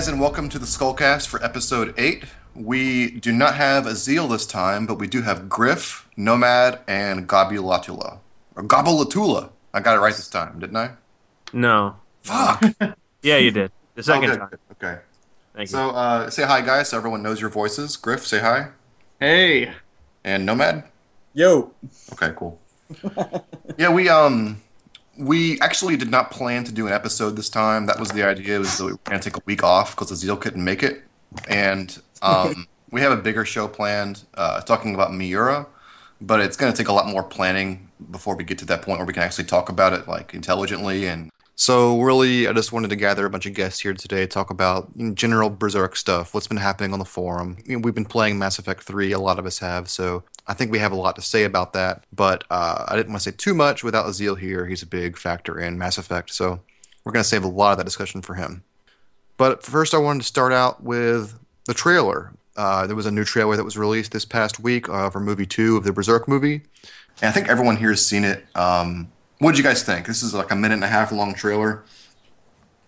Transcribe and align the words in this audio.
guys, 0.00 0.08
and 0.08 0.18
welcome 0.18 0.48
to 0.48 0.58
the 0.58 0.64
Skullcast 0.64 1.26
for 1.26 1.44
episode 1.44 1.92
8. 1.98 2.24
We 2.54 3.10
do 3.10 3.32
not 3.32 3.56
have 3.56 3.84
Aazealh 3.84 4.30
this 4.30 4.46
time, 4.46 4.86
but 4.86 4.94
we 4.98 5.06
do 5.06 5.20
have 5.20 5.50
Griff, 5.50 6.08
Nomad, 6.16 6.78
and 6.88 7.28
Gobolatula. 7.28 8.20
Or 8.56 8.62
Gobolatula. 8.62 9.50
I 9.74 9.80
got 9.80 9.98
it 9.98 10.00
right 10.00 10.14
this 10.14 10.28
time, 10.30 10.58
didn't 10.58 10.76
I? 10.78 10.92
No. 11.52 11.96
Fuck! 12.22 12.64
Yeah, 13.22 13.36
you 13.36 13.50
did. 13.50 13.70
The 13.94 14.02
second 14.02 14.24
Oh, 14.24 14.32
good, 14.32 14.38
time. 14.38 14.48
good, 14.48 14.60
Okay. 14.82 15.00
Thank 15.54 15.68
you. 15.68 15.72
So, 15.72 15.90
uh, 15.90 16.30
say 16.30 16.44
hi, 16.44 16.62
guys, 16.62 16.88
so 16.88 16.96
everyone 16.96 17.22
knows 17.22 17.38
your 17.38 17.50
voices. 17.50 17.98
Griff, 17.98 18.26
say 18.26 18.38
hi. 18.38 18.68
Hey. 19.18 19.70
And 20.24 20.46
Nomad? 20.46 20.84
Yo. 21.34 21.72
Okay, 22.14 22.32
cool. 22.34 22.58
yeah, 23.76 23.92
we 23.92 24.08
um 24.08 24.62
we 25.20 25.60
actually 25.60 25.96
did 25.96 26.10
not 26.10 26.30
plan 26.30 26.64
to 26.64 26.72
do 26.72 26.86
an 26.86 26.92
episode 26.92 27.36
this 27.36 27.50
time. 27.50 27.86
That 27.86 28.00
was 28.00 28.10
the 28.10 28.22
idea. 28.22 28.58
Was 28.58 28.78
that 28.78 28.84
we 28.86 28.92
were 28.92 28.98
gonna 29.04 29.20
take 29.20 29.36
a 29.36 29.42
week 29.44 29.62
off 29.62 29.94
because 29.94 30.10
Aazealh 30.10 30.40
couldn't 30.40 30.64
make 30.64 30.82
it, 30.82 31.02
and 31.48 32.00
um 32.22 32.66
we 32.90 33.02
have 33.02 33.12
a 33.12 33.16
bigger 33.16 33.44
show 33.44 33.68
planned, 33.68 34.24
uh, 34.34 34.60
talking 34.62 34.94
about 34.94 35.14
Miura, 35.14 35.66
but 36.20 36.40
it's 36.40 36.56
gonna 36.56 36.72
take 36.72 36.88
a 36.88 36.92
lot 36.92 37.06
more 37.06 37.22
planning 37.22 37.88
before 38.10 38.34
we 38.34 38.42
get 38.44 38.58
to 38.58 38.64
that 38.64 38.82
point 38.82 38.98
where 38.98 39.06
we 39.06 39.12
can 39.12 39.22
actually 39.22 39.44
talk 39.44 39.68
about 39.68 39.92
it 39.92 40.08
like 40.08 40.34
intelligently 40.34 41.06
and. 41.06 41.30
So 41.56 42.00
really, 42.00 42.48
I 42.48 42.54
just 42.54 42.72
wanted 42.72 42.88
to 42.88 42.96
gather 42.96 43.26
a 43.26 43.28
bunch 43.28 43.44
of 43.44 43.52
guests 43.52 43.80
here 43.80 43.92
today 43.92 44.26
talk 44.26 44.48
about 44.48 44.88
general 45.12 45.50
Berserk 45.50 45.94
stuff, 45.94 46.32
what's 46.32 46.46
been 46.46 46.56
happening 46.56 46.94
on 46.94 46.98
the 46.98 47.04
forum. 47.04 47.58
You 47.66 47.76
know, 47.76 47.82
we've 47.84 47.94
been 47.94 48.06
playing 48.06 48.38
Mass 48.38 48.58
Effect 48.58 48.82
3, 48.84 49.12
a 49.12 49.18
lot 49.18 49.38
of 49.38 49.44
us 49.44 49.58
have, 49.58 49.90
so 49.90 50.22
I 50.46 50.54
think 50.54 50.72
we 50.72 50.78
have 50.78 50.92
a 50.92 50.96
lot 50.96 51.16
to 51.16 51.22
say 51.22 51.44
about 51.44 51.72
that. 51.74 52.04
But 52.12 52.44
uh, 52.50 52.84
I 52.88 52.96
didn't 52.96 53.12
want 53.12 53.22
to 53.22 53.30
say 53.30 53.36
too 53.36 53.54
much 53.54 53.84
without 53.84 54.06
Aazealh 54.06 54.38
here. 54.38 54.66
He's 54.66 54.82
a 54.82 54.86
big 54.86 55.16
factor 55.16 55.58
in 55.58 55.78
Mass 55.78 55.98
Effect, 55.98 56.30
so 56.32 56.60
we're 57.04 57.12
going 57.12 57.22
to 57.22 57.28
save 57.28 57.44
a 57.44 57.48
lot 57.48 57.72
of 57.72 57.78
that 57.78 57.84
discussion 57.84 58.22
for 58.22 58.34
him. 58.34 58.62
But 59.36 59.62
first, 59.62 59.94
I 59.94 59.98
wanted 59.98 60.20
to 60.20 60.26
start 60.26 60.52
out 60.52 60.82
with 60.82 61.38
the 61.66 61.74
trailer. 61.74 62.32
Uh, 62.56 62.86
there 62.86 62.96
was 62.96 63.06
a 63.06 63.10
new 63.10 63.24
trailer 63.24 63.56
that 63.56 63.64
was 63.64 63.78
released 63.78 64.12
this 64.12 64.24
past 64.24 64.60
week 64.60 64.88
uh, 64.88 65.08
for 65.08 65.20
movie 65.20 65.46
two 65.46 65.76
of 65.76 65.84
the 65.84 65.92
Berserk 65.92 66.28
movie. 66.28 66.62
And 67.22 67.28
I 67.28 67.32
think 67.32 67.48
everyone 67.48 67.76
here 67.76 67.90
has 67.90 68.04
seen 68.04 68.24
it. 68.24 68.44
Um, 68.54 69.10
what 69.38 69.52
did 69.52 69.58
you 69.58 69.64
guys 69.64 69.82
think? 69.82 70.06
This 70.06 70.22
is 70.22 70.34
like 70.34 70.50
a 70.50 70.56
minute 70.56 70.74
and 70.74 70.84
a 70.84 70.88
half 70.88 71.12
long 71.12 71.32
trailer 71.32 71.84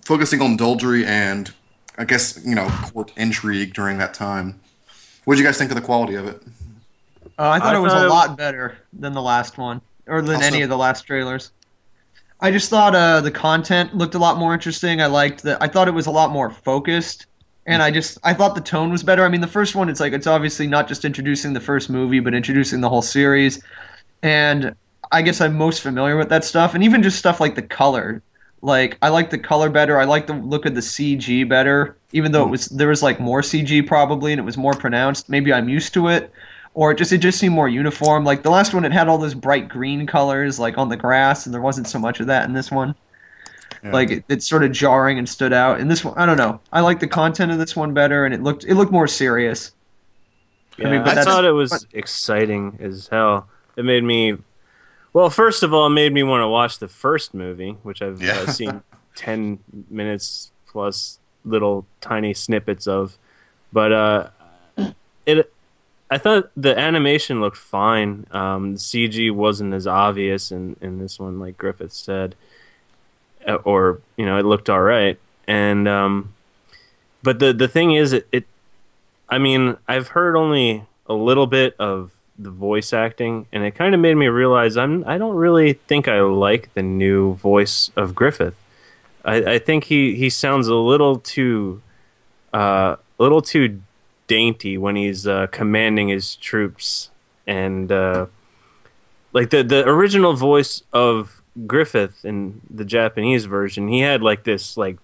focusing 0.05 0.43
on 0.43 0.57
Doldrey 0.59 1.07
and 1.07 1.53
I 1.97 2.05
guess, 2.05 2.41
you 2.45 2.55
know, 2.55 2.69
court 2.69 3.13
intrigue 3.17 3.75
during 3.75 3.99
that 3.99 4.15
time. 4.15 4.61
What 5.25 5.35
did 5.35 5.41
you 5.41 5.47
guys 5.47 5.59
think 5.59 5.71
of 5.71 5.77
the 5.77 5.83
quality 5.83 6.15
of 6.15 6.27
it? 6.27 6.43
Uh, 7.39 7.49
I 7.51 7.59
thought 7.59 7.75
I 7.75 7.79
it 7.79 7.81
was 7.83 7.93
thought 7.93 8.03
a 8.03 8.07
it- 8.07 8.11
lot 8.11 8.37
better 8.37 8.77
than 8.93 9.13
the 9.13 9.23
last 9.23 9.59
one, 9.59 9.81
or 10.07 10.23
than 10.23 10.37
Also- 10.37 10.47
any 10.47 10.63
of 10.63 10.69
the 10.69 10.77
last 10.79 11.03
trailers. 11.03 11.53
I 12.41 12.51
just 12.51 12.69
thought 12.71 12.95
uh, 12.97 13.21
the 13.21 13.31
content 13.31 13.97
looked 13.97 14.17
a 14.17 14.19
lot 14.19 14.37
more 14.37 14.53
interesting. 14.53 15.01
I 15.01 15.07
liked 15.07 15.45
that. 15.45 15.59
I 15.63 15.69
thought 15.69 15.87
it 15.87 15.93
was 15.95 16.07
a 16.07 16.11
lot 16.11 16.31
more 16.33 16.51
focused, 16.51 17.27
and 17.67 17.81
I 17.83 17.91
just 17.93 18.19
I 18.25 18.35
thought 18.35 18.55
the 18.57 18.61
tone 18.61 18.91
was 18.91 19.03
better. 19.05 19.25
I 19.25 19.29
mean, 19.29 19.41
the 19.41 19.47
first 19.47 19.77
one, 19.77 19.89
it's 19.89 20.01
like 20.01 20.13
it's 20.13 20.27
obviously 20.27 20.67
not 20.67 20.89
just 20.89 21.05
introducing 21.05 21.53
the 21.53 21.61
first 21.61 21.89
movie, 21.89 22.19
but 22.19 22.35
introducing 22.35 22.81
the 22.81 22.89
whole 22.89 23.03
series, 23.03 23.63
and 24.25 24.75
I 25.13 25.23
guess 25.23 25.41
I'm 25.41 25.57
most 25.57 25.83
familiar 25.83 26.17
with 26.17 26.29
that 26.31 26.45
stuff, 26.45 26.75
and 26.75 26.83
even 26.83 27.03
just 27.03 27.19
stuff 27.19 27.41
like 27.41 27.55
the 27.55 27.63
color. 27.63 28.23
Like 28.61 28.99
I 29.03 29.09
like 29.09 29.31
the 29.31 29.39
color 29.39 29.69
better. 29.71 29.99
I 30.01 30.05
like 30.05 30.27
the 30.27 30.35
look 30.35 30.67
of 30.67 30.75
the 30.75 30.81
CG 30.83 31.49
better, 31.49 31.97
even 32.13 32.33
though 32.33 32.45
it 32.45 32.49
was 32.51 32.67
there 32.67 32.89
was 32.89 33.03
like 33.05 33.21
more 33.21 33.43
CG 33.43 33.87
probably, 33.87 34.33
and 34.33 34.41
it 34.41 34.45
was 34.45 34.57
more 34.57 34.75
pronounced. 34.75 35.29
Maybe 35.29 35.53
I'm 35.53 35.69
used 35.69 35.95
to 35.95 36.09
it, 36.09 36.33
or 36.75 36.93
it 36.93 36.99
just 36.99 37.13
it 37.13 37.19
just 37.19 37.39
seemed 37.39 37.55
more 37.55 37.69
uniform. 37.69 38.25
Like 38.25 38.43
the 38.43 38.51
last 38.51 38.73
one, 38.75 38.85
it 38.85 38.93
had 38.93 39.09
all 39.09 39.19
those 39.19 39.35
bright 39.35 39.69
green 39.69 40.07
colors 40.07 40.59
like 40.59 40.79
on 40.79 40.89
the 40.89 40.97
grass, 40.97 41.47
and 41.47 41.55
there 41.55 41.61
wasn't 41.61 41.87
so 41.89 41.99
much 41.99 42.21
of 42.21 42.27
that 42.29 42.47
in 42.47 42.53
this 42.55 42.71
one. 42.71 42.95
Yeah. 43.83 43.93
Like 43.93 44.11
it, 44.11 44.25
it's 44.29 44.47
sort 44.49 44.63
of 44.65 44.73
jarring 44.73 45.19
and 45.19 45.29
stood 45.29 45.53
out. 45.53 45.81
And 45.81 45.91
this 45.91 46.05
one, 46.05 46.17
I 46.17 46.25
don't 46.27 46.37
know. 46.37 46.61
I 46.73 46.81
like 46.81 47.01
the 47.01 47.09
content 47.09 47.51
of 47.53 47.59
this 47.59 47.75
one 47.75 47.93
better, 47.95 48.25
and 48.25 48.33
it 48.35 48.43
looked 48.43 48.65
it 48.65 48.75
looked 48.75 48.93
more 48.93 49.09
serious. 49.09 49.73
Yeah, 50.79 50.89
I, 50.89 50.91
mean, 50.93 51.01
but 51.01 51.07
that's- 51.15 51.27
thought 51.27 51.45
it 51.45 51.53
was 51.53 51.87
exciting 51.93 52.79
as 52.81 53.09
hell. 53.09 53.49
It 53.77 53.85
made 53.85 54.05
me. 54.05 54.39
Well, 55.13 55.29
first 55.29 55.63
of 55.63 55.75
all, 55.75 55.87
it 55.87 55.91
made 55.91 56.13
me 56.15 56.23
want 56.23 56.43
to 56.43 56.49
watch 56.49 56.79
the 56.79 56.89
first 56.89 57.35
movie, 57.35 57.73
which 57.83 58.01
I've 58.01 58.23
Yeah. 58.23 58.39
uh, 58.39 58.47
seen 58.47 58.83
ten 59.15 59.59
minutes 59.91 60.53
plus 60.67 61.19
little 61.45 61.85
tiny 62.01 62.33
snippets 62.33 62.87
of. 62.87 63.19
But 63.75 63.93
uh, 63.93 64.31
it, 65.27 65.52
I 66.13 66.19
thought 66.19 66.51
the 66.55 66.79
animation 66.79 67.41
looked 67.41 67.57
fine. 67.57 68.27
Um, 68.33 68.75
the 68.75 68.79
CG 68.79 69.31
wasn't 69.33 69.73
as 69.73 69.87
obvious 69.87 70.53
in 70.53 70.77
in 70.83 70.99
this 70.99 71.19
one, 71.19 71.41
like 71.41 71.57
Griffith 71.57 71.95
said, 71.95 72.35
Uh, 73.49 73.55
or 73.65 74.01
you 74.19 74.27
know, 74.27 74.39
it 74.39 74.45
looked 74.45 74.69
all 74.69 74.83
right. 74.83 75.19
And 75.49 75.89
um, 75.89 76.35
but 77.23 77.39
the 77.39 77.55
the 77.55 77.67
thing 77.67 77.93
is, 77.93 78.13
it, 78.13 78.27
it 78.31 78.45
I 79.31 79.39
mean, 79.39 79.79
I've 79.89 80.09
heard 80.09 80.37
only 80.37 80.85
a 81.07 81.15
little 81.15 81.47
bit 81.47 81.75
of 81.79 82.13
the 82.39 82.51
voice 82.51 82.93
acting, 82.93 83.47
and 83.51 83.65
it 83.65 83.75
kind 83.75 83.95
of 83.95 84.01
made 84.01 84.17
me 84.17 84.27
realize 84.27 84.77
I'm 84.77 85.05
I 85.07 85.17
don't 85.17 85.37
really 85.37 85.73
think 85.73 86.09
I 86.09 86.21
like 86.21 86.75
the 86.75 86.83
new 86.83 87.37
voice 87.37 87.91
of 87.97 88.15
Griffith. 88.15 88.55
I, 89.25 89.37
I 89.55 89.59
think 89.59 89.85
he, 89.85 90.17
he 90.17 90.29
sounds 90.29 90.69
a 90.69 90.75
little 90.75 91.17
too 91.19 91.81
uh, 92.53 92.97
a 93.19 93.23
little 93.23 93.41
too 93.41 93.81
dainty 94.33 94.79
when 94.79 94.97
he's 94.97 95.27
uh, 95.27 95.47
commanding 95.49 96.09
his 96.09 96.37
troops, 96.37 97.11
and 97.47 97.93
uh, 97.93 98.27
like 99.35 99.51
the 99.51 99.63
the 99.63 99.87
original 99.87 100.33
voice 100.33 100.83
of 100.91 101.43
Griffith 101.67 102.25
in 102.25 102.63
the 102.71 102.87
Japanese 102.87 103.45
version, 103.45 103.89
he 103.89 104.01
had 104.01 104.23
like 104.23 104.45
this 104.45 104.79
like 104.79 104.97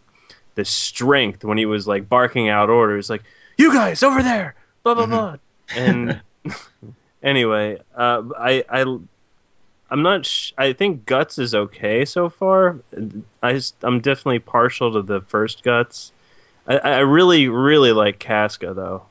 this 0.54 0.70
strength 0.70 1.44
when 1.44 1.58
he 1.58 1.66
was 1.66 1.86
like 1.86 2.08
barking 2.08 2.48
out 2.48 2.70
orders, 2.70 3.10
like 3.10 3.22
"You 3.58 3.70
guys 3.70 4.02
over 4.02 4.22
there!" 4.22 4.54
blah 4.82 4.94
blah 4.94 5.06
blah. 5.06 5.36
And 5.76 6.22
anyway, 7.22 7.80
uh, 7.94 8.22
I 8.38 8.64
I 8.70 8.98
I'm 9.90 10.02
not. 10.02 10.24
Sh- 10.24 10.52
I 10.56 10.72
think 10.72 11.04
Guts 11.04 11.38
is 11.38 11.54
okay 11.54 12.06
so 12.06 12.30
far. 12.30 12.80
I 13.42 13.52
just, 13.52 13.74
I'm 13.82 14.00
definitely 14.00 14.38
partial 14.38 14.90
to 14.94 15.02
the 15.02 15.20
first 15.20 15.62
Guts. 15.62 16.12
I, 16.66 16.78
I 16.78 16.98
really 17.00 17.46
really 17.46 17.92
like 17.92 18.18
Casca 18.18 18.72
though. 18.72 19.02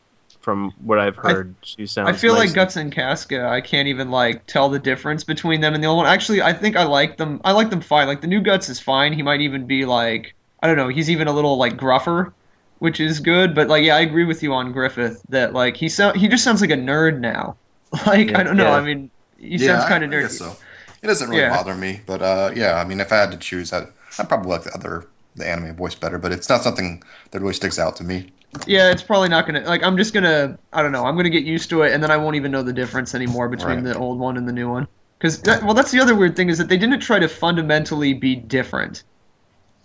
From 0.47 0.71
what 0.81 0.97
I've 0.97 1.19
I- 1.25 1.33
heard, 1.33 1.55
she 1.61 1.85
sounds. 1.85 2.07
I 2.07 2.13
feel 2.13 2.31
nice 2.31 2.39
like 2.39 2.47
and- 2.47 2.55
Guts 2.55 2.75
and 2.77 2.89
Casca. 2.89 3.49
I 3.49 3.59
can't 3.59 3.89
even 3.89 4.09
like 4.09 4.45
tell 4.47 4.69
the 4.69 4.79
difference 4.79 5.25
between 5.25 5.59
them 5.59 5.73
and 5.73 5.83
the 5.83 5.87
old 5.89 5.97
one. 5.97 6.05
Actually, 6.05 6.41
I 6.41 6.53
think 6.53 6.77
I 6.77 6.83
like 6.83 7.17
them. 7.17 7.41
I 7.43 7.51
like 7.51 7.69
them 7.69 7.81
fine. 7.81 8.07
Like 8.07 8.21
the 8.21 8.27
new 8.27 8.39
Guts 8.39 8.69
is 8.69 8.79
fine. 8.79 9.11
He 9.11 9.21
might 9.21 9.41
even 9.41 9.65
be 9.67 9.83
like 9.83 10.33
I 10.63 10.67
don't 10.67 10.77
know. 10.77 10.87
He's 10.87 11.09
even 11.09 11.27
a 11.27 11.33
little 11.33 11.57
like 11.57 11.75
gruffer, 11.75 12.31
which 12.79 13.01
is 13.01 13.19
good. 13.19 13.53
But 13.53 13.67
like 13.67 13.83
yeah, 13.83 13.97
I 13.97 13.99
agree 13.99 14.23
with 14.23 14.41
you 14.41 14.53
on 14.53 14.71
Griffith 14.71 15.21
that 15.27 15.51
like 15.51 15.75
he 15.75 15.89
sound 15.89 16.15
he 16.15 16.29
just 16.29 16.45
sounds 16.45 16.61
like 16.61 16.69
a 16.71 16.77
nerd 16.77 17.19
now. 17.19 17.57
Like 18.05 18.29
Yeah, 18.29 18.39
I 18.39 18.43
don't 18.43 18.55
know. 18.55 18.63
yeah. 18.69 18.75
I 18.75 18.81
mean, 18.81 19.11
he 19.37 19.57
sounds 19.57 19.83
kind 19.83 20.01
of 20.05 20.09
I 20.11 20.13
nerdy. 20.13 20.21
guess 20.21 20.37
so. 20.37 20.55
It 21.01 21.07
doesn't 21.07 21.27
really 21.29 21.41
Yeah. 21.41 21.49
bother 21.57 21.75
me, 21.75 21.99
but 22.05 22.21
uh, 22.21 22.51
yeah, 22.55 22.75
I 22.75 22.85
mean, 22.85 23.01
if 23.01 23.11
I 23.11 23.17
had 23.17 23.31
to 23.31 23.37
choose, 23.37 23.73
I'd, 23.73 23.87
I'd 24.17 24.29
probably 24.29 24.49
like 24.51 24.63
the 24.63 24.71
other, 24.73 25.07
the 25.37 25.47
anime 25.47 25.75
voice 25.75 25.95
better, 25.95 26.17
but 26.17 26.31
it's 26.31 26.49
not 26.49 26.63
something 26.63 27.03
that 27.31 27.39
really 27.41 27.53
sticks 27.53 27.79
out 27.79 27.95
to 27.97 28.03
me. 28.03 28.31
Yeah, 28.65 28.89
it's 28.91 29.03
probably 29.03 29.29
not 29.29 29.45
gonna 29.45 29.61
like. 29.61 29.83
I'm 29.83 29.97
just 29.97 30.13
gonna. 30.13 30.57
I 30.73 30.81
don't 30.81 30.91
know. 30.91 31.05
I'm 31.05 31.15
gonna 31.15 31.29
get 31.29 31.43
used 31.43 31.69
to 31.69 31.83
it, 31.83 31.93
and 31.93 32.01
then 32.01 32.09
I 32.11 32.17
won't 32.17 32.35
even 32.35 32.51
know 32.51 32.63
the 32.63 32.73
difference 32.73 33.13
anymore 33.13 33.49
between 33.49 33.83
Right. 33.83 33.93
the 33.93 33.97
old 33.97 34.19
one 34.19 34.37
and 34.37 34.47
the 34.47 34.53
new 34.53 34.69
one. 34.69 34.87
Because 35.19 35.41
that, 35.41 35.63
well, 35.63 35.73
that's 35.73 35.91
the 35.91 35.99
other 35.99 36.15
weird 36.15 36.35
thing 36.35 36.49
is 36.49 36.57
that 36.59 36.69
they 36.69 36.77
didn't 36.77 36.99
try 36.99 37.19
to 37.19 37.27
fundamentally 37.27 38.13
be 38.13 38.35
different. 38.35 39.03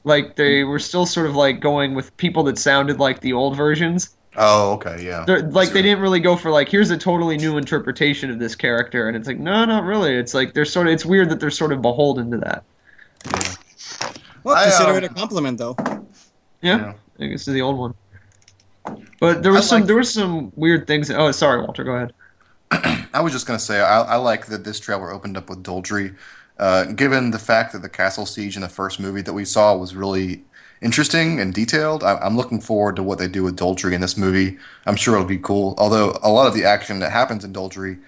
Like 0.05 0.37
they 0.37 0.65
were 0.65 0.79
still 0.79 1.06
sort 1.06 1.26
of 1.26 1.35
like 1.35 1.61
going 1.61 1.94
with 1.94 2.17
people 2.17 2.43
that 2.44 2.59
sounded 2.59 2.99
like 2.99 3.21
the 3.21 3.32
old 3.32 3.56
versions. 3.56 4.17
Oh, 4.37 4.73
okay, 4.75 5.05
yeah. 5.05 5.25
They're, 5.26 5.43
like 5.43 5.67
Sure. 5.69 5.75
they 5.75 5.82
didn't 5.82 6.00
really 6.00 6.21
go 6.21 6.37
for 6.37 6.50
like 6.50 6.69
here's 6.69 6.91
a 6.91 6.97
totally 6.97 7.37
new 7.37 7.59
interpretation 7.59 8.31
of 8.31 8.38
this 8.38 8.55
character, 8.55 9.09
and 9.09 9.17
it's 9.17 9.26
like 9.29 9.38
no, 9.38 9.65
not 9.65 9.85
really. 9.85 10.15
It's 10.15 10.35
like 10.35 10.55
they're 10.55 10.65
sort 10.65 10.87
of. 10.87 10.93
It's 10.94 11.05
weird 11.05 11.29
that 11.31 11.41
they're 11.41 11.50
sort 11.50 11.73
of 11.73 11.82
beholden 11.82 12.31
to 12.31 12.38
that. 12.38 12.65
Well, 14.44 14.56
I, 14.56 14.65
consider 14.65 14.91
um, 14.91 14.97
it 14.97 15.05
a 15.05 15.09
compliment, 15.09 15.59
though. 15.59 15.77
Yeah, 16.61 16.79
Yeah. 16.79 16.93
I 17.21 17.27
guess 17.27 17.44
to 17.44 17.53
the 17.53 17.62
old 17.62 17.79
one. 17.79 17.94
But 19.21 19.43
there 19.43 19.53
was 19.53 19.67
I 19.67 19.69
some 19.69 19.81
like- 19.81 19.87
there 19.87 19.97
was 19.97 20.12
some 20.12 20.53
weird 20.56 20.87
things. 20.87 21.11
Oh, 21.11 21.31
sorry, 21.33 21.61
Walter. 21.62 21.85
Go 21.85 21.93
ahead. 21.93 22.12
I 23.15 23.21
was 23.21 23.33
just 23.33 23.47
gonna 23.47 23.59
say 23.59 23.81
I, 23.81 24.00
I 24.03 24.17
like 24.17 24.47
that 24.47 24.65
this 24.65 24.81
trailer 24.81 25.12
opened 25.12 25.37
up 25.37 25.49
with 25.50 25.62
Doldrey, 25.62 26.17
uh, 26.59 26.85
given 26.87 27.31
the 27.31 27.39
fact 27.39 27.73
that 27.73 27.83
the 27.83 27.89
castle 27.89 28.27
siege 28.27 28.56
in 28.56 28.62
the 28.62 28.69
first 28.69 28.99
movie 28.99 29.23
that 29.23 29.33
we 29.33 29.44
saw 29.44 29.77
was 29.77 29.94
really 29.94 30.43
interesting 30.81 31.38
and 31.38 31.55
detailed. 31.55 32.03
I, 32.03 32.17
I'm 32.19 32.37
looking 32.37 32.61
forward 32.61 32.97
to 32.97 33.03
what 33.03 33.19
they 33.19 33.29
do 33.29 33.45
with 33.45 33.56
Doldrey 33.56 33.93
in 33.93 34.00
this 34.00 34.17
movie. 34.17 34.59
I'm 34.87 34.97
sure 34.97 35.15
it'll 35.15 35.27
be 35.27 35.38
cool. 35.38 35.75
Although 35.79 36.19
a 36.23 36.31
lot 36.31 36.49
of 36.49 36.55
the 36.55 36.65
action 36.65 36.99
that 37.00 37.12
happens 37.12 37.45
in 37.45 37.53
Doldrey 37.53 38.00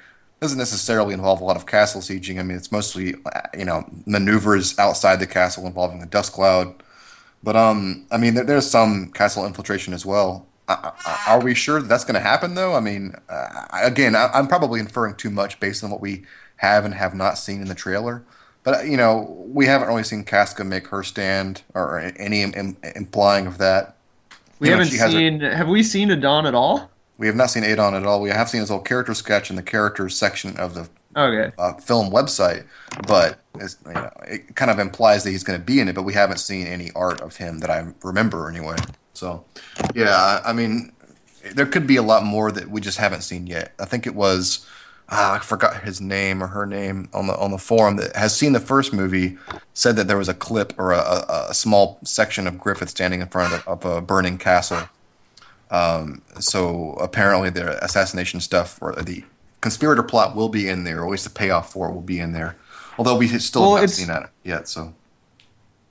doesn't 0.44 0.58
necessarily 0.58 1.14
involve 1.14 1.41
a 1.41 1.44
lot 1.44 1.56
of 1.56 1.64
castle 1.67 2.02
sieging. 2.02 2.38
I 2.38 2.43
mean, 2.43 2.56
it's 2.56 2.70
mostly 2.70 3.14
you 3.56 3.64
know 3.64 3.85
maneuvers 4.06 4.79
outside 4.79 5.19
the 5.20 5.26
castle 5.26 5.67
involving 5.67 6.02
a 6.02 6.06
dust 6.06 6.32
cloud. 6.32 6.75
But 7.43 7.56
um, 7.56 8.06
I 8.11 8.19
mean, 8.19 8.35
there, 8.35 8.44
there's 8.44 8.70
some 8.70 9.11
castle 9.12 9.46
infiltration 9.46 9.94
as 9.94 10.05
well. 10.06 10.46
I, 10.69 10.93
I, 11.06 11.25
are 11.35 11.43
we 11.43 11.55
sure 11.55 11.81
that 11.81 11.88
that's 11.88 12.05
going 12.05 12.14
to 12.14 12.20
happen 12.20 12.55
though? 12.55 12.75
I 12.75 12.81
mean, 12.81 13.14
uh, 13.29 13.67
again, 13.73 14.14
I, 14.14 14.31
I'm 14.35 14.46
probably 14.46 14.81
inferring 14.81 15.14
too 15.17 15.31
much 15.31 15.61
based 15.61 15.82
on 15.82 15.91
what 15.91 16.00
we 16.00 16.25
have 16.56 16.85
and 16.85 16.94
have 16.94 17.14
not 17.14 17.37
seen 17.38 17.61
in 17.61 17.69
the 17.69 17.75
trailer. 17.75 18.23
But 18.64 18.87
you 18.87 18.96
know, 18.96 19.35
we 19.46 19.67
haven't 19.67 19.88
really 19.88 20.05
seen 20.05 20.25
Casca 20.25 20.62
make 20.64 20.87
her 20.88 21.02
stand 21.02 21.62
or 21.75 21.99
any 22.19 22.43
Im- 22.43 22.55
im- 22.55 22.76
implying 22.94 23.46
of 23.46 23.58
that. 23.58 23.96
We 24.58 24.69
You 24.69 24.76
haven't 24.76 24.94
her- 24.94 25.11
seen. 25.11 25.41
Have 25.41 25.69
we 25.69 25.82
seen 25.82 26.11
Adon 26.11 26.46
at 26.46 26.55
all? 26.55 26.91
We 27.17 27.27
have 27.29 27.37
not 27.37 27.51
seen 27.51 27.65
Adon 27.65 27.95
at 27.95 28.05
all. 28.07 28.21
We 28.21 28.31
have 28.31 28.49
seen 28.49 28.61
his 28.61 28.71
whole 28.71 28.81
character 28.81 29.15
sketch 29.15 29.51
in 29.51 29.57
the 29.57 29.63
characters 29.63 30.17
section 30.17 30.57
of 30.57 30.75
the 30.75 30.89
Okay. 31.17 31.55
uh, 31.59 31.75
film 31.75 32.11
website, 32.11 32.67
but 33.07 33.39
it's, 33.61 33.77
you 33.87 33.93
know, 33.93 34.11
it 34.27 34.57
kind 34.57 34.69
of 34.69 34.81
implies 34.81 35.23
that 35.23 35.31
he's 35.31 35.45
going 35.45 35.59
to 35.59 35.65
be 35.65 35.79
in 35.79 35.89
it. 35.89 35.95
But 35.95 36.03
we 36.03 36.13
haven't 36.13 36.39
seen 36.39 36.67
any 36.67 36.91
art 36.97 37.21
of 37.21 37.37
him 37.37 37.61
that 37.61 37.71
I 37.71 37.87
remember 38.03 38.49
anyway. 38.49 38.75
So, 39.13 39.45
yeah, 39.95 40.11
I 40.45 40.51
I 40.51 40.53
mean, 40.53 40.93
there 41.55 41.67
could 41.67 41.87
be 41.87 41.97
a 41.97 42.03
lot 42.03 42.25
more 42.25 42.51
that 42.51 42.69
we 42.69 42.81
just 42.81 42.99
haven't 42.99 43.23
seen 43.23 43.47
yet. 43.47 43.75
I 43.79 43.85
think 43.85 44.07
it 44.09 44.15
was 44.17 44.67
ah, 45.09 45.35
I 45.35 45.39
forgot 45.39 45.83
his 45.85 46.01
name 46.01 46.43
or 46.43 46.49
her 46.49 46.67
name 46.67 47.09
on 47.13 47.27
the 47.29 47.37
on 47.37 47.51
the 47.53 47.59
forum 47.59 47.97
that 47.97 48.17
has 48.17 48.35
seen 48.37 48.53
the 48.53 48.61
first 48.61 48.93
movie 48.93 49.37
said 49.75 49.95
that 49.97 50.09
there 50.09 50.19
was 50.19 50.29
a 50.29 50.35
clip 50.35 50.73
or 50.79 50.93
a, 50.93 50.99
a, 50.99 51.47
a 51.51 51.55
small 51.55 52.01
section 52.05 52.47
of 52.49 52.59
Griffith 52.59 52.91
standing 52.91 53.21
in 53.21 53.29
front 53.29 53.55
of, 53.55 53.69
of 53.69 53.85
a 53.85 54.01
burning 54.01 54.39
castle. 54.39 54.89
Um, 55.71 56.23
so 56.41 56.93
apparently 56.95 57.51
the 57.51 57.83
assassination 57.85 58.41
stuff 58.41 58.79
or 58.81 58.93
the 58.95 59.25
conspirator 59.61 60.03
plot 60.03 60.37
will 60.37 60.49
be 60.49 60.69
in 60.69 60.85
there, 60.85 61.01
or 61.01 61.07
at 61.07 61.11
least 61.11 61.25
the 61.25 61.31
payoff 61.31 61.73
for 61.73 61.89
it 61.89 61.95
will 61.95 62.03
be 62.03 62.21
in 62.21 62.33
there. 62.33 62.57
Although 62.99 63.17
we 63.17 63.27
still 63.39 63.63
Well, 63.63 63.75
haven't 63.77 63.89
seen 63.89 64.09
that 64.09 64.31
yet. 64.45 64.69
So 64.69 64.95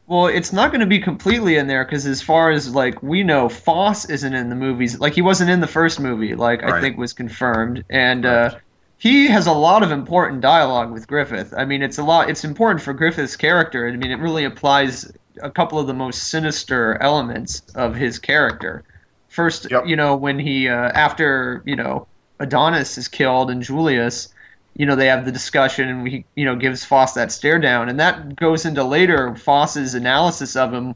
Well, 0.07 0.27
it's 0.27 0.53
not 0.53 0.71
going 0.71 0.81
to 0.81 0.85
be 0.87 0.99
completely 0.99 1.57
in 1.57 1.67
there 1.67 1.83
because, 1.83 2.05
as 2.05 2.21
far 2.21 2.51
as 2.51 2.73
like 2.73 3.01
we 3.03 3.23
know, 3.23 3.49
Foss 3.49 4.09
isn't 4.09 4.33
in 4.33 4.49
the 4.49 4.55
movies. 4.55 4.99
Like 4.99 5.13
he 5.13 5.21
wasn't 5.21 5.49
in 5.49 5.59
the 5.59 5.67
first 5.67 5.99
movie. 5.99 6.35
Like 6.35 6.63
I 6.63 6.79
think 6.79 6.97
was 6.97 7.13
confirmed, 7.13 7.83
and 7.89 8.25
uh, 8.25 8.55
he 8.97 9.27
has 9.27 9.47
a 9.47 9.51
lot 9.51 9.83
of 9.83 9.91
important 9.91 10.41
dialogue 10.41 10.91
with 10.91 11.07
Griffith. 11.07 11.53
I 11.57 11.65
mean, 11.65 11.81
it's 11.81 11.97
a 11.97 12.03
lot. 12.03 12.29
It's 12.29 12.45
important 12.45 12.81
for 12.81 12.93
Griffith's 12.93 13.35
character. 13.35 13.87
I 13.87 13.97
mean, 13.97 14.11
it 14.11 14.19
really 14.19 14.45
applies 14.45 15.11
a 15.41 15.49
couple 15.49 15.79
of 15.79 15.87
the 15.87 15.93
most 15.93 16.29
sinister 16.29 17.01
elements 17.01 17.63
of 17.75 17.95
his 17.95 18.19
character. 18.19 18.83
First, 19.33 19.67
Yep. 19.71 19.87
you 19.87 19.95
know, 19.95 20.15
when 20.15 20.37
he 20.37 20.69
uh, 20.69 20.91
after 20.93 21.63
you 21.65 21.75
know 21.75 22.07
Adonis 22.39 22.97
is 22.97 23.07
killed 23.07 23.49
and 23.49 23.63
Julius, 23.63 24.29
you 24.75 24.85
know, 24.85 24.95
they 24.95 25.07
have 25.07 25.25
the 25.25 25.31
discussion 25.31 25.89
and 25.89 26.07
he, 26.07 26.25
you 26.35 26.45
know, 26.45 26.55
gives 26.55 26.85
Foss 26.85 27.13
that 27.13 27.31
stare 27.31 27.59
down. 27.59 27.89
And 27.89 27.99
that 27.99 28.35
goes 28.35 28.65
into 28.65 28.83
later 28.83 29.35
Foss's 29.35 29.95
analysis 29.95 30.55
of 30.55 30.73
him 30.73 30.95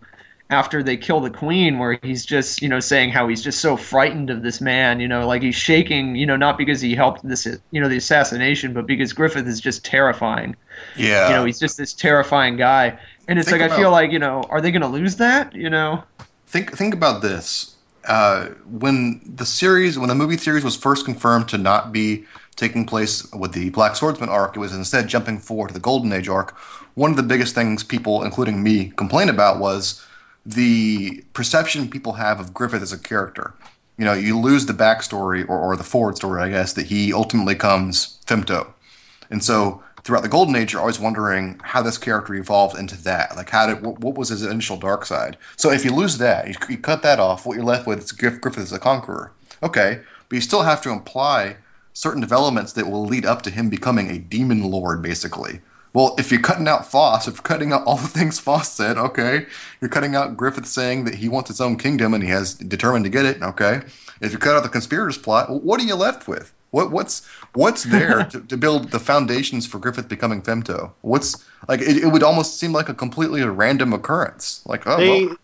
after 0.50 0.82
they 0.82 0.96
kill 0.98 1.20
the 1.20 1.30
queen, 1.30 1.78
where 1.78 2.00
he's 2.04 2.26
just, 2.26 2.62
you 2.62 2.70
know, 2.70 2.80
saying 2.80 3.10
how 3.10 3.28
he's 3.28 3.42
just 3.42 3.60
so 3.60 3.76
frightened 3.76 4.30
of 4.30 4.44
this 4.44 4.62
man, 4.62 5.00
you 5.00 5.08
know, 5.08 5.28
like 5.28 5.42
he's 5.42 5.56
shaking, 5.56 6.16
you 6.16 6.26
know, 6.26 6.38
not 6.38 6.58
because 6.58 6.80
he 6.80 6.96
helped 6.96 7.28
this, 7.28 7.46
you 7.72 7.82
know, 7.82 7.90
the 7.90 7.98
assassination, 7.98 8.72
but 8.74 8.86
because 8.86 9.14
Griffith 9.14 9.48
is 9.48 9.60
just 9.60 9.84
terrifying. 9.84 10.56
yeah, 10.96 11.28
you 11.30 11.34
know, 11.36 11.44
he's 11.46 11.60
just 11.60 11.78
this 11.78 11.94
terrifying 11.94 12.56
guy. 12.56 12.98
And 13.28 13.40
it's 13.40 13.50
Think 13.50 13.62
like, 13.62 13.72
I 13.72 13.76
feel 13.76 13.92
like, 13.92 14.12
you 14.12 14.20
know, 14.20 14.44
are 14.50 14.62
they 14.62 14.72
going 14.72 14.82
to 14.84 14.88
lose 14.88 15.18
that? 15.18 15.54
You 15.56 15.70
know? 15.70 16.04
think 16.48 16.72
think 16.78 16.94
about 16.94 17.22
this. 17.22 17.77
Uh, 18.08 18.48
when 18.66 19.22
the 19.26 19.46
series, 19.46 20.00
when 20.00 20.08
the 20.08 20.16
movie 20.16 20.38
series 20.38 20.64
was 20.64 20.78
first 20.78 21.06
confirmed 21.06 21.50
to 21.50 21.58
not 21.58 21.92
be 21.92 22.26
taking 22.56 22.86
place 22.86 23.30
with 23.34 23.52
the 23.52 23.70
Black 23.70 23.96
Swordsman 23.96 24.30
arc, 24.30 24.56
it 24.56 24.60
was 24.60 24.74
instead 24.74 25.08
jumping 25.08 25.40
forward 25.40 25.68
to 25.68 25.74
the 25.74 25.80
Golden 25.80 26.14
Age 26.14 26.30
arc. 26.30 26.58
One 26.96 27.12
of 27.12 27.18
the 27.18 27.24
biggest 27.24 27.54
things 27.54 27.84
people, 27.84 28.24
including 28.24 28.64
me, 28.64 28.94
complained 28.96 29.30
about 29.30 29.60
was 29.60 30.04
the 30.46 31.24
perception 31.34 31.90
people 31.90 32.14
have 32.14 32.40
of 32.40 32.54
Griffith 32.54 32.82
as 32.82 32.94
a 32.94 32.98
character. 32.98 33.54
You 33.98 34.06
know, 34.06 34.14
you 34.14 34.40
lose 34.40 34.66
the 34.66 34.74
backstory 34.74 35.48
or, 35.48 35.60
or 35.60 35.76
the 35.76 35.84
forward 35.84 36.16
story, 36.16 36.42
I 36.42 36.50
guess, 36.50 36.74
that 36.74 36.88
he 36.88 37.12
ultimately 37.12 37.56
comes 37.56 38.20
Femto. 38.26 38.68
And 39.30 39.44
so 39.44 39.84
throughout 40.08 40.24
the 40.24 40.30
Golden 40.30 40.56
Age, 40.56 40.72
you're 40.72 40.80
always 40.80 41.02
wondering 41.02 41.60
how 41.62 41.82
this 41.82 41.98
character 41.98 42.34
evolved 42.34 42.80
into 42.80 42.96
that. 43.04 43.36
Like, 43.36 43.50
how 43.50 43.68
did 43.68 43.86
what, 43.86 44.00
what 44.00 44.16
was 44.16 44.30
his 44.30 44.42
initial 44.42 44.78
dark 44.78 45.06
side? 45.06 45.36
So 45.58 45.70
if 45.70 45.84
you 45.84 45.94
lose 45.94 46.18
that, 46.20 46.48
you, 46.48 46.56
you 46.70 46.78
cut 46.78 47.02
that 47.02 47.20
off. 47.20 47.46
What 47.46 47.56
you're 47.56 47.66
left 47.66 47.86
with 47.86 48.00
is 48.00 48.14
Griff, 48.14 48.40
Griffith 48.40 48.64
as 48.64 48.72
a 48.72 48.80
conqueror. 48.80 49.34
Okay, 49.62 50.00
but 50.30 50.36
you 50.36 50.42
still 50.42 50.64
have 50.64 50.82
to 50.84 50.92
imply 50.92 51.58
certain 51.92 52.22
developments 52.22 52.72
that 52.74 52.90
will 52.90 53.06
lead 53.06 53.26
up 53.26 53.42
to 53.42 53.50
him 53.50 53.70
becoming 53.70 54.10
a 54.10 54.18
demon 54.18 54.64
lord, 54.72 55.02
basically. 55.02 55.60
Well, 55.92 56.16
if 56.18 56.32
you're 56.32 56.40
cutting 56.40 56.70
out 56.70 56.90
Foss, 56.90 57.28
if 57.28 57.36
you're 57.36 57.42
cutting 57.42 57.74
out 57.74 57.84
all 57.86 57.98
the 57.98 58.08
things 58.08 58.40
Foss 58.40 58.72
said, 58.72 58.98
okay, 58.98 59.46
you're 59.82 59.90
cutting 59.90 60.16
out 60.16 60.38
Griffith 60.38 60.68
saying 60.68 61.04
that 61.04 61.16
he 61.16 61.28
wants 61.28 61.50
his 61.50 61.60
own 61.60 61.76
kingdom 61.76 62.14
and 62.14 62.24
he 62.24 62.30
has 62.30 62.54
determined 62.54 63.04
to 63.04 63.12
get 63.12 63.26
it, 63.26 63.42
okay. 63.42 63.82
If 64.22 64.32
you 64.32 64.38
cut 64.38 64.56
out 64.56 64.64
the 64.64 64.70
conspirators 64.70 65.18
plot, 65.18 65.50
what 65.64 65.82
are 65.82 65.86
you 65.86 65.96
left 65.96 66.30
with? 66.30 66.54
What 66.72 66.92
what's 66.92 67.26
what's 67.54 67.84
there 67.84 68.24
to, 68.32 68.42
to 68.42 68.58
build 68.58 68.92
the 68.92 69.00
foundations 69.00 69.66
for 69.68 69.80
Griffith 69.80 70.08
becoming 70.10 70.42
Femto? 70.42 70.94
What's 71.02 71.46
like 71.68 71.82
it, 71.82 71.98
it 72.04 72.08
would 72.08 72.24
almost 72.24 72.60
seem 72.60 72.72
like 72.74 72.90
a 72.90 72.94
completely 72.94 73.44
random 73.44 73.94
occurrence. 73.94 74.62
Like 74.66 74.86
oh 74.88 74.98
they 74.98 75.08
well, 75.08 75.38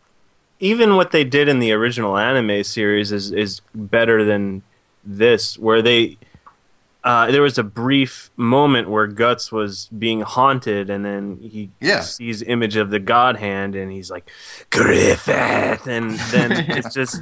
even 0.60 0.96
what 0.96 1.12
they 1.12 1.24
did 1.24 1.48
in 1.50 1.60
the 1.60 1.72
original 1.74 2.18
anime 2.18 2.64
series 2.64 3.12
is 3.12 3.32
is 3.32 3.62
better 3.74 4.24
than 4.24 4.64
this 5.04 5.58
where 5.58 5.82
they 5.82 6.18
uh, 7.04 7.30
there 7.32 7.42
was 7.42 7.58
a 7.58 7.64
brief 7.64 8.32
moment 8.38 8.90
where 8.90 9.08
Guts 9.08 9.52
was 9.52 9.88
being 9.88 10.22
haunted, 10.22 10.90
and 10.90 11.04
then 11.04 11.38
he 11.42 11.72
Yeah. 11.82 12.00
sees 12.00 12.42
image 12.42 12.78
of 12.78 12.92
the 12.92 13.00
God 13.00 13.36
Hand, 13.38 13.76
and 13.76 13.92
he's 13.92 14.10
like 14.10 14.30
Griffith, 14.72 15.86
and 15.86 16.26
then 16.32 16.52
it's 16.70 16.94
just 16.94 17.22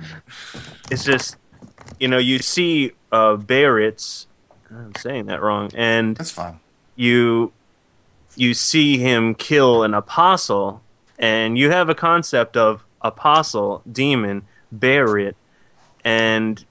it's 0.91 1.03
just 1.03 1.37
you 1.99 2.07
know 2.07 2.19
you 2.19 2.39
see 2.39 2.91
uh, 3.11 3.35
Barrett's 3.35 4.27
I'm 4.69 4.95
saying 4.95 5.25
that 5.25 5.41
wrong, 5.41 5.69
and 5.75 6.15
that's 6.15 6.31
fine. 6.31 6.59
you 6.95 7.51
you 8.35 8.53
see 8.53 8.97
him 8.97 9.35
kill 9.35 9.83
an 9.83 9.93
apostle 9.93 10.81
and 11.19 11.57
you 11.57 11.69
have 11.71 11.89
a 11.89 11.95
concept 11.95 12.55
of 12.55 12.85
apostle 13.01 13.81
demon 13.91 14.43
Barrett 14.71 15.35
and 16.05 16.63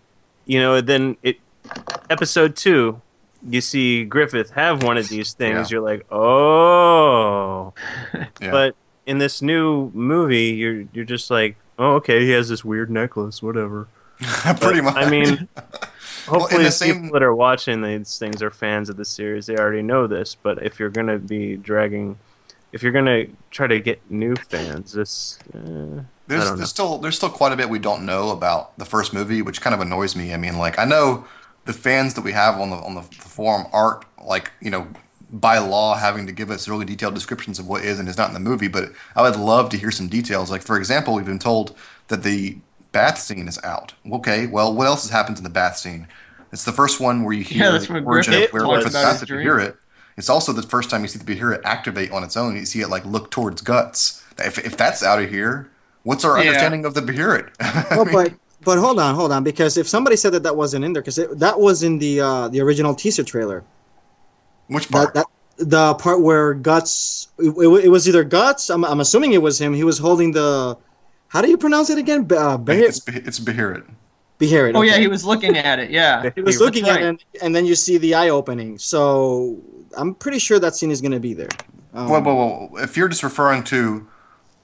you 0.46 0.58
know 0.58 0.80
then 0.80 1.16
it 1.22 1.36
episode 2.08 2.56
2 2.56 3.00
you 3.48 3.60
see 3.60 4.04
Griffith 4.06 4.50
have 4.52 4.82
one 4.82 4.96
of 4.96 5.08
these 5.08 5.34
things 5.34 5.70
Yeah. 5.70 5.76
you're 5.76 5.84
like 5.84 6.06
oh 6.10 7.74
Yeah. 8.40 8.50
but 8.50 8.74
in 9.04 9.18
this 9.18 9.42
new 9.42 9.90
movie 9.92 10.46
you're 10.54 10.84
you're 10.94 11.04
just 11.04 11.30
like 11.30 11.56
oh 11.78 11.96
okay 11.96 12.20
he 12.24 12.30
has 12.30 12.48
this 12.48 12.64
weird 12.64 12.90
necklace 12.90 13.42
whatever 13.42 13.88
Pretty 14.60 14.80
much. 14.82 14.96
I 14.96 15.08
mean, 15.08 15.48
hopefully, 16.30 16.62
the 16.64 16.68
the 16.68 16.72
same- 16.72 17.02
people 17.02 17.12
that 17.14 17.22
are 17.22 17.34
watching 17.34 17.82
these 17.82 18.18
things 18.18 18.42
are 18.42 18.50
fans 18.50 18.88
of 18.88 18.96
the 18.96 19.04
series. 19.04 19.46
They 19.46 19.56
already 19.56 19.82
know 19.82 20.06
this, 20.06 20.34
but 20.34 20.62
if 20.62 20.78
you're 20.78 20.90
gonna 20.90 21.18
be 21.18 21.56
dragging, 21.56 22.18
if 22.72 22.82
you're 22.82 22.92
gonna 22.92 23.26
try 23.50 23.66
to 23.66 23.80
get 23.80 24.00
new 24.10 24.36
fans, 24.36 24.92
this 24.92 25.38
uh, 25.54 26.02
There's, 26.26 26.52
there's 26.54 26.70
still 26.70 26.98
there's 26.98 27.16
still 27.16 27.30
quite 27.30 27.52
a 27.52 27.56
bit 27.56 27.68
we 27.68 27.78
don't 27.78 28.06
know 28.06 28.30
about 28.30 28.76
the 28.78 28.84
first 28.84 29.12
movie, 29.12 29.42
which 29.42 29.60
kind 29.60 29.74
of 29.74 29.80
annoys 29.80 30.14
me. 30.16 30.32
I 30.32 30.36
mean, 30.36 30.56
like 30.58 30.78
I 30.78 30.84
know 30.84 31.26
the 31.66 31.72
fans 31.72 32.14
that 32.14 32.22
we 32.22 32.32
have 32.32 32.60
on 32.60 32.70
the 32.70 32.76
on 32.76 32.94
the 32.94 33.02
forum 33.02 33.66
aren't 33.72 34.04
like 34.24 34.52
you 34.60 34.70
know 34.70 34.88
by 35.32 35.58
law 35.58 35.94
having 35.94 36.26
to 36.26 36.32
give 36.32 36.50
us 36.50 36.66
really 36.68 36.84
detailed 36.84 37.14
descriptions 37.14 37.58
of 37.58 37.68
what 37.68 37.84
is 37.84 38.00
and 38.00 38.08
is 38.08 38.16
not 38.18 38.28
in 38.28 38.34
the 38.34 38.40
movie, 38.40 38.68
but 38.68 38.90
I 39.14 39.22
would 39.22 39.36
love 39.36 39.68
to 39.70 39.76
hear 39.76 39.90
some 39.90 40.08
details. 40.08 40.50
Like 40.50 40.62
for 40.62 40.76
example, 40.76 41.14
we've 41.14 41.24
been 41.24 41.38
told 41.38 41.76
that 42.08 42.22
the 42.22 42.58
bath 42.92 43.18
scene 43.18 43.48
is 43.48 43.58
out. 43.64 43.94
Okay, 44.10 44.46
well, 44.46 44.74
what 44.74 44.86
else 44.86 45.02
has 45.02 45.10
happened 45.10 45.38
in 45.38 45.44
the 45.44 45.50
bath 45.50 45.76
scene? 45.76 46.08
It's 46.52 46.64
the 46.64 46.72
first 46.72 47.00
one 47.00 47.22
where 47.24 47.34
you 47.34 47.44
hear 47.44 47.64
Yeah, 47.64 47.70
that's 47.72 47.88
the 47.88 47.96
what 48.04 48.04
origin 48.04 48.34
of 48.34 48.50
where 48.50 48.66
talks 48.66 48.68
Griffith 48.68 48.94
about 48.94 49.02
has 49.02 49.20
to 49.20 49.26
hear 49.40 49.58
it. 49.58 49.76
It's 50.16 50.28
also 50.28 50.52
the 50.52 50.62
first 50.62 50.90
time 50.90 51.02
you 51.02 51.08
see 51.08 51.18
the 51.18 51.24
Beherit 51.24 51.62
activate 51.64 52.10
on 52.10 52.24
its 52.24 52.36
own. 52.36 52.56
You 52.56 52.66
see 52.66 52.80
it 52.80 52.88
like 52.88 53.04
look 53.04 53.30
towards 53.30 53.62
guts. 53.62 54.22
If, 54.38 54.58
if 54.58 54.76
that's 54.76 55.02
out 55.02 55.22
of 55.22 55.30
here, 55.30 55.70
what's 56.02 56.24
our 56.24 56.38
Yeah. 56.38 56.40
understanding 56.40 56.84
of 56.84 56.94
the 56.94 57.00
Beherit? 57.02 57.50
Oh, 57.92 58.04
but 58.04 58.34
but 58.62 58.78
hold 58.78 58.98
on, 58.98 59.14
hold 59.14 59.32
on, 59.32 59.42
because 59.42 59.76
if 59.76 59.88
somebody 59.88 60.16
said 60.16 60.32
that 60.32 60.42
that 60.42 60.56
wasn't 60.56 60.84
in 60.84 60.92
there, 60.92 61.02
because 61.02 61.16
that 61.16 61.58
was 61.58 61.82
in 61.82 61.98
the 61.98 62.20
uh, 62.20 62.48
the 62.48 62.60
original 62.60 62.94
teaser 62.94 63.24
trailer. 63.24 63.64
Which 64.68 64.90
part? 64.90 65.12
That, 65.12 65.14
that 65.14 65.26
the 65.58 65.94
part 65.94 66.22
where 66.22 66.54
guts, 66.54 67.28
it, 67.38 67.50
it, 67.50 67.84
it 67.84 67.88
was 67.88 68.08
either 68.08 68.24
guts. 68.24 68.70
I'm, 68.70 68.84
I'm 68.84 69.00
assuming 69.00 69.32
it 69.32 69.42
was 69.42 69.60
him. 69.60 69.74
He 69.74 69.84
was 69.84 69.98
holding 69.98 70.32
the. 70.32 70.78
How 71.30 71.40
do 71.42 71.48
you 71.48 71.56
pronounce 71.56 71.90
it 71.90 71.98
again? 71.98 72.24
Be- 72.24 72.36
Uh, 72.36 72.58
Behir- 72.58 72.88
it's 72.88 72.98
Bah- 73.00 73.12
it's 73.24 73.38
Bahirit. 73.40 73.84
Beherit. 74.40 74.74
Oh, 74.74 74.82
yeah, 74.82 74.96
he 74.98 75.06
was 75.06 75.24
looking 75.24 75.56
at 75.56 75.78
it. 75.78 75.90
Yeah. 75.90 76.30
He 76.34 76.42
was 76.42 76.58
looking 76.60 76.84
That's 76.84 76.96
at 76.96 77.02
it, 77.02 77.08
and, 77.08 77.24
and 77.42 77.54
then 77.54 77.66
you 77.66 77.74
see 77.76 77.98
the 77.98 78.14
eye 78.14 78.30
opening. 78.30 78.78
So 78.78 79.58
I'm 79.96 80.14
pretty 80.14 80.40
sure 80.40 80.58
that 80.58 80.74
scene 80.74 80.90
is 80.90 81.00
going 81.00 81.12
to 81.12 81.20
be 81.20 81.34
there. 81.34 81.48
Um, 81.94 82.08
Whoa, 82.08 82.20
whoa, 82.20 82.34
whoa! 82.34 82.76
If 82.78 82.96
you're 82.96 83.08
just 83.08 83.22
referring 83.22 83.62
to, 83.64 84.06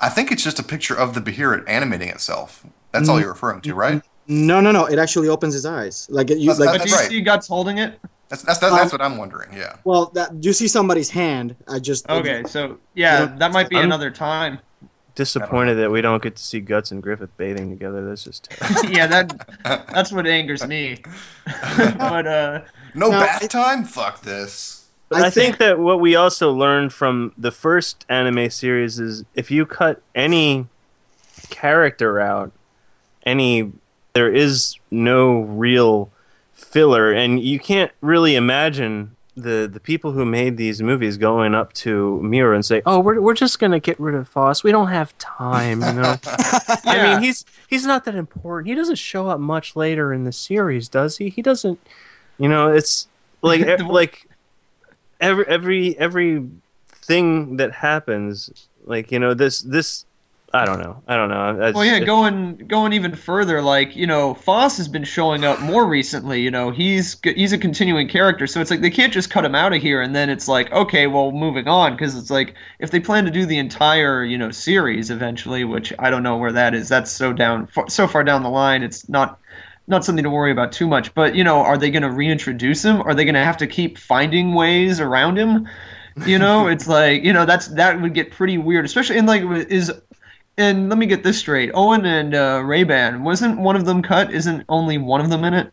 I 0.00 0.08
think 0.08 0.32
it's 0.32 0.42
just 0.42 0.58
a 0.58 0.62
picture 0.64 0.94
of 0.96 1.14
the 1.14 1.20
Beherit 1.20 1.64
animating 1.68 2.08
itself. 2.08 2.64
That's 2.92 3.08
all 3.08 3.16
Mm. 3.18 3.20
you're 3.22 3.30
referring 3.32 3.60
to, 3.62 3.74
right? 3.74 4.02
No, 4.28 4.60
no, 4.60 4.72
no. 4.72 4.86
It 4.86 4.98
actually 4.98 5.28
opens 5.28 5.54
his 5.54 5.66
eyes. 5.66 6.06
Like 6.10 6.30
it, 6.30 6.38
you 6.38 6.50
That's- 6.52 6.60
like. 6.66 6.78
But 6.80 6.84
do 6.86 6.90
you 6.90 6.96
right. 6.96 7.08
see 7.08 7.20
Guts 7.20 7.46
holding 7.48 7.78
it? 7.78 8.00
That's 8.28 8.42
that's 8.42 8.58
that's, 8.58 8.74
that's 8.74 8.92
Um, 8.92 8.98
what 8.98 9.02
I'm 9.06 9.16
wondering. 9.18 9.50
Yeah. 9.56 9.74
well, 9.84 10.06
that 10.14 10.28
you 10.42 10.52
see 10.52 10.66
somebody's 10.68 11.10
hand. 11.10 11.54
I 11.68 11.78
just 11.78 12.08
Okay, 12.10 12.42
so 12.48 12.78
yeah, 12.94 13.20
You 13.20 13.26
don't- 13.26 13.38
that 13.38 13.52
might 13.52 13.68
be 13.68 13.76
I'm- 13.76 13.84
another 13.84 14.10
time. 14.10 14.58
Disappointed 15.16 15.74
that 15.74 15.90
we 15.90 16.00
don't 16.00 16.22
get 16.22 16.36
to 16.36 16.42
see 16.42 16.60
Guts 16.60 16.92
and 16.92 17.02
Griffith 17.02 17.36
bathing 17.36 17.70
together. 17.70 18.06
That's 18.06 18.22
just 18.22 18.44
terrible. 18.50 18.90
yeah, 18.90 19.06
that 19.08 19.86
that's 19.92 20.12
what 20.12 20.26
angers 20.28 20.64
me. 20.66 20.98
but 21.98 22.26
uh, 22.26 22.60
No 22.94 23.10
Now, 23.10 23.20
bath 23.20 23.42
it- 23.42 23.50
time. 23.50 23.84
Fuck 23.84 24.22
this. 24.22 24.84
But 25.08 25.22
I 25.22 25.26
I 25.26 25.30
think 25.30 25.58
that 25.58 25.78
what 25.78 26.00
we 26.00 26.14
also 26.16 26.52
learned 26.52 26.92
from 26.92 27.32
the 27.38 27.50
first 27.52 28.04
anime 28.08 28.50
series 28.50 28.98
is 29.00 29.24
if 29.34 29.50
you 29.50 29.64
cut 29.66 30.02
any 30.14 30.66
character 31.48 32.18
out 32.20 32.50
any 33.24 33.72
there 34.14 34.32
is 34.32 34.76
no 34.90 35.40
real 35.40 36.10
filler 36.54 37.12
and 37.12 37.40
you 37.40 37.58
can't 37.60 37.92
really 38.00 38.34
imagine 38.34 39.14
the 39.36 39.68
the 39.70 39.80
people 39.80 40.12
who 40.12 40.24
made 40.24 40.56
these 40.56 40.82
movies 40.82 41.18
going 41.18 41.54
up 41.54 41.72
to 41.74 42.20
Miura 42.22 42.54
and 42.54 42.64
say, 42.64 42.80
"Oh, 42.86 43.00
we're 43.00 43.20
we're 43.20 43.34
just 43.34 43.58
gonna 43.58 43.78
get 43.78 44.00
rid 44.00 44.14
of 44.14 44.26
Foss. 44.28 44.64
We 44.64 44.72
don't 44.72 44.88
have 44.88 45.16
time." 45.18 45.82
You 45.82 45.92
know, 45.92 46.16
I 46.84 47.02
mean, 47.02 47.22
he's 47.22 47.44
he's 47.68 47.84
not 47.84 48.06
that 48.06 48.14
important. 48.14 48.68
He 48.68 48.74
doesn't 48.74 48.96
show 48.96 49.28
up 49.28 49.38
much 49.38 49.76
later 49.76 50.12
in 50.12 50.24
the 50.24 50.32
series, 50.32 50.88
does 50.88 51.18
he? 51.18 51.28
He 51.28 51.42
doesn't. 51.42 51.78
You 52.38 52.48
know, 52.48 52.72
it's 52.72 53.08
like 53.42 53.60
e- 53.60 53.76
like 53.82 54.26
every 55.20 55.46
every 55.46 55.98
every 55.98 56.48
thing 56.88 57.58
that 57.58 57.72
happens, 57.72 58.68
like 58.84 59.12
you 59.12 59.18
know, 59.18 59.34
this 59.34 59.60
this. 59.60 60.05
I 60.56 60.64
don't 60.64 60.80
know. 60.80 61.02
I 61.06 61.16
don't 61.16 61.28
know. 61.28 61.66
I 61.66 61.70
Well, 61.70 61.84
yeah, 61.84 62.00
going 62.00 62.56
going 62.66 62.92
even 62.92 63.14
further, 63.14 63.62
like 63.62 63.94
you 63.94 64.06
know, 64.06 64.34
Foss 64.34 64.76
has 64.78 64.88
been 64.88 65.04
showing 65.04 65.44
up 65.44 65.60
more 65.60 65.86
recently. 65.86 66.40
You 66.40 66.50
know, 66.50 66.70
he's 66.70 67.16
he's 67.22 67.52
a 67.52 67.58
continuing 67.58 68.08
character, 68.08 68.46
so 68.46 68.60
it's 68.60 68.70
like 68.70 68.80
they 68.80 68.90
can't 68.90 69.12
just 69.12 69.30
cut 69.30 69.44
him 69.44 69.54
out 69.54 69.72
of 69.72 69.82
here 69.82 70.00
and 70.00 70.14
then 70.14 70.30
it's 70.30 70.48
like, 70.48 70.72
okay, 70.72 71.06
well, 71.06 71.32
moving 71.32 71.68
on, 71.68 71.92
because 71.92 72.16
it's 72.16 72.30
like 72.30 72.54
if 72.78 72.90
they 72.90 73.00
plan 73.00 73.24
to 73.24 73.30
do 73.30 73.46
the 73.46 73.58
entire 73.58 74.24
you 74.24 74.38
know 74.38 74.50
series 74.50 75.10
eventually, 75.10 75.64
which 75.64 75.92
I 75.98 76.10
don't 76.10 76.22
know 76.22 76.36
where 76.36 76.52
that 76.52 76.74
is. 76.74 76.88
That's 76.88 77.10
so 77.10 77.32
down 77.32 77.68
so 77.88 78.06
far 78.08 78.24
down 78.24 78.42
the 78.42 78.50
line. 78.50 78.82
It's 78.82 79.08
not 79.08 79.38
not 79.88 80.04
something 80.04 80.24
to 80.24 80.30
worry 80.30 80.50
about 80.50 80.72
too 80.72 80.86
much. 80.86 81.14
But 81.14 81.34
you 81.34 81.44
know, 81.44 81.58
are 81.58 81.78
they 81.78 81.90
going 81.90 82.02
to 82.02 82.10
reintroduce 82.10 82.84
him? 82.84 83.00
Are 83.02 83.14
they 83.14 83.24
going 83.24 83.34
to 83.34 83.44
have 83.44 83.56
to 83.58 83.66
keep 83.66 83.98
finding 83.98 84.54
ways 84.54 85.00
around 85.00 85.38
him? 85.38 85.68
You 86.24 86.38
know, 86.38 86.66
it's 86.68 86.88
like 86.88 87.22
you 87.22 87.32
know 87.32 87.44
that's 87.44 87.68
that 87.68 88.00
would 88.00 88.14
get 88.14 88.30
pretty 88.30 88.58
weird, 88.58 88.84
especially 88.84 89.18
in 89.18 89.26
like 89.26 89.42
is 89.68 89.92
and 90.58 90.88
let 90.88 90.98
me 90.98 91.06
get 91.06 91.22
this 91.22 91.38
straight: 91.38 91.70
Owen 91.74 92.04
and 92.04 92.34
uh, 92.34 92.60
Raban 92.60 93.22
wasn't 93.22 93.58
one 93.58 93.76
of 93.76 93.84
them 93.84 94.02
cut? 94.02 94.32
Isn't 94.32 94.64
only 94.68 94.98
one 94.98 95.20
of 95.20 95.30
them 95.30 95.44
in 95.44 95.54
it? 95.54 95.72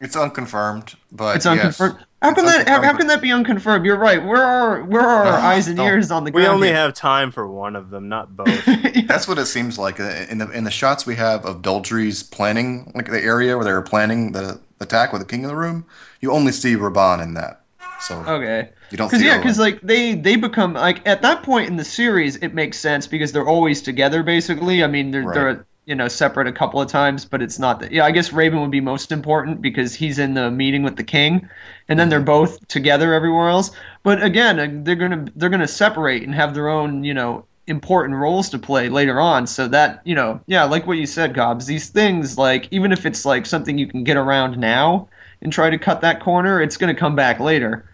It's 0.00 0.16
unconfirmed, 0.16 0.94
but 1.12 1.36
It's 1.36 1.46
yes. 1.46 1.80
unconfirmed. 1.80 2.04
How 2.20 2.32
can 2.34 2.46
that? 2.46 2.66
How, 2.68 2.82
how 2.82 2.96
can 2.96 3.06
that 3.08 3.20
be 3.20 3.30
unconfirmed? 3.30 3.84
You're 3.84 3.98
right. 3.98 4.24
Where 4.24 4.42
are 4.42 4.82
where 4.84 5.02
are 5.02 5.24
our 5.26 5.34
Uh, 5.38 5.40
eyes 5.42 5.68
and 5.68 5.78
ears 5.78 6.10
on 6.10 6.24
the 6.24 6.30
ground? 6.30 6.42
we 6.48 6.54
only 6.54 6.68
here? 6.68 6.76
have 6.76 6.94
time 6.94 7.30
for 7.30 7.46
one 7.46 7.76
of 7.76 7.90
them, 7.90 8.08
not 8.08 8.34
both. 8.36 8.64
That's 9.06 9.28
what 9.28 9.38
it 9.38 9.46
seems 9.46 9.78
like 9.78 10.00
uh, 10.00 10.24
in 10.30 10.38
the 10.38 10.50
in 10.50 10.64
the 10.64 10.70
shots 10.70 11.04
we 11.06 11.16
have 11.16 11.44
of 11.44 11.60
Doldrey's 11.62 12.22
planning, 12.22 12.90
like 12.94 13.10
the 13.10 13.22
area 13.22 13.56
where 13.56 13.64
they 13.64 13.72
were 13.72 13.82
planning 13.82 14.32
the 14.32 14.60
attack 14.80 15.12
with 15.12 15.20
the 15.20 15.28
king 15.28 15.44
of 15.44 15.50
the 15.50 15.56
room. 15.56 15.84
You 16.20 16.32
only 16.32 16.52
see 16.52 16.74
Raban 16.76 17.22
in 17.22 17.34
that, 17.34 17.60
so 17.98 18.20
okay. 18.26 18.70
you 18.90 18.96
don't 18.98 19.08
Because 19.08 19.22
yeah, 19.22 19.38
because 19.38 19.58
like 19.58 19.80
they 19.80 20.14
they 20.14 20.36
become 20.36 20.74
like 20.74 21.06
at 21.06 21.22
that 21.22 21.42
point 21.42 21.68
in 21.68 21.76
the 21.76 21.84
series, 21.84 22.36
it 22.36 22.54
makes 22.54 22.78
sense 22.78 23.06
because 23.06 23.32
they're 23.32 23.48
always 23.48 23.82
together 23.82 24.22
basically. 24.22 24.82
I 24.84 24.86
mean, 24.86 25.10
they're 25.10 25.22
Right. 25.22 25.34
they're 25.34 25.66
you 25.86 25.94
know 25.94 26.08
separate 26.08 26.46
a 26.46 26.52
couple 26.52 26.80
of 26.80 26.88
times, 26.88 27.24
but 27.24 27.42
it's 27.42 27.58
not 27.58 27.80
that. 27.80 27.92
Yeah, 27.92 28.04
I 28.04 28.10
guess 28.10 28.30
Raban 28.30 28.60
would 28.60 28.70
be 28.70 28.80
most 28.80 29.12
important 29.12 29.60
because 29.62 29.94
he's 29.94 30.18
in 30.18 30.34
the 30.34 30.50
meeting 30.50 30.82
with 30.82 30.96
the 30.96 31.04
king, 31.04 31.48
and 31.88 31.98
then 31.98 32.08
they're 32.08 32.20
both 32.20 32.66
together 32.68 33.14
everywhere 33.14 33.48
else. 33.48 33.70
But 34.02 34.22
again, 34.22 34.58
uh, 34.58 34.68
they're 34.84 34.96
gonna 34.96 35.26
they're 35.36 35.50
gonna 35.50 35.68
separate 35.68 36.22
and 36.22 36.34
have 36.34 36.54
their 36.54 36.68
own 36.68 37.04
you 37.04 37.14
know 37.14 37.46
important 37.66 38.16
roles 38.18 38.50
to 38.50 38.58
play 38.58 38.88
later 38.88 39.20
on. 39.20 39.46
So 39.46 39.68
that 39.68 40.00
you 40.04 40.14
know 40.14 40.40
yeah, 40.46 40.64
like 40.64 40.86
what 40.86 40.98
you 40.98 41.06
said, 41.06 41.34
Gobs. 41.34 41.66
These 41.66 41.90
things 41.90 42.36
like 42.38 42.68
even 42.70 42.92
if 42.92 43.06
it's 43.06 43.24
like 43.24 43.46
something 43.46 43.78
you 43.78 43.86
can 43.86 44.04
get 44.04 44.16
around 44.16 44.58
now 44.58 45.08
and 45.44 45.52
try 45.52 45.70
to 45.70 45.78
cut 45.78 46.00
that 46.00 46.20
corner, 46.20 46.60
it's 46.60 46.76
gonna 46.76 46.94
come 46.94 47.14
back 47.14 47.38
later. 47.38 47.88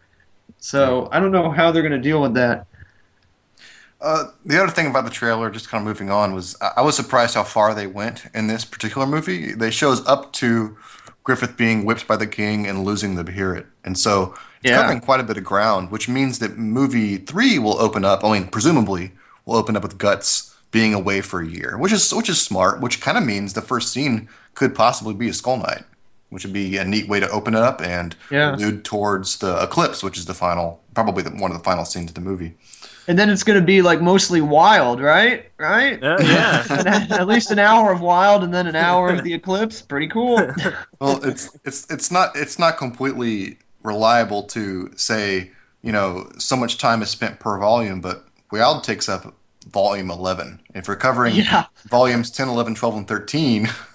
So 0.58 1.08
I 1.12 1.20
don't 1.20 1.32
know 1.32 1.50
how 1.50 1.72
they're 1.72 1.82
going 1.82 1.92
to 1.92 1.98
deal 1.98 2.20
with 2.20 2.34
that. 2.34 2.66
Uh, 4.00 4.24
the 4.44 4.62
other 4.62 4.70
thing 4.72 4.86
about 4.86 5.04
the 5.04 5.10
trailer, 5.10 5.50
just 5.50 5.68
kind 5.68 5.80
of 5.82 5.86
moving 5.86 6.10
on, 6.10 6.34
was 6.34 6.56
I 6.76 6.82
was 6.82 6.96
surprised 6.96 7.34
how 7.34 7.44
far 7.44 7.74
they 7.74 7.86
went 7.86 8.24
in 8.34 8.46
this 8.46 8.64
particular 8.64 9.06
movie. 9.06 9.52
They 9.52 9.70
shows 9.70 10.06
up 10.06 10.32
to 10.34 10.76
Griffith 11.24 11.56
being 11.56 11.84
whipped 11.84 12.06
by 12.06 12.16
the 12.16 12.26
king 12.26 12.66
and 12.66 12.84
losing 12.84 13.14
the 13.14 13.24
Beherit, 13.24 13.66
and 13.84 13.98
so 13.98 14.34
it's 14.62 14.70
Yeah. 14.70 14.80
covering 14.80 15.00
quite 15.00 15.20
a 15.20 15.22
bit 15.22 15.36
of 15.36 15.44
ground, 15.44 15.90
which 15.90 16.08
means 16.08 16.38
that 16.38 16.56
movie 16.58 17.16
three 17.18 17.58
will 17.58 17.78
open 17.78 18.04
up. 18.04 18.24
I 18.24 18.32
mean, 18.32 18.48
presumably 18.48 19.12
will 19.44 19.56
open 19.56 19.76
up 19.76 19.82
with 19.82 19.98
Guts 19.98 20.54
being 20.70 20.94
away 20.94 21.20
for 21.20 21.40
a 21.40 21.46
year, 21.46 21.76
which 21.78 21.92
is 21.92 22.12
which 22.12 22.28
is 22.30 22.40
smart. 22.40 22.80
Which 22.80 23.00
kind 23.00 23.18
of 23.18 23.24
means 23.24 23.52
the 23.52 23.62
first 23.62 23.92
scene 23.92 24.28
could 24.54 24.74
possibly 24.74 25.14
be 25.14 25.28
a 25.28 25.32
Skull 25.34 25.58
Knight, 25.58 25.84
which 26.30 26.44
would 26.44 26.52
be 26.54 26.76
a 26.78 26.84
neat 26.84 27.08
way 27.08 27.20
to 27.20 27.28
open 27.30 27.54
it 27.54 27.60
up 27.60 27.80
and 27.82 28.16
Yeah. 28.30 28.54
allude 28.54 28.84
towards 28.84 29.38
the 29.38 29.62
eclipse, 29.62 30.02
which 30.02 30.16
is 30.18 30.24
the 30.24 30.34
final, 30.34 30.80
probably 30.94 31.22
the, 31.22 31.30
one 31.30 31.50
of 31.50 31.58
the 31.58 31.62
final 31.64 31.84
scenes 31.84 32.10
of 32.10 32.14
the 32.14 32.20
movie. 32.20 32.54
And 33.08 33.18
then 33.18 33.28
it's 33.30 33.42
going 33.42 33.58
to 33.58 33.64
be 33.64 33.82
like 33.82 34.00
mostly 34.00 34.40
Wyald, 34.40 35.00
right? 35.00 35.50
Right? 35.58 36.00
Uh, 36.02 36.18
yeah. 36.22 36.64
At 37.10 37.26
least 37.26 37.50
an 37.50 37.58
hour 37.58 37.90
of 37.92 38.00
Wyald 38.00 38.44
and 38.44 38.54
then 38.54 38.66
an 38.68 38.76
hour 38.76 39.10
of 39.10 39.24
the 39.24 39.34
eclipse. 39.34 39.82
Pretty 39.82 40.06
cool. 40.06 40.36
well, 41.00 41.22
it's 41.24 41.50
it's 41.64 41.90
it's 41.90 42.10
not 42.12 42.36
it's 42.36 42.58
not 42.58 42.76
completely 42.78 43.58
reliable 43.82 44.42
to 44.44 44.92
say 44.96 45.50
you 45.82 45.90
know 45.90 46.30
so 46.38 46.54
much 46.56 46.78
time 46.78 47.02
is 47.02 47.10
spent 47.10 47.40
per 47.40 47.58
volume, 47.58 48.00
but 48.00 48.26
Wyald 48.52 48.84
takes 48.84 49.08
up 49.08 49.34
volume 49.68 50.10
eleven. 50.10 50.60
If 50.74 50.86
we're 50.86 50.94
covering 50.96 51.34
Yeah. 51.34 51.64
volumes 51.88 52.30
10, 52.30 52.48
11, 52.48 52.74
12, 52.76 52.96
and 52.96 53.08
thirteen, 53.08 53.68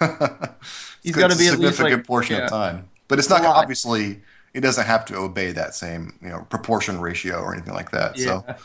He's 1.06 1.14
it's 1.16 1.22
gotta 1.22 1.34
be 1.36 1.40
least, 1.40 1.52
significant 1.52 1.92
like- 1.98 2.06
portion 2.06 2.36
yeah. 2.36 2.44
of 2.44 2.50
time. 2.50 2.88
But 3.08 3.18
it's 3.20 3.30
not 3.30 3.44
obviously 3.44 4.20
it 4.52 4.60
doesn't 4.60 4.86
have 4.86 5.04
to 5.06 5.16
obey 5.16 5.52
that 5.52 5.74
same 5.74 6.14
you 6.20 6.28
know 6.28 6.46
proportion 6.50 7.00
ratio 7.00 7.38
or 7.40 7.54
anything 7.54 7.74
like 7.74 7.90
that. 7.92 8.18
So 8.18 8.44
it 8.48 8.56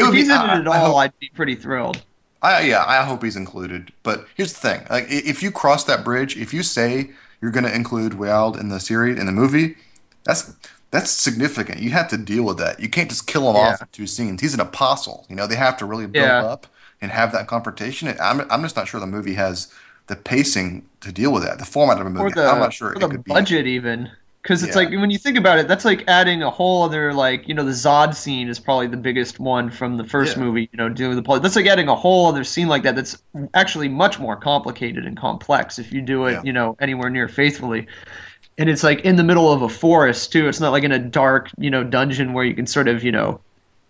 if 0.00 0.06
would 0.08 0.14
he's 0.16 0.26
be. 0.28 0.32
in 0.34 0.38
I- 0.38 0.56
it 0.58 0.60
at 0.62 0.68
I 0.68 0.78
all, 0.80 0.86
hope- 0.88 0.96
I'd 0.96 1.18
be 1.20 1.30
pretty 1.34 1.54
thrilled. 1.54 2.02
I 2.42 2.62
yeah, 2.62 2.84
I 2.86 3.04
hope 3.04 3.22
he's 3.22 3.36
included. 3.36 3.92
But 4.02 4.26
here's 4.34 4.52
the 4.52 4.58
thing: 4.58 4.86
like, 4.90 5.06
if 5.08 5.42
you 5.42 5.50
cross 5.50 5.84
that 5.84 6.04
bridge, 6.04 6.36
if 6.36 6.52
you 6.52 6.62
say 6.62 7.10
you're 7.40 7.50
going 7.52 7.64
to 7.64 7.74
include 7.74 8.14
Wyald 8.14 8.58
in 8.58 8.68
the 8.68 8.80
series 8.80 9.18
in 9.18 9.26
the 9.26 9.32
movie, 9.32 9.76
that's 10.24 10.52
that's 10.90 11.10
significant. 11.10 11.80
You 11.80 11.90
have 11.90 12.08
to 12.08 12.16
deal 12.18 12.42
with 12.44 12.58
that. 12.58 12.80
You 12.80 12.88
can't 12.88 13.08
just 13.08 13.26
kill 13.26 13.48
him 13.50 13.56
Yeah. 13.56 13.72
off 13.74 13.80
in 13.82 13.88
two 13.92 14.06
scenes. 14.06 14.40
He's 14.42 14.54
an 14.54 14.60
apostle. 14.60 15.24
You 15.28 15.36
know, 15.36 15.46
they 15.46 15.56
have 15.56 15.76
to 15.78 15.86
really 15.86 16.06
build 16.06 16.26
Yeah. 16.26 16.44
up 16.44 16.66
and 17.00 17.10
have 17.10 17.32
that 17.32 17.46
confrontation. 17.46 18.08
And 18.08 18.20
I'm 18.20 18.40
I'm 18.50 18.62
just 18.62 18.76
not 18.76 18.88
sure 18.88 19.00
the 19.00 19.06
movie 19.06 19.34
has 19.34 19.68
the 20.06 20.16
pacing 20.16 20.84
to 21.00 21.12
deal 21.12 21.32
with 21.32 21.42
that. 21.44 21.58
The 21.58 21.64
format 21.64 22.00
of 22.00 22.06
a 22.06 22.10
movie. 22.10 22.32
the, 22.34 22.46
I'm 22.46 22.58
not 22.58 22.72
sure 22.72 22.90
or 22.96 23.08
the 23.08 23.18
budget 23.18 23.66
even. 23.66 24.10
Because 24.42 24.62
it's 24.62 24.76
Yeah. 24.76 24.82
like 24.82 24.90
when 24.90 25.10
you 25.10 25.16
think 25.16 25.38
about 25.38 25.58
it, 25.58 25.68
that's 25.68 25.86
like 25.86 26.04
adding 26.06 26.42
a 26.42 26.50
whole 26.50 26.82
other 26.82 27.14
like 27.14 27.48
you 27.48 27.54
know 27.54 27.64
the 27.64 27.70
Zodd 27.70 28.14
scene 28.14 28.48
is 28.48 28.58
probably 28.58 28.86
the 28.86 28.96
biggest 28.98 29.40
one 29.40 29.70
from 29.70 29.96
the 29.96 30.04
first 30.04 30.36
Yeah. 30.36 30.42
movie. 30.42 30.68
You 30.70 30.76
know, 30.76 30.90
dealing 30.90 31.16
with 31.16 31.24
the 31.24 31.26
plot. 31.26 31.42
That's 31.42 31.56
like 31.56 31.66
adding 31.66 31.88
a 31.88 31.94
whole 31.94 32.26
other 32.26 32.44
scene 32.44 32.68
like 32.68 32.82
that. 32.82 32.94
That's 32.94 33.16
actually 33.54 33.88
much 33.88 34.18
more 34.18 34.36
complicated 34.36 35.06
and 35.06 35.16
complex 35.16 35.78
if 35.78 35.90
you 35.92 36.02
do 36.02 36.26
it 36.26 36.32
Yeah. 36.32 36.42
you 36.44 36.52
know 36.52 36.76
anywhere 36.80 37.08
near 37.08 37.26
faithfully. 37.26 37.86
And 38.58 38.68
it's 38.68 38.82
like 38.84 39.00
in 39.00 39.16
the 39.16 39.24
middle 39.24 39.50
of 39.50 39.62
a 39.62 39.68
forest 39.70 40.30
too. 40.30 40.46
It's 40.46 40.60
not 40.60 40.72
like 40.72 40.84
in 40.84 40.92
a 40.92 40.98
dark 40.98 41.48
you 41.56 41.70
know 41.70 41.82
dungeon 41.82 42.34
where 42.34 42.44
you 42.44 42.52
can 42.54 42.66
sort 42.66 42.86
of 42.88 43.02
you 43.02 43.12
know 43.12 43.40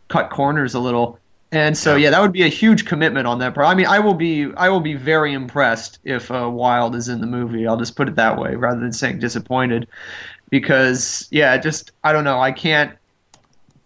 cut 0.08 0.30
corners 0.30 0.72
a 0.74 0.78
little. 0.78 1.18
And 1.54 1.78
so 1.78 1.94
Yeah. 1.94 2.04
yeah, 2.04 2.10
that 2.10 2.20
would 2.20 2.32
be 2.32 2.42
a 2.42 2.48
huge 2.48 2.84
commitment 2.84 3.28
on 3.28 3.38
that 3.38 3.54
part. 3.54 3.68
I 3.68 3.74
mean, 3.74 3.86
I 3.86 4.00
will 4.00 4.14
be 4.14 4.52
I 4.56 4.68
will 4.68 4.80
be 4.80 4.94
very 4.94 5.32
impressed 5.32 6.00
if 6.02 6.28
uh, 6.30 6.50
Wyald 6.50 6.96
is 6.96 7.08
in 7.08 7.20
the 7.20 7.28
movie. 7.28 7.64
I'll 7.66 7.76
just 7.76 7.94
put 7.94 8.08
it 8.08 8.16
that 8.16 8.36
way 8.36 8.56
rather 8.56 8.80
than 8.80 8.92
saying 8.92 9.20
disappointed, 9.20 9.86
because 10.50 11.28
yeah, 11.30 11.56
just 11.56 11.92
I 12.02 12.12
don't 12.12 12.24
know. 12.24 12.40
I 12.40 12.50
can't. 12.50 12.92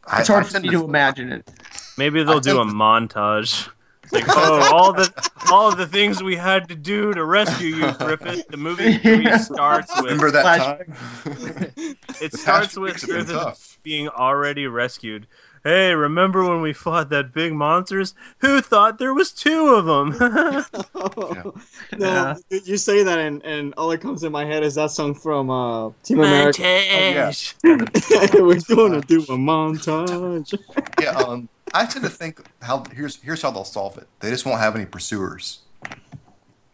I, 0.07 0.21
It's 0.21 0.29
hard 0.29 0.47
I 0.47 0.49
for 0.49 0.61
me 0.61 0.71
to 0.71 0.85
imagine 0.85 1.31
it. 1.31 1.51
Maybe 1.99 2.23
they'll 2.23 2.39
I 2.39 2.41
do 2.41 2.59
a 2.61 2.65
think- 2.65 2.75
montage. 2.77 3.69
Like, 4.11 4.25
oh, 4.29 4.71
all 4.75 4.95
the 4.95 5.13
all 5.53 5.77
the 5.77 5.87
things 5.87 6.23
we 6.23 6.35
had 6.35 6.67
to 6.71 6.75
do 6.75 7.13
to 7.13 7.23
rescue 7.27 7.77
you, 7.77 7.93
Griffith. 7.93 8.49
The 8.49 8.57
movie 8.57 8.99
starts 9.39 9.95
with 9.97 10.05
Remember 10.07 10.31
that 10.31 10.57
time? 10.87 11.97
it 12.19 12.33
starts 12.33 12.75
with 12.79 12.93
weeks 12.93 13.03
have 13.03 13.11
been 13.11 13.27
Griffith 13.27 13.77
being 13.83 14.09
already 14.09 14.67
rescued. 14.67 15.27
Hey, 15.65 15.95
remember 15.95 16.47
when 16.49 16.61
we 16.61 16.73
fought 16.73 17.11
that 17.11 17.33
big 17.33 17.53
monsters? 17.53 18.15
Who 18.39 18.61
thought 18.61 18.99
there 18.99 19.13
was 19.15 19.33
two 19.33 19.75
of 19.75 19.85
them? 19.87 20.17
no, 20.95 21.55
Yeah. 21.99 22.37
you- 22.51 22.61
you 22.65 22.77
say 22.77 23.03
that, 23.03 23.19
and, 23.19 23.43
and 23.45 23.75
all 23.77 23.89
that 23.89 24.01
comes 24.01 24.23
in 24.25 24.33
my 24.33 24.45
head 24.45 24.63
is 24.63 24.75
that 24.77 24.91
song 24.91 25.15
from 25.15 25.51
uh, 25.51 25.91
Team 26.03 26.21
America. 26.21 26.63
Montage. 26.63 27.55
We're 27.65 28.77
gonna 28.77 29.01
do 29.03 29.21
a 29.23 29.37
montage. 29.37 30.59
yeah, 31.01 31.11
um, 31.11 31.49
I 31.75 31.87
tend 31.87 32.05
to 32.05 32.11
think 32.11 32.41
how 32.63 32.85
here's 32.95 33.17
here's 33.23 33.43
how 33.43 33.51
they'll 33.51 33.65
solve 33.65 33.99
it. 33.99 34.07
They 34.21 34.31
just 34.31 34.47
won't 34.47 34.61
have 34.61 34.75
any 34.77 34.87
pursuers. 34.87 35.61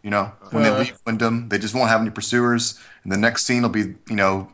You 0.02 0.10
know, 0.10 0.32
when 0.50 0.64
Uh. 0.64 0.72
they 0.74 0.78
leave 0.84 0.98
Windham, 1.06 1.48
they 1.48 1.58
just 1.58 1.74
won't 1.74 1.88
have 1.88 2.00
any 2.00 2.10
pursuers, 2.10 2.78
and 3.02 3.12
the 3.12 3.16
next 3.16 3.44
scene 3.46 3.62
will 3.62 3.68
be 3.70 3.94
you 4.08 4.16
know, 4.16 4.48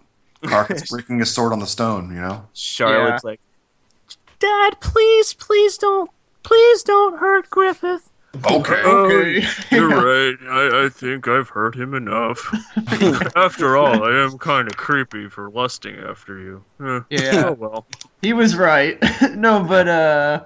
Carcass 0.45 0.89
breaking 0.91 1.19
his 1.19 1.31
sword 1.33 1.53
on 1.53 1.59
the 1.59 1.67
stone. 1.67 2.15
You 2.15 2.21
know, 2.21 2.47
Charlotte's 2.53 3.25
like, 3.25 3.41
Dad, 4.41 4.81
please, 4.81 5.35
please 5.35 5.79
don't, 5.79 6.11
please 6.43 6.83
don't 6.83 7.19
hurt 7.19 7.49
Griffith. 7.51 8.11
okay. 8.51 8.83
Okay. 8.83 9.47
You're 9.71 9.89
right. 9.89 10.37
I, 10.49 10.85
I 10.85 10.89
think 10.89 11.29
I've 11.29 11.49
hurt 11.51 11.75
him 11.77 11.95
enough. 11.95 12.53
after 13.37 13.77
all, 13.77 14.03
I 14.05 14.25
am 14.25 14.39
kind 14.39 14.67
of 14.69 14.77
creepy 14.77 15.29
for 15.29 15.51
lusting 15.51 15.97
after 15.97 16.39
you. 16.39 16.65
Eh, 16.81 17.01
Yeah. 17.11 17.45
Oh 17.49 17.53
well. 17.53 17.87
He 18.23 18.33
was 18.33 18.57
right. 18.57 18.99
no, 19.35 19.63
but 19.65 19.89
uh 19.89 20.43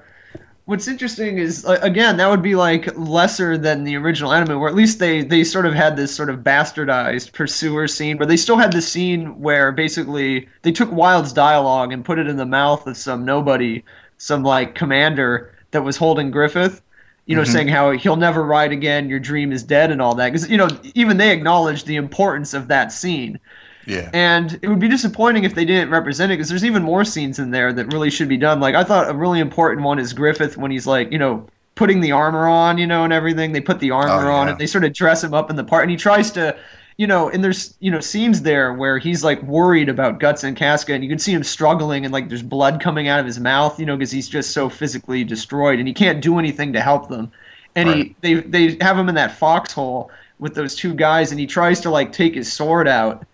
what's 0.67 0.89
interesting 0.89 1.37
is 1.39 1.65
again 1.83 2.17
that 2.17 2.31
would 2.31 2.43
be 2.43 2.55
like 2.55 2.89
lesser 2.97 3.59
than 3.59 3.85
the 3.85 3.97
original 3.97 4.33
anime 4.33 4.59
where 4.59 4.69
at 4.69 4.75
least 4.75 4.99
they 4.99 5.23
they 5.23 5.45
sort 5.45 5.67
of 5.67 5.75
had 5.75 5.97
this 5.97 6.15
sort 6.15 6.31
of 6.31 6.41
bastardized 6.41 7.33
pursuer 7.33 7.87
scene 7.87 8.17
but 8.17 8.29
they 8.29 8.37
still 8.37 8.57
had 8.57 8.73
the 8.73 8.81
scene 8.81 9.39
where 9.41 9.73
basically 9.73 10.49
they 10.63 10.73
took 10.73 10.91
Wyald's 10.91 11.33
dialogue 11.35 11.93
and 11.93 12.05
put 12.05 12.19
it 12.19 12.27
in 12.27 12.37
the 12.37 12.47
mouth 12.47 12.87
of 12.87 12.97
some 12.97 13.25
nobody 13.25 13.85
some 14.17 14.43
like 14.43 14.75
commander 14.75 15.55
that 15.73 15.85
was 15.85 15.97
holding 15.99 16.31
griffith 16.31 16.81
you 17.27 17.37
know 17.37 17.43
Mhm. 17.43 17.53
saying 17.53 17.69
how 17.69 17.91
he'll 17.91 18.17
never 18.17 18.43
ride 18.43 18.73
again 18.73 19.09
your 19.11 19.21
dream 19.21 19.53
is 19.53 19.63
dead 19.63 19.91
and 19.91 20.01
all 20.01 20.15
that 20.15 20.33
because 20.33 20.49
you 20.49 20.57
know 20.57 20.69
even 20.95 21.19
they 21.19 21.31
acknowledged 21.31 21.87
the 21.87 21.97
importance 21.97 22.55
of 22.55 22.69
that 22.69 22.91
scene 22.91 23.39
Yeah. 23.87 24.11
and 24.13 24.59
it 24.63 24.69
would 24.69 24.79
be 24.81 24.89
disappointing 24.89 25.45
if 25.45 25.55
they 25.55 25.65
didn't 25.65 25.91
represent 25.91 26.33
it 26.33 26.37
because 26.37 26.49
there's 26.49 26.65
even 26.65 26.83
more 26.83 27.05
scenes 27.05 27.39
in 27.39 27.51
there 27.51 27.73
that 27.73 27.93
really 27.93 28.11
should 28.11 28.29
be 28.29 28.37
done. 28.37 28.61
Like 28.61 28.75
I 28.75 28.85
thought 28.85 29.11
a 29.11 29.15
really 29.15 29.41
important 29.41 29.83
one 29.85 29.99
is 29.99 30.13
Griffith 30.13 30.57
when 30.57 30.71
he's 30.71 30.87
like, 30.87 31.11
you 31.13 31.19
know, 31.19 31.47
putting 31.75 32.01
the 32.01 32.13
armor 32.13 32.47
on, 32.47 32.79
you 32.79 32.87
know, 32.87 33.05
and 33.05 33.13
everything. 33.13 33.53
They 33.53 33.61
put 33.61 33.81
the 33.81 33.91
oh, 33.91 33.97
armor 33.97 34.31
Oh, 34.31 34.35
on 34.35 34.47
yeah. 34.47 34.53
and 34.53 34.61
they 34.61 34.67
sort 34.67 34.85
of 34.85 34.93
dress 34.93 35.23
him 35.25 35.35
up 35.35 35.51
in 35.51 35.57
the 35.57 35.65
part 35.65 35.83
and 35.83 35.91
he 35.91 35.97
tries 35.97 36.31
to 36.33 36.57
you 36.97 37.09
know, 37.09 37.29
and 37.29 37.43
there's 37.43 37.75
you 37.81 37.91
know 37.91 37.99
scenes 38.01 38.43
there 38.43 38.73
where 38.73 38.99
he's 38.99 39.25
like 39.25 39.43
worried 39.43 39.89
about 39.89 40.21
Guts 40.21 40.45
and 40.45 40.57
Casca, 40.57 40.93
and 40.95 41.03
you 41.03 41.11
can 41.11 41.19
see 41.19 41.33
him 41.33 41.43
struggling, 41.43 42.05
and 42.05 42.13
like 42.13 42.29
there's 42.29 42.43
blood 42.43 42.81
coming 42.81 43.09
out 43.09 43.19
of 43.19 43.27
his 43.27 43.41
mouth, 43.41 43.81
you 43.81 43.87
know, 43.87 43.97
because 43.97 44.13
he's 44.13 44.29
just 44.29 44.53
so 44.53 44.69
physically 44.69 45.25
destroyed, 45.25 45.81
and 45.81 45.89
he 45.89 45.95
can't 45.95 46.23
do 46.23 46.39
anything 46.39 46.73
to 46.73 46.81
help 46.81 47.09
them. 47.09 47.33
And 47.75 47.89
Right. 47.89 48.17
he 48.23 48.35
they 48.35 48.35
they 48.35 48.77
have 48.81 48.97
him 48.97 49.09
in 49.09 49.17
that 49.17 49.37
foxhole 49.37 50.11
with 50.39 50.55
those 50.55 50.77
two 50.77 50.95
guys, 50.95 51.33
and 51.33 51.41
he 51.41 51.47
tries 51.49 51.81
to 51.81 51.91
like 51.91 52.13
take 52.13 52.35
his 52.37 52.53
sword 52.53 52.87
out, 52.87 53.27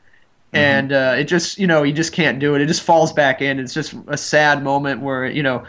and 0.53 0.93
uh, 0.93 1.15
it 1.19 1.25
just 1.25 1.59
you 1.59 1.67
know 1.67 1.83
you 1.83 1.93
just 1.93 2.13
can't 2.13 2.39
do 2.39 2.55
it. 2.55 2.61
It 2.63 2.67
just 2.67 2.83
falls 2.83 3.13
back 3.13 3.43
in. 3.43 3.59
It's 3.61 3.75
just 3.75 3.95
a 4.09 4.17
sad 4.17 4.63
moment 4.63 5.03
where 5.03 5.27
you 5.27 5.43
know 5.43 5.65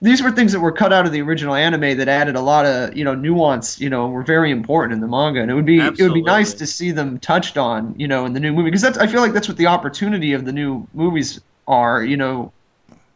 these 0.00 0.22
were 0.22 0.32
things 0.32 0.52
that 0.52 0.60
were 0.60 0.72
cut 0.72 0.92
out 0.92 1.06
of 1.06 1.12
the 1.12 1.22
original 1.22 1.54
anime 1.54 1.96
that 1.98 2.08
added 2.08 2.34
a 2.36 2.40
lot 2.40 2.66
of 2.66 2.96
you 2.96 3.04
know 3.04 3.14
nuance. 3.14 3.80
You 3.80 3.90
know, 3.90 4.08
were 4.08 4.22
very 4.24 4.50
important 4.50 4.92
in 4.94 5.00
the 5.00 5.08
manga, 5.08 5.40
and 5.40 5.50
it 5.50 5.54
would 5.54 5.66
be 5.66 5.78
it 5.86 6.02
would 6.02 6.14
be 6.14 6.22
nice 6.22 6.54
to 6.54 6.66
see 6.66 6.90
them 6.90 7.18
touched 7.20 7.56
on. 7.58 7.94
You 7.98 8.08
know, 8.08 8.26
in 8.26 8.32
the 8.32 8.40
new 8.40 8.52
movie 8.52 8.64
because 8.70 8.82
that's 8.82 8.98
I 8.98 9.06
feel 9.06 9.20
like 9.20 9.32
that's 9.32 9.48
what 9.48 9.56
the 9.56 9.66
opportunity 9.66 10.32
of 10.32 10.44
the 10.44 10.52
new 10.52 10.86
movies 10.94 11.40
are. 11.66 12.04
You 12.04 12.16
know, 12.16 12.52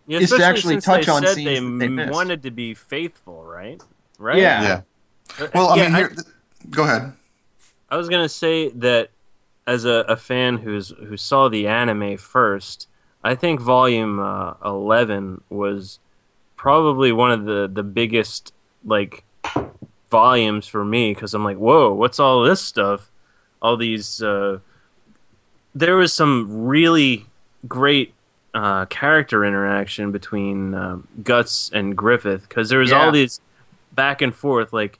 Yeah, 0.07 0.19
is 0.19 0.31
to 0.31 0.37
especially 0.37 0.45
actually 0.45 0.75
since 0.75 0.85
touch 0.85 1.07
they 1.07 1.13
on 1.13 1.23
said 1.23 1.35
scenes 1.35 1.47
they, 1.47 1.61
that 1.61 1.71
they 1.79 1.89
missed. 1.89 2.13
wanted 2.13 2.43
to 2.45 2.51
be 2.51 2.75
faithful, 2.75 3.45
right? 3.45 3.81
Right. 4.19 4.39
Yeah. 4.39 4.63
Yeah. 4.63 4.81
Uh, 5.39 5.49
Well, 5.55 5.69
I 5.71 5.77
yeah, 5.77 5.85
mean, 5.85 5.95
here, 5.95 6.09
th- 6.09 6.27
go 6.71 6.85
ahead. 6.85 7.13
I 7.89 7.97
was 7.97 8.09
gonna 8.09 8.29
say 8.29 8.69
that 8.71 9.11
as 9.67 9.85
a, 9.85 10.05
a 10.09 10.17
fan 10.17 10.59
who's 10.59 10.91
who 10.91 11.17
saw 11.17 11.49
the 11.49 11.67
anime 11.67 12.17
first, 12.17 12.89
I 13.25 13.35
think 13.35 13.61
Volume 13.61 14.21
uh, 14.21 14.55
Eleven 14.65 15.41
was 15.51 15.99
probably 16.57 17.13
one 17.13 17.33
of 17.33 17.45
the 17.45 17.69
the 17.73 17.83
biggest 17.83 18.53
like 18.85 19.25
volumes 20.11 20.67
for 20.67 20.85
me 20.85 21.13
because 21.13 21.35
I'm 21.35 21.45
like, 21.45 21.57
whoa, 21.57 21.93
what's 21.93 22.21
all 22.21 22.43
this 22.43 22.61
stuff? 22.61 23.11
All 23.61 23.77
these. 23.77 24.23
Uh, 24.23 24.61
there 25.75 25.97
was 25.97 26.13
some 26.13 26.67
really 26.67 27.27
great 27.69 28.15
uh, 28.55 28.87
character 28.87 29.45
interaction 29.45 30.11
between 30.13 30.75
um, 30.75 31.07
Guts 31.23 31.71
and 31.75 31.95
Griffith 31.97 32.49
because 32.49 32.69
there 32.71 32.79
was 32.79 32.91
Yeah. 32.91 33.05
all 33.05 33.13
these 33.13 33.41
back 33.93 34.23
and 34.23 34.35
forth 34.35 34.73
like 34.73 34.99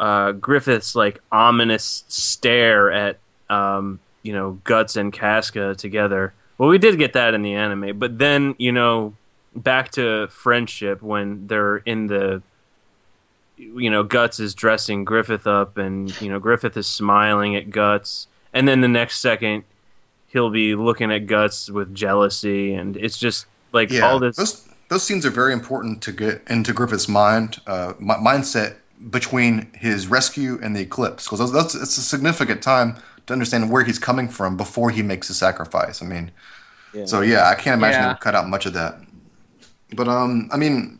uh, 0.00 0.32
Griffith's 0.32 0.94
like 0.96 1.20
ominous 1.30 2.04
stare 2.08 2.90
at 2.90 3.18
um, 3.50 4.00
you 4.28 4.34
know 4.34 4.48
Guts 4.64 4.94
and 4.96 5.10
Casca 5.12 5.74
together. 5.74 6.34
Well, 6.58 6.68
we 6.68 6.76
did 6.78 6.98
get 6.98 7.12
that 7.14 7.32
in 7.34 7.40
the 7.42 7.54
anime, 7.54 7.98
but 7.98 8.18
then 8.18 8.54
you 8.58 8.72
know 8.72 9.14
back 9.56 9.90
to 9.92 10.28
friendship 10.28 11.00
when 11.02 11.46
they're 11.46 11.78
in 11.78 12.08
the 12.08 12.42
you 13.56 13.90
know 13.90 14.02
Guts 14.04 14.38
is 14.38 14.54
dressing 14.54 15.04
Griffith 15.04 15.46
up, 15.46 15.78
and 15.78 15.96
you 16.20 16.28
know 16.30 16.38
Griffith 16.38 16.76
is 16.76 16.86
smiling 16.86 17.56
at 17.56 17.70
Guts, 17.70 18.26
and 18.52 18.68
then 18.68 18.80
the 18.82 18.88
next 18.88 19.20
second 19.20 19.64
he'll 20.30 20.50
be 20.50 20.74
looking 20.74 21.10
at 21.10 21.26
Guts 21.26 21.70
with 21.70 21.94
jealousy, 21.94 22.74
and 22.74 22.96
it's 22.98 23.16
just 23.18 23.46
like 23.72 23.90
Yeah, 23.90 24.10
all 24.10 24.18
this. 24.20 24.36
those 24.36 24.68
those 24.90 25.02
scenes 25.02 25.24
are 25.26 25.30
very 25.30 25.52
important 25.52 26.02
to 26.02 26.12
get 26.12 26.42
into 26.48 26.72
Griffith's 26.72 27.08
mind, 27.08 27.60
uh, 27.66 27.94
mi- 27.98 28.14
mindset 28.14 28.76
between 29.10 29.70
his 29.74 30.06
rescue 30.08 30.58
and 30.62 30.74
the 30.76 30.80
eclipse, 30.80 31.24
because 31.28 31.52
that's 31.52 31.74
it's 31.74 31.98
a 31.98 32.02
significant 32.02 32.62
time 32.62 32.96
to 33.26 33.32
understand 33.32 33.70
where 33.70 33.84
he's 33.84 33.98
coming 33.98 34.28
from 34.28 34.56
before 34.56 34.90
he 34.90 35.02
makes 35.02 35.30
a 35.30 35.34
sacrifice. 35.34 36.02
I 36.02 36.06
mean, 36.06 36.30
Yeah. 36.92 37.04
so 37.06 37.20
yeah, 37.20 37.48
I 37.48 37.54
can't 37.54 37.78
imagine 37.78 38.02
Yeah. 38.02 38.12
they 38.14 38.18
cut 38.18 38.34
out 38.34 38.48
much 38.48 38.66
of 38.66 38.72
that. 38.74 38.98
But 39.94 40.08
um, 40.08 40.48
I 40.52 40.56
mean, 40.56 40.98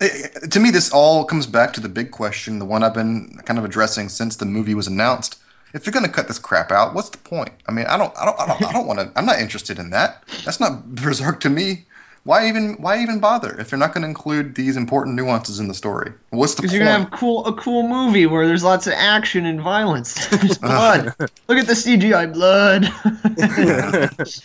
it, 0.00 0.50
to 0.50 0.60
me, 0.60 0.70
this 0.70 0.90
all 0.90 1.24
comes 1.24 1.46
back 1.46 1.72
to 1.74 1.80
the 1.80 1.88
big 1.88 2.10
question, 2.10 2.58
the 2.58 2.64
one 2.64 2.82
I've 2.82 2.94
been 2.94 3.38
kind 3.44 3.58
of 3.58 3.64
addressing 3.64 4.08
since 4.08 4.36
the 4.36 4.44
movie 4.46 4.74
was 4.74 4.86
announced. 4.86 5.38
If 5.72 5.86
you're 5.86 5.92
gonna 5.92 6.08
cut 6.08 6.28
this 6.28 6.38
crap 6.38 6.70
out, 6.70 6.94
what's 6.94 7.10
the 7.10 7.18
point? 7.18 7.50
I 7.66 7.72
mean, 7.72 7.86
I 7.86 7.96
don't, 7.96 8.16
I 8.16 8.24
don't, 8.24 8.38
I 8.40 8.46
don't, 8.46 8.64
I 8.64 8.72
don't 8.72 8.86
want 8.86 9.00
to. 9.00 9.10
I'm 9.16 9.26
not 9.26 9.40
interested 9.40 9.78
in 9.78 9.90
that. 9.90 10.22
That's 10.44 10.60
not 10.60 10.94
Berserk 10.94 11.40
to 11.40 11.50
me. 11.50 11.86
Why 12.24 12.48
even, 12.48 12.74
why 12.80 13.02
even 13.02 13.20
bother 13.20 13.54
if 13.60 13.70
you're 13.70 13.78
not 13.78 13.92
gonna 13.92 14.06
include 14.06 14.54
these 14.54 14.78
important 14.78 15.14
nuances 15.14 15.60
in 15.60 15.68
the 15.68 15.74
story? 15.74 16.10
What's 16.30 16.54
the 16.54 16.62
Because 16.62 16.72
point? 16.72 16.78
you're 16.80 16.90
gonna 16.90 17.04
have 17.04 17.10
cool 17.10 17.44
a 17.44 17.52
cool 17.52 17.86
movie 17.86 18.24
where 18.24 18.46
there's 18.46 18.64
lots 18.64 18.86
of 18.86 18.94
action 18.94 19.44
and 19.44 19.60
violence. 19.60 20.26
There's 20.30 20.58
uh-huh. 20.62 21.02
blood. 21.02 21.30
Look 21.48 21.58
at 21.58 21.66
the 21.66 21.74
CGI 21.74 22.32
blood. 22.32 22.90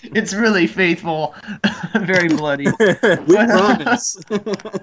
it's 0.14 0.34
really 0.34 0.68
faithful. 0.68 1.34
Very 2.02 2.28
bloody. 2.28 2.66
We 2.66 3.36
promise. 3.36 4.18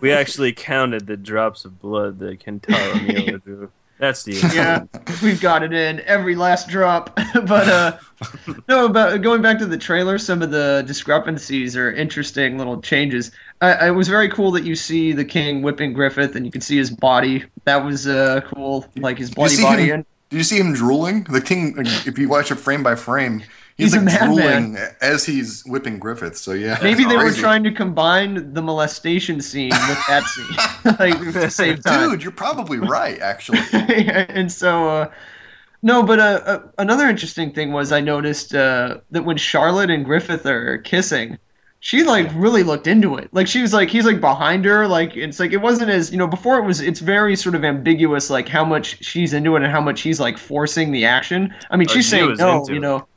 we 0.00 0.10
actually 0.10 0.54
counted 0.54 1.06
the 1.06 1.18
drops 1.18 1.66
of 1.66 1.78
blood 1.78 2.18
that 2.20 2.40
Kentaro 2.40 3.06
Miura 3.06 3.38
drew. 3.38 3.70
That's 3.98 4.24
the 4.24 4.34
yeah, 4.54 4.84
we've 5.22 5.40
got 5.40 5.62
it 5.62 5.72
in 5.72 6.00
every 6.00 6.36
last 6.36 6.68
drop. 6.68 7.14
but 7.34 7.68
uh, 7.68 7.98
no, 8.68 8.88
but 8.88 9.18
going 9.18 9.40
back 9.40 9.58
to 9.58 9.66
the 9.66 9.78
trailer, 9.78 10.18
some 10.18 10.42
of 10.42 10.50
the 10.50 10.84
discrepancies 10.86 11.76
are 11.76 11.92
interesting 11.92 12.58
little 12.58 12.80
changes. 12.80 13.30
I, 13.62 13.88
it 13.88 13.90
was 13.92 14.08
very 14.08 14.28
cool 14.28 14.50
that 14.52 14.64
you 14.64 14.76
see 14.76 15.12
the 15.12 15.24
king 15.24 15.62
whipping 15.62 15.94
Griffith, 15.94 16.36
and 16.36 16.44
you 16.44 16.52
can 16.52 16.60
see 16.60 16.76
his 16.76 16.90
body. 16.90 17.44
That 17.64 17.84
was 17.84 18.06
uh, 18.06 18.42
cool, 18.42 18.86
like 18.96 19.18
his 19.18 19.30
Did 19.30 19.36
you 19.36 19.40
bloody 19.40 19.54
see 19.54 19.62
body. 19.62 19.84
him? 19.86 19.94
And 19.94 20.06
Did 20.28 20.36
you 20.36 20.44
see 20.44 20.58
him 20.58 20.74
drooling? 20.74 21.24
The 21.24 21.40
king, 21.40 21.74
if 21.78 22.18
you 22.18 22.28
watch 22.28 22.50
it 22.50 22.56
frame 22.56 22.82
by 22.82 22.96
frame, 22.96 23.42
he's, 23.76 23.92
He's 23.92 23.94
a 23.94 23.98
like 23.98 24.04
madman. 24.04 24.72
drooling 24.72 24.76
as 25.00 25.24
he's 25.24 25.64
whipping 25.66 25.98
Griffith. 25.98 26.36
So 26.36 26.52
yeah, 26.52 26.78
maybe 26.82 27.04
it's 27.04 27.10
they 27.12 27.16
were 27.16 27.32
trying 27.32 27.62
to 27.64 27.72
combine 27.72 28.52
the 28.54 28.62
molestation 28.62 29.40
scene 29.40 29.70
with 29.88 30.06
that 30.08 30.24
scene, 30.26 30.56
like 30.98 31.14
at 31.14 31.34
the 31.34 31.50
same 31.50 31.78
time. 31.78 32.10
Dude, 32.10 32.22
you're 32.22 32.32
probably 32.32 32.78
right. 32.78 33.18
Actually, 33.20 33.60
and 33.72 34.50
so 34.50 34.88
uh, 34.88 35.10
no 35.82 36.02
but 36.02 36.18
uh, 36.18 36.40
uh, 36.46 36.58
another 36.78 37.08
interesting 37.08 37.52
thing 37.52 37.72
was 37.72 37.92
i 37.92 38.00
noticed 38.00 38.54
uh, 38.54 38.98
that 39.10 39.24
when 39.24 39.36
charlotte 39.36 39.90
and 39.90 40.04
griffith 40.04 40.46
are 40.46 40.78
kissing 40.78 41.38
she 41.80 42.02
like 42.02 42.28
really 42.34 42.62
looked 42.62 42.86
into 42.86 43.16
it 43.16 43.28
like 43.32 43.46
she 43.46 43.60
was 43.60 43.72
like 43.72 43.88
he's 43.90 44.04
like 44.06 44.20
behind 44.20 44.64
her 44.64 44.86
like 44.88 45.16
it's 45.16 45.38
like 45.38 45.52
it 45.52 45.58
wasn't 45.58 45.88
as 45.90 46.10
you 46.10 46.16
know 46.18 46.26
before 46.26 46.58
it 46.58 46.64
was 46.64 46.80
it's 46.80 47.00
very 47.00 47.36
sort 47.36 47.54
of 47.54 47.64
ambiguous 47.64 48.30
like 48.30 48.48
how 48.48 48.64
much 48.64 49.04
she's 49.04 49.32
into 49.34 49.54
it 49.56 49.62
and 49.62 49.70
how 49.70 49.80
much 49.80 50.00
he's 50.00 50.18
like 50.18 50.38
forcing 50.38 50.90
the 50.92 51.04
action 51.04 51.54
i 51.70 51.76
mean 51.76 51.86
Oh, 51.90 51.92
she's 51.92 52.08
she 52.08 52.10
saying 52.10 52.36
no 52.38 52.64
you 52.68 52.80
know 52.80 52.98
I 52.98 53.15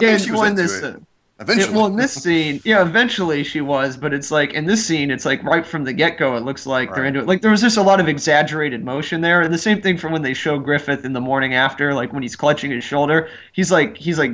think 0.00 0.20
she 0.20 0.32
well, 0.32 0.40
was 0.40 0.50
in 0.50 0.56
this, 0.56 0.82
it. 0.82 0.96
uh, 0.96 0.98
Eventually, 1.40 1.72
yeah, 1.72 1.76
well, 1.78 1.86
in 1.86 1.96
this 1.96 2.12
scene, 2.12 2.60
yeah, 2.64 2.82
eventually 2.82 3.42
she 3.44 3.62
was, 3.62 3.96
but 3.96 4.12
it's 4.12 4.30
like 4.30 4.52
in 4.52 4.66
this 4.66 4.84
scene, 4.84 5.10
it's 5.10 5.24
like 5.24 5.42
right 5.42 5.64
from 5.64 5.84
the 5.84 5.92
get 5.94 6.18
go, 6.18 6.36
it 6.36 6.42
looks 6.42 6.66
like 6.66 6.94
they're 6.94 7.06
into 7.06 7.20
it. 7.20 7.26
Like 7.26 7.40
there 7.40 7.50
was 7.50 7.62
just 7.62 7.78
a 7.78 7.82
lot 7.82 7.98
of 7.98 8.08
exaggerated 8.08 8.84
motion 8.84 9.22
there, 9.22 9.40
and 9.40 9.52
the 9.52 9.56
same 9.56 9.80
thing 9.80 9.96
from 9.96 10.12
when 10.12 10.20
they 10.20 10.34
show 10.34 10.58
Griffith 10.58 11.02
in 11.02 11.14
the 11.14 11.20
morning 11.20 11.54
after, 11.54 11.94
like 11.94 12.12
when 12.12 12.22
he's 12.22 12.36
clutching 12.36 12.70
his 12.70 12.84
shoulder, 12.84 13.30
he's 13.54 13.72
like 13.72 13.96
he's 13.96 14.18
like 14.18 14.32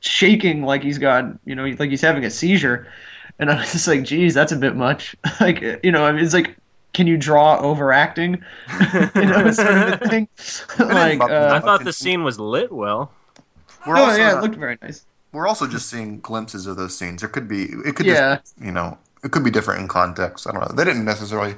shaking, 0.00 0.62
like 0.62 0.82
he's 0.82 0.96
got 0.96 1.26
you 1.44 1.54
know, 1.54 1.66
like 1.78 1.90
he's 1.90 2.00
having 2.00 2.24
a 2.24 2.30
seizure, 2.30 2.86
and 3.38 3.50
I 3.50 3.60
was 3.60 3.72
just 3.72 3.86
like, 3.86 4.04
geez, 4.04 4.32
that's 4.32 4.52
a 4.52 4.56
bit 4.56 4.74
much. 4.74 5.14
like 5.40 5.60
you 5.84 5.92
know, 5.92 6.06
I 6.06 6.12
mean, 6.12 6.24
it's 6.24 6.34
like. 6.34 6.56
Can 6.94 7.06
you 7.06 7.18
draw 7.18 7.58
overacting? 7.60 8.42
you 9.14 9.26
know, 9.26 9.52
sort 9.52 9.68
of 9.68 10.02
a 10.02 10.08
thing. 10.08 10.26
like, 10.80 11.18
bump- 11.18 11.30
I 11.30 11.58
uh, 11.58 11.60
thought 11.60 11.84
the 11.84 11.92
scene 11.92 12.24
was 12.24 12.40
lit 12.40 12.72
well. 12.72 13.12
We're 13.88 13.96
oh 13.98 14.04
also 14.04 14.18
yeah, 14.18 14.32
not- 14.32 14.38
it 14.38 14.42
looked 14.42 14.56
very 14.56 14.78
nice. 14.82 15.04
we're 15.32 15.46
also 15.48 15.66
just 15.66 15.88
seeing 15.88 16.20
glimpses 16.20 16.66
of 16.66 16.76
those 16.76 16.96
scenes. 16.96 17.20
There 17.22 17.28
could 17.28 17.48
be, 17.48 17.64
it 17.84 17.96
could 17.96 18.06
Yeah. 18.06 18.36
just, 18.36 18.54
you 18.60 18.70
know, 18.72 18.98
it 19.24 19.30
could 19.32 19.42
be 19.44 19.50
different 19.50 19.80
in 19.82 19.88
context. 19.88 20.46
I 20.46 20.52
don't 20.52 20.60
know. 20.60 20.74
They 20.76 20.84
didn't 20.84 21.04
necessarily 21.04 21.56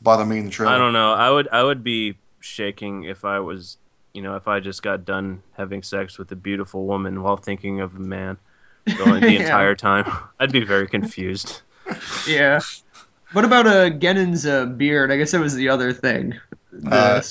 bother 0.00 0.24
me 0.24 0.38
in 0.38 0.46
the 0.46 0.50
trailer. 0.50 0.72
I 0.74 0.78
don't 0.78 0.92
know. 0.92 1.12
I 1.12 1.30
would 1.30 1.48
I 1.52 1.62
would 1.62 1.84
be 1.84 2.16
shaking 2.40 3.04
if 3.04 3.24
I 3.24 3.38
was 3.38 3.76
you 4.14 4.20
know 4.22 4.34
if 4.36 4.48
I 4.48 4.60
just 4.60 4.82
got 4.82 5.04
done 5.04 5.42
having 5.56 5.82
sex 5.82 6.18
with 6.18 6.32
a 6.32 6.36
beautiful 6.36 6.86
woman 6.86 7.22
while 7.22 7.36
thinking 7.36 7.80
of 7.80 7.94
a 7.96 8.00
man 8.00 8.38
going 8.98 9.20
the 9.20 9.32
Yeah. 9.32 9.40
entire 9.42 9.74
time. 9.74 10.10
I'd 10.40 10.52
be 10.52 10.64
very 10.64 10.86
confused. 10.88 11.60
Yeah. 12.26 12.60
What 13.32 13.44
about 13.44 13.66
uh, 13.66 13.90
Gennon's 13.90 14.44
uh, 14.44 14.66
beard? 14.66 15.10
I 15.12 15.16
guess 15.16 15.30
that 15.32 15.40
was 15.40 15.54
the 15.54 15.68
other 15.68 15.92
thing. 15.92 16.34
Uh, 16.90 17.22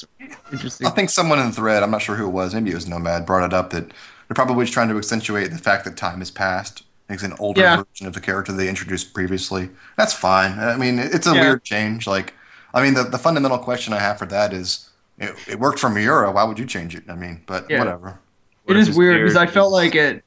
interesting. 0.51 0.87
I 0.87 0.89
think 0.91 1.09
someone 1.09 1.39
in 1.39 1.47
the 1.47 1.51
thread, 1.51 1.83
I'm 1.83 1.91
not 1.91 2.01
sure 2.01 2.15
who 2.15 2.25
it 2.27 2.31
was, 2.31 2.53
maybe 2.55 2.71
it 2.71 2.75
was 2.75 2.87
Nomad, 2.87 3.25
brought 3.25 3.43
it 3.43 3.53
up 3.53 3.69
that 3.71 3.91
they're 4.32 4.46
probably 4.46 4.63
just 4.63 4.72
trying 4.74 4.88
to 4.88 4.98
accentuate 4.98 5.52
the 5.52 5.58
fact 5.58 5.84
that 5.84 5.98
time 5.98 6.20
has 6.20 6.32
passed. 6.32 6.84
It's 7.10 7.22
an 7.22 7.34
older 7.38 7.60
Yeah. 7.60 7.84
version 7.84 8.08
of 8.08 8.13
the 8.13 8.22
character 8.22 8.54
they 8.54 8.70
introduced 8.70 9.13
previously. 9.13 9.70
That's 9.98 10.13
fine. 10.13 10.58
I 10.58 10.78
mean, 10.78 11.00
it's 11.00 11.28
a 11.28 11.36
Yeah. 11.36 11.41
weird 11.41 11.65
change. 11.65 12.08
Like, 12.08 12.34
I 12.74 12.82
mean, 12.82 12.94
the, 12.94 13.04
the 13.04 13.17
fundamental 13.17 13.58
question 13.58 13.91
I 13.91 14.00
have 14.00 14.17
for 14.17 14.26
that 14.28 14.54
is, 14.54 14.88
it, 15.17 15.36
it 15.50 15.60
worked 15.60 15.80
for 15.80 15.89
Miura. 15.89 16.32
Why 16.32 16.46
would 16.46 16.58
you 16.58 16.65
change 16.65 16.96
it? 16.96 17.04
I 17.10 17.15
mean, 17.15 17.41
but 17.46 17.65
Yeah. 17.70 17.80
whatever. 17.80 18.20
What 18.63 18.78
it 18.78 18.80
if 18.80 18.82
is 18.84 18.88
his 18.88 18.98
weird 18.98 19.17
because 19.22 19.36
I 19.36 19.48
felt 19.48 19.74
like 19.74 19.96
it. 19.96 20.24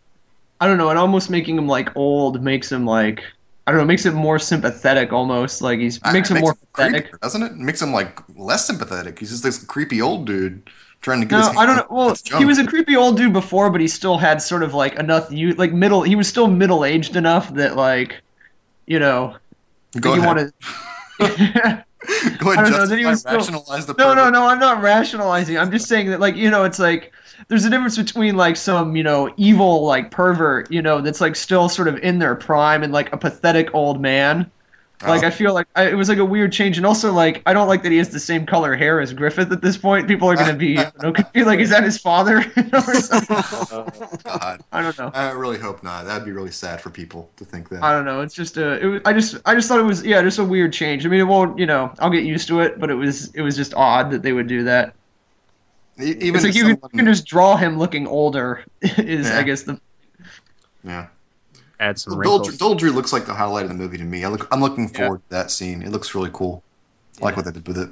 I 0.61 0.67
don't 0.67 0.77
know. 0.77 0.91
It 0.91 0.99
almost 0.99 1.31
making 1.31 1.57
him 1.57 1.67
like 1.67 1.89
old 1.97 2.43
makes 2.43 2.71
him 2.71 2.85
like 2.85 3.25
I 3.67 3.71
don't 3.71 3.81
know. 3.81 3.87
Makes 3.87 4.05
it 4.05 4.13
more 4.13 4.39
sympathetic 4.39 5.15
almost. 5.15 5.63
Like 5.63 5.79
he's 5.79 5.99
I- 6.03 6.13
makes 6.13 6.31
it 6.31 6.35
him 6.37 6.43
more 6.43 6.55
pathetic. 6.75 7.11
creepier, 7.11 7.21
doesn't 7.21 7.43
it? 7.43 7.53
It 7.53 7.57
makes 7.59 7.81
him 7.81 7.95
like 7.95 8.21
less 8.37 8.67
sympathetic. 8.67 9.19
He's 9.19 9.31
just 9.31 9.43
this 9.43 9.57
creepy 9.65 10.03
old 10.03 10.27
dude 10.27 10.69
trying 11.05 11.21
to 11.21 11.27
get. 11.27 11.39
No, 11.39 11.49
his 11.49 11.57
I 11.57 11.67
don't 11.67 11.77
know. 11.77 11.87
Well, 11.91 12.17
he 12.39 12.45
was 12.45 12.59
a 12.59 12.67
creepy 12.67 12.97
old 12.97 13.17
dude 13.17 13.33
before, 13.33 13.71
but 13.71 13.81
he 13.81 13.87
still 13.87 14.19
had 14.19 14.43
sort 14.43 14.63
of 14.63 14.75
like 14.75 14.95
enough 14.97 15.31
you 15.31 15.53
like 15.55 15.73
middle. 15.73 16.03
He 16.03 16.17
was 16.17 16.27
still 16.27 16.49
middle 16.49 16.85
aged 16.85 17.15
enough 17.15 17.53
that 17.55 17.77
like, 17.77 18.21
you 18.87 18.99
know, 18.99 19.37
Go 20.01 20.15
you 20.15 20.23
ahead. 20.23 20.37
want 20.37 20.53
to. 21.21 21.85
Go 22.39 22.51
I 22.51 22.55
ahead, 22.55 22.73
don't 22.73 22.89
know, 22.91 22.97
he 22.97 23.03
justify, 23.03 23.11
was 23.11 23.21
still- 23.21 23.33
rationalize 23.39 23.87
the. 23.87 23.95
No, 23.95 24.13
no, 24.15 24.29
no. 24.31 24.47
I'm 24.47 24.59
not 24.59 24.83
rationalizing. 24.83 25.57
I'm 25.57 25.71
just 25.71 25.87
saying 25.89 26.11
that, 26.11 26.21
like, 26.21 26.37
you 26.37 26.51
know, 26.51 26.65
it's 26.65 26.79
like 26.79 27.13
there's 27.49 27.65
a 27.65 27.71
difference 27.71 27.97
between 27.97 28.37
like 28.37 28.57
some, 28.57 28.95
you 28.97 29.03
know, 29.03 29.33
evil 29.37 29.85
like 29.85 30.11
pervert, 30.11 30.71
you 30.71 30.83
know, 30.83 31.01
that's 31.01 31.21
like 31.21 31.35
still 31.37 31.69
sort 31.69 31.89
of 31.89 31.99
in 31.99 32.19
their 32.19 32.35
prime 32.35 32.83
and 32.83 32.93
like 32.93 33.13
a 33.13 33.17
pathetic 33.17 33.75
old 33.75 34.01
man. 34.01 34.51
Like 35.07 35.23
Oh. 35.23 35.27
I 35.27 35.31
feel 35.31 35.55
like 35.55 35.67
I, 35.77 35.89
it 35.89 35.95
was 35.95 36.09
like 36.09 36.19
a 36.19 36.25
weird 36.25 36.53
change, 36.53 36.77
and 36.77 36.87
also 36.87 37.13
like 37.13 37.43
I 37.47 37.53
don't 37.53 37.69
like 37.69 37.83
that 37.83 37.93
he 37.93 37.99
has 37.99 38.09
the 38.11 38.21
same 38.21 38.47
color 38.47 38.75
hair 38.75 39.01
as 39.01 39.13
Griffith 39.13 39.51
at 39.53 39.61
this 39.63 39.77
point. 39.77 40.09
People 40.09 40.29
are 40.31 40.37
gonna 40.37 40.55
be, 40.55 40.79
I 40.79 40.91
know, 41.03 41.13
confused, 41.13 41.47
like, 41.47 41.61
is 41.61 41.71
that 41.71 41.85
his 41.85 41.99
father? 41.99 42.39
or 42.73 42.95
something? 42.95 43.37
Oh, 43.71 43.87
God. 44.25 44.63
I 44.73 44.83
don't 44.83 44.99
know. 44.99 45.11
I 45.15 45.31
really 45.33 45.59
hope 45.59 45.83
not. 45.83 46.05
That'd 46.05 46.25
be 46.25 46.33
really 46.33 46.51
sad 46.51 46.81
for 46.81 46.91
people 46.91 47.31
to 47.37 47.45
think 47.45 47.69
that. 47.71 47.83
I 47.83 47.93
don't 47.93 48.05
know. 48.05 48.21
It's 48.21 48.35
just 48.35 48.57
a. 48.57 48.79
It 48.79 48.87
was, 48.87 49.03
I 49.05 49.13
just. 49.13 49.37
I 49.45 49.55
just 49.55 49.69
thought 49.69 49.81
it 49.81 49.85
was. 49.85 50.05
Yeah, 50.05 50.23
just 50.23 50.39
a 50.39 50.45
weird 50.45 50.73
change. 50.73 51.05
I 51.05 51.09
mean, 51.09 51.21
it 51.21 51.25
won't. 51.25 51.59
You 51.59 51.67
know, 51.67 51.93
I'll 51.99 52.11
get 52.11 52.25
used 52.25 52.49
to 52.49 52.61
it, 52.61 52.79
but 52.79 52.91
it 52.91 52.95
was. 52.95 53.35
It 53.35 53.43
was 53.43 53.57
just 53.57 53.75
odd 53.75 54.11
that 54.13 54.23
they 54.23 54.33
would 54.33 54.47
do 54.47 54.65
that. 54.65 54.95
Even 55.99 56.35
it's 56.35 56.45
like 56.45 56.51
if 56.51 56.57
you 56.57 56.63
can, 56.65 56.79
you 56.93 56.99
can 56.99 57.07
just 57.07 57.25
draw 57.27 57.57
him 57.57 57.79
looking 57.79 58.07
older. 58.07 58.65
Is 58.83 59.29
Yeah. 59.29 59.39
I 59.39 59.43
guess 59.43 59.63
the. 59.63 59.81
yeah. 60.83 61.07
Add 61.81 61.99
some 61.99 62.19
Bill, 62.21 62.39
wrinkles. 62.39 62.57
Bill 62.59 62.75
Drew 62.75 62.91
looks 62.93 63.13
like 63.13 63.27
the 63.27 63.35
highlight 63.35 63.65
of 63.65 63.69
the 63.71 63.75
movie 63.75 63.99
to 63.99 64.05
me. 64.05 64.25
I 64.25 64.29
look, 64.29 64.47
I'm 64.53 64.61
looking 64.61 64.89
Yeah. 64.91 64.99
forward 64.99 65.19
to 65.29 65.31
that 65.31 65.51
scene. 65.51 65.83
It 65.83 65.91
looks 65.91 66.15
really 66.15 66.31
cool. 66.33 66.63
I 67.21 67.25
like 67.27 67.37
what 67.37 67.45
they 67.45 67.53
did 67.53 67.67
with 67.67 67.79
it. 67.79 67.91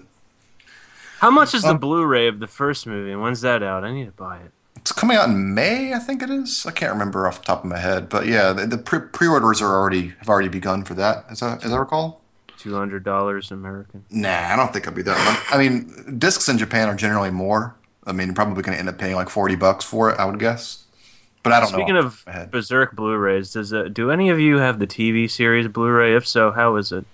How 1.21 1.31
much 1.31 1.55
is 1.55 1.63
the 1.63 1.71
Um, 1.71 1.79
Blu-ray 1.79 2.27
of 2.27 2.41
the 2.41 2.47
first 2.49 2.87
movie? 2.87 3.15
When's 3.15 3.41
that 3.43 3.63
out? 3.63 3.85
I 3.85 3.93
need 3.93 4.07
to 4.07 4.11
buy 4.13 4.39
it. 4.39 4.53
It's 4.77 4.91
coming 4.91 5.17
out 5.17 5.29
in 5.29 5.55
May, 5.55 5.95
I 5.95 6.01
think 6.01 6.23
it 6.23 6.31
is. 6.31 6.67
I 6.67 6.73
can't 6.73 6.93
remember 6.93 7.29
off 7.29 7.39
the 7.39 7.45
top 7.45 7.63
of 7.63 7.71
my 7.71 7.79
head, 7.79 8.09
but 8.09 8.27
yeah, 8.27 8.53
the, 8.53 8.67
the 8.67 8.79
pre- 8.79 8.99
pre-orders 9.01 9.63
are 9.63 9.73
already 9.73 10.15
have 10.19 10.29
already 10.29 10.49
begun 10.49 10.83
for 10.83 10.95
that. 10.95 11.25
As 11.31 11.41
I, 11.43 11.57
as 11.63 11.73
I 11.73 11.77
recall. 11.77 12.21
Two 12.59 12.75
hundred 12.77 13.05
dollars 13.05 13.51
American. 13.53 14.05
Nah, 14.11 14.53
I 14.53 14.57
don't 14.57 14.73
think 14.73 14.85
it'll 14.87 14.97
be 14.97 15.03
that 15.03 15.25
much. 15.25 15.41
I 15.53 15.59
mean, 15.59 16.19
discs 16.19 16.49
in 16.49 16.59
Japan 16.59 16.89
are 16.89 16.95
generally 16.97 17.31
more. 17.31 17.75
I 18.07 18.13
mean, 18.13 18.29
you're 18.29 18.35
probably 18.35 18.63
going 18.63 18.75
to 18.75 18.79
end 18.81 18.89
up 18.89 18.99
paying 18.99 19.15
like 19.15 19.29
forty 19.29 19.55
bucks 19.55 19.85
for 19.85 20.11
it. 20.11 20.19
I 20.19 20.25
would 20.25 20.39
guess, 20.41 20.82
but 21.43 21.53
I 21.53 21.61
don't 21.61 21.69
Speaking 21.71 21.95
know. 21.95 22.01
Speaking 22.01 22.07
of 22.07 22.07
off 22.07 22.25
the 22.25 22.25
top 22.25 22.35
my 22.35 22.41
head. 22.41 22.51
Berserk 22.51 22.95
Blu-rays, 22.97 23.53
does 23.53 23.73
uh, 23.73 23.85
do 23.93 24.11
any 24.11 24.29
of 24.31 24.39
you 24.41 24.59
have 24.59 24.79
the 24.79 24.87
TV 24.87 25.31
series 25.31 25.69
Blu-ray? 25.69 26.15
If 26.15 26.27
so, 26.27 26.51
how 26.53 26.77
is 26.77 26.93
it? 26.93 27.05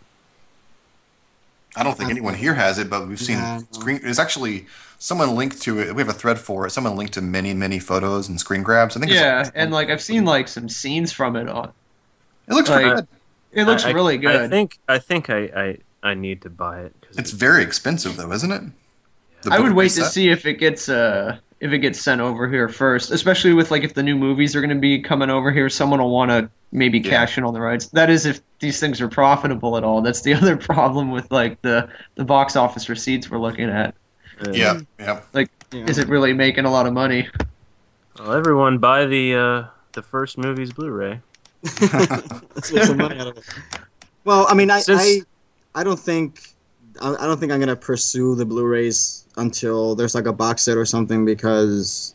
I 1.77 1.83
don't 1.83 1.97
think 1.97 2.11
anyone 2.11 2.35
here 2.35 2.55
has 2.55 2.79
it, 2.79 2.91
but 2.91 3.07
we've 3.07 3.21
seen 3.21 3.37
Yeah, 3.39 3.61
screen. 3.71 4.01
There's 4.03 4.19
actually 4.19 4.67
someone 4.99 5.35
linked 5.37 5.63
to 5.63 5.79
it. 5.79 5.95
We 5.95 6.03
have 6.03 6.09
a 6.09 6.13
thread 6.15 6.39
for 6.39 6.67
it. 6.67 6.71
Someone 6.71 6.97
linked 6.97 7.15
to 7.15 7.21
many, 7.21 7.55
many 7.55 7.79
photos 7.79 8.29
and 8.29 8.41
screen 8.41 8.63
grabs. 8.63 8.97
I 8.97 9.01
think. 9.01 9.13
it's- 9.13 9.23
Yeah, 9.23 9.51
and 9.55 9.71
like 9.71 9.89
I've 9.91 10.03
seen 10.03 10.25
like 10.25 10.49
some 10.49 10.69
scenes 10.69 11.13
from 11.13 11.37
it 11.37 11.49
on. 11.49 11.73
it 12.49 12.55
looks 12.55 12.69
like- 12.71 12.85
good. 12.97 13.09
It 13.53 13.65
looks 13.65 13.85
I- 13.85 13.91
I- 13.91 13.93
really 13.93 14.15
I 14.15 14.17
good. 14.19 14.51
think 14.51 14.79
I 14.89 14.99
think 14.99 15.31
I 15.31 15.39
I, 16.03 16.11
I 16.11 16.15
need 16.15 16.43
to 16.43 16.51
buy 16.51 16.81
it. 16.81 16.95
'cause 17.07 17.17
It's 17.19 17.31
very 17.31 17.63
expensive, 17.63 18.17
though, 18.17 18.33
isn't 18.33 18.51
it? 18.51 18.63
The 19.43 19.53
I 19.53 19.59
would 19.59 19.67
Blu-ray 19.67 19.75
wait 19.75 19.93
to 19.93 20.05
see 20.05 20.31
if 20.31 20.47
it 20.47 20.55
gets 20.55 20.89
uh 20.89 21.39
if 21.61 21.73
it 21.73 21.79
gets 21.79 22.01
sent 22.01 22.21
over 22.21 22.49
here 22.49 22.69
first, 22.69 23.11
especially 23.11 23.53
with 23.53 23.71
like 23.71 23.83
if 23.85 23.95
the 23.95 24.03
new 24.03 24.17
movies 24.17 24.55
are 24.55 24.61
going 24.61 24.71
to 24.75 24.77
be 24.81 25.01
coming 25.01 25.29
over 25.31 25.51
here, 25.51 25.69
someone 25.69 26.01
will 26.01 26.11
want 26.11 26.31
to 26.31 26.49
maybe 26.73 26.99
Yeah. 26.99 27.11
cash 27.11 27.37
in 27.39 27.45
on 27.45 27.53
the 27.55 27.61
rights. 27.61 27.87
That 27.89 28.11
is 28.11 28.27
if 28.27 28.41
these 28.61 28.79
things 28.79 29.01
are 29.01 29.09
profitable 29.09 29.77
at 29.77 29.85
all. 29.85 30.01
That's 30.03 30.21
the 30.23 30.35
other 30.41 30.57
problem 30.57 31.11
with 31.11 31.31
like 31.31 31.61
the 31.63 31.89
the 32.15 32.25
box 32.25 32.57
office 32.57 32.89
receipts 32.89 33.31
we're 33.31 33.39
looking 33.39 33.69
at. 33.71 33.95
uh, 34.47 34.51
Yeah, 34.53 34.81
yeah. 34.99 35.21
Yeah. 35.35 35.85
Is 35.87 35.99
it 35.99 36.09
really 36.09 36.33
making 36.33 36.65
a 36.65 36.71
lot 36.71 36.87
of 36.87 36.93
money? 36.95 37.29
Well, 38.19 38.33
everyone 38.33 38.79
buy 38.79 39.05
the 39.07 39.35
uh, 39.35 39.65
the 39.93 40.03
first 40.03 40.39
movie's 40.39 40.73
Blu-ray. 40.73 41.21
Let's 41.63 42.73
make 42.73 42.85
some 42.85 42.97
money 42.97 43.19
out 43.19 43.27
of 43.29 43.37
it. 43.39 43.45
Well, 44.25 44.47
I 44.49 44.55
mean, 44.55 44.71
I, 44.71 44.81
Since- 44.81 45.01
I, 45.75 45.81
I 45.81 45.85
don't 45.85 45.99
think, 45.99 46.41
I, 47.01 47.15
I 47.15 47.27
don't 47.27 47.39
think 47.39 47.53
I'm 47.53 47.61
gonna 47.61 47.77
pursue 47.77 48.35
the 48.35 48.45
Blu-rays 48.47 49.27
until 49.39 49.95
there's 49.95 50.15
like 50.15 50.27
a 50.27 50.33
box 50.33 50.63
set 50.63 50.77
or 50.77 50.85
something 50.85 51.25
because 51.25 52.15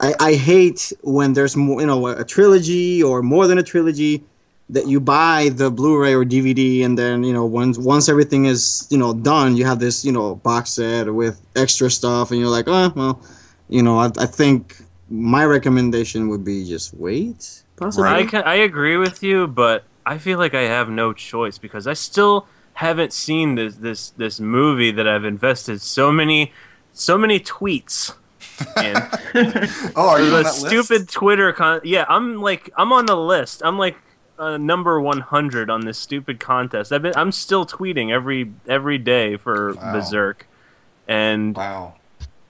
I, 0.00 0.14
I 0.20 0.34
hate 0.34 0.92
when 1.02 1.32
there's 1.32 1.56
more, 1.56 1.80
you 1.80 1.86
know, 1.86 2.06
a 2.06 2.24
trilogy 2.24 3.02
or 3.02 3.22
more 3.22 3.46
than 3.46 3.58
a 3.58 3.62
trilogy 3.62 4.24
that 4.68 4.88
you 4.88 4.98
buy 4.98 5.50
the 5.52 5.70
Blu-ray 5.70 6.14
or 6.14 6.24
DVD 6.24 6.84
and 6.84 6.98
then 6.98 7.22
you 7.22 7.32
know 7.32 7.44
once 7.44 7.78
once 7.78 8.08
everything 8.08 8.46
is 8.46 8.86
you 8.90 8.98
know 8.98 9.14
done, 9.14 9.56
you 9.56 9.64
have 9.64 9.78
this 9.78 10.04
you 10.04 10.10
know 10.10 10.34
box 10.36 10.70
set 10.70 11.12
with 11.14 11.40
extra 11.54 11.88
stuff 11.88 12.32
and 12.32 12.40
you're 12.40 12.50
like, 12.50 12.66
oh 12.66 12.92
well, 12.96 13.22
you 13.68 13.82
know, 13.82 13.98
I, 13.98 14.10
I 14.18 14.26
think 14.26 14.76
my 15.08 15.44
recommendation 15.44 16.28
would 16.28 16.44
be 16.44 16.64
just 16.64 16.94
wait. 16.94 17.62
Possibly. 17.76 18.08
I 18.08 18.24
can, 18.24 18.42
I 18.42 18.54
agree 18.54 18.96
with 18.96 19.22
you, 19.22 19.46
but 19.46 19.84
I 20.04 20.18
feel 20.18 20.38
like 20.38 20.54
I 20.54 20.62
have 20.62 20.88
no 20.88 21.12
choice 21.12 21.58
because 21.58 21.86
I 21.86 21.92
still 21.92 22.46
haven't 22.76 23.12
seen 23.12 23.54
this 23.56 23.74
this 23.76 24.10
this 24.10 24.40
movie 24.40 24.90
that 24.92 25.06
I've 25.06 25.24
invested 25.24 25.80
so 25.82 26.10
many 26.12 26.52
so 26.92 27.18
many 27.18 27.38
tweets 27.40 28.14
in. 28.82 28.96
Oh, 29.96 30.08
are 30.10 30.20
you 30.20 30.30
the 30.30 30.36
on 30.38 30.42
that 30.44 30.52
stupid 30.54 31.00
list? 31.00 31.12
Twitter 31.12 31.52
con. 31.52 31.80
Yeah, 31.84 32.04
I'm 32.08 32.40
like 32.40 32.70
I'm 32.76 32.92
on 32.92 33.06
the 33.06 33.16
list. 33.16 33.60
I'm 33.64 33.78
like 33.78 33.96
uh, 34.38 34.56
number 34.58 35.00
100 35.00 35.70
on 35.70 35.80
this 35.86 35.98
stupid 35.98 36.38
contest. 36.40 36.92
I've 36.92 37.02
been 37.02 37.14
I'm 37.16 37.32
still 37.32 37.64
tweeting 37.66 38.10
every 38.12 38.52
every 38.68 38.98
day 38.98 39.36
for 39.36 39.74
Wow. 39.74 39.92
Berserk, 39.92 40.46
and 41.08 41.56
Wow. 41.56 41.94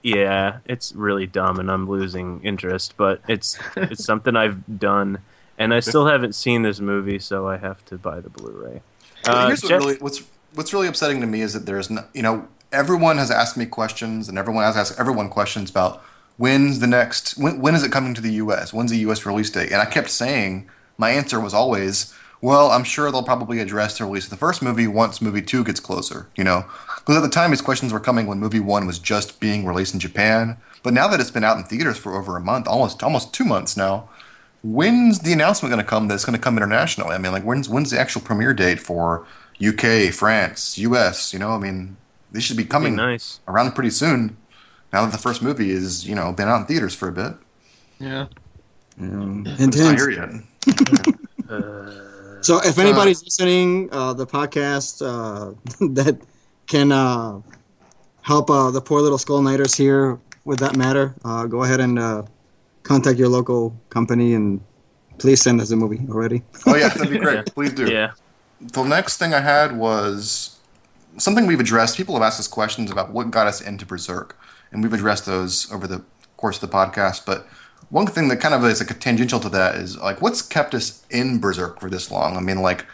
yeah, 0.03 0.59
it's 0.65 0.93
really 0.93 1.25
dumb, 1.27 1.59
and 1.59 1.69
I'm 1.71 1.87
losing 1.89 2.41
interest. 2.43 2.95
But 2.97 3.21
it's 3.27 3.57
it's 3.75 4.03
something 4.11 4.35
I've 4.35 4.79
done, 4.79 5.19
and 5.57 5.73
I 5.73 5.79
still 5.79 6.07
haven't 6.07 6.35
seen 6.35 6.63
this 6.63 6.79
movie, 6.81 7.19
so 7.19 7.47
I 7.47 7.57
have 7.57 7.83
to 7.85 7.97
buy 7.97 8.19
the 8.19 8.29
Blu-ray. 8.29 8.81
Uh, 9.27 9.47
Here's 9.47 9.63
what 9.63 9.69
Jeff- 9.69 9.79
really 9.79 9.95
what's 9.97 10.23
what's 10.53 10.73
really 10.73 10.87
upsetting 10.87 11.21
to 11.21 11.27
me 11.27 11.41
is 11.41 11.53
that 11.53 11.65
there's 11.65 11.89
no, 11.89 12.03
you 12.13 12.21
know 12.21 12.47
everyone 12.71 13.17
has 13.17 13.31
asked 13.31 13.57
me 13.57 13.65
questions 13.65 14.27
and 14.27 14.37
everyone 14.37 14.63
has 14.63 14.75
asked 14.75 14.99
everyone 14.99 15.29
questions 15.29 15.69
about 15.69 16.03
when's 16.37 16.79
the 16.79 16.87
next 16.87 17.37
when, 17.37 17.59
when 17.59 17.75
is 17.75 17.83
it 17.83 17.91
coming 17.91 18.13
to 18.13 18.21
the 18.21 18.33
U.S. 18.33 18.73
When's 18.73 18.91
the 18.91 18.97
U.S. 18.99 19.25
release 19.25 19.49
date? 19.49 19.71
And 19.71 19.81
I 19.81 19.85
kept 19.85 20.09
saying 20.09 20.69
my 20.97 21.11
answer 21.11 21.39
was 21.39 21.53
always, 21.53 22.13
well, 22.41 22.71
I'm 22.71 22.83
sure 22.83 23.11
they'll 23.11 23.23
probably 23.23 23.59
address 23.59 23.97
the 23.97 24.05
release 24.05 24.25
of 24.25 24.31
the 24.31 24.37
first 24.37 24.61
movie 24.61 24.87
once 24.87 25.21
movie 25.21 25.41
two 25.41 25.63
gets 25.63 25.79
closer. 25.79 26.27
You 26.35 26.43
know, 26.43 26.65
because 26.97 27.17
at 27.17 27.23
the 27.23 27.29
time 27.29 27.51
these 27.51 27.61
questions 27.61 27.93
were 27.93 27.99
coming 27.99 28.27
when 28.27 28.39
movie 28.39 28.59
one 28.59 28.85
was 28.85 28.99
just 28.99 29.39
being 29.39 29.65
released 29.65 29.93
in 29.93 29.99
Japan. 29.99 30.57
But 30.83 30.93
now 30.93 31.07
that 31.07 31.19
it's 31.19 31.31
been 31.31 31.43
out 31.43 31.57
in 31.57 31.63
theaters 31.63 31.97
for 31.97 32.15
over 32.15 32.37
a 32.37 32.41
month, 32.41 32.67
almost 32.67 33.03
almost 33.03 33.33
two 33.33 33.45
months 33.45 33.75
now, 33.77 34.09
when's 34.63 35.19
the 35.19 35.33
announcement 35.33 35.71
going 35.71 35.83
to 35.83 35.89
come 35.89 36.07
that's 36.07 36.25
going 36.25 36.37
to 36.37 36.41
come 36.41 36.57
internationally? 36.57 37.15
I 37.15 37.17
mean, 37.17 37.31
like 37.31 37.43
when's 37.43 37.69
when's 37.69 37.91
the 37.91 37.99
actual 37.99 38.21
premiere 38.21 38.53
date 38.53 38.79
for 38.79 39.25
UK, 39.65 40.11
France, 40.13 40.77
US? 40.77 41.33
You 41.33 41.39
know, 41.39 41.51
I 41.51 41.57
mean, 41.59 41.97
they 42.31 42.39
should 42.39 42.57
be 42.57 42.63
Be 42.63 42.69
coming 42.69 42.95
nice. 42.95 43.39
around 43.47 43.73
pretty 43.73 43.89
soon. 43.91 44.37
Now 44.93 45.03
that 45.05 45.11
the 45.11 45.17
first 45.17 45.41
movie 45.41 45.71
is 45.71 46.07
you 46.07 46.15
know 46.15 46.31
been 46.33 46.47
out 46.47 46.61
in 46.61 46.65
theaters 46.67 46.95
for 46.95 47.07
a 47.09 47.11
bit, 47.11 47.33
yeah. 47.99 48.27
Um, 48.99 49.43
it's 49.59 49.77
not 49.77 49.95
here 49.97 50.09
yet. 50.09 50.29
Uh, 51.49 51.91
So 52.41 52.59
if 52.63 52.77
anybody's 52.77 53.23
listening, 53.23 53.89
uh, 53.91 54.13
the 54.13 54.27
podcast 54.27 55.01
uh, 55.01 55.53
that 55.93 56.21
can 56.67 56.91
uh, 56.91 57.41
help 58.21 58.49
uh, 58.49 58.71
the 58.71 58.81
poor 58.81 59.01
little 59.01 59.17
skull 59.17 59.41
knighters 59.41 59.75
here 59.75 60.19
with 60.45 60.59
that 60.59 60.75
matter, 60.75 61.15
uh, 61.25 61.45
go 61.45 61.63
ahead 61.63 61.79
and 61.79 61.97
uh, 61.99 62.23
contact 62.87 63.19
your 63.19 63.29
local 63.29 63.75
company 63.89 64.33
and 64.33 64.61
please 65.17 65.41
send 65.41 65.59
us 65.61 65.69
the 65.69 65.75
movie 65.75 66.01
already. 66.09 66.41
Oh 66.65 66.75
yeah, 66.75 66.89
that'd 66.89 67.09
be 67.09 67.17
great. 67.27 67.35
Yeah. 67.35 67.53
Please 67.53 67.73
do. 67.73 67.91
yeah. 67.91 68.11
The 68.61 68.83
next 68.83 69.17
thing 69.17 69.33
I 69.33 69.41
had 69.41 69.77
was 69.77 70.57
something 71.17 71.45
we've 71.45 71.59
addressed. 71.59 71.97
People 71.97 72.15
have 72.15 72.23
asked 72.23 72.39
us 72.39 72.47
questions 72.47 72.89
about 72.91 73.11
what 73.11 73.29
got 73.31 73.47
us 73.47 73.61
into 73.61 73.85
Berserk, 73.85 74.37
and 74.71 74.81
we've 74.83 74.93
addressed 74.93 75.25
those 75.25 75.71
over 75.71 75.85
the 75.87 76.03
course 76.37 76.61
of 76.61 76.69
the 76.69 76.75
podcast. 76.75 77.25
But 77.25 77.47
one 77.89 78.07
thing 78.07 78.27
that 78.29 78.37
kind 78.37 78.53
of 78.53 78.63
is 78.65 78.79
like 78.79 78.91
a 78.91 78.93
tangential 78.95 79.39
to 79.41 79.49
that 79.49 79.75
is 79.75 79.97
like 79.97 80.21
what's 80.21 80.41
kept 80.41 80.73
us 80.73 81.05
in 81.09 81.39
Berserk 81.39 81.79
for 81.79 81.89
this 81.89 82.09
long? 82.09 82.35
I 82.37 82.39
mean, 82.39 82.61
like 82.61 82.85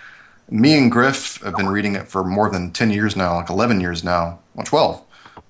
me 0.49 0.77
and 0.77 0.91
Griff 0.91 1.41
have 1.43 1.55
been 1.55 1.69
reading 1.69 1.95
it 1.95 2.07
for 2.07 2.23
more 2.23 2.49
than 2.49 2.71
ten 2.71 2.89
years 2.91 3.15
now, 3.15 3.35
like 3.35 3.49
eleven 3.49 3.79
years 3.79 4.03
now, 4.03 4.39
well, 4.55 4.65
twelve. 4.65 5.01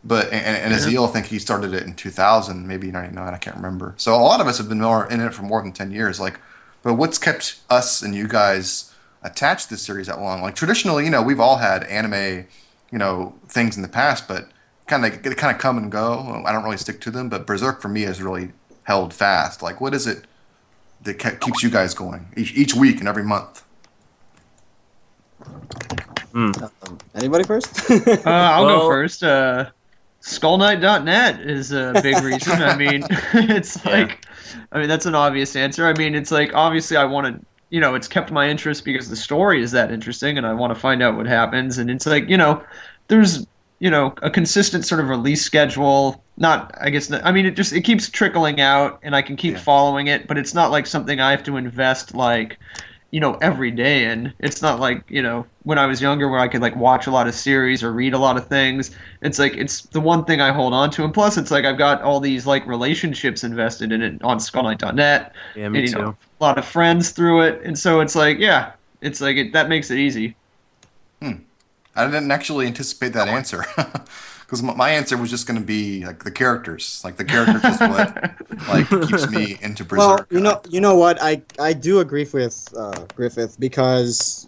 But 0.05 0.31
and, 0.33 0.57
and 0.57 0.73
Aazealh, 0.73 1.07
I 1.07 1.11
think 1.11 1.27
he 1.27 1.39
started 1.39 1.73
it 1.73 1.83
in 1.83 1.93
2000, 1.95 2.67
maybe 2.67 2.91
99, 2.91 3.33
I 3.33 3.37
can't 3.37 3.55
remember. 3.55 3.93
So 3.97 4.13
a 4.13 4.17
lot 4.17 4.41
of 4.41 4.47
us 4.47 4.57
have 4.57 4.67
been 4.67 4.81
more 4.81 5.09
in 5.09 5.21
it 5.21 5.33
for 5.33 5.43
more 5.43 5.61
than 5.61 5.71
10 5.71 5.91
years. 5.91 6.19
Like, 6.19 6.39
but 6.81 6.95
what's 6.95 7.17
kept 7.17 7.61
us 7.69 8.01
and 8.01 8.13
you 8.13 8.27
guys 8.27 8.93
attached 9.21 9.69
to 9.69 9.75
this 9.75 9.81
series 9.81 10.07
that 10.07 10.19
long? 10.19 10.41
Like 10.41 10.55
traditionally, 10.55 11.05
you 11.05 11.09
know, 11.09 11.21
we've 11.23 11.39
all 11.39 11.57
had 11.57 11.83
anime 11.85 12.45
you 12.91 12.99
know 12.99 13.33
things 13.47 13.75
in 13.77 13.81
the 13.81 13.87
past, 13.87 14.27
but 14.27 14.49
kind 14.87 15.05
of 15.05 15.23
they 15.23 15.33
kind 15.35 15.55
of 15.55 15.61
come 15.61 15.77
and 15.77 15.89
go. 15.91 16.43
I 16.45 16.51
don't 16.51 16.63
really 16.65 16.77
stick 16.77 16.99
to 17.01 17.11
them, 17.11 17.29
but 17.29 17.47
Berserk 17.47 17.81
for 17.81 17.87
me 17.87 18.01
has 18.01 18.21
really 18.21 18.51
held 18.83 19.13
fast. 19.13 19.61
Like, 19.61 19.79
what 19.79 19.93
is 19.93 20.05
it 20.05 20.25
that 21.03 21.17
ke- 21.17 21.39
keeps 21.39 21.63
you 21.63 21.69
guys 21.69 21.93
going 21.93 22.27
each, 22.35 22.53
each 22.55 22.73
week 22.75 22.99
and 22.99 23.07
every 23.07 23.23
month? 23.23 23.63
Um, 26.35 26.51
anybody 27.15 27.43
first? 27.45 27.89
Uh, 27.89 28.19
I'll 28.25 28.65
Well- 28.65 28.79
go 28.81 28.87
first. 28.89 29.23
Uh, 29.23 29.69
SkullKnight.net 30.23 31.41
is 31.41 31.71
a 31.71 31.95
big 32.01 32.19
reason. 32.21 32.61
I 32.61 32.71
mean, 32.71 33.07
it's 33.33 33.83
Yeah. 33.83 33.83
like, 33.85 34.25
I 34.71 34.79
mean, 34.79 34.87
that's 34.87 35.05
an 35.05 35.15
obvious 35.15 35.55
answer. 35.55 35.85
I 35.85 35.93
mean, 35.93 36.15
it's 36.15 36.31
like, 36.31 36.51
obviously, 36.53 36.95
I 36.97 37.03
want 37.05 37.27
to, 37.27 37.45
you 37.69 37.81
know, 37.81 37.95
it's 37.95 38.07
kept 38.07 38.31
my 38.31 38.49
interest 38.49 38.85
because 38.85 39.09
the 39.09 39.15
story 39.15 39.61
is 39.61 39.71
that 39.71 39.91
interesting 39.91 40.37
and 40.37 40.47
I 40.47 40.53
want 40.53 40.73
to 40.73 40.79
find 40.79 41.03
out 41.03 41.17
what 41.17 41.25
happens. 41.25 41.77
And 41.77 41.89
it's 41.89 42.05
like, 42.05 42.29
you 42.29 42.37
know, 42.37 42.63
there's, 43.09 43.45
you 43.79 43.89
know, 43.89 44.13
a 44.21 44.29
consistent 44.29 44.85
sort 44.85 45.01
of 45.01 45.09
release 45.09 45.43
schedule. 45.43 46.23
Not, 46.37 46.71
I 46.79 46.89
guess, 46.89 47.11
I 47.11 47.31
mean, 47.31 47.45
it 47.45 47.55
just, 47.55 47.73
it 47.73 47.81
keeps 47.81 48.09
trickling 48.09 48.61
out 48.61 48.99
and 49.03 49.15
I 49.15 49.21
can 49.21 49.35
keep 49.35 49.55
Yeah. 49.55 49.59
following 49.59 50.07
it, 50.07 50.27
but 50.27 50.37
it's 50.37 50.53
not 50.53 50.71
like 50.71 50.87
something 50.87 51.19
I 51.19 51.31
have 51.31 51.43
to 51.43 51.57
invest, 51.57 52.15
like, 52.15 52.59
you 53.13 53.19
know 53.19 53.35
every 53.41 53.69
day. 53.69 54.05
And 54.05 54.33
it's 54.39 54.61
not 54.61 54.79
like 54.79 55.03
you 55.07 55.21
know 55.21 55.45
when 55.63 55.77
i 55.77 55.85
was 55.85 56.01
younger 56.01 56.27
where 56.29 56.39
i 56.39 56.47
could 56.47 56.61
like 56.61 56.75
watch 56.75 57.05
a 57.07 57.11
lot 57.11 57.27
of 57.27 57.35
series 57.35 57.83
or 57.83 57.93
read 57.93 58.13
a 58.13 58.17
lot 58.17 58.35
of 58.35 58.47
things 58.47 58.91
it's 59.21 59.39
like 59.39 59.55
it's 59.55 59.83
the 59.83 60.01
one 60.01 60.25
thing 60.25 60.41
i 60.41 60.51
hold 60.51 60.73
on 60.73 60.89
to. 60.91 61.03
And 61.05 61.13
plus 61.13 61.37
it's 61.37 61.51
like 61.51 61.63
i've 61.63 61.77
got 61.77 62.01
all 62.01 62.19
these 62.19 62.45
like 62.47 62.65
relationships 62.65 63.43
invested 63.43 63.91
in 63.91 64.01
it 64.01 64.21
on 64.23 64.39
skullknight.net 64.39 65.33
Yeah, 65.55 65.69
me 65.69 65.79
and, 65.79 65.87
you 65.87 65.93
too. 65.93 66.01
know, 66.01 66.17
a 66.41 66.43
lot 66.43 66.57
of 66.57 66.65
friends 66.65 67.11
through 67.11 67.41
it. 67.43 67.61
And 67.63 67.77
so 67.77 68.01
it's 68.01 68.15
like 68.15 68.39
yeah 68.39 68.73
it's 69.01 69.21
like 69.21 69.37
it, 69.37 69.53
that 69.53 69.69
makes 69.69 69.91
it 69.91 69.99
easy. 69.99 70.35
Hmm. 71.21 71.43
I 71.95 72.05
didn't 72.05 72.31
actually 72.31 72.65
anticipate 72.65 73.13
that 73.13 73.27
answer 73.27 73.63
because 74.53 74.61
my, 74.61 74.75
my 74.75 74.89
answer 74.91 75.17
was 75.17 75.31
just 75.31 75.47
going 75.47 75.59
to 75.59 75.65
be 75.65 76.05
like 76.05 76.23
the 76.23 76.29
characters. 76.29 77.01
Like 77.03 77.15
the 77.15 77.25
characters 77.25 77.63
is 77.63 77.79
what 77.79 78.35
like 78.67 78.87
keeps 79.07 79.27
me 79.31 79.57
into 79.63 79.83
well, 79.89 80.23
you 80.29 80.41
know, 80.41 80.61
you 80.69 80.79
know 80.79 80.93
what? 80.93 81.17
I 81.19 81.41
I 81.57 81.73
do 81.73 82.01
agree 82.01 82.27
with 82.31 82.71
uh, 82.77 83.05
Griffith 83.15 83.59
because 83.59 84.47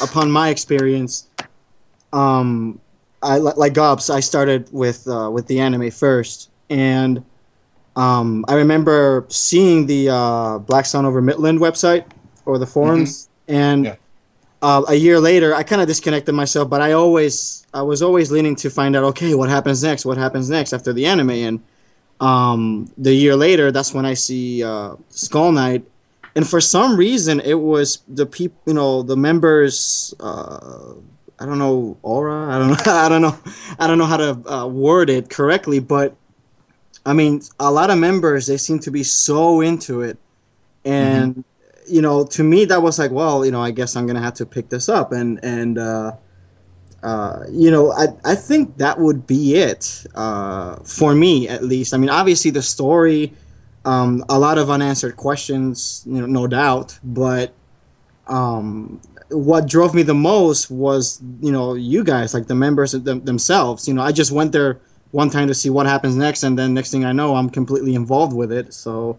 upon 0.00 0.30
my 0.30 0.50
experience, 0.50 1.26
um, 2.12 2.80
I 3.20 3.38
like 3.38 3.74
Gobs. 3.74 4.08
I 4.08 4.20
started 4.20 4.68
with 4.72 5.08
uh, 5.08 5.30
with 5.32 5.48
the 5.48 5.58
anime 5.58 5.90
first, 5.90 6.50
and 6.70 7.24
um, 7.96 8.44
I 8.46 8.54
remember 8.54 9.26
seeing 9.30 9.86
the 9.86 10.10
uh, 10.10 10.58
Black 10.60 10.86
Sun 10.86 11.06
over 11.06 11.20
Midland 11.20 11.58
website 11.58 12.04
or 12.46 12.56
the 12.56 12.66
forums, 12.66 13.28
and 13.48 13.86
Yeah. 13.86 13.96
Uh, 14.62 14.82
a 14.88 14.94
year 14.94 15.20
later, 15.20 15.54
I 15.54 15.62
kind 15.62 15.80
of 15.80 15.88
disconnected 15.88 16.34
myself. 16.34 16.68
But 16.68 16.80
I 16.80 16.92
always, 16.92 17.66
I 17.72 17.82
was 17.82 18.02
always 18.02 18.30
leaning 18.30 18.56
to 18.56 18.70
find 18.70 18.96
out, 18.96 19.04
okay, 19.04 19.34
what 19.34 19.48
happens 19.48 19.82
next? 19.82 20.04
What 20.04 20.18
happens 20.18 20.50
next 20.50 20.72
after 20.72 20.92
the 20.92 21.06
anime? 21.06 21.30
And 21.30 21.62
um, 22.20 22.90
the 22.98 23.14
year 23.14 23.36
later, 23.36 23.70
that's 23.70 23.94
when 23.94 24.04
I 24.04 24.14
see 24.14 24.64
uh, 24.64 24.96
Skull 25.10 25.52
Knight, 25.52 25.84
and 26.34 26.48
for 26.48 26.60
some 26.60 26.96
reason, 26.96 27.40
it 27.40 27.54
was 27.54 27.98
the 28.08 28.26
people, 28.26 28.60
you 28.66 28.74
know, 28.74 29.02
the 29.02 29.16
members. 29.16 30.14
Uh, 30.20 30.94
I 31.40 31.46
don't 31.46 31.58
know 31.58 31.96
aura. 32.02 32.54
I 32.54 32.58
don't 32.58 32.68
know. 32.68 32.76
I 32.92 33.08
don't 33.08 33.22
know. 33.22 33.38
I 33.78 33.86
don't 33.86 33.98
know 33.98 34.06
how 34.06 34.16
to 34.16 34.52
uh, 34.52 34.66
word 34.66 35.10
it 35.10 35.30
correctly, 35.30 35.78
but 35.78 36.16
I 37.06 37.12
mean, 37.12 37.42
a 37.58 37.70
lot 37.70 37.90
of 37.90 37.98
members 37.98 38.46
they 38.46 38.56
seem 38.56 38.78
to 38.80 38.90
be 38.90 39.02
so 39.02 39.60
into 39.60 40.02
it, 40.02 40.18
and 40.84 41.44
you 41.88 42.02
know, 42.02 42.24
to 42.26 42.42
me 42.42 42.64
that 42.66 42.82
was 42.82 42.98
like, 42.98 43.10
well, 43.10 43.44
you 43.44 43.50
know, 43.50 43.60
I 43.60 43.70
guess 43.70 43.96
I'm 43.96 44.06
gonna 44.06 44.22
have 44.22 44.34
to 44.34 44.46
pick 44.46 44.68
this 44.68 44.88
up, 44.88 45.12
and 45.12 45.40
and 45.42 45.78
uh, 45.78 46.12
uh, 47.02 47.44
you 47.50 47.70
know, 47.70 47.92
I 47.92 48.08
I 48.24 48.34
think 48.34 48.76
that 48.78 48.98
would 48.98 49.26
be 49.26 49.54
it 49.54 50.06
uh, 50.14 50.76
for 50.76 51.14
me 51.14 51.48
at 51.48 51.64
least. 51.64 51.94
I 51.94 51.96
mean, 51.96 52.10
obviously 52.10 52.50
the 52.50 52.62
story, 52.62 53.32
um, 53.84 54.24
a 54.28 54.38
lot 54.38 54.58
of 54.58 54.70
unanswered 54.70 55.16
questions, 55.16 56.02
you 56.06 56.20
know, 56.20 56.26
no 56.26 56.46
doubt, 56.46 56.98
but 57.04 57.52
um, 58.26 59.00
what 59.30 59.66
drove 59.66 59.94
me 59.94 60.02
the 60.02 60.14
most 60.14 60.70
was 60.70 61.20
you 61.40 61.52
know 61.52 61.74
you 61.74 62.02
guys 62.04 62.34
like 62.34 62.46
the 62.46 62.54
members 62.54 62.92
them, 62.92 63.24
themselves. 63.24 63.86
You 63.86 63.94
know 63.94 64.02
i 64.02 64.12
just 64.12 64.32
went 64.32 64.52
there 64.52 64.80
one 65.10 65.30
time 65.30 65.48
to 65.48 65.54
see 65.54 65.70
what 65.70 65.86
happens 65.86 66.16
next. 66.16 66.42
And 66.42 66.58
then 66.58 66.74
next 66.74 66.90
thing 66.90 67.04
i 67.04 67.12
know 67.12 67.36
i'm 67.36 67.50
completely 67.50 67.94
involved 67.94 68.34
with 68.34 68.52
it. 68.52 68.72
So 68.74 69.18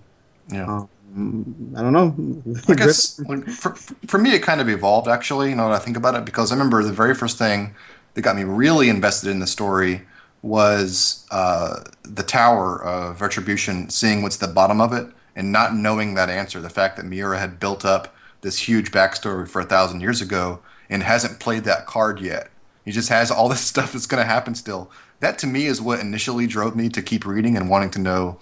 yeah. 0.52 0.66
um, 0.66 0.90
i 1.16 1.82
don't 1.82 1.94
know 1.94 2.16
I 2.68 2.76
guess 2.76 3.20
for, 3.58 3.76
for 3.76 4.18
me, 4.18 4.34
it 4.34 4.44
kind 4.44 4.62
of 4.62 4.70
evolved 4.70 5.08
actually. 5.08 5.50
You 5.50 5.56
know, 5.56 5.66
when 5.66 5.74
I 5.74 5.80
think 5.80 5.98
about 5.98 6.16
it, 6.16 6.26
because 6.26 6.52
I 6.52 6.56
remember 6.56 6.84
the 6.84 6.94
very 6.94 7.16
first 7.16 7.38
thing 7.38 7.76
that 8.14 8.22
got 8.22 8.36
me 8.36 8.44
really 8.44 8.90
invested 8.90 9.30
in 9.30 9.40
the 9.40 9.48
story 9.48 10.02
was 10.42 11.26
uh, 11.32 11.82
the 12.04 12.24
Tower 12.24 12.84
of 12.84 13.22
Retribution, 13.22 13.90
seeing 13.90 14.22
what's 14.22 14.38
the 14.38 14.48
bottom 14.48 14.80
of 14.80 14.94
it 14.94 15.08
and 15.36 15.52
not 15.52 15.76
knowing 15.76 16.14
that 16.16 16.30
answer. 16.30 16.62
The 16.62 16.70
fact 16.70 16.98
that 16.98 17.06
Miura 17.06 17.40
had 17.40 17.60
built 17.60 17.86
up 17.86 18.16
this 18.42 18.68
huge 18.68 18.92
backstory 18.92 19.48
for 19.48 19.60
a 19.62 19.66
thousand 19.66 20.02
years 20.02 20.22
ago 20.22 20.60
and 20.90 21.04
hasn't 21.04 21.40
played 21.40 21.66
that 21.66 21.86
card 21.86 22.22
yet. 22.22 22.50
He 22.86 22.92
just 22.92 23.10
has 23.10 23.30
all 23.32 23.50
this 23.50 23.62
stuff 23.62 23.94
that's 23.94 24.06
going 24.06 24.22
to 24.22 24.30
happen 24.30 24.56
still. 24.56 24.92
That 25.20 25.38
to 25.40 25.48
me 25.48 25.66
is 25.66 25.82
what 25.82 26.00
initially 26.00 26.48
drove 26.48 26.76
me 26.76 26.88
to 26.90 27.02
keep 27.02 27.26
reading 27.26 27.58
and 27.58 27.70
wanting 27.70 27.92
to 27.92 28.00
know 28.00 28.40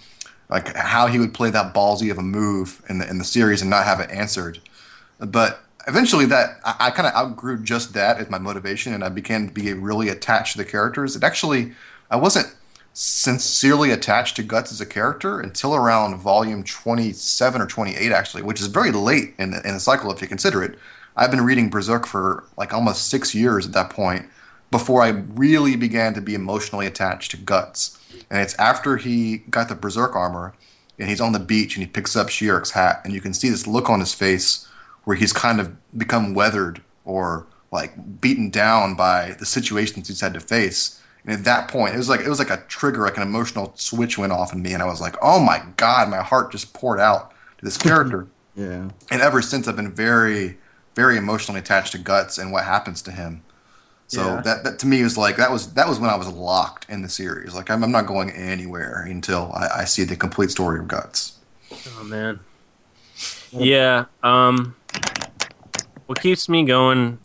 like 0.49 0.75
how 0.75 1.07
he 1.07 1.19
would 1.19 1.33
play 1.33 1.49
that 1.49 1.73
ballsy 1.73 2.09
of 2.09 2.17
a 2.17 2.23
move 2.23 2.81
in 2.89 2.99
the 2.99 3.09
in 3.09 3.17
the 3.17 3.25
series 3.25 3.61
and 3.61 3.69
not 3.69 3.85
have 3.85 3.99
it 3.99 4.09
answered. 4.11 4.59
But 5.19 5.61
eventually, 5.87 6.25
that 6.25 6.59
I, 6.63 6.75
I 6.79 6.91
kind 6.91 7.07
of 7.07 7.13
outgrew 7.13 7.63
just 7.63 7.93
that 7.93 8.17
as 8.17 8.29
my 8.29 8.37
motivation, 8.37 8.93
and 8.93 9.03
I 9.03 9.09
began 9.09 9.47
to 9.47 9.53
be 9.53 9.73
really 9.73 10.09
attached 10.09 10.53
to 10.53 10.57
the 10.57 10.65
characters. 10.65 11.15
It 11.15 11.23
actually, 11.23 11.73
I 12.09 12.15
wasn't 12.15 12.55
sincerely 12.93 13.91
attached 13.91 14.35
to 14.35 14.43
Guts 14.43 14.71
as 14.71 14.81
a 14.81 14.85
character 14.85 15.39
until 15.39 15.75
around 15.75 16.17
volume 16.17 16.63
twenty 16.63 17.13
seven 17.13 17.61
or 17.61 17.67
twenty 17.67 17.95
eight, 17.95 18.11
actually, 18.11 18.43
which 18.43 18.61
is 18.61 18.67
very 18.67 18.91
late 18.91 19.35
in 19.37 19.51
the, 19.51 19.67
in 19.67 19.73
the 19.73 19.79
cycle 19.79 20.11
if 20.11 20.21
you 20.21 20.27
consider 20.27 20.63
it. 20.63 20.79
I've 21.15 21.31
been 21.31 21.45
reading 21.45 21.69
Berserk 21.69 22.05
for 22.05 22.43
like 22.57 22.73
almost 22.73 23.09
six 23.09 23.35
years 23.35 23.65
at 23.65 23.73
that 23.73 23.89
point 23.89 24.25
before 24.69 25.01
I 25.01 25.09
really 25.09 25.75
began 25.75 26.13
to 26.13 26.21
be 26.21 26.35
emotionally 26.35 26.85
attached 26.85 27.31
to 27.31 27.37
Guts. 27.37 27.96
And 28.29 28.41
it's 28.41 28.55
after 28.55 28.97
he 28.97 29.37
got 29.49 29.69
the 29.69 29.75
Berserk 29.75 30.15
armor 30.15 30.53
and 30.99 31.09
he's 31.09 31.21
on 31.21 31.33
the 31.33 31.39
beach 31.39 31.75
and 31.75 31.85
he 31.85 31.89
picks 31.89 32.15
up 32.15 32.29
Schierke's 32.29 32.71
hat 32.71 33.01
and 33.03 33.13
you 33.13 33.21
can 33.21 33.33
see 33.33 33.49
this 33.49 33.67
look 33.67 33.89
on 33.89 33.99
his 33.99 34.13
face 34.13 34.67
where 35.03 35.15
he's 35.15 35.33
kind 35.33 35.59
of 35.59 35.75
become 35.97 36.33
weathered 36.33 36.81
or 37.05 37.47
like 37.71 38.21
beaten 38.21 38.49
down 38.49 38.95
by 38.95 39.35
the 39.39 39.45
situations 39.45 40.07
he's 40.07 40.21
had 40.21 40.33
to 40.33 40.39
face. 40.39 41.01
And 41.23 41.33
at 41.33 41.43
that 41.43 41.67
point, 41.67 41.93
it 41.93 41.97
was 41.97 42.09
like 42.09 42.21
it 42.21 42.29
was 42.29 42.39
like 42.39 42.49
a 42.49 42.63
trigger, 42.67 43.01
like 43.01 43.17
an 43.17 43.23
emotional 43.23 43.73
switch 43.75 44.17
went 44.17 44.31
off 44.31 44.53
in 44.53 44.61
me, 44.61 44.73
and 44.73 44.81
I 44.81 44.85
was 44.85 45.01
like, 45.01 45.15
"Oh 45.21 45.39
my 45.39 45.61
god!" 45.75 46.09
My 46.09 46.21
heart 46.21 46.51
just 46.51 46.73
poured 46.73 47.01
out 47.01 47.31
to 47.57 47.65
this 47.65 47.77
character. 47.77 48.27
yeah 48.55 48.89
and 49.11 49.21
ever 49.21 49.41
since, 49.41 49.67
I've 49.67 49.75
been 49.75 49.93
very, 49.93 50.57
very 50.95 51.17
emotionally 51.17 51.59
attached 51.59 51.91
to 51.91 51.97
Guts 51.97 52.37
and 52.37 52.51
what 52.51 52.63
happens 52.63 53.01
to 53.03 53.11
him. 53.11 53.43
So 54.07 54.35
Yeah. 54.35 54.41
that, 54.41 54.63
that 54.63 54.79
to 54.79 54.87
me 54.87 55.03
was 55.03 55.17
like 55.17 55.35
that 55.37 55.51
was 55.51 55.73
that 55.73 55.87
was 55.87 55.99
when 55.99 56.09
I 56.09 56.15
was 56.15 56.27
locked 56.29 56.89
in 56.89 57.01
the 57.01 57.09
series. 57.09 57.53
Like 57.53 57.69
I'm, 57.69 57.83
I'm 57.83 57.91
not 57.91 58.05
going 58.05 58.29
anywhere 58.31 59.05
until 59.07 59.51
I, 59.53 59.81
I 59.81 59.85
see 59.85 60.03
the 60.03 60.15
complete 60.15 60.49
story 60.49 60.79
of 60.79 60.87
Guts. 60.87 61.39
Oh 61.99 62.03
man. 62.03 62.39
Yeah. 63.51 64.05
Um. 64.23 64.75
What 66.05 66.21
keeps 66.21 66.47
me 66.47 66.63
going 66.63 67.19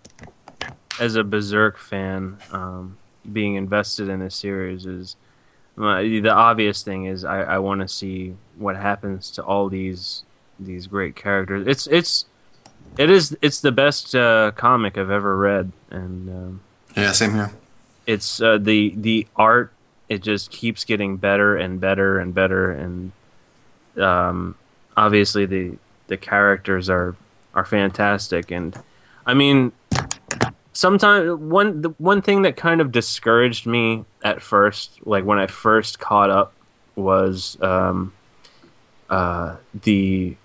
as 0.99 1.15
a 1.15 1.23
Berserk 1.23 1.79
fan, 1.79 2.39
um, 2.51 2.99
being 3.33 3.55
invested 3.55 4.09
in 4.09 4.19
this 4.19 4.35
series 4.35 4.87
is 4.87 5.17
uh, 5.79 6.01
the 6.03 6.31
obvious 6.31 6.83
thing 6.83 7.05
is 7.05 7.25
I, 7.25 7.43
I 7.43 7.59
want 7.59 7.81
to 7.81 7.89
see 7.89 8.35
what 8.57 8.77
happens 8.77 9.31
to 9.33 9.45
all 9.45 9.69
these 9.69 10.25
these 10.59 10.87
great 10.89 11.15
characters. 11.15 11.67
It's 11.67 11.87
it's 11.87 12.27
it 12.99 13.09
is 13.09 13.37
it's 13.41 13.61
the 13.61 13.73
best 13.73 14.15
uh, 14.15 14.51
comic 14.57 14.99
I've 14.99 15.11
ever 15.11 15.37
read, 15.37 15.73
and 15.91 16.29
um, 16.29 16.61
Yeah, 16.97 17.13
same 17.13 17.33
here. 17.33 17.51
it's 18.07 18.41
uh, 18.41 18.59
the 18.59 18.93
the 18.97 19.27
art 19.37 19.73
it 20.09 20.23
just 20.23 20.51
keeps 20.51 20.85
getting 20.85 21.17
better 21.17 21.57
and 21.57 21.81
better 21.81 22.19
and 22.19 22.35
better 22.35 22.71
and 22.71 23.13
um, 23.97 24.55
obviously 24.97 25.47
the 25.47 25.77
the 26.09 26.17
characters 26.17 26.91
are 26.91 27.17
are 27.55 27.65
fantastic 27.65 28.51
and 28.51 28.77
I 29.27 29.35
mean 29.35 29.73
sometimes 30.73 31.41
one 31.41 31.83
the 31.83 31.91
one 31.99 32.21
thing 32.23 32.43
that 32.43 32.57
kind 32.57 32.81
of 32.81 32.93
discouraged 32.93 33.67
me 33.67 34.05
at 34.23 34.43
first 34.43 34.99
like 35.07 35.25
when 35.25 35.39
I 35.39 35.47
first 35.47 35.99
caught 35.99 36.31
up 36.31 36.53
was 36.97 37.57
um, 37.63 38.13
uh, 39.09 39.57
the 39.83 40.37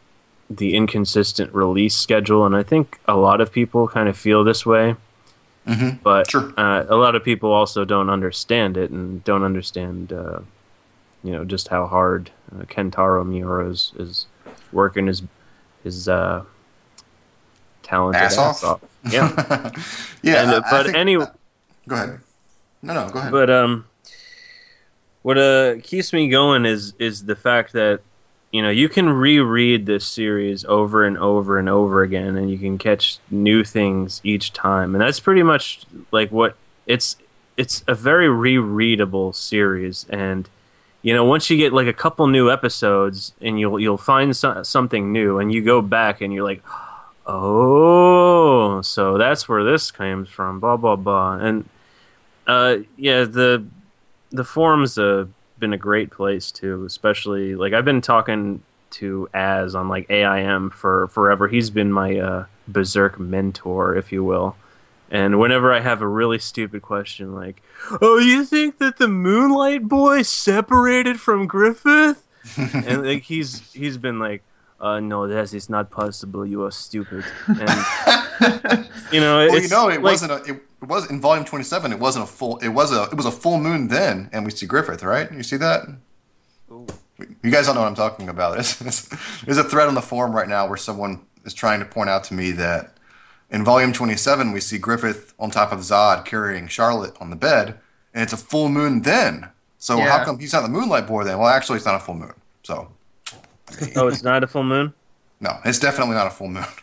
the 0.49 0.75
inconsistent 0.75 1.53
release 1.53 1.95
schedule 1.95 2.45
and 2.45 2.55
I 2.55 2.63
think 2.63 2.99
a 3.05 3.17
lot 3.17 3.41
of 3.41 3.51
people 3.51 3.87
kind 3.89 4.07
of 4.07 4.17
feel 4.17 4.45
this 4.45 4.65
way 4.65 4.95
hmm 5.67 5.89
but 6.03 6.31
Sure. 6.31 6.53
uh, 6.57 6.85
a 6.87 6.95
lot 6.95 7.15
of 7.15 7.23
people 7.23 7.51
also 7.51 7.83
don't 7.85 8.09
understand 8.09 8.77
it 8.77 8.89
and 8.91 9.23
don't 9.23 9.43
understand 9.43 10.13
uh, 10.13 10.39
you 11.23 11.31
know 11.31 11.43
just 11.43 11.67
how 11.67 11.85
hard 11.87 12.31
uh, 12.55 12.63
Kentaro 12.65 13.25
Miura 13.25 13.69
is, 13.69 13.91
is 13.99 14.25
working 14.71 15.07
his 15.07 15.23
his 15.83 16.07
uh, 16.07 16.43
talented 17.83 18.21
Ass 18.21 18.37
ass, 18.37 18.63
off? 18.63 18.83
off. 18.83 18.89
Yeah, 19.11 19.29
yeah, 20.21 20.41
And, 20.43 20.51
uh, 20.51 20.61
I- 20.65 20.69
but 20.71 20.83
think- 20.85 20.97
any 20.97 21.15
Go 21.15 21.95
ahead. 21.95 22.19
No, 22.81 22.93
no, 22.93 23.09
go 23.09 23.19
ahead. 23.19 23.31
But 23.31 23.49
um, 23.49 23.85
what 25.23 25.37
uh 25.37 25.75
keeps 25.83 26.13
me 26.13 26.27
going 26.29 26.65
is 26.65 26.93
is 26.99 27.25
the 27.25 27.35
fact 27.35 27.73
that 27.73 28.01
you 28.51 28.61
know 28.61 28.69
you 28.69 28.89
can 28.89 29.09
reread 29.09 29.85
this 29.85 30.05
series 30.05 30.63
over 30.65 31.05
and 31.05 31.17
over 31.17 31.59
and 31.59 31.69
over 31.69 32.01
again, 32.01 32.37
and 32.37 32.49
you 32.49 32.57
can 32.57 32.77
catch 32.77 33.19
new 33.29 33.63
things 33.63 34.21
each 34.23 34.53
time, 34.53 34.95
and 34.95 35.01
that's 35.01 35.19
pretty 35.19 35.43
much 35.43 35.85
like 36.11 36.31
what 36.31 36.55
it's. 36.85 37.17
It's 37.57 37.83
a 37.87 37.95
very 37.95 38.27
rereadable 38.27 39.33
series, 39.33 40.05
and 40.09 40.47
you 41.01 41.13
know 41.13 41.25
once 41.25 41.49
you 41.49 41.57
get 41.57 41.73
like 41.73 41.87
a 41.87 41.93
couple 41.93 42.27
new 42.27 42.51
episodes, 42.51 43.33
and 43.41 43.59
you'll 43.59 43.79
you'll 43.79 43.97
find 43.97 44.35
so- 44.35 44.63
something 44.63 45.11
new, 45.11 45.39
and 45.39 45.51
you 45.51 45.61
go 45.63 45.81
back 45.81 46.21
and 46.21 46.33
you're 46.33 46.43
like. 46.43 46.63
Oh, 47.29 48.81
so 48.83 49.17
that's 49.17 49.49
where 49.49 49.61
this 49.65 49.91
comes 49.91 50.29
from. 50.29 50.61
Blah 50.61 50.77
blah 50.77 50.95
blah, 50.95 51.33
and 51.33 51.67
uh, 52.47 52.77
yeah, 52.95 53.25
the 53.25 53.65
the 54.31 54.45
forums 54.45 54.95
have 54.95 55.29
been 55.59 55.73
a 55.73 55.77
great 55.77 56.11
place 56.11 56.51
to, 56.53 56.85
Especially 56.85 57.55
like 57.55 57.73
I've 57.73 57.85
been 57.85 58.01
talking 58.01 58.63
to 58.89 59.29
Az 59.33 59.75
on 59.75 59.89
like 59.89 60.09
AIM 60.09 60.69
for 60.69 61.07
forever. 61.07 61.47
He's 61.47 61.69
been 61.69 61.91
my 61.91 62.17
uh, 62.17 62.45
berserk 62.67 63.19
mentor, 63.19 63.95
if 63.95 64.11
you 64.11 64.23
will. 64.23 64.55
And 65.09 65.39
whenever 65.39 65.73
I 65.73 65.79
have 65.79 66.01
a 66.01 66.07
really 66.07 66.39
stupid 66.39 66.81
question 66.81 67.33
like, 67.33 67.61
"Oh, 68.01 68.17
you 68.17 68.43
think 68.43 68.77
that 68.79 68.97
the 68.97 69.07
Moonlight 69.07 69.87
Boy 69.87 70.21
separated 70.21 71.19
from 71.19 71.47
Griffith?" 71.47 72.27
and 72.57 73.05
like 73.05 73.23
he's 73.23 73.71
he's 73.71 73.97
been 73.97 74.19
like, 74.19 74.43
uh, 74.79 74.99
"No, 74.99 75.27
that 75.27 75.43
is 75.43 75.53
it's 75.53 75.69
not 75.69 75.89
possible. 75.91 76.45
You 76.45 76.63
are 76.65 76.71
stupid." 76.71 77.23
And 78.39 78.87
you 79.11 79.19
know, 79.19 79.47
well, 79.47 79.59
you 79.59 79.67
know, 79.67 79.89
it 79.89 79.93
like- 79.95 80.01
wasn't. 80.03 80.31
A, 80.31 80.35
it, 80.43 80.61
it 80.81 80.87
was 80.87 81.09
in 81.09 81.19
volume 81.19 81.43
twenty-seven. 81.45 81.91
It 81.91 81.99
wasn't 81.99 82.25
a 82.25 82.27
full. 82.27 82.57
It 82.57 82.67
was 82.69 82.91
a. 82.91 83.03
It 83.05 83.15
was 83.15 83.25
a 83.25 83.31
full 83.31 83.57
moon 83.59 83.87
then, 83.87 84.29
and 84.31 84.45
we 84.45 84.51
see 84.51 84.67
Griffith, 84.67 85.01
right? 85.03 85.31
You 85.31 85.41
see 85.43 85.57
that? 85.57 85.87
You 86.69 87.49
guys 87.51 87.65
don't 87.65 87.75
know 87.75 87.81
what 87.81 87.87
I'm 87.87 87.95
talking 87.95 88.29
about. 88.29 88.53
There's, 88.79 89.09
there's 89.45 89.57
a 89.57 89.63
thread 89.63 89.87
on 89.87 89.95
the 89.95 90.01
forum 90.03 90.33
right 90.33 90.47
now 90.47 90.67
where 90.67 90.77
someone 90.77 91.25
is 91.45 91.53
trying 91.53 91.79
to 91.79 91.85
point 91.85 92.09
out 92.09 92.23
to 92.25 92.33
me 92.35 92.51
that 92.51 92.95
in 93.49 93.63
volume 93.63 93.91
27 93.93 94.51
we 94.51 94.59
see 94.59 94.77
Griffith 94.77 95.33
on 95.39 95.49
top 95.49 95.71
of 95.71 95.79
Zodd 95.79 96.25
carrying 96.25 96.67
Charlotte 96.67 97.15
on 97.19 97.31
the 97.31 97.35
bed, 97.35 97.79
and 98.13 98.21
it's 98.21 98.33
a 98.33 98.37
full 98.37 98.69
moon 98.69 99.01
then. 99.01 99.49
So 99.79 99.97
Yeah. 99.97 100.09
how 100.19 100.25
come 100.25 100.37
he's 100.39 100.53
not 100.53 100.61
the 100.61 100.69
Moonlight 100.69 101.07
Boy 101.07 101.23
then? 101.23 101.39
Well, 101.39 101.47
actually, 101.47 101.77
it's 101.77 101.85
not 101.87 101.95
a 101.95 101.99
full 101.99 102.15
moon. 102.15 102.33
So 102.63 102.89
oh, 103.95 104.07
it's 104.09 104.23
not 104.23 104.43
a 104.43 104.47
full 104.47 104.63
moon. 104.63 104.93
no, 105.39 105.59
it's 105.65 105.79
definitely 105.79 106.15
not 106.15 106.27
a 106.27 106.31
full 106.31 106.49
moon. 106.49 106.65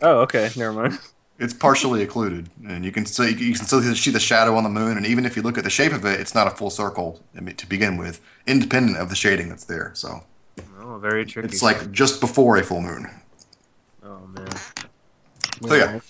Oh, 0.00 0.20
okay, 0.22 0.50
never 0.56 0.72
mind. 0.72 0.98
It's 1.38 1.54
partially 1.54 2.02
occluded, 2.02 2.48
and 2.66 2.84
you 2.84 2.90
can 2.90 3.06
still 3.06 3.28
you 3.28 3.54
can 3.54 3.64
still 3.64 3.80
see 3.82 4.10
the 4.10 4.18
shadow 4.18 4.56
on 4.56 4.64
the 4.64 4.68
moon. 4.70 4.96
And 4.96 5.06
even 5.06 5.24
if 5.24 5.36
you 5.36 5.42
look 5.42 5.56
at 5.58 5.62
the 5.64 5.70
shape 5.70 5.92
of 5.92 6.04
it, 6.04 6.18
it's 6.18 6.34
not 6.34 6.48
a 6.48 6.50
full 6.50 6.70
circle 6.70 7.20
to 7.56 7.66
begin 7.68 7.96
with, 7.96 8.20
independent 8.46 8.96
of 8.98 9.10
the 9.10 9.14
shading 9.14 9.48
that's 9.48 9.64
there. 9.64 9.92
So 9.94 10.24
Oh, 10.80 10.98
very 10.98 11.24
tricky. 11.24 11.46
it's 11.46 11.62
like 11.62 11.92
just 11.92 12.20
before 12.20 12.56
a 12.56 12.64
full 12.64 12.80
moon. 12.80 13.08
oh 14.04 14.26
man. 14.26 14.48
So 15.68 15.74
yeah. 15.74 16.00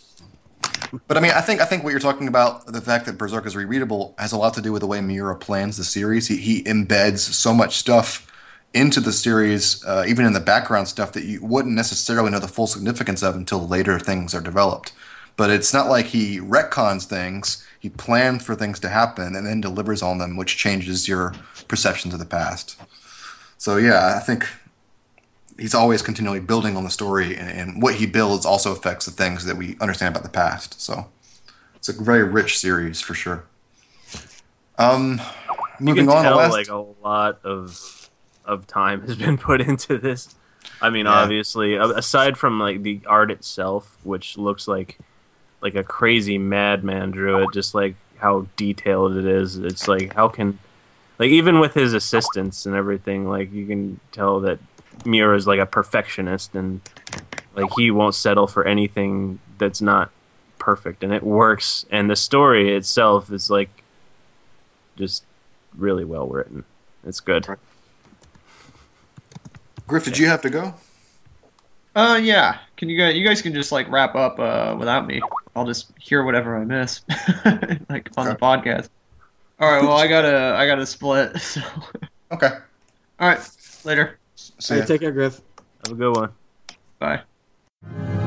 But 1.07 1.17
I 1.19 1.21
mean, 1.21 1.33
I 1.33 1.41
think 1.43 1.61
I 1.61 1.67
think 1.67 1.85
what 1.85 1.91
you're 1.91 2.01
talking 2.01 2.29
about, 2.29 2.67
the 2.67 2.81
fact 2.81 3.05
that 3.07 3.19
Berserk 3.19 3.45
is 3.47 3.55
rereadable, 3.55 4.19
has 4.19 4.33
a 4.33 4.39
lot 4.39 4.55
to 4.55 4.63
do 4.63 4.73
with 4.73 4.81
the 4.81 4.87
way 4.87 5.01
Miura 5.03 5.37
plans 5.37 5.77
the 5.77 5.85
series. 5.85 6.29
He, 6.29 6.37
he 6.39 6.63
embeds 6.65 7.19
so 7.19 7.53
much 7.53 7.77
stuff 7.77 8.27
into 8.75 9.01
the 9.01 9.13
series, 9.13 9.85
uh, 9.85 10.05
even 10.07 10.25
in 10.25 10.33
the 10.33 10.41
background 10.41 10.89
stuff 10.89 11.13
that 11.13 11.25
you 11.25 11.43
wouldn't 11.43 11.75
necessarily 11.75 12.31
know 12.31 12.39
the 12.39 12.49
full 12.49 12.67
significance 12.67 13.23
of 13.23 13.35
until 13.37 13.67
later 13.67 13.99
things 13.99 14.35
are 14.35 14.41
developed. 14.41 14.93
But 15.37 15.51
it's 15.51 15.73
not 15.73 15.89
like 15.89 16.07
he 16.07 16.39
retcons 16.39 17.05
things; 17.05 17.65
he 17.79 17.89
plans 17.89 18.45
for 18.45 18.55
things 18.55 18.79
to 18.81 18.89
happen 18.89 19.35
and 19.35 19.47
then 19.47 19.61
delivers 19.61 20.03
on 20.03 20.19
them, 20.19 20.37
which 20.37 20.57
changes 20.57 21.09
your 21.09 21.35
perceptions 21.69 22.15
of 22.15 22.21
the 22.21 22.27
past. 22.27 22.81
So 23.59 23.77
yeah, 23.77 24.15
I 24.17 24.21
think 24.21 24.47
he's 25.59 25.75
always 25.75 26.03
continually 26.03 26.41
building 26.41 26.77
on 26.77 26.85
the 26.85 26.91
story, 26.91 27.37
and, 27.37 27.51
and 27.51 27.83
what 27.83 27.95
he 27.97 28.07
builds 28.07 28.45
also 28.45 28.73
affects 28.73 29.07
the 29.07 29.13
things 29.13 29.45
that 29.45 29.57
we 29.57 29.77
understand 29.81 30.15
about 30.15 30.23
the 30.23 30.31
past. 30.31 30.81
So 30.81 31.07
it's 31.77 31.89
a 31.89 31.93
very 32.03 32.25
rich 32.25 32.59
series 32.59 33.01
for 33.01 33.15
sure. 33.15 33.45
Um, 34.79 35.21
You 35.79 35.87
moving 35.87 36.07
can 36.07 36.17
on, 36.17 36.25
tell 36.25 36.37
last, 36.37 36.53
like 36.53 36.69
a 36.69 36.77
lot 36.77 37.41
of 37.45 38.02
of 38.45 38.67
time 38.67 39.03
has 39.03 39.17
been 39.25 39.39
put 39.39 39.61
into 39.61 39.99
this. 39.99 40.35
I 40.81 40.91
mean, 40.91 41.07
Yeah. 41.07 41.13
obviously, 41.13 41.75
aside 41.77 42.37
from 42.39 42.59
like 42.59 42.83
the 42.83 43.01
art 43.07 43.31
itself, 43.31 43.97
which 44.05 44.37
looks 44.39 44.67
like 44.69 44.99
like 45.61 45.75
a 45.77 45.85
crazy 45.85 46.39
madman 46.39 47.13
drew 47.13 47.45
it, 47.45 47.53
just 47.53 47.75
like 47.75 47.95
how 48.19 48.47
detailed 48.57 49.17
it 49.17 49.25
is. 49.27 49.57
It's 49.57 49.87
like 49.89 50.15
how 50.15 50.29
can 50.29 50.59
like 51.19 51.31
even 51.31 51.61
with 51.61 51.75
his 51.75 51.93
assistants 51.95 52.67
and 52.67 52.75
everything, 52.75 53.29
like 53.29 53.53
you 53.53 53.67
can 53.67 54.01
tell 54.13 54.41
that 54.41 54.59
Miura 55.05 55.37
is 55.37 55.47
like 55.47 55.61
a 55.61 55.67
perfectionist 55.67 56.55
and 56.55 56.81
like 57.55 57.71
he 57.77 57.91
won't 57.91 58.15
settle 58.15 58.47
for 58.47 58.65
anything 58.67 59.39
that's 59.59 59.81
not 59.81 60.11
perfect 60.59 61.03
and 61.03 61.13
it 61.13 61.23
works 61.25 61.85
and 61.91 62.09
the 62.09 62.15
story 62.17 62.73
itself 62.75 63.33
is 63.33 63.51
like 63.51 63.83
just 64.97 65.25
really 65.77 66.05
well 66.05 66.27
written. 66.29 66.65
It's 67.05 67.21
good. 67.21 67.47
Griff, 69.93 70.05
did 70.07 70.17
you 70.17 70.27
have 70.27 70.41
to 70.41 70.49
go? 70.49 70.73
Uh, 71.95 72.19
yeah. 72.23 72.61
Can 72.79 72.89
you 72.89 72.97
guys? 72.97 73.15
You 73.15 73.27
guys 73.27 73.43
can 73.43 73.53
just 73.53 73.73
like 73.73 73.91
wrap 73.91 74.15
up 74.15 74.39
uh, 74.39 74.75
without 74.79 75.07
me. 75.07 75.21
I'll 75.55 75.67
just 75.67 75.93
hear 75.99 76.25
whatever 76.25 76.57
I 76.57 76.65
miss, 76.65 77.03
like 77.91 78.09
on 78.17 78.27
the 78.27 78.39
podcast. 78.41 78.89
All 79.61 79.71
right. 79.71 79.83
Well, 79.83 79.99
I 79.99 80.07
gotta, 80.09 80.55
I 80.57 80.67
gotta 80.67 80.87
split. 80.87 81.37
So, 81.43 81.61
Okay. 82.33 82.53
all 83.21 83.29
right. 83.29 83.51
Later. 83.85 84.19
See 84.35 84.77
Hey, 84.77 84.87
take 84.87 85.03
care, 85.03 85.13
Griff. 85.13 85.43
Have 85.87 85.93
a 85.93 85.95
good 85.95 86.17
one. 86.17 86.33
Bye. 86.99 88.22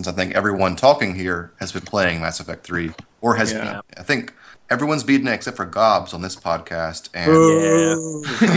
Since 0.00 0.08
I 0.08 0.12
think 0.12 0.34
everyone 0.34 0.76
talking 0.76 1.14
here 1.14 1.52
has 1.60 1.72
been 1.72 1.82
playing 1.82 2.22
Mass 2.22 2.40
Effect 2.40 2.64
3, 2.64 2.90
or 3.20 3.34
has 3.34 3.52
Yeah. 3.52 3.58
been, 3.64 3.80
I 3.98 4.02
think 4.02 4.32
everyone's 4.70 5.04
beaten 5.04 5.28
it 5.28 5.32
except 5.34 5.58
for 5.58 5.66
Gobs 5.66 6.14
on 6.14 6.22
this 6.22 6.34
podcast, 6.36 7.10
and 7.12 7.30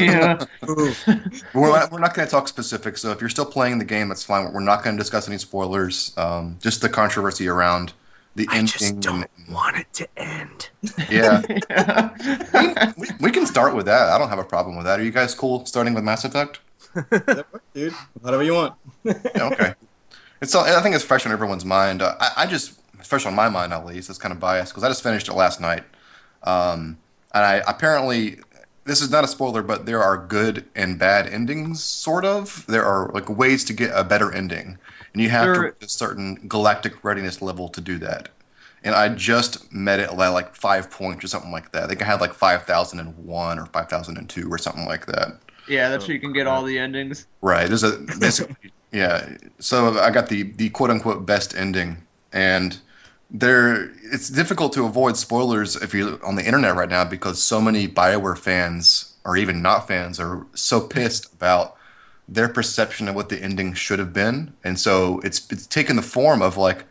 yeah. 0.01 0.45
Ooh. 0.69 0.93
we're 1.53 1.67
not, 1.77 1.91
we're 1.91 1.99
not 1.99 2.13
going 2.13 2.25
to 2.25 2.31
talk 2.31 2.47
specifics. 2.47 3.01
So 3.01 3.11
if 3.11 3.19
you're 3.19 3.29
still 3.29 3.45
playing 3.45 3.79
the 3.79 3.83
game, 3.83 4.07
that's 4.07 4.23
fine. 4.23 4.53
We're 4.53 4.61
not 4.61 4.85
going 4.85 4.95
to 4.95 5.01
discuss 5.01 5.27
any 5.27 5.37
spoilers. 5.37 6.13
Um, 6.15 6.59
just 6.61 6.79
the 6.79 6.87
controversy 6.87 7.49
around 7.49 7.91
the 8.37 8.47
ending. 8.53 9.05
and- 9.05 9.27
want 9.49 9.75
it 9.75 9.91
to 9.95 10.07
end. 10.15 10.69
yeah, 11.11 11.41
yeah. 11.69 12.93
we, 12.97 13.07
we 13.19 13.31
can 13.31 13.45
start 13.45 13.75
with 13.75 13.87
that. 13.87 14.11
I 14.11 14.17
don't 14.17 14.29
have 14.29 14.39
a 14.39 14.45
problem 14.45 14.77
with 14.77 14.85
that. 14.85 14.97
Are 14.97 15.03
you 15.03 15.11
guys 15.11 15.35
cool 15.35 15.65
starting 15.65 15.93
with 15.93 16.05
Mass 16.05 16.23
Effect? 16.23 16.61
Dude. 17.73 17.91
Whatever 18.21 18.43
you 18.43 18.53
want. 18.53 18.75
Yeah, 19.03 19.49
okay. 19.51 19.73
It's 20.43 20.53
I 20.53 20.81
think 20.81 20.93
it's 20.93 21.05
fresh 21.05 21.25
on 21.25 21.31
everyone's 21.31 21.63
mind. 21.63 22.01
Uh, 22.01 22.15
I, 22.19 22.31
I 22.37 22.45
just 22.45 22.77
it's 22.99 23.07
fresh 23.07 23.25
on 23.25 23.33
my 23.33 23.47
mind 23.47 23.71
at 23.71 23.85
least. 23.85 24.09
It's 24.09 24.19
kind 24.19 24.33
of 24.33 24.41
biased 24.41 24.73
because 24.73 24.83
I 24.83 24.89
just 24.89 25.01
finished 25.01 25.29
it 25.29 25.33
last 25.33 25.61
night, 25.61 25.85
um, 26.43 26.97
and 27.33 27.45
I 27.45 27.61
apparently 27.65 28.39
this 28.83 29.01
is 29.01 29.09
not 29.09 29.23
a 29.23 29.27
spoiler, 29.27 29.63
but 29.63 29.85
there 29.85 30.03
are 30.03 30.17
good 30.17 30.65
and 30.75 30.99
bad 30.99 31.27
endings. 31.27 31.81
Sort 31.81 32.25
of. 32.25 32.65
There 32.67 32.83
are 32.83 33.09
like 33.13 33.29
ways 33.29 33.63
to 33.65 33.73
get 33.73 33.91
a 33.95 34.03
better 34.03 34.33
ending, 34.33 34.77
and 35.13 35.21
you 35.21 35.29
have 35.29 35.55
to 35.55 35.61
reach 35.61 35.75
a 35.81 35.87
certain 35.87 36.35
galactic 36.49 37.05
readiness 37.05 37.41
level 37.41 37.69
to 37.69 37.79
do 37.79 37.97
that. 37.99 38.27
And 38.83 38.95
I 38.95 39.07
just 39.07 39.71
met 39.71 40.01
it 40.01 40.09
at 40.09 40.17
like 40.17 40.55
five 40.55 40.91
points 40.91 41.23
or 41.23 41.29
something 41.29 41.53
like 41.53 41.71
that. 41.71 41.83
I 41.83 41.87
think 41.87 42.01
I 42.01 42.05
had 42.05 42.19
like 42.19 42.33
five 42.33 42.63
thousand 42.63 42.99
and 42.99 43.17
one 43.17 43.59
or 43.59 43.67
five 43.67 43.87
thousand 43.87 44.17
and 44.17 44.29
two 44.29 44.51
or 44.51 44.57
something 44.57 44.85
like 44.85 45.05
that. 45.05 45.39
Yeah, 45.69 45.87
that's 45.87 46.05
where 46.05 46.15
you 46.15 46.19
can 46.19 46.33
get 46.33 46.47
all 46.47 46.63
the 46.63 46.77
endings. 46.77 47.27
Right. 47.39 47.69
There's 47.69 47.83
a 47.83 47.97
basically 48.19 48.73
yeah. 48.93 49.37
So 49.59 49.99
I 49.99 50.11
got 50.11 50.29
the 50.29 50.43
the 50.43 50.69
quote 50.69 50.89
unquote 50.91 51.25
best 51.25 51.55
ending, 51.55 52.03
and 52.31 52.79
there 53.29 53.91
it's 54.11 54.29
difficult 54.29 54.71
to 54.73 54.85
avoid 54.85 55.17
spoilers 55.17 55.75
if 55.75 55.93
you're 55.93 56.23
on 56.25 56.35
the 56.35 56.45
internet 56.45 56.75
right 56.75 56.89
now 56.89 57.03
because 57.03 57.41
so 57.41 57.59
many 57.59 57.87
Bioware 57.87 58.37
fans 58.37 59.13
or 59.25 59.35
even 59.35 59.61
not 59.61 59.87
fans 59.87 60.19
are 60.19 60.45
so 60.53 60.79
pissed 60.79 61.33
about 61.33 61.75
their 62.29 62.47
perception 62.47 63.07
of 63.07 63.15
what 63.15 63.29
the 63.29 63.41
ending 63.41 63.73
should 63.73 63.99
have 63.99 64.13
been, 64.13 64.53
and 64.63 64.79
so 64.79 65.19
it's 65.21 65.51
it's 65.51 65.67
taken 65.67 65.97
the 65.97 66.01
form 66.01 66.41
of 66.41 66.55
like. 66.55 66.85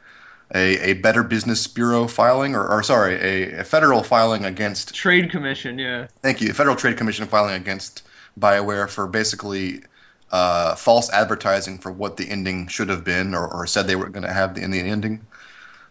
A, 0.55 0.91
a 0.91 0.93
better 0.93 1.23
business 1.23 1.67
bureau 1.67 2.07
filing 2.07 2.55
or, 2.55 2.69
or 2.69 2.83
sorry 2.83 3.15
a, 3.15 3.61
a 3.61 3.65
federal 3.65 4.03
filing 4.03 4.45
against 4.45 4.95
Trade 4.95 5.31
commission. 5.31 5.79
Yeah. 5.79 6.09
Thank 6.21 6.43
you. 6.43 6.53
Federal 6.53 6.77
Trade 6.77 6.99
Commission 6.99 7.27
filing 7.27 7.55
against 7.55 8.03
BioWare 8.39 8.91
for 8.91 9.07
basically 9.07 9.81
uh, 10.33 10.75
false 10.75 11.11
advertising 11.11 11.79
for 11.79 11.93
what 11.93 12.17
the 12.17 12.29
ending 12.31 12.67
should 12.67 12.89
have 12.89 13.05
been, 13.05 13.35
or, 13.35 13.47
or 13.47 13.67
said 13.67 13.87
they 13.87 13.97
were 13.97 14.09
going 14.09 14.25
to 14.25 14.33
have 14.33 14.57
in 14.57 14.71
the 14.71 14.81
ending. 14.81 15.27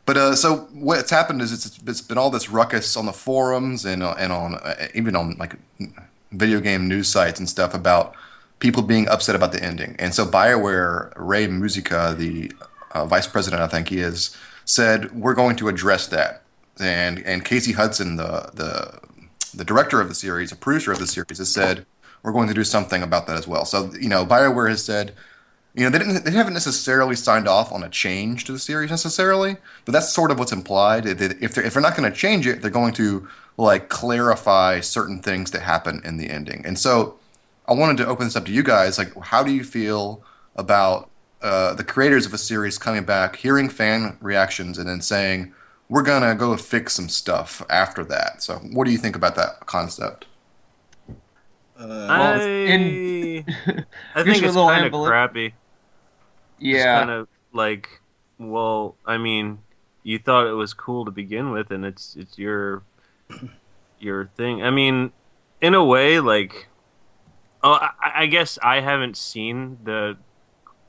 But 0.06 0.18
uh, 0.18 0.36
so 0.36 0.68
what's 0.74 1.12
happened 1.12 1.42
is 1.42 1.54
it's, 1.54 1.80
it's 1.86 2.02
been 2.02 2.18
all 2.18 2.32
this 2.32 2.50
ruckus 2.50 2.98
on 2.98 3.06
the 3.06 3.14
forums 3.14 3.86
and 3.86 4.02
uh, 4.02 4.16
and 4.18 4.32
on 4.32 4.56
uh, 4.56 4.88
even 4.96 5.16
on 5.16 5.38
like 5.38 5.56
video 6.32 6.60
game 6.60 6.88
news 6.88 7.08
sites 7.08 7.40
and 7.40 7.48
stuff 7.48 7.74
about 7.74 8.16
people 8.60 8.82
being 8.82 9.08
upset 9.08 9.36
about 9.36 9.52
the 9.52 9.64
ending. 9.64 9.96
And 10.00 10.14
so 10.14 10.26
BioWare, 10.26 11.14
Ray 11.16 11.48
Muzyka, 11.48 12.18
the 12.18 12.52
uh, 12.92 13.06
vice 13.06 13.28
president, 13.28 13.62
I 13.62 13.68
think 13.68 13.90
he 13.90 14.00
is, 14.00 14.36
said 14.66 15.12
we're 15.14 15.34
going 15.34 15.56
to 15.58 15.68
address 15.68 16.08
that. 16.08 16.42
And 16.80 17.20
and 17.20 17.46
Casey 17.46 17.74
Hudson, 17.74 18.16
the 18.16 18.50
the 18.54 19.00
the 19.54 19.66
director 19.66 20.02
of 20.02 20.10
the 20.10 20.16
series, 20.16 20.52
a 20.52 20.56
producer 20.56 20.92
of 20.92 20.98
the 20.98 21.06
series, 21.06 21.38
has 21.38 21.54
said 21.54 21.86
we're 22.24 22.32
going 22.32 22.48
to 22.48 22.54
do 22.54 22.64
something 22.64 23.02
about 23.02 23.28
that 23.28 23.38
as 23.38 23.48
well. 23.48 23.66
So 23.66 23.92
you 24.00 24.10
know, 24.10 24.26
BioWare 24.26 24.70
has 24.70 24.84
said 24.84 25.14
you 25.74 25.84
know 25.84 25.90
they 25.90 26.00
didn't 26.00 26.26
they 26.26 26.32
haven't 26.32 26.54
necessarily 26.54 27.16
signed 27.16 27.48
off 27.48 27.72
on 27.72 27.84
a 27.84 27.90
change 27.90 28.46
to 28.46 28.52
the 28.52 28.60
series 28.60 28.90
necessarily 28.90 29.56
but 29.86 29.94
that's 29.94 30.12
sort 30.12 30.32
of 30.32 30.40
what's 30.40 30.52
implied. 30.52 31.06
If 31.06 31.18
they're, 31.56 31.64
if 31.64 31.74
they're 31.74 31.82
not 31.82 31.96
going 31.96 32.12
to 32.12 32.18
change 32.18 32.48
it 32.48 32.62
they're 32.62 32.72
going 32.72 32.94
to 32.94 33.28
like 33.58 33.90
clarify 33.90 34.80
certain 34.80 35.22
things 35.22 35.52
that 35.52 35.62
happen 35.62 36.02
in 36.04 36.18
the 36.18 36.30
ending. 36.30 36.66
And 36.66 36.78
so 36.78 37.18
i 37.68 37.74
wanted 37.74 37.98
to 37.98 38.08
open 38.08 38.26
this 38.26 38.36
up 38.36 38.46
to 38.46 38.52
you 38.52 38.64
guys. 38.64 38.98
Like 38.98 39.16
how 39.22 39.44
do 39.44 39.52
you 39.52 39.64
feel 39.64 40.24
about 40.56 41.10
uh, 41.42 41.74
the 41.74 41.84
creators 41.84 42.26
of 42.26 42.34
a 42.34 42.38
series 42.38 42.78
coming 42.78 43.04
back 43.04 43.36
hearing 43.36 43.70
fan 43.70 44.18
reactions 44.22 44.78
and 44.78 44.88
then 44.88 45.02
saying 45.02 45.54
we're 45.90 46.04
going 46.04 46.22
to 46.22 46.36
go 46.36 46.56
fix 46.56 46.94
some 46.94 47.10
stuff 47.10 47.62
after 47.70 48.04
that. 48.06 48.44
So 48.44 48.56
what 48.56 48.86
do 48.86 48.92
you 48.92 48.98
think 48.98 49.16
about 49.16 49.36
that 49.36 49.66
concept 49.66 50.26
Uh, 51.82 52.08
I, 52.10 52.44
in- 52.44 53.46
I 54.16 54.24
think 54.24 54.38
your 54.38 54.48
it's 54.48 54.56
little 54.56 54.68
kind 54.68 54.86
of 54.86 54.92
crappy. 54.92 55.54
Yeah. 56.60 57.00
kind 57.00 57.10
of 57.10 57.28
like, 57.54 58.02
well, 58.38 58.96
I 59.06 59.18
mean, 59.18 59.60
you 60.04 60.20
thought 60.20 60.48
it 60.48 60.54
was 60.54 60.74
cool 60.74 61.06
to 61.06 61.12
begin 61.12 61.52
with, 61.52 61.72
and 61.72 61.84
it's 61.84 62.16
it's 62.16 62.38
your 62.38 62.84
your 64.00 64.28
thing. 64.38 64.64
I 64.64 64.70
mean, 64.70 65.12
in 65.60 65.74
a 65.74 65.84
way, 65.84 66.20
like, 66.20 66.68
oh, 67.64 67.74
I, 67.74 68.24
I 68.24 68.26
guess 68.28 68.60
I 68.62 68.82
haven't 68.82 69.18
seen 69.18 69.80
the 69.84 70.18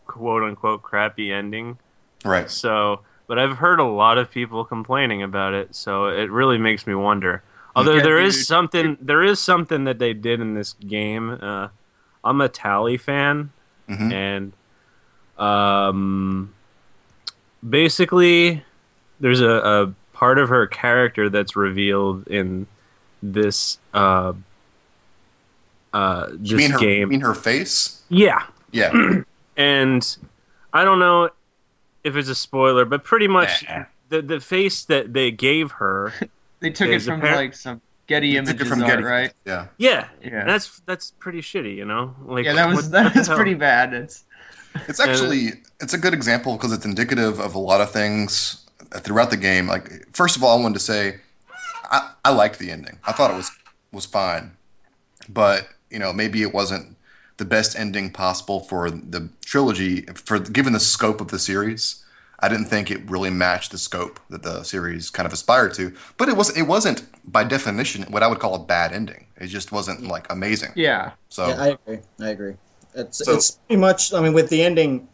quote 0.07 0.43
unquote 0.43 0.83
crappy 0.83 1.33
ending, 1.33 1.79
right 2.25 2.51
so 2.51 3.01
but 3.27 3.39
I've 3.39 3.59
heard 3.59 3.81
a 3.81 3.85
lot 3.85 4.19
of 4.19 4.31
people 4.31 4.65
complaining 4.65 5.23
about 5.23 5.55
it, 5.55 5.75
so 5.75 6.07
it 6.07 6.31
really 6.31 6.59
makes 6.59 6.87
me 6.87 6.95
wonder. 6.95 7.43
Although 7.75 7.97
Yeah, 7.97 8.03
there 8.03 8.21
is 8.21 8.37
dude. 8.37 8.47
something, 8.47 8.97
there 9.01 9.23
is 9.23 9.41
something 9.41 9.85
that 9.85 9.99
they 9.99 10.13
did 10.13 10.41
in 10.41 10.55
this 10.55 10.75
game. 10.75 11.31
Uh, 11.41 11.69
I'm 12.25 12.41
a 12.41 12.49
Tali 12.49 12.97
fan, 12.99 13.51
Mhm. 13.89 14.13
and 14.13 14.53
um, 15.39 16.53
basically, 17.69 18.63
there's 19.21 19.41
a, 19.41 19.49
a 19.51 19.95
part 20.13 20.39
of 20.39 20.49
her 20.51 20.67
character 20.67 21.29
that's 21.31 21.57
revealed 21.57 22.27
in 22.29 22.67
this 23.23 23.79
uh, 23.95 24.33
uh, 25.93 26.27
this 26.31 26.51
you 26.51 26.57
mean 26.57 26.71
her 26.73 26.79
game. 26.79 27.01
you 27.01 27.07
mean 27.07 27.21
her 27.21 27.35
face 27.35 28.03
yeah, 28.09 28.45
yeah 28.71 28.93
and 29.57 30.17
I 30.73 30.85
don't 30.85 30.99
know 30.99 31.31
if 32.05 32.17
it's 32.17 32.29
a 32.29 32.35
spoiler, 32.35 32.85
but 32.85 33.05
pretty 33.05 33.29
much 33.29 33.65
Nah. 33.69 33.85
the 34.09 34.23
the 34.23 34.41
face 34.41 34.85
that 34.85 35.13
they 35.13 35.31
gave 35.31 35.73
her, 35.73 36.13
They 36.63 36.71
took 36.71 36.89
it 36.89 37.03
from 37.03 37.21
appar- 37.21 37.37
like 37.37 37.55
some 37.55 37.81
Getty 38.07 38.33
They 38.33 38.39
it 38.39 38.49
Images 38.49 38.69
from 38.69 38.83
art, 38.83 38.91
Getty. 38.91 39.03
right? 39.05 39.33
yeah 39.45 39.67
yeah, 39.79 40.09
Yeah. 40.25 40.45
that's 40.45 40.81
that's 40.87 41.13
pretty 41.19 41.41
shitty, 41.41 41.77
you 41.77 41.85
know. 41.85 42.15
Like 42.25 42.45
yeah, 42.45 42.55
that 42.55 42.69
was 42.69 42.85
what- 42.85 42.91
that 42.93 43.15
was 43.15 43.29
pretty 43.29 43.55
bad. 43.55 43.93
It's 43.95 44.25
It's 44.89 45.01
actually 45.01 45.53
it's 45.81 45.93
a 45.95 45.99
good 45.99 46.15
example 46.15 46.57
because 46.57 46.73
it's 46.73 46.85
indicative 46.85 47.39
of 47.41 47.55
a 47.55 47.59
lot 47.59 47.81
of 47.81 47.91
things 47.91 48.65
throughout 49.05 49.31
the 49.31 49.37
game. 49.37 49.67
Like 49.67 50.07
first 50.13 50.37
of 50.37 50.43
all, 50.45 50.59
I 50.59 50.63
wanted 50.63 50.75
to 50.75 50.81
say 50.81 51.17
I, 51.91 52.11
I 52.25 52.31
liked 52.31 52.59
the 52.59 52.71
ending. 52.71 52.99
I 53.05 53.13
thought 53.13 53.31
it 53.31 53.37
was 53.37 53.51
was 53.93 54.07
fine, 54.07 54.53
but 55.29 55.69
you 55.91 55.99
know 55.99 56.13
maybe 56.13 56.43
it 56.43 56.53
wasn't 56.55 56.97
the 57.39 57.45
best 57.45 57.79
ending 57.79 58.11
possible 58.11 58.61
for 58.61 58.91
the 58.91 59.29
trilogy 59.45 60.03
for 60.15 60.39
given 60.39 60.73
the 60.73 60.81
scope 60.81 61.21
of 61.21 61.29
the 61.29 61.39
series. 61.39 62.02
I 62.43 62.49
didn't 62.49 62.67
think 62.67 62.91
it 62.91 63.09
really 63.09 63.31
matched 63.31 63.71
the 63.71 63.79
scope 63.79 64.19
that 64.29 64.43
the 64.43 64.65
series 64.65 65.11
kind 65.11 65.27
of 65.27 65.33
aspired 65.33 65.75
to. 65.75 65.95
But 66.19 66.29
it 66.29 66.37
was 66.37 66.55
it 66.57 66.63
wasn't 66.63 67.05
by 67.25 67.45
definition 67.45 68.03
what 68.11 68.23
I 68.23 68.27
would 68.27 68.41
call 68.41 68.55
a 68.55 68.59
bad 68.59 68.93
ending. 68.93 69.27
It 69.37 69.47
just 69.47 69.71
wasn't 69.73 70.03
like 70.07 70.31
amazing. 70.31 70.73
yeah. 70.75 71.13
So 71.29 71.49
Yeah, 71.49 71.63
I 71.63 71.67
agree. 71.69 71.99
I 72.21 72.29
agree. 72.31 72.55
It's 72.95 73.19
So- 73.25 73.35
it's 73.35 73.53
pretty 73.53 73.81
much. 73.81 74.13
I 74.13 74.21
mean, 74.21 74.33
with 74.33 74.49
the 74.51 74.63
ending, 74.63 75.09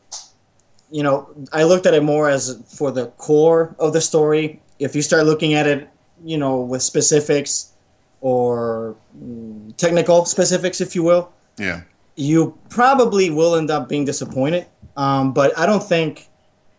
you 0.91 1.03
know, 1.03 1.29
I 1.53 1.65
looked 1.65 1.85
at 1.87 1.95
it 1.95 2.03
more 2.03 2.29
as 2.31 2.57
for 2.77 2.91
the 2.91 3.07
core 3.19 3.77
of 3.79 3.93
the 3.93 4.01
story. 4.01 4.61
If 4.79 4.97
you 4.97 5.03
start 5.03 5.27
looking 5.27 5.53
at 5.55 5.67
it, 5.67 5.89
you 6.25 6.39
know, 6.39 6.61
with 6.61 6.83
specifics 6.83 7.73
or 8.21 8.97
mm, 9.23 9.77
technical 9.77 10.25
specifics, 10.25 10.81
if 10.81 10.95
you 10.97 11.03
will, 11.03 11.31
yeah, 11.59 11.83
you 12.17 12.57
probably 12.71 13.29
will 13.31 13.55
end 13.55 13.71
up 13.71 13.89
being 13.89 14.05
disappointed. 14.07 14.67
Um, 14.97 15.33
but 15.33 15.57
I 15.59 15.67
don't 15.67 15.83
think 15.83 16.28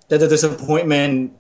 that 0.10 0.20
the 0.20 0.28
disappointment 0.28 1.34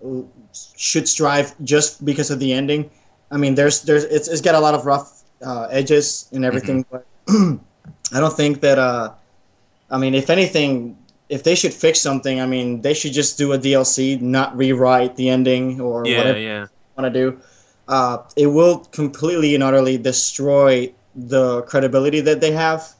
should 0.75 1.07
strive 1.07 1.53
just 1.63 2.05
because 2.05 2.31
of 2.31 2.39
the 2.39 2.53
ending. 2.53 2.89
I 3.31 3.37
mean, 3.37 3.55
there's 3.55 3.81
there's 3.83 4.05
it's, 4.05 4.27
it's 4.27 4.41
got 4.41 4.55
a 4.55 4.59
lot 4.59 4.73
of 4.73 4.85
rough 4.85 5.23
uh, 5.45 5.67
edges 5.69 6.27
and 6.31 6.45
everything, 6.45 6.85
but 6.89 7.05
I 7.29 8.19
don't 8.19 8.33
think 8.35 8.61
that. 8.61 8.79
Uh, 8.79 9.13
I 9.91 9.97
mean, 9.97 10.13
if 10.13 10.29
anything, 10.29 10.97
if 11.29 11.43
they 11.43 11.55
should 11.55 11.73
fix 11.73 11.99
something, 11.99 12.39
I 12.39 12.45
mean, 12.45 12.81
they 12.81 12.93
should 12.93 13.11
just 13.11 13.37
do 13.39 13.53
a 13.53 13.57
DLC, 13.57 14.21
not 14.21 14.55
rewrite 14.55 15.15
the 15.15 15.29
ending 15.29 15.81
or 15.81 16.05
Yeah, 16.05 16.17
whatever 16.17 16.39
yeah. 16.39 16.67
want 16.95 17.11
to 17.11 17.19
do. 17.19 17.39
Uh, 17.87 18.19
it 18.37 18.45
will 18.47 18.85
completely 18.91 19.55
and 19.55 19.63
utterly 19.63 19.97
destroy 19.97 20.93
the 21.15 21.63
credibility 21.63 22.21
that 22.21 22.39
they 22.39 22.51
have. 22.51 22.93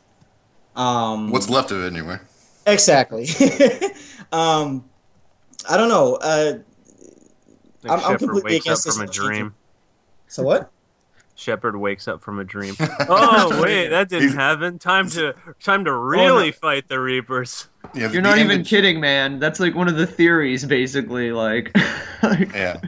Um, 0.76 1.30
what's 1.30 1.48
left 1.50 1.70
of 1.72 1.84
it 1.84 1.94
anyway. 1.94 2.18
exactly? 2.66 3.28
um, 4.32 4.89
I 5.68 5.78
don't 5.78 5.90
know. 5.90 6.16
Uh, 6.16 6.60
Like 7.84 7.92
I'm- 7.92 8.12
I'm 8.12 8.18
completely 8.18 8.54
wakes 8.54 8.66
up 8.66 8.72
against 8.72 8.86
this 8.86 8.98
from 8.98 9.08
a 9.08 9.12
dream. 9.12 9.56
so 10.28 10.44
what? 10.44 10.70
Shepard 11.36 11.78
wakes 11.78 12.10
up 12.10 12.22
from 12.22 12.38
a 12.40 12.44
dream. 12.44 12.76
oh 13.08 13.62
wait, 13.64 13.88
that 13.88 14.10
didn't 14.10 14.34
happen. 14.36 14.78
Time 14.78 15.10
to 15.12 15.34
time 15.62 15.86
to 15.86 15.94
really 15.96 16.52
fight 16.52 16.90
the 16.90 17.00
Reapers. 17.00 17.70
Yeah, 17.96 18.02
You're 18.12 18.22
the 18.22 18.22
not 18.22 18.38
even 18.38 18.52
image- 18.52 18.68
kidding, 18.70 19.00
man. 19.00 19.40
That's 19.40 19.62
like 19.62 19.74
one 19.76 19.88
of 19.88 19.96
the 19.96 20.06
theories, 20.06 20.66
basically. 20.66 21.32
Like, 21.32 21.72
like- 22.22 22.52
Yeah. 22.54 22.82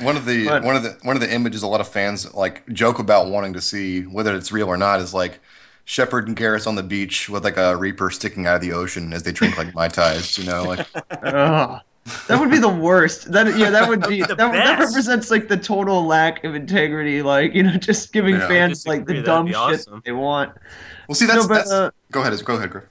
One 0.00 0.16
of 0.16 0.26
the 0.26 0.48
But- 0.48 0.64
one 0.64 0.74
of 0.74 0.82
the 0.82 0.98
one 1.02 1.14
of 1.14 1.22
the 1.22 1.32
images 1.32 1.62
a 1.62 1.68
lot 1.68 1.80
of 1.80 1.86
fans 1.86 2.34
like 2.34 2.68
joke 2.72 2.98
about 2.98 3.28
wanting 3.28 3.52
to 3.52 3.60
see 3.60 4.02
whether 4.02 4.34
it's 4.34 4.50
real 4.50 4.66
or 4.66 4.76
not 4.76 4.98
is 5.00 5.14
like 5.14 5.38
Shepard 5.84 6.26
and 6.26 6.36
Garrus 6.36 6.66
on 6.66 6.74
the 6.74 6.82
beach 6.82 7.28
with 7.28 7.44
like 7.44 7.56
a 7.56 7.76
reaper 7.76 8.10
sticking 8.10 8.46
out 8.46 8.56
of 8.56 8.60
the 8.62 8.72
ocean 8.72 9.12
as 9.12 9.22
they 9.22 9.30
drink 9.32 9.56
like 9.56 9.72
mai 9.76 9.86
tais, 9.88 10.36
you 10.36 10.44
know, 10.44 10.64
like 10.64 10.86
ugh. 11.22 11.80
That 12.28 12.40
would 12.40 12.50
be 12.50 12.58
the 12.58 12.68
worst. 12.68 13.30
That 13.30 13.56
yeah, 13.56 13.70
that 13.70 13.88
would 13.88 14.02
be 14.08 14.20
The 14.22 14.34
that, 14.34 14.52
that 14.52 14.78
represents 14.78 15.30
like 15.30 15.48
the 15.48 15.56
total 15.56 16.04
lack 16.04 16.42
of 16.44 16.54
integrity. 16.54 17.22
Like 17.22 17.54
you 17.54 17.62
know, 17.62 17.76
just 17.76 18.12
giving 18.12 18.36
Yeah. 18.36 18.48
Fans 18.48 18.86
like 18.86 19.06
the 19.06 19.22
dumb 19.22 19.46
be 19.46 19.52
shit 19.52 19.58
awesome. 19.58 20.02
they 20.04 20.12
want. 20.12 20.56
well 21.08 21.14
see 21.14 21.26
that's, 21.26 21.42
no, 21.42 21.48
but 21.48 21.54
that's 21.54 21.70
uh, 21.70 21.90
go 22.10 22.20
ahead 22.22 22.44
go 22.44 22.56
ahead 22.56 22.70
Griff. 22.70 22.84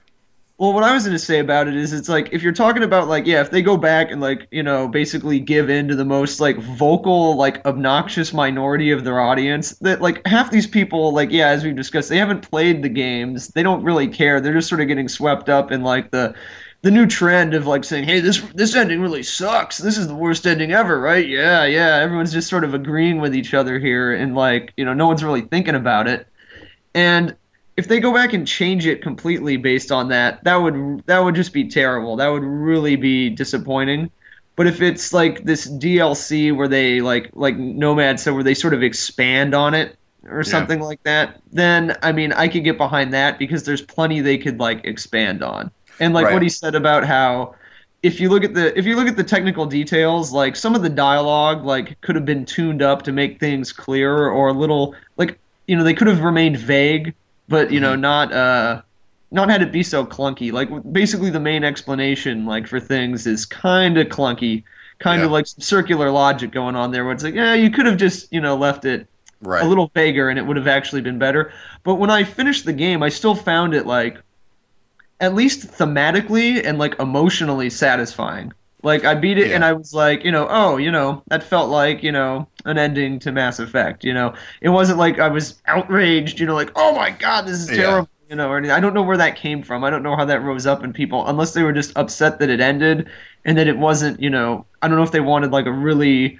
Well, 0.62 0.72
what 0.74 0.84
I 0.84 0.94
was 0.94 1.02
going 1.02 1.16
to 1.16 1.18
say 1.18 1.40
about 1.40 1.66
it 1.66 1.74
is, 1.74 1.92
it's 1.92 2.08
like 2.08 2.28
if 2.30 2.40
you're 2.40 2.52
talking 2.52 2.84
about 2.84 3.08
like, 3.08 3.26
yeah, 3.26 3.40
if 3.40 3.50
they 3.50 3.62
go 3.62 3.76
back 3.76 4.12
and 4.12 4.20
like, 4.20 4.46
you 4.52 4.62
know, 4.62 4.86
basically 4.86 5.40
give 5.40 5.68
in 5.68 5.88
to 5.88 5.96
the 5.96 6.04
most 6.04 6.38
like 6.40 6.56
vocal, 6.58 7.34
like 7.34 7.66
obnoxious 7.66 8.32
minority 8.32 8.92
of 8.92 9.02
their 9.02 9.18
audience, 9.18 9.70
that 9.80 10.00
like 10.00 10.24
half 10.24 10.52
these 10.52 10.68
people, 10.68 11.12
like, 11.12 11.32
yeah, 11.32 11.48
as 11.48 11.64
we've 11.64 11.74
discussed, 11.74 12.10
they 12.10 12.16
haven't 12.16 12.48
played 12.48 12.84
the 12.84 12.88
games, 12.88 13.48
they 13.48 13.64
don't 13.64 13.82
really 13.82 14.06
care, 14.06 14.40
they're 14.40 14.52
just 14.52 14.68
sort 14.68 14.80
of 14.80 14.86
getting 14.86 15.08
swept 15.08 15.48
up 15.48 15.72
in 15.72 15.82
like 15.82 16.12
the 16.12 16.32
the 16.82 16.90
new 16.90 17.06
trend 17.06 17.54
of 17.54 17.66
like 17.66 17.84
saying, 17.84 18.04
hey, 18.04 18.20
this 18.20 18.40
this 18.54 18.74
ending 18.74 19.00
really 19.00 19.22
sucks, 19.22 19.78
this 19.78 19.96
is 19.96 20.08
the 20.08 20.14
worst 20.14 20.46
ending 20.46 20.72
ever, 20.72 21.00
right? 21.00 21.26
Yeah, 21.26 21.64
yeah, 21.64 21.96
everyone's 21.96 22.32
just 22.32 22.48
sort 22.48 22.64
of 22.64 22.74
agreeing 22.74 23.20
with 23.20 23.34
each 23.34 23.54
other 23.54 23.78
here, 23.78 24.12
and 24.12 24.34
like, 24.34 24.72
you 24.76 24.84
know, 24.84 24.94
no 24.94 25.06
one's 25.06 25.24
really 25.24 25.42
thinking 25.42 25.74
about 25.74 26.08
it, 26.08 26.26
and 26.94 27.36
if 27.76 27.88
they 27.88 28.00
go 28.00 28.12
back 28.12 28.32
and 28.32 28.46
change 28.46 28.86
it 28.86 29.02
completely 29.02 29.56
based 29.56 29.90
on 29.90 30.08
that, 30.08 30.42
that 30.44 30.56
would 30.56 31.02
that 31.06 31.20
would 31.20 31.34
just 31.34 31.52
be 31.52 31.68
terrible. 31.68 32.16
That 32.16 32.28
would 32.28 32.42
really 32.42 32.96
be 32.96 33.30
disappointing. 33.30 34.10
But 34.56 34.66
if 34.66 34.82
it's 34.82 35.14
like 35.14 35.44
this 35.44 35.66
DLC 35.66 36.54
where 36.54 36.68
they 36.68 37.00
like 37.00 37.30
like 37.32 37.56
Nomad 37.56 38.20
said 38.20 38.34
where 38.34 38.42
they 38.42 38.54
sort 38.54 38.74
of 38.74 38.82
expand 38.82 39.54
on 39.54 39.74
it 39.74 39.96
or 40.28 40.42
something 40.44 40.80
like 40.80 41.02
that, 41.04 41.40
then 41.50 41.96
I 42.02 42.12
mean 42.12 42.32
I 42.32 42.48
could 42.48 42.64
get 42.64 42.76
behind 42.76 43.14
that 43.14 43.38
because 43.38 43.64
there's 43.64 43.82
plenty 43.82 44.20
they 44.20 44.36
could 44.36 44.60
like 44.60 44.84
expand 44.84 45.42
on. 45.42 45.70
And 46.00 46.14
like 46.14 46.28
Right. 46.28 46.30
what 46.30 46.42
he 46.42 46.48
said 46.48 46.74
about 46.74 47.04
how 47.04 47.54
if 48.02 48.18
you 48.20 48.28
look 48.28 48.44
at 48.44 48.54
the 48.54 48.76
if 48.78 48.84
you 48.86 48.96
look 48.96 49.08
at 49.08 49.16
the 49.16 49.24
technical 49.24 49.66
details, 49.66 50.32
like 50.32 50.56
some 50.56 50.74
of 50.74 50.82
the 50.82 50.88
dialogue 50.88 51.64
like 51.64 52.00
could 52.00 52.16
have 52.16 52.24
been 52.24 52.44
tuned 52.44 52.82
up 52.82 53.02
to 53.02 53.12
make 53.12 53.38
things 53.40 53.72
clearer 53.72 54.30
or 54.30 54.48
a 54.48 54.52
little 54.52 54.94
like 55.16 55.38
you 55.66 55.76
know 55.76 55.84
they 55.84 55.94
could 55.94 56.08
have 56.08 56.20
remained 56.20 56.56
vague 56.56 57.14
but 57.48 57.70
you 57.70 57.80
know 57.80 57.94
not 57.96 58.32
uh 58.32 58.82
not 59.30 59.48
had 59.48 59.62
it 59.62 59.72
be 59.72 59.82
so 59.82 60.04
clunky 60.04 60.52
like 60.52 60.68
basically 60.92 61.30
the 61.30 61.40
main 61.40 61.64
explanation 61.64 62.44
like 62.44 62.66
for 62.66 62.80
things 62.80 63.26
is 63.26 63.46
kind 63.46 63.96
of 63.98 64.08
clunky 64.08 64.62
kind 64.98 65.24
of 65.24 65.30
Yeah. 65.30 65.30
like 65.30 65.46
some 65.46 65.62
circular 65.62 66.10
logic 66.10 66.50
going 66.50 66.76
on 66.76 66.90
there 66.90 67.04
where 67.04 67.12
it's 67.14 67.22
like 67.24 67.34
yeah 67.34 67.54
you 67.54 67.70
could 67.70 67.86
have 67.86 67.96
just 67.96 68.30
you 68.32 68.40
know 68.40 68.56
left 68.56 68.84
it 68.84 69.08
Right. 69.40 69.60
a 69.60 69.66
little 69.68 69.90
vaguer 69.94 70.28
and 70.28 70.38
it 70.38 70.42
would 70.46 70.56
have 70.56 70.66
actually 70.66 71.00
been 71.02 71.18
better. 71.18 71.52
But 71.84 71.96
when 71.96 72.10
I 72.10 72.24
finished 72.24 72.64
the 72.64 72.72
game, 72.72 73.02
I 73.02 73.08
still 73.10 73.34
found 73.34 73.74
it 73.74 73.86
like 73.86 74.20
at 75.22 75.34
least 75.34 75.68
thematically 75.68 76.62
and 76.66 76.78
like 76.78 77.00
emotionally 77.00 77.70
satisfying. 77.70 78.52
Like 78.84 79.04
I 79.06 79.14
beat 79.14 79.38
it 79.38 79.50
Yeah. 79.50 79.56
and 79.56 79.64
I 79.64 79.72
was 79.74 79.94
like, 79.94 80.24
you 80.24 80.32
know, 80.32 80.48
oh, 80.50 80.76
you 80.78 80.92
know, 80.92 81.24
that 81.28 81.44
felt 81.44 81.70
like, 81.70 82.02
you 82.04 82.12
know, 82.12 82.48
an 82.66 82.78
ending 82.78 83.20
to 83.20 83.32
Mass 83.32 83.60
Effect, 83.60 84.04
you 84.04 84.14
know. 84.14 84.34
It 84.60 84.70
wasn't 84.70 84.98
like 84.98 85.20
I 85.20 85.28
was 85.28 85.62
outraged, 85.66 86.40
you 86.40 86.46
know, 86.46 86.54
like, 86.54 86.72
oh 86.76 86.94
my 86.96 87.10
god, 87.10 87.46
this 87.46 87.60
is 87.60 87.70
Yeah. 87.70 87.76
terrible, 87.76 88.10
you 88.28 88.36
know, 88.36 88.48
or 88.50 88.58
anything. 88.58 88.76
I 88.76 88.80
don't 88.80 88.94
know 88.94 89.02
where 89.04 89.16
that 89.18 89.36
came 89.36 89.62
from. 89.62 89.84
I 89.84 89.90
don't 89.90 90.02
know 90.04 90.16
how 90.16 90.24
that 90.26 90.42
rose 90.42 90.66
up 90.66 90.84
in 90.84 90.92
people 90.92 91.26
unless 91.28 91.54
they 91.54 91.62
were 91.64 91.72
just 91.72 91.96
upset 91.96 92.40
that 92.40 92.50
it 92.50 92.60
ended 92.60 93.08
and 93.44 93.58
that 93.58 93.68
it 93.68 93.78
wasn't, 93.78 94.20
you 94.20 94.30
know, 94.30 94.66
I 94.82 94.88
don't 94.88 94.96
know 94.98 95.04
if 95.04 95.12
they 95.12 95.20
wanted 95.20 95.52
like 95.52 95.66
a 95.66 95.72
really 95.72 96.38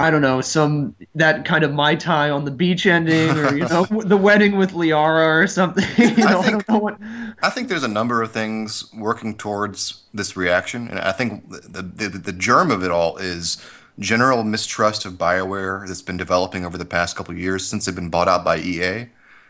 I 0.00 0.10
don't 0.10 0.22
know, 0.22 0.40
some 0.40 0.94
that 1.16 1.44
kind 1.44 1.64
of 1.64 1.72
mai 1.72 1.96
tai 1.96 2.30
on 2.30 2.44
the 2.44 2.52
beach 2.52 2.86
ending, 2.86 3.36
or 3.36 3.56
you 3.56 3.66
know, 3.66 3.84
the 4.04 4.16
wedding 4.16 4.56
with 4.56 4.72
Liara 4.72 5.42
or 5.42 5.46
something. 5.46 5.84
You 5.98 6.24
I 6.24 6.30
know, 6.30 6.40
I, 6.40 6.42
think- 6.42 6.66
don't 6.66 6.68
know 6.68 6.78
what. 6.78 6.98
I 7.42 7.50
think 7.50 7.68
there's 7.68 7.82
a 7.82 7.88
number 7.88 8.22
of 8.22 8.30
things 8.30 8.92
working 8.94 9.36
towards 9.36 10.04
this 10.14 10.36
reaction, 10.36 10.88
and 10.88 11.00
I 11.00 11.12
think 11.12 11.48
the 11.50 11.82
the, 11.82 12.08
the, 12.08 12.32
germ 12.32 12.70
of 12.70 12.84
it 12.84 12.92
all 12.92 13.16
is 13.16 13.58
general 13.98 14.44
mistrust 14.44 15.04
of 15.04 15.14
Bioware 15.14 15.86
that's 15.88 16.02
been 16.02 16.16
developing 16.16 16.64
over 16.64 16.78
the 16.78 16.84
past 16.84 17.16
couple 17.16 17.34
of 17.34 17.40
years 17.40 17.66
since 17.66 17.84
they've 17.84 17.94
been 17.94 18.10
bought 18.10 18.28
out 18.28 18.44
by 18.44 18.58
EA, 18.58 19.08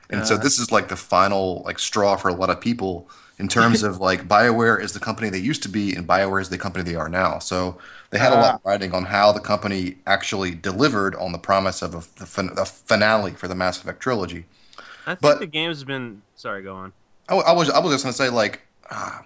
and 0.08 0.26
so 0.26 0.36
uh. 0.36 0.38
this 0.38 0.58
is 0.58 0.72
like 0.72 0.88
the 0.88 0.96
final 0.96 1.62
like 1.66 1.78
straw 1.78 2.16
for 2.16 2.28
a 2.28 2.34
lot 2.34 2.48
of 2.48 2.58
people 2.58 3.10
in 3.38 3.48
terms 3.48 3.82
of 3.82 3.98
like 4.00 4.26
Bioware 4.28 4.80
is 4.80 4.92
the 4.92 5.00
company 5.00 5.30
they 5.30 5.38
used 5.38 5.62
to 5.62 5.68
be, 5.68 5.94
and 5.94 6.06
Bioware 6.06 6.40
is 6.40 6.48
the 6.48 6.58
company 6.58 6.84
they 6.84 6.96
are 6.96 7.08
now. 7.08 7.38
So 7.38 7.78
they 8.10 8.18
had 8.18 8.32
a 8.32 8.36
lot 8.36 8.54
of 8.56 8.60
riding 8.64 8.92
on 8.92 9.04
how 9.04 9.32
the 9.32 9.40
company 9.40 9.96
actually 10.06 10.54
delivered 10.54 11.14
on 11.16 11.32
the 11.32 11.38
promise 11.38 11.82
of 11.82 11.94
a, 11.94 12.02
the 12.18 12.26
fin- 12.26 12.50
a 12.56 12.64
finale 12.64 13.32
for 13.32 13.48
the 13.48 13.54
Mass 13.54 13.78
Effect 13.80 14.00
trilogy. 14.00 14.46
I 15.06 15.10
think 15.14 15.20
But- 15.20 15.40
the 15.40 15.46
game's 15.46 15.84
been. 15.84 16.22
Sorry, 16.34 16.62
go 16.62 16.74
on. 16.74 16.92
I, 17.28 17.36
I 17.36 17.52
was 17.52 17.70
I 17.70 17.78
was 17.78 17.92
just 17.92 18.04
gonna 18.04 18.12
say 18.14 18.30
like, 18.30 18.62
uh, 18.90 19.20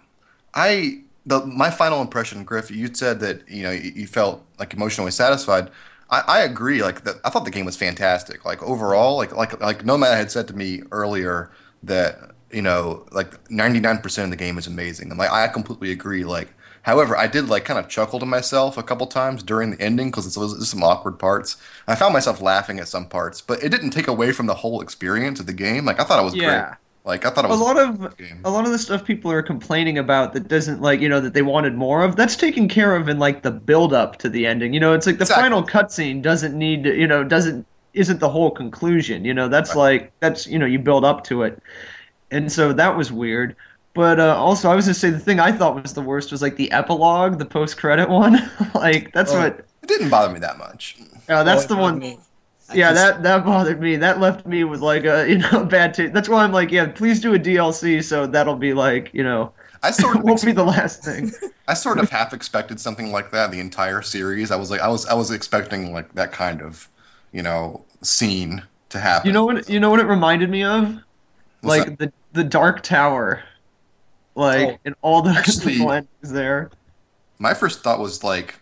I 0.55 1.03
the 1.27 1.45
my 1.47 1.71
final 1.71 2.01
impression, 2.01 2.45
Griff. 2.45 2.71
You 2.71 2.93
said 2.93 3.21
that 3.21 3.49
you 3.49 3.63
know 3.63 3.71
you, 3.71 3.93
you 3.95 4.07
felt 4.07 4.45
like 4.59 4.75
emotionally 4.75 5.11
satisfied. 5.13 5.71
I, 6.11 6.21
I 6.27 6.41
agree. 6.41 6.83
Like 6.83 7.05
that, 7.05 7.17
I 7.25 7.31
thought 7.31 7.45
the 7.45 7.51
game 7.51 7.65
was 7.65 7.77
fantastic. 7.77 8.45
Like 8.45 8.63
overall, 8.63 9.17
like 9.17 9.33
like 9.35 9.61
like 9.61 9.85
Nomad 9.85 10.17
had 10.17 10.31
said 10.31 10.49
to 10.49 10.55
me 10.57 10.83
earlier 10.91 11.51
that 11.85 12.32
you 12.53 12.63
know 12.63 13.07
like 13.13 13.51
ninety 13.51 13.81
nine 13.81 13.99
percent 13.99 14.25
of 14.27 14.31
the 14.31 14.37
game 14.45 14.59
is 14.59 14.67
amazing. 14.67 15.11
And 15.11 15.19
like 15.19 15.31
I 15.31 15.49
completely 15.49 15.91
agree. 15.93 16.25
Like. 16.25 16.55
However, 16.85 17.17
I 17.17 17.29
did 17.29 17.49
like 17.49 17.65
kind 17.65 17.79
of 17.79 17.89
chuckle 17.89 18.19
to 18.19 18.27
myself 18.27 18.77
a 18.77 18.83
couple 18.83 19.07
times 19.07 19.45
during 19.45 19.71
the 19.71 19.81
ending 19.81 20.11
because 20.11 20.37
was 20.37 20.69
some 20.69 20.83
awkward 20.83 21.17
parts. 21.17 21.57
I 21.87 21.95
found 21.95 22.13
myself 22.13 22.41
laughing 22.41 22.81
at 22.81 22.89
some 22.89 23.09
parts, 23.09 23.41
but 23.41 23.63
it 23.63 23.69
didn't 23.69 23.91
take 23.91 24.09
away 24.09 24.33
from 24.33 24.47
the 24.47 24.55
whole 24.57 24.81
experience 24.81 25.39
of 25.39 25.47
the 25.47 25.53
game. 25.53 25.85
Like 25.85 26.01
I 26.01 26.05
thought 26.05 26.19
it 26.21 26.25
was 26.25 26.35
Yeah. 26.35 26.35
great. 26.35 26.77
Like 27.05 27.25
I 27.25 27.31
thought 27.31 27.45
it 27.45 27.49
was 27.49 27.55
A 27.55 27.55
lot 27.55 27.79
of 27.79 28.15
a 28.45 28.51
lot 28.51 28.67
of 28.67 28.73
the 28.73 28.79
stuff 28.79 29.05
people 29.05 29.31
are 29.33 29.43
complaining 29.43 29.99
about 29.99 30.33
that 30.35 30.49
doesn't 30.49 30.81
like 30.83 31.01
you 31.01 31.09
know 31.09 31.21
that 31.21 31.35
they 31.35 31.43
wanted 31.43 31.75
more 31.75 32.05
of. 32.05 32.17
That's 32.17 32.37
taken 32.37 32.69
care 32.69 32.97
of 32.97 33.09
in 33.09 33.19
like 33.19 33.43
the 33.43 33.51
build 33.53 33.93
up 33.95 34.19
to 34.21 34.29
the 34.31 34.47
ending. 34.47 34.75
You 34.75 34.81
know, 34.81 34.95
it's 34.95 35.07
like 35.07 35.19
the 35.19 35.27
Exactly. 35.27 35.27
final 35.27 35.67
cutscene 35.67 36.23
doesn't 36.23 36.57
need 36.59 36.85
to, 36.85 36.97
you 36.97 37.07
know 37.09 37.25
doesn't 37.25 37.67
isn't 37.95 38.21
the 38.21 38.31
whole 38.31 38.51
conclusion. 38.53 39.25
You 39.25 39.35
know, 39.35 39.49
that's 39.49 39.75
like 39.75 40.13
that's 40.21 40.47
you 40.47 40.59
know 40.59 40.67
you 40.67 40.79
build 40.79 41.05
up 41.05 41.25
to 41.25 41.43
it, 41.45 41.63
and 42.33 42.51
so 42.51 42.73
that 42.73 42.97
was 42.97 43.13
weird. 43.13 43.55
But 43.95 44.19
uh, 44.19 44.35
also, 44.37 44.71
I 44.71 44.75
was 44.75 44.87
gonna 44.87 44.95
say 44.95 45.11
the 45.11 45.19
thing 45.19 45.39
I 45.39 45.53
thought 45.53 45.81
was 45.81 45.93
the 45.93 46.01
worst 46.03 46.33
was 46.33 46.41
like 46.43 46.57
the 46.57 46.71
epilogue, 46.73 47.39
the 47.39 47.45
post 47.45 47.77
credit 47.77 48.09
one. 48.09 48.51
like 48.75 49.13
that's 49.13 49.33
Oh. 49.33 49.39
what. 49.41 49.67
It 49.83 49.89
didn't 49.89 50.11
bother 50.11 50.33
me 50.33 50.39
that 50.41 50.59
much. 50.59 50.97
Uh, 51.29 51.43
that's 51.45 51.65
Oh, 51.65 51.69
the 51.69 51.77
one. 51.77 51.99
me. 51.99 52.19
Yeah, 52.73 52.93
just- 52.93 52.95
that 52.95 53.23
that 53.23 53.45
bothered 53.45 53.81
me. 53.81 53.97
That 53.97 54.19
left 54.21 54.47
me 54.47 54.65
with 54.65 54.81
like 54.81 55.05
a 55.05 55.27
you 55.31 55.39
know 55.39 55.65
bad 55.65 55.93
taste. 55.95 56.15
That's 56.15 56.29
why 56.29 56.43
I'm 56.45 56.53
like, 56.53 56.71
yeah, 56.73 56.87
please 56.87 57.21
do 57.21 57.35
a 57.35 57.39
DLC 57.39 58.03
so 58.03 58.27
that'll 58.27 58.57
be 58.57 58.73
like 58.73 59.11
you 59.13 59.23
know 59.23 59.53
I 59.83 59.91
sort 60.03 60.17
of 60.17 60.23
won't 60.23 60.43
be 60.45 60.53
the 60.53 60.65
last 60.65 61.05
thing. 61.05 61.31
I 61.69 61.75
sort 61.75 61.99
of 61.99 62.09
half 62.11 62.33
expected 62.33 62.81
something 62.81 63.13
like 63.13 63.31
that 63.33 63.51
the 63.51 63.61
entire 63.61 64.01
series. 64.03 64.51
I 64.51 64.57
was 64.57 64.71
like 64.71 64.81
I 64.81 64.89
was 64.89 65.05
I 65.07 65.15
was 65.15 65.31
expecting 65.31 65.93
like 65.93 66.15
that 66.15 66.33
kind 66.33 66.63
of, 66.63 66.89
you 67.33 67.43
know, 67.43 67.85
scene 68.01 68.63
to 68.89 68.99
happen. 69.01 69.27
You 69.27 69.33
know 69.35 69.45
what? 69.45 69.69
You 69.69 69.81
know 69.81 69.91
what 69.91 70.01
it 70.01 70.07
reminded 70.07 70.49
me 70.49 70.63
of? 70.65 70.97
What's 71.61 71.87
like 71.89 71.99
the 71.99 72.13
the 72.33 72.45
Dark 72.45 72.83
Tower, 72.83 73.43
like 74.35 74.69
Oh. 74.69 74.79
and 74.85 74.95
all 75.03 75.23
the 75.23 75.31
Actually- 75.39 75.79
little 75.79 76.07
there. 76.23 76.71
My 77.39 77.55
first 77.55 77.83
thought 77.83 77.99
was 77.99 78.23
like 78.23 78.61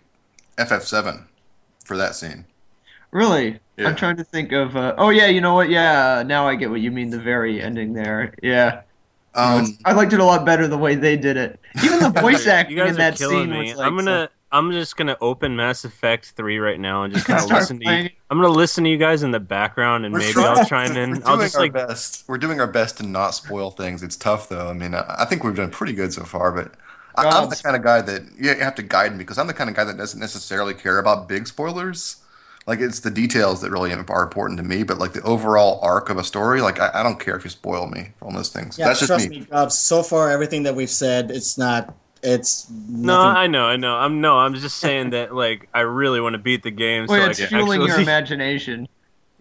FF7 0.57 1.25
for 1.85 1.97
that 1.97 2.15
scene. 2.15 2.45
Really, 3.11 3.59
Yeah. 3.77 3.89
I'm 3.89 3.97
trying 3.97 4.17
to 4.17 4.25
think 4.25 4.53
of. 4.53 4.77
Uh, 4.77 4.95
oh 4.97 5.11
yeah, 5.11 5.27
you 5.27 5.41
know 5.41 5.55
what? 5.55 5.69
Yeah, 5.69 6.23
now 6.25 6.47
I 6.47 6.55
get 6.55 6.71
what 6.71 6.81
you 6.81 6.91
mean. 6.91 7.11
The 7.11 7.19
very 7.19 7.61
ending 7.61 7.93
there. 7.93 8.35
Yeah, 8.43 8.83
You 9.37 9.41
know, 9.43 9.43
Um, 9.59 9.79
I 9.85 9.93
liked 9.93 10.13
it 10.13 10.21
a 10.21 10.25
lot 10.25 10.45
better 10.47 10.67
the 10.69 10.79
way 10.79 10.95
they 10.95 11.17
did 11.17 11.37
it. 11.37 11.59
Even 11.85 11.99
the 11.99 12.11
voice 12.21 12.47
acting 12.47 12.77
You 12.79 12.85
guys 12.85 12.95
in 12.95 13.01
are 13.03 13.11
that 13.11 13.19
killing 13.19 13.45
scene 13.45 13.51
me. 13.51 13.69
was 13.71 13.79
like 13.79 13.87
I'm 13.89 13.97
gonna. 13.97 14.29
I'm 14.53 14.73
just 14.73 14.97
gonna 14.97 15.17
open 15.21 15.55
Mass 15.57 15.85
Effect 15.85 16.33
3 16.37 16.59
right 16.59 16.81
now 16.81 17.05
and 17.05 17.15
just 17.15 17.27
kind 17.27 17.39
of 17.39 17.45
Start 17.47 17.61
listen 17.63 17.79
to 17.81 17.85
you. 17.85 18.11
I'm 18.31 18.39
gonna 18.39 18.49
listen 18.49 18.85
to 18.85 18.91
you 18.91 18.97
guys 18.99 19.23
in 19.23 19.31
the 19.31 19.39
background 19.41 20.05
and 20.05 20.13
We're 20.13 20.21
maybe 20.21 20.33
trying- 20.33 20.59
I'll 20.59 20.65
chime 20.67 20.95
we're 20.95 21.03
in. 21.03 21.11
doing 21.13 21.23
I'll 21.25 21.37
just 21.39 21.55
our 21.55 21.63
like 21.63 21.73
best. 21.73 22.25
We're 22.29 22.39
doing 22.39 22.61
our 22.61 22.67
best 22.67 22.97
to 22.99 23.07
not 23.07 23.31
spoil 23.31 23.71
things. 23.71 24.03
It's 24.03 24.17
tough 24.17 24.49
though. 24.49 24.69
I 24.69 24.73
mean, 24.73 24.95
I, 24.95 25.17
I 25.21 25.25
think 25.25 25.45
we've 25.45 25.55
done 25.55 25.71
pretty 25.71 25.93
good 25.93 26.13
so 26.13 26.25
far, 26.25 26.51
but 26.53 26.75
I, 27.17 27.29
I'm 27.29 27.49
the 27.49 27.57
kind 27.57 27.77
of 27.77 27.83
guy 27.83 28.01
that 28.03 28.23
yeah, 28.41 28.55
you 28.57 28.61
have 28.63 28.75
to 28.77 28.83
guide 28.83 29.13
me 29.13 29.19
because 29.19 29.39
I'm 29.39 29.47
the 29.47 29.55
kind 29.55 29.71
of 29.71 29.77
guy 29.77 29.85
that 29.85 29.97
doesn't 29.97 30.19
necessarily 30.21 30.75
care 30.75 30.99
about 30.99 31.29
big 31.29 31.47
spoilers. 31.47 32.17
Like 32.67 32.79
it's 32.81 33.01
the 33.01 33.11
details 33.11 33.63
that 33.63 33.71
really 33.71 33.93
are 33.93 34.23
important 34.23 34.59
to 34.59 34.63
me, 34.65 34.83
but 34.83 34.99
like 34.99 35.13
the 35.13 35.23
overall 35.23 35.81
arc 35.83 36.11
of 36.11 36.19
a 36.19 36.25
story, 36.25 36.61
like 36.61 36.79
I, 36.79 36.91
I 36.95 37.03
don't 37.03 37.19
care 37.19 37.37
if 37.37 37.43
you 37.45 37.51
spoil 37.51 37.87
me 37.87 38.11
on 38.21 38.35
those 38.35 38.49
things. 38.51 38.79
Yeah, 38.79 38.87
That's 38.89 39.01
just 39.01 39.09
trust 39.11 39.29
me. 39.29 39.41
me, 39.41 39.45
Gobs. 39.47 39.77
So 39.79 40.03
far, 40.03 40.31
everything 40.31 40.65
that 40.65 40.75
we've 40.75 40.91
said, 40.91 41.31
it's 41.31 41.57
not. 41.57 41.95
It's 42.23 42.69
No. 42.89 43.19
I 43.19 43.47
know, 43.47 43.65
I 43.65 43.77
know. 43.77 43.95
I'm 43.97 44.21
no, 44.21 44.37
I'm 44.39 44.55
just 44.55 44.79
saying 44.79 45.11
that 45.11 45.35
like 45.35 45.69
I 45.75 45.81
really 45.81 46.21
want 46.21 46.35
to 46.35 46.39
beat 46.39 46.63
the 46.63 46.71
game. 46.71 47.07
Well, 47.07 47.19
so 47.21 47.27
I 47.27 47.31
it's 47.31 47.39
can 47.39 47.49
fueling 47.49 47.83
your 47.83 47.99
imagination. 48.01 48.89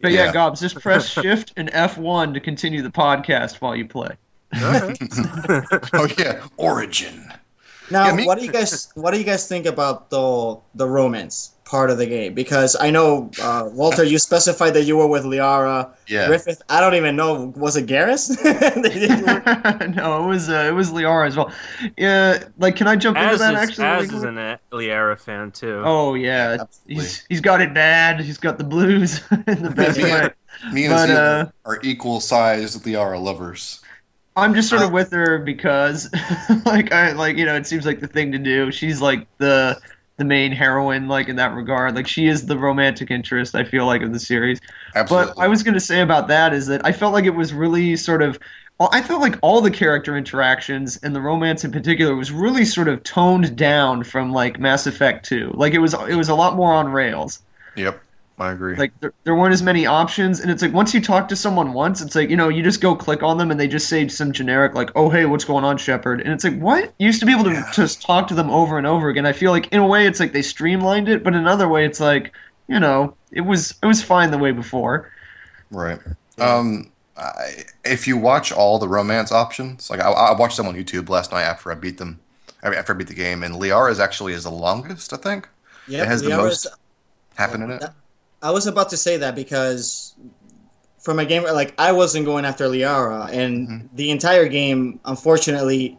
But 0.01 0.11
yeah, 0.13 0.25
Yeah. 0.25 0.33
Gobs, 0.33 0.61
just 0.61 0.79
press 0.79 1.07
Shift 1.21 1.53
and 1.57 1.69
F1 1.73 2.33
to 2.33 2.39
continue 2.39 2.81
the 2.81 2.89
podcast 2.89 3.55
while 3.57 3.75
you 3.75 3.85
play. 3.85 4.15
Alright. 4.55 4.97
oh 5.93 6.07
yeah, 6.17 6.47
origin. 6.57 7.31
Now, 7.91 8.05
Yeah, 8.07 8.15
me- 8.15 8.25
what 8.25 8.37
do 8.39 8.45
you 8.45 8.51
guys 8.51 8.89
what 8.95 9.11
do 9.11 9.17
you 9.17 9.23
guys 9.25 9.47
think 9.47 9.65
about 9.65 10.09
the 10.09 10.57
the 10.75 10.87
romance 10.87 11.51
part 11.69 11.91
of 11.91 11.97
the 11.99 12.05
game? 12.07 12.33
Because 12.33 12.75
I 12.79 12.89
know 12.89 13.29
uh, 13.41 13.69
Walter, 13.71 14.03
you 14.03 14.17
specified 14.17 14.71
that 14.73 14.83
you 14.85 14.97
were 14.97 15.05
with 15.07 15.23
Liara. 15.23 15.91
Yeah. 16.07 16.25
Griffith, 16.27 16.61
I 16.67 16.81
don't 16.81 16.95
even 16.95 17.15
know. 17.15 17.53
Was 17.55 17.75
it 17.77 17.85
Garrus? 17.85 18.33
No, 19.95 20.23
it 20.23 20.27
was 20.27 20.49
uh, 20.49 20.65
it 20.67 20.73
was 20.73 20.91
Liara 20.91 21.27
as 21.27 21.35
well. 21.37 21.51
Yeah, 21.97 22.43
like 22.57 22.75
can 22.75 22.87
I 22.87 22.95
jump 22.95 23.17
into 23.17 23.29
Az 23.29 23.39
that 23.39 23.53
is, 23.53 23.59
actually? 23.59 23.85
Az 23.85 24.01
really 24.11 24.15
is 24.17 24.21
quick? 24.23 24.37
an 24.37 24.59
Liara 24.79 25.19
fan 25.19 25.51
too. 25.51 25.81
Oh 25.85 26.15
yeah, 26.15 26.57
Absolutely. 26.59 26.95
he's 26.95 27.25
he's 27.29 27.41
got 27.41 27.61
it 27.61 27.73
bad. 27.73 28.19
He's 28.21 28.37
got 28.37 28.57
the 28.57 28.63
blues 28.63 29.21
in 29.47 29.63
the 29.63 29.69
best 29.75 29.99
Yeah. 29.99 30.27
way. 30.27 30.29
Me 30.73 30.85
and 30.85 30.93
But, 30.93 31.07
Zia 31.07 31.17
uh, 31.17 31.49
are 31.65 31.79
equal 31.83 32.19
sized 32.19 32.83
Liara 32.83 33.21
lovers. 33.21 33.81
I'm 34.35 34.53
just 34.53 34.69
sort 34.69 34.81
of 34.81 34.89
Uh, 34.89 34.93
with 34.93 35.11
her 35.11 35.39
because, 35.39 36.09
like, 36.65 36.91
I 36.93 37.11
like 37.11 37.35
you 37.37 37.45
know, 37.45 37.55
it 37.55 37.67
seems 37.67 37.85
like 37.85 37.99
the 37.99 38.07
thing 38.07 38.31
to 38.31 38.37
do. 38.37 38.71
She's 38.71 39.01
like 39.01 39.27
the 39.37 39.79
the 40.19 40.25
main 40.25 40.51
heroine, 40.51 41.07
like 41.07 41.27
in 41.27 41.35
that 41.37 41.55
regard. 41.55 41.95
Like 41.95 42.07
she 42.07 42.27
is 42.27 42.45
the 42.45 42.57
romantic 42.57 43.09
interest. 43.09 43.55
I 43.55 43.63
feel 43.63 43.87
like 43.87 44.03
of 44.03 44.13
the 44.13 44.19
series. 44.19 44.59
Absolutely. 44.95 45.33
But 45.35 45.41
I 45.41 45.47
was 45.47 45.63
going 45.63 45.73
to 45.73 45.79
say 45.79 46.01
about 46.01 46.27
that 46.27 46.53
is 46.53 46.67
that 46.67 46.85
I 46.85 46.91
felt 46.91 47.13
like 47.13 47.25
it 47.25 47.35
was 47.35 47.53
really 47.53 47.95
sort 47.95 48.21
of. 48.21 48.37
I 48.79 49.01
felt 49.01 49.19
like 49.19 49.37
all 49.41 49.59
the 49.59 49.71
character 49.71 50.15
interactions 50.15 50.95
and 51.03 51.13
the 51.13 51.19
romance 51.19 51.65
in 51.65 51.71
particular 51.71 52.15
was 52.15 52.31
really 52.31 52.63
sort 52.63 52.87
of 52.87 53.03
toned 53.03 53.57
down 53.57 54.05
from 54.05 54.31
like 54.31 54.57
Mass 54.57 54.87
Effect 54.87 55.25
2. 55.25 55.51
Like 55.53 55.73
it 55.73 55.79
was 55.79 55.93
it 56.07 56.15
was 56.15 56.29
a 56.29 56.35
lot 56.35 56.55
more 56.55 56.73
on 56.73 56.89
rails. 56.89 57.41
Yep, 57.75 58.01
I 58.39 58.51
agree. 58.51 58.77
Like 58.77 58.97
there, 59.01 59.13
there 59.25 59.35
weren't 59.35 59.53
as 59.53 59.61
many 59.61 59.85
options 59.85 60.39
and 60.39 60.49
it's 60.49 60.61
like 60.61 60.71
once 60.73 60.93
you 60.93 61.01
talk 61.01 61.27
to 61.27 61.35
someone 61.35 61.73
once, 61.73 62.01
it's 62.01 62.15
like, 62.15 62.29
you 62.29 62.37
know, 62.37 62.47
you 62.47 62.63
just 62.63 62.79
go 62.79 62.95
click 62.95 63.21
on 63.21 63.37
them 63.37 63.51
and 63.51 63.59
they 63.59 63.67
just 63.67 63.89
say 63.89 64.07
some 64.07 64.31
generic 64.31 64.75
like, 64.75 64.91
"Oh, 64.95 65.09
hey, 65.09 65.25
what's 65.25 65.43
going 65.43 65.65
on, 65.65 65.77
Shepard?" 65.77 66.21
And 66.21 66.31
it's 66.31 66.45
like, 66.45 66.57
"What?" 66.57 66.93
You 66.99 67.07
used 67.07 67.19
to 67.19 67.25
be 67.25 67.33
able 67.33 67.43
to 67.45 67.51
Yeah. 67.51 67.69
just 67.73 68.01
talk 68.01 68.27
to 68.29 68.35
them 68.35 68.49
over 68.49 68.77
and 68.77 68.87
over 68.87 69.09
again. 69.09 69.25
I 69.25 69.33
feel 69.33 69.51
like 69.51 69.67
in 69.73 69.79
a 69.79 69.87
way 69.87 70.07
it's 70.07 70.19
like 70.21 70.31
they 70.31 70.41
streamlined 70.41 71.09
it, 71.09 71.21
but 71.23 71.33
in 71.33 71.39
another 71.39 71.67
way 71.67 71.85
it's 71.85 71.99
like, 71.99 72.33
you 72.69 72.79
know, 72.79 73.13
it 73.31 73.41
was 73.41 73.75
it 73.83 73.85
was 73.85 74.01
fine 74.01 74.31
the 74.31 74.37
way 74.37 74.51
before. 74.51 75.11
Right. 75.69 75.99
Um, 76.39 76.91
I, 77.17 77.65
if 77.83 78.07
you 78.07 78.15
watch 78.17 78.53
all 78.53 78.79
the 78.79 78.87
romance 78.87 79.33
options, 79.33 79.89
like 79.89 79.99
I, 79.99 80.09
I 80.11 80.37
watched 80.37 80.55
them 80.55 80.67
on 80.67 80.75
YouTube 80.75 81.09
last 81.09 81.33
night 81.33 81.43
after 81.43 81.71
I 81.71 81.75
beat 81.75 81.97
them, 81.97 82.21
after 82.63 82.93
I 82.93 82.97
beat 82.97 83.07
the 83.09 83.13
game, 83.13 83.43
and 83.43 83.55
Liara 83.55 83.91
is 83.91 83.99
actually 83.99 84.31
is 84.31 84.45
the 84.45 84.51
longest, 84.51 85.11
I 85.11 85.17
think, 85.17 85.49
Yep, 85.89 86.03
It 86.03 86.07
has 86.07 86.21
the 86.21 86.29
most 86.29 86.67
happen 87.35 87.61
in 87.63 87.71
it. 87.71 87.81
That- 87.81 87.93
I 88.41 88.51
was 88.51 88.67
about 88.67 88.89
to 88.91 88.97
say 88.97 89.17
that 89.17 89.35
because 89.35 90.13
from 90.99 91.19
a 91.19 91.25
game 91.25 91.43
like 91.43 91.73
I 91.77 91.91
wasn't 91.91 92.25
going 92.25 92.45
after 92.45 92.67
Liara, 92.67 93.29
and 93.31 93.67
Mhm. 93.67 93.89
the 93.95 94.11
entire 94.11 94.47
game, 94.47 94.99
unfortunately, 95.05 95.97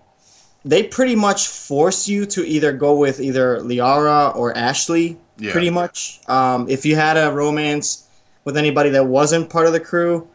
they 0.65 0.83
pretty 0.83 1.15
much 1.17 1.49
force 1.49 2.07
you 2.09 2.27
to 2.27 2.47
either 2.47 2.73
go 2.73 2.95
with 2.95 3.21
either 3.21 3.59
Liara 3.61 4.35
or 4.37 4.57
Ashley. 4.57 5.17
Yeah. 5.39 5.53
Pretty 5.53 5.71
much, 5.71 6.21
um, 6.29 6.67
if 6.69 6.85
you 6.85 6.97
had 6.97 7.17
a 7.17 7.33
romance 7.33 8.05
with 8.45 8.57
anybody 8.59 8.91
that 8.91 9.07
wasn't 9.07 9.49
part 9.49 9.67
of 9.67 9.73
the 9.73 9.81
crew, 9.81 10.27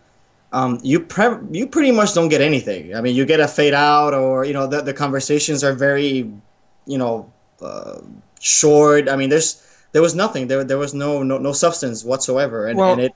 um, 0.51 0.79
you 0.81 0.99
pre- 0.99 1.37
you 1.51 1.67
pretty 1.67 1.91
much 1.91 2.13
don't 2.15 2.29
get 2.29 2.41
anything. 2.41 2.95
I 2.95 3.01
mean, 3.01 3.15
you 3.15 3.23
get 3.25 3.39
a 3.39 3.47
fade 3.47 3.73
out, 3.75 4.13
or 4.15 4.45
you 4.45 4.53
know, 4.53 4.65
the 4.67 4.81
the 4.81 4.93
conversations 4.93 5.63
are 5.63 5.73
very, 5.73 6.31
you 6.87 6.97
know, 6.97 7.31
uh, 7.61 7.99
short. 8.39 9.09
I 9.09 9.15
mean, 9.15 9.29
there's 9.29 9.61
there 9.95 10.01
was 10.01 10.13
nothing. 10.13 10.49
There 10.49 10.61
there 10.65 10.77
was 10.77 10.93
no 10.93 11.23
no, 11.23 11.37
no 11.37 11.53
substance 11.53 12.03
whatsoever, 12.03 12.67
and, 12.67 12.77
Well- 12.77 12.91
and 12.91 13.01
it 13.01 13.15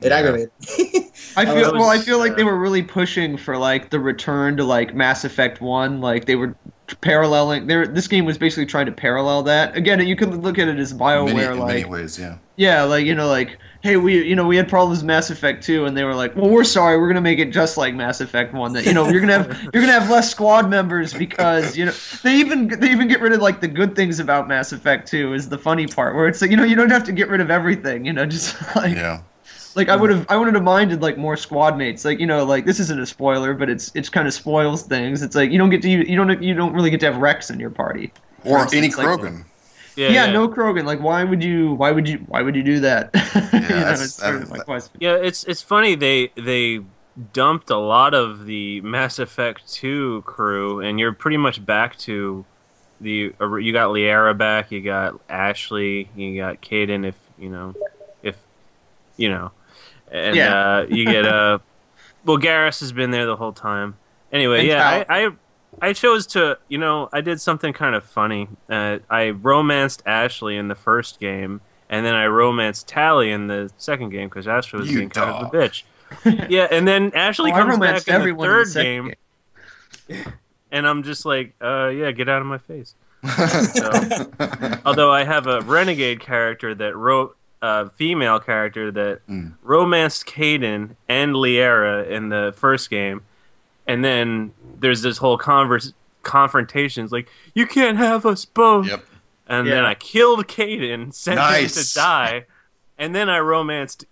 it 0.00 0.10
Yeah. 0.10 0.16
aggravated. 0.18 0.50
I 1.36 1.44
feel 1.44 1.54
that 1.56 1.74
well. 1.74 1.90
I 1.90 1.98
feel 1.98 2.18
like 2.18 2.36
they 2.36 2.42
uh, 2.42 2.46
were 2.46 2.56
really 2.56 2.82
pushing 2.82 3.36
for 3.36 3.56
like 3.58 3.90
the 3.90 3.98
return 3.98 4.56
to 4.56 4.62
like 4.64 4.94
Mass 4.94 5.24
Effect 5.24 5.60
One. 5.60 6.00
Like 6.00 6.26
they 6.26 6.36
were 6.36 6.54
paralleling. 7.00 7.66
There, 7.66 7.84
this 7.84 8.06
game 8.06 8.26
was 8.26 8.38
basically 8.38 8.66
trying 8.66 8.86
to 8.86 8.92
parallel 8.92 9.42
that. 9.42 9.76
Again, 9.76 10.06
you 10.06 10.14
can 10.14 10.40
look 10.40 10.56
at 10.58 10.68
it 10.68 10.78
as 10.78 10.94
Bioware, 10.94 11.34
many, 11.34 11.42
in 11.42 11.66
many 11.66 11.82
like 11.82 11.90
ways, 11.90 12.16
yeah. 12.16 12.38
yeah, 12.54 12.84
like 12.84 13.04
you 13.04 13.14
know, 13.16 13.28
like 13.28 13.58
hey, 13.82 13.96
we 13.96 14.22
you 14.26 14.36
know 14.36 14.46
we 14.46 14.56
had 14.56 14.68
problems 14.68 14.98
with 15.00 15.06
Mass 15.06 15.30
Effect 15.30 15.62
Two, 15.64 15.84
and 15.86 15.96
they 15.96 16.04
were 16.04 16.14
like, 16.14 16.34
well, 16.36 16.50
we're 16.50 16.64
sorry, 16.64 16.98
we're 16.98 17.08
gonna 17.08 17.20
make 17.20 17.38
it 17.38 17.50
just 17.50 17.76
like 17.76 17.94
Mass 17.94 18.20
Effect 18.20 18.52
One. 18.54 18.72
That 18.72 18.84
you 18.86 18.92
know 18.94 19.08
you're 19.08 19.20
gonna 19.20 19.38
have 19.42 19.62
you're 19.74 19.82
gonna 19.82 19.92
have 19.98 20.10
less 20.10 20.30
squad 20.30 20.68
members 20.70 21.12
because 21.12 21.76
you 21.76 21.84
know 21.86 21.92
they 22.22 22.36
even 22.36 22.68
they 22.68 22.90
even 22.90 23.08
get 23.08 23.20
rid 23.20 23.32
of 23.32 23.40
like 23.40 23.60
the 23.60 23.68
good 23.68 23.96
things 23.96 24.20
about 24.20 24.48
Mass 24.48 24.72
Effect 24.72 25.08
Two 25.08 25.34
is 25.34 25.48
the 25.48 25.58
funny 25.58 25.86
part 25.86 26.14
where 26.14 26.26
it's 26.28 26.40
like 26.42 26.50
you 26.50 26.56
know 26.56 26.64
you 26.64 26.76
don't 26.76 26.90
have 26.90 27.04
to 27.04 27.12
get 27.12 27.28
rid 27.28 27.40
of 27.40 27.50
everything. 27.50 28.04
You 28.04 28.12
know, 28.12 28.26
just 28.26 28.56
like 28.76 28.94
Yeah. 28.94 29.20
like 29.74 29.88
I 29.88 29.96
would 29.96 30.10
have, 30.10 30.26
I 30.28 30.36
wouldn't 30.36 30.56
have 30.56 30.64
minded 30.64 31.00
like 31.02 31.16
more 31.18 31.36
squad 31.36 31.76
mates. 31.78 32.04
Like 32.04 32.18
you 32.20 32.26
know, 32.26 32.44
like 32.44 32.64
this 32.66 32.80
isn't 32.80 33.00
a 33.00 33.06
spoiler, 33.06 33.54
but 33.54 33.70
it's 33.70 33.90
it's 33.94 34.08
kind 34.08 34.26
of 34.28 34.34
spoils 34.34 34.82
things. 34.82 35.22
It's 35.22 35.34
like 35.36 35.50
you 35.50 35.58
don't 35.58 35.70
get 35.70 35.82
to 35.82 35.88
you 35.88 36.16
don't 36.16 36.42
you 36.42 36.54
don't 36.54 36.72
really 36.72 36.90
get 36.90 37.00
to 37.00 37.06
have 37.12 37.16
Rex 37.16 37.50
in 37.50 37.58
your 37.60 37.70
party. 37.70 38.12
Or 38.44 38.66
For 38.66 38.74
any 38.74 38.86
instance, 38.86 39.06
like- 39.06 39.20
Krogan. 39.20 39.44
Yeah, 39.96 40.08
Yeah, 40.10 40.26
yeah, 40.26 40.32
no 40.32 40.48
Krogan. 40.48 40.84
Like 40.84 41.00
why 41.00 41.24
would 41.24 41.42
you? 41.42 41.72
Why 41.74 41.90
would 41.90 42.08
you? 42.08 42.18
Why 42.28 42.42
would 42.42 42.54
you 42.56 42.62
do 42.62 42.80
that? 42.80 43.10
you 43.52 43.60
know, 43.60 43.90
it's 43.90 44.14
sort 44.14 44.36
of 44.36 44.50
that- 44.50 44.88
Yeah, 44.98 45.14
it's 45.16 45.44
it's 45.44 45.62
funny 45.62 45.94
they 45.94 46.32
they 46.36 46.80
dumped 47.32 47.70
a 47.70 47.76
lot 47.76 48.14
of 48.14 48.46
the 48.46 48.80
Mass 48.82 49.18
Effect 49.18 49.70
2 49.72 50.22
crew 50.24 50.80
and 50.80 50.98
you're 50.98 51.12
pretty 51.12 51.36
much 51.36 51.64
back 51.66 51.98
to 51.98 52.44
the 53.00 53.34
you 53.40 53.72
got 53.72 53.90
Liara 53.90 54.36
back, 54.36 54.70
you 54.70 54.80
got 54.80 55.20
Ashley, 55.28 56.08
you 56.14 56.36
got 56.40 56.60
Kaidan 56.62 57.04
if, 57.06 57.16
you 57.38 57.48
know, 57.50 57.74
if 58.22 58.36
you 59.16 59.28
know. 59.28 59.50
And 60.10 60.36
Yeah. 60.36 60.54
uh 60.54 60.86
you 60.88 61.04
get 61.04 61.26
uh 61.26 61.58
well 62.24 62.38
Garrus 62.38 62.80
has 62.80 62.92
been 62.92 63.10
there 63.10 63.26
the 63.26 63.36
whole 63.36 63.52
time. 63.52 63.96
Anyway, 64.32 64.60
And 64.60 64.68
yeah, 64.68 65.04
Tal. 65.04 65.04
I, 65.08 65.26
I 65.26 65.30
I 65.82 65.92
chose 65.92 66.26
to, 66.28 66.58
you 66.68 66.78
know, 66.78 67.08
I 67.12 67.20
did 67.20 67.40
something 67.40 67.72
kind 67.72 67.94
of 67.94 68.04
funny. 68.04 68.48
Uh, 68.68 68.98
I 69.08 69.30
romanced 69.30 70.02
Ashley 70.06 70.56
in 70.56 70.68
the 70.68 70.74
first 70.74 71.18
game, 71.20 71.60
and 71.88 72.04
then 72.04 72.14
I 72.14 72.26
romanced 72.26 72.86
Tali 72.88 73.30
in 73.30 73.46
the 73.46 73.70
second 73.78 74.10
game 74.10 74.28
because 74.28 74.46
Ashley 74.46 74.80
was 74.80 74.90
You 74.90 74.98
being 74.98 75.10
kind 75.10 75.30
of 75.30 75.46
a 75.46 75.50
bitch. 75.56 75.84
yeah, 76.50 76.66
and 76.70 76.86
then 76.88 77.12
Ashley 77.14 77.52
Oh, 77.52 77.54
comes 77.56 77.78
back 77.78 77.96
in 77.98 78.02
the 78.06 78.12
everyone 78.12 78.46
in 78.48 78.52
the 78.52 78.58
third 78.64 78.68
second 78.68 79.14
game, 80.08 80.24
and 80.72 80.86
I'm 80.86 81.02
just 81.02 81.24
like, 81.24 81.54
uh, 81.62 81.88
yeah, 81.88 82.10
get 82.10 82.28
out 82.28 82.40
of 82.40 82.46
my 82.46 82.58
face. 82.58 82.94
Although 84.84 85.12
I 85.12 85.24
have 85.24 85.46
a 85.46 85.60
renegade 85.62 86.20
character 86.20 86.74
that 86.74 86.96
wrote 86.96 87.36
a 87.62 87.90
female 87.90 88.40
character 88.40 88.90
that 88.90 89.20
Mm. 89.28 89.52
romanced 89.62 90.26
Kaidan 90.26 90.96
and 91.08 91.34
Liara 91.34 92.08
in 92.08 92.28
the 92.30 92.54
first 92.56 92.88
game, 92.90 93.22
and 93.86 94.04
then 94.04 94.52
there's 94.80 95.02
this 95.02 95.18
whole 95.18 95.38
converse 95.38 95.92
confrontations 96.22 97.12
like 97.12 97.28
you 97.54 97.66
can't 97.66 97.96
have 97.96 98.26
us 98.26 98.44
both. 98.44 98.86
Yep. 98.88 99.04
And 99.46 99.66
then 99.66 99.84
I 99.84 99.94
killed 99.94 100.46
Kaidan, 100.46 101.12
sent 101.14 101.40
him 101.40 101.68
to 101.68 101.94
die, 101.94 102.46
and 102.98 103.14
then 103.14 103.28
I 103.28 103.38
romanced 103.40 104.04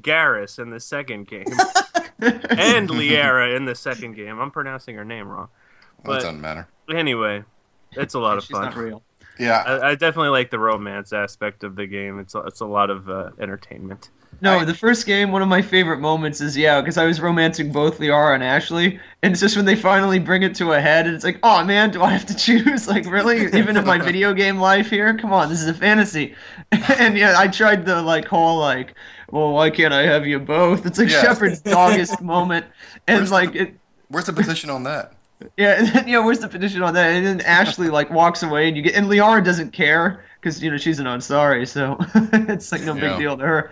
Garrus 0.00 0.58
in 0.58 0.70
the 0.70 0.80
second 0.80 1.26
game 1.28 1.44
and 2.18 2.88
Liara 2.88 3.54
in 3.56 3.66
the 3.66 3.74
second 3.74 4.14
game. 4.14 4.38
I'm 4.38 4.50
pronouncing 4.50 4.94
her 4.96 5.04
name 5.04 5.28
wrong. 5.28 5.48
Well, 6.02 6.04
But 6.04 6.12
it 6.12 6.24
doesn't 6.24 6.40
matter. 6.40 6.68
anyway, 6.94 7.44
it's 7.92 8.14
a 8.14 8.18
lot 8.18 8.38
of 8.38 8.44
She's 8.44 8.52
not 8.52 8.72
fun. 8.74 8.82
real. 8.84 9.02
Yeah. 9.38 9.62
I, 9.66 9.90
I 9.90 9.94
definitely 9.96 10.30
like 10.30 10.50
the 10.50 10.58
romance 10.58 11.12
aspect 11.12 11.62
of 11.62 11.76
the 11.76 11.86
game. 11.86 12.18
It's 12.18 12.34
a, 12.34 12.38
it's 12.40 12.60
a 12.60 12.66
lot 12.66 12.88
of 12.88 13.10
uh, 13.10 13.30
entertainment. 13.38 14.08
No, 14.40 14.58
I- 14.58 14.64
the 14.64 14.74
first 14.74 15.06
game, 15.06 15.32
one 15.32 15.42
of 15.42 15.48
my 15.48 15.62
favorite 15.62 15.98
moments 16.00 16.40
is 16.40 16.56
yeah, 16.56 16.80
because 16.80 16.98
I 16.98 17.04
was 17.06 17.20
romancing 17.20 17.72
both 17.72 17.98
Liara 17.98 18.34
and 18.34 18.44
Ashley, 18.44 19.00
and 19.22 19.32
it's 19.32 19.40
just 19.40 19.56
when 19.56 19.64
they 19.64 19.76
finally 19.76 20.18
bring 20.18 20.42
it 20.42 20.54
to 20.56 20.72
a 20.72 20.80
head, 20.80 21.06
and 21.06 21.14
it's 21.14 21.24
like, 21.24 21.38
oh 21.42 21.64
man, 21.64 21.90
do 21.90 22.02
I 22.02 22.10
have 22.10 22.26
to 22.26 22.34
choose? 22.46 22.86
Like, 22.88 23.06
really? 23.06 23.46
Even 23.58 23.76
in 23.76 23.84
my 23.84 23.98
video 23.98 24.34
game 24.34 24.58
life 24.58 24.90
here? 24.90 25.16
Come 25.16 25.32
on, 25.32 25.48
this 25.48 25.60
is 25.62 25.68
a 25.68 25.74
fantasy. 25.74 26.34
and 26.98 27.16
yeah, 27.16 27.34
I 27.38 27.48
tried 27.48 27.86
the 27.86 28.02
like 28.02 28.26
whole 28.26 28.58
like, 28.58 28.94
well, 29.30 29.52
why 29.52 29.70
can't 29.70 29.94
I 29.94 30.02
have 30.02 30.26
you 30.26 30.38
both? 30.38 30.84
It's 30.86 30.98
like 30.98 31.08
Yeah. 31.10 31.22
Shepard's 31.22 31.60
doggest 31.60 32.20
moment, 32.20 32.66
and 33.06 33.18
Where's 33.20 33.32
like 33.32 33.52
the- 33.52 33.60
it. 33.60 33.74
Where's 34.08 34.26
the 34.26 34.32
position 34.32 34.70
on 34.70 34.82
that? 34.84 35.12
Yeah, 35.58 35.72
and 35.78 35.88
then, 35.88 36.08
you 36.08 36.14
know, 36.14 36.24
where's 36.24 36.38
the 36.38 36.48
position 36.48 36.82
on 36.82 36.94
that? 36.94 37.10
And 37.12 37.26
then 37.26 37.40
Ashley 37.42 37.88
like 37.90 38.08
walks 38.10 38.42
away, 38.42 38.68
and 38.68 38.76
you 38.76 38.82
get, 38.82 38.94
and 38.94 39.06
Liara 39.06 39.44
doesn't 39.44 39.72
care 39.72 40.24
because 40.40 40.62
you 40.62 40.70
know 40.70 40.78
she's 40.78 40.98
an 40.98 41.04
Asari, 41.04 41.68
so 41.68 41.98
it's 42.50 42.72
like 42.72 42.80
no 42.84 42.94
big 42.94 43.02
Yeah. 43.02 43.18
deal 43.18 43.36
to 43.36 43.44
her. 43.44 43.70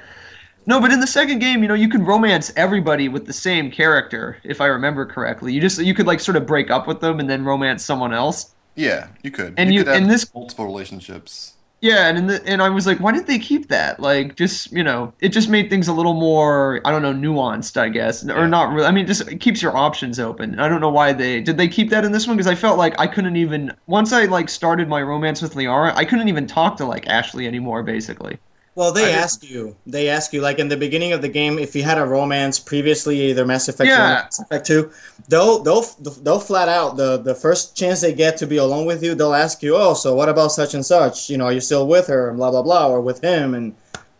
No, 0.67 0.81
but 0.81 0.91
in 0.91 1.01
the 1.01 1.07
second 1.07 1.41
game, 1.41 1.63
you 1.63 1.69
know, 1.69 1.75
you 1.75 1.89
can 1.89 2.05
romance 2.05 2.51
everybody 2.57 3.09
with 3.09 3.27
the 3.27 3.33
same 3.33 3.71
character, 3.71 4.39
if 4.45 4.61
I 4.61 4.67
remember 4.67 5.05
correctly. 5.05 5.53
You 5.53 5.61
just 5.61 5.79
you 5.83 5.95
could 5.95 6.07
like 6.07 6.21
sort 6.21 6.37
of 6.37 6.47
break 6.47 6.71
up 6.71 6.87
with 6.87 7.01
them 7.01 7.21
and 7.21 7.29
then 7.29 7.45
romance 7.45 7.85
someone 7.85 8.15
else. 8.15 8.55
Yeah, 8.75 9.09
you 9.23 9.31
could. 9.31 9.55
And 9.57 9.73
you- 9.73 9.81
could 9.81 9.89
have 9.89 9.97
and 10.03 10.11
this- 10.11 10.33
multiple 10.35 10.65
relationships. 10.65 11.53
Yeah, 11.81 12.09
and 12.09 12.17
in 12.17 12.27
the, 12.29 12.43
and 12.47 12.63
I 12.63 12.71
was 12.71 12.87
like, 12.87 12.99
why 12.99 13.13
did 13.13 13.27
they 13.27 13.39
keep 13.39 13.69
that? 13.69 14.01
Like, 14.01 14.37
just 14.37 14.73
you 14.73 14.83
know, 14.83 15.13
it 15.21 15.29
just 15.31 15.51
made 15.51 15.69
things 15.69 15.87
a 15.87 15.93
little 15.93 16.15
more, 16.15 16.81
I 16.87 16.91
don't 16.91 17.03
know, 17.03 17.13
nuanced, 17.13 17.77
I 17.77 17.91
guess, 17.91 18.27
or 18.27 18.49
not 18.49 18.73
really. 18.73 18.87
I 18.87 18.91
mean, 18.91 19.07
just 19.07 19.29
it 19.29 19.41
keeps 19.41 19.61
your 19.61 19.77
options 19.77 20.19
open. 20.19 20.59
I 20.59 20.67
don't 20.67 20.81
know 20.81 20.89
why 20.89 21.13
they 21.13 21.43
did 21.43 21.59
they 21.59 21.69
keep 21.69 21.91
that 21.91 22.03
in 22.07 22.13
this 22.13 22.27
one 22.27 22.39
because 22.39 22.47
I 22.47 22.55
felt 22.55 22.79
like 22.79 22.99
I 22.99 23.07
couldn't 23.07 23.37
even 23.37 23.71
once 23.87 24.15
I 24.15 24.25
like 24.25 24.49
started 24.49 24.89
my 24.89 25.03
romance 25.03 25.43
with 25.43 25.57
Liara, 25.57 25.93
I 25.95 26.07
couldn't 26.07 26.29
even 26.29 26.47
talk 26.47 26.79
to 26.79 26.87
like 26.87 27.07
Ashley 27.07 27.47
anymore, 27.47 27.83
basically. 27.83 28.39
Well, 28.77 28.91
I 28.91 28.95
they 28.95 29.05
didn't- 29.07 29.21
ask 29.21 29.45
you. 29.45 29.77
They 29.87 30.09
ask 30.09 30.33
you, 30.33 30.41
like 30.41 30.59
in 30.59 30.69
the 30.69 30.77
beginning 30.77 31.13
of 31.13 31.23
the 31.23 31.29
game, 31.29 31.59
if 31.59 31.77
you 31.77 31.83
had 31.85 31.97
a 31.99 32.05
romance 32.05 32.59
previously, 32.59 33.21
either 33.31 33.45
Mass 33.47 33.69
Effect 33.69 33.89
Yeah. 33.89 34.01
one 34.03 34.11
or 34.11 34.15
Mass 34.25 34.41
Effect 34.41 34.67
two, 34.67 34.91
they'll 35.29 35.61
they'll 35.61 35.87
they'll 36.25 36.41
flat 36.41 36.69
out 36.69 36.97
the 36.97 37.19
the 37.19 37.35
first 37.35 37.77
chance 37.77 38.01
they 38.01 38.13
get 38.13 38.37
to 38.39 38.47
be 38.47 38.57
alone 38.57 38.85
with 38.85 39.03
you, 39.05 39.15
they'll 39.15 39.35
ask 39.35 39.63
you, 39.63 39.77
oh, 39.77 39.95
so 39.95 40.15
what 40.15 40.29
about 40.29 40.49
such 40.53 40.75
and 40.75 40.85
such? 40.85 41.31
You 41.31 41.39
know, 41.39 41.45
are 41.47 41.53
you 41.53 41.61
still 41.61 41.87
with 41.87 42.09
her? 42.09 42.29
And 42.29 42.37
blah 42.39 42.51
blah 42.51 42.63
blah, 42.63 42.89
or 42.89 43.01
with 43.01 43.21
him? 43.23 43.55
And 43.55 43.75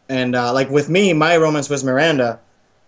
and 0.09 0.37
uh, 0.37 0.53
like 0.53 0.71
with 0.71 0.89
me, 0.89 1.13
my 1.13 1.37
romance 1.37 1.69
was 1.69 1.83
Miranda, 1.83 2.39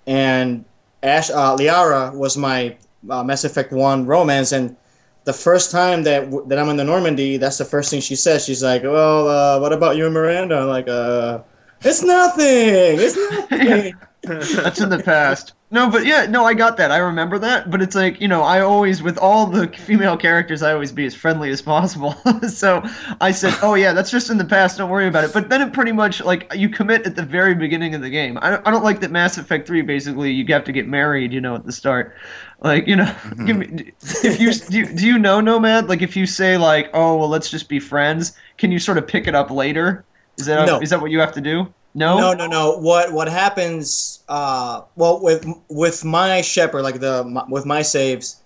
and 0.07 0.65
Ash 1.03 1.31
uh, 1.31 1.57
Liara 1.57 2.15
was 2.15 2.37
my 2.37 2.77
uh, 3.11 3.25
Mass 3.25 3.43
Effect 3.45 3.73
one 3.73 4.07
romance, 4.07 4.53
and 4.53 4.77
the 5.25 5.33
first 5.33 5.73
time 5.73 6.05
that 6.05 6.27
w- 6.31 6.45
that 6.49 6.59
I'm 6.61 6.69
in 6.69 6.77
the 6.77 6.85
Normandy, 6.85 7.37
that's 7.39 7.59
the 7.59 7.65
first 7.65 7.91
thing 7.91 8.01
she 8.01 8.15
says. 8.15 8.45
She's 8.45 8.63
like, 8.63 8.83
"Well, 8.85 9.27
uh, 9.29 9.59
what 9.61 9.73
about 9.73 9.97
you 9.97 10.05
and 10.05 10.15
Miranda?" 10.15 10.59
I'm 10.59 10.69
like, 10.69 10.87
"Uh, 10.89 11.41
it's 11.83 12.03
nothing. 12.03 12.45
It's 12.45 13.17
nothing." 13.51 13.95
That's 14.27 14.81
in 14.81 14.89
the 14.89 15.03
past. 15.03 15.53
No, 15.71 15.91
but 15.91 16.07
yeah, 16.07 16.27
no, 16.27 16.45
I 16.45 16.55
got 16.55 16.77
that. 16.77 16.93
I 16.93 16.99
remember 16.99 17.41
that. 17.41 17.71
But 17.71 17.83
it's 17.83 17.97
like, 17.97 18.21
you 18.21 18.29
know, 18.29 18.43
I 18.43 18.61
always, 18.61 19.03
with 19.03 19.19
all 19.19 19.47
the 19.47 19.67
female 19.69 20.17
characters, 20.17 20.63
I 20.63 20.73
always 20.73 20.93
be 20.93 21.05
as 21.07 21.15
friendly 21.15 21.51
as 21.51 21.61
possible. 21.61 22.13
so 22.49 22.83
I 23.21 23.33
said, 23.33 23.53
oh, 23.63 23.75
yeah, 23.75 23.93
that's 23.93 24.11
just 24.11 24.31
in 24.31 24.39
the 24.39 24.45
past. 24.45 24.79
Don't 24.79 24.91
worry 24.91 25.09
about 25.09 25.25
it. 25.25 25.33
But 25.33 25.49
then 25.49 25.61
it 25.61 25.73
pretty 25.73 25.91
much, 25.91 26.23
like, 26.23 26.53
you 26.55 26.69
commit 26.69 27.05
at 27.05 27.17
the 27.17 27.25
very 27.25 27.55
beginning 27.55 27.97
of 27.97 28.01
the 28.01 28.11
game. 28.11 28.39
I, 28.43 28.59
I 28.65 28.71
don't 28.71 28.85
like 28.85 29.01
that 29.01 29.11
Mass 29.11 29.39
Effect 29.39 29.67
3, 29.67 29.83
basically, 29.83 30.31
you 30.31 30.45
have 30.55 30.65
to 30.65 30.73
get 30.73 30.87
married, 30.87 31.33
you 31.33 31.41
know, 31.41 31.57
at 31.57 31.67
the 31.67 31.73
start. 31.73 32.15
Like, 32.61 32.87
you 32.87 32.95
know, 32.95 33.13
give 33.45 33.57
me, 33.57 33.67
mm-hmm. 33.67 34.27
if 34.27 34.41
you, 34.41 34.53
do, 34.53 34.79
you, 34.79 34.97
do 34.97 35.05
you 35.05 35.19
know 35.19 35.41
Nomad? 35.41 35.89
Like, 35.89 36.01
if 36.01 36.17
you 36.17 36.27
say, 36.27 36.57
like, 36.57 36.91
oh, 36.95 37.17
well, 37.17 37.29
let's 37.29 37.51
just 37.51 37.69
be 37.69 37.81
friends, 37.81 38.39
can 38.57 38.71
you 38.71 38.79
sort 38.79 38.99
of 38.99 39.09
pick 39.09 39.27
it 39.27 39.35
up 39.35 39.51
later? 39.51 40.05
Is 40.39 40.47
that, 40.47 40.67
No. 40.67 40.81
is 40.81 40.91
that 40.91 41.01
what 41.01 41.11
you 41.11 41.21
have 41.21 41.33
to 41.33 41.41
do? 41.41 41.73
No? 41.95 42.19
No, 42.19 42.35
no, 42.35 42.47
no. 42.47 42.77
What 42.77 43.11
what 43.13 43.27
happens? 43.27 44.23
Uh, 44.29 44.83
well, 44.97 45.19
with 45.23 45.47
with 45.69 46.05
my 46.05 46.43
Shepard, 46.43 46.83
like 46.83 47.01
the 47.01 47.25
my, 47.25 47.45
with 47.49 47.65
my 47.65 47.81
saves, 47.81 48.37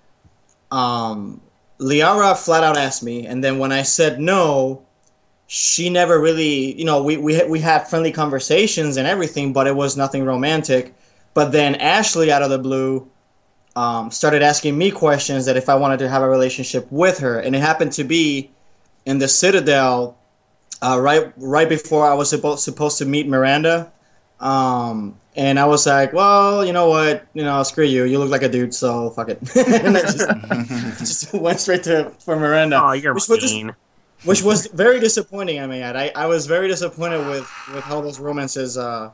um, 0.71 1.41
Liara 1.81 2.37
flat 2.37 2.63
out 2.63 2.77
asked 2.77 3.03
me, 3.03 3.27
and 3.27 3.43
then 3.43 3.59
when 3.59 3.73
I 3.73 3.83
said 3.83 4.21
no, 4.21 4.83
she 5.49 5.91
never 5.91 6.21
really, 6.21 6.79
you 6.79 6.85
know, 6.85 7.03
we 7.03 7.17
we 7.17 7.43
we 7.49 7.59
had 7.59 7.89
friendly 7.89 8.13
conversations 8.13 8.97
and 8.97 9.09
everything, 9.09 9.53
but 9.53 9.67
it 9.67 9.75
was 9.75 9.97
nothing 9.97 10.25
romantic. 10.25 10.95
But 11.35 11.51
then 11.51 11.75
Ashley, 11.75 12.31
out 12.31 12.43
of 12.43 12.51
the 12.51 12.59
blue, 12.59 13.09
um, 13.75 14.13
started 14.13 14.43
asking 14.43 14.79
me 14.79 14.93
questions 14.93 15.47
that 15.47 15.57
if 15.57 15.69
I 15.69 15.75
wanted 15.75 15.99
to 16.01 16.09
have 16.09 16.23
a 16.23 16.29
relationship 16.29 16.87
with 16.93 17.19
her, 17.19 17.41
and 17.41 17.57
it 17.57 17.61
happened 17.61 17.91
to 17.95 18.05
be 18.05 18.53
in 19.07 19.19
the 19.19 19.27
Citadel 19.27 20.17
uh, 20.83 20.99
right 21.01 21.33
right 21.37 21.69
before 21.69 22.07
I 22.07 22.15
was 22.15 22.31
supposed 22.31 22.63
supposed 22.63 22.99
to 22.99 23.05
meet 23.05 23.29
Miranda, 23.29 23.93
um, 24.41 25.17
and 25.37 25.59
I 25.59 25.65
was 25.67 25.87
like, 25.87 26.13
well, 26.13 26.65
you 26.65 26.73
know 26.73 26.89
what, 26.89 27.27
you 27.35 27.45
know, 27.45 27.63
screw 27.63 27.85
you. 27.85 28.05
You 28.05 28.19
look 28.19 28.31
like 28.31 28.43
a 28.43 28.49
dude, 28.49 28.75
so 28.75 29.11
fuck 29.11 29.29
it. 29.29 29.39
and 29.57 29.97
I 29.97 30.01
just, 30.03 30.99
just 30.99 31.33
went 31.35 31.61
straight 31.61 31.83
to 31.85 32.11
for 32.25 32.37
Miranda, 32.39 32.81
Oh, 32.83 32.93
you're 32.93 33.15
which 33.15 33.29
was 33.29 33.39
just- 33.41 33.55
mean. 33.55 33.75
which 34.25 34.43
was 34.43 34.67
very 34.69 35.01
disappointing. 35.01 35.61
I 35.61 35.67
mean, 35.67 35.83
I 35.83 36.11
I 36.17 36.27
was 36.27 36.47
very 36.47 36.69
disappointed 36.69 37.27
with 37.27 37.49
with 37.75 37.85
how 37.85 38.01
those 38.01 38.19
romances 38.19 38.77
uh, 38.77 39.11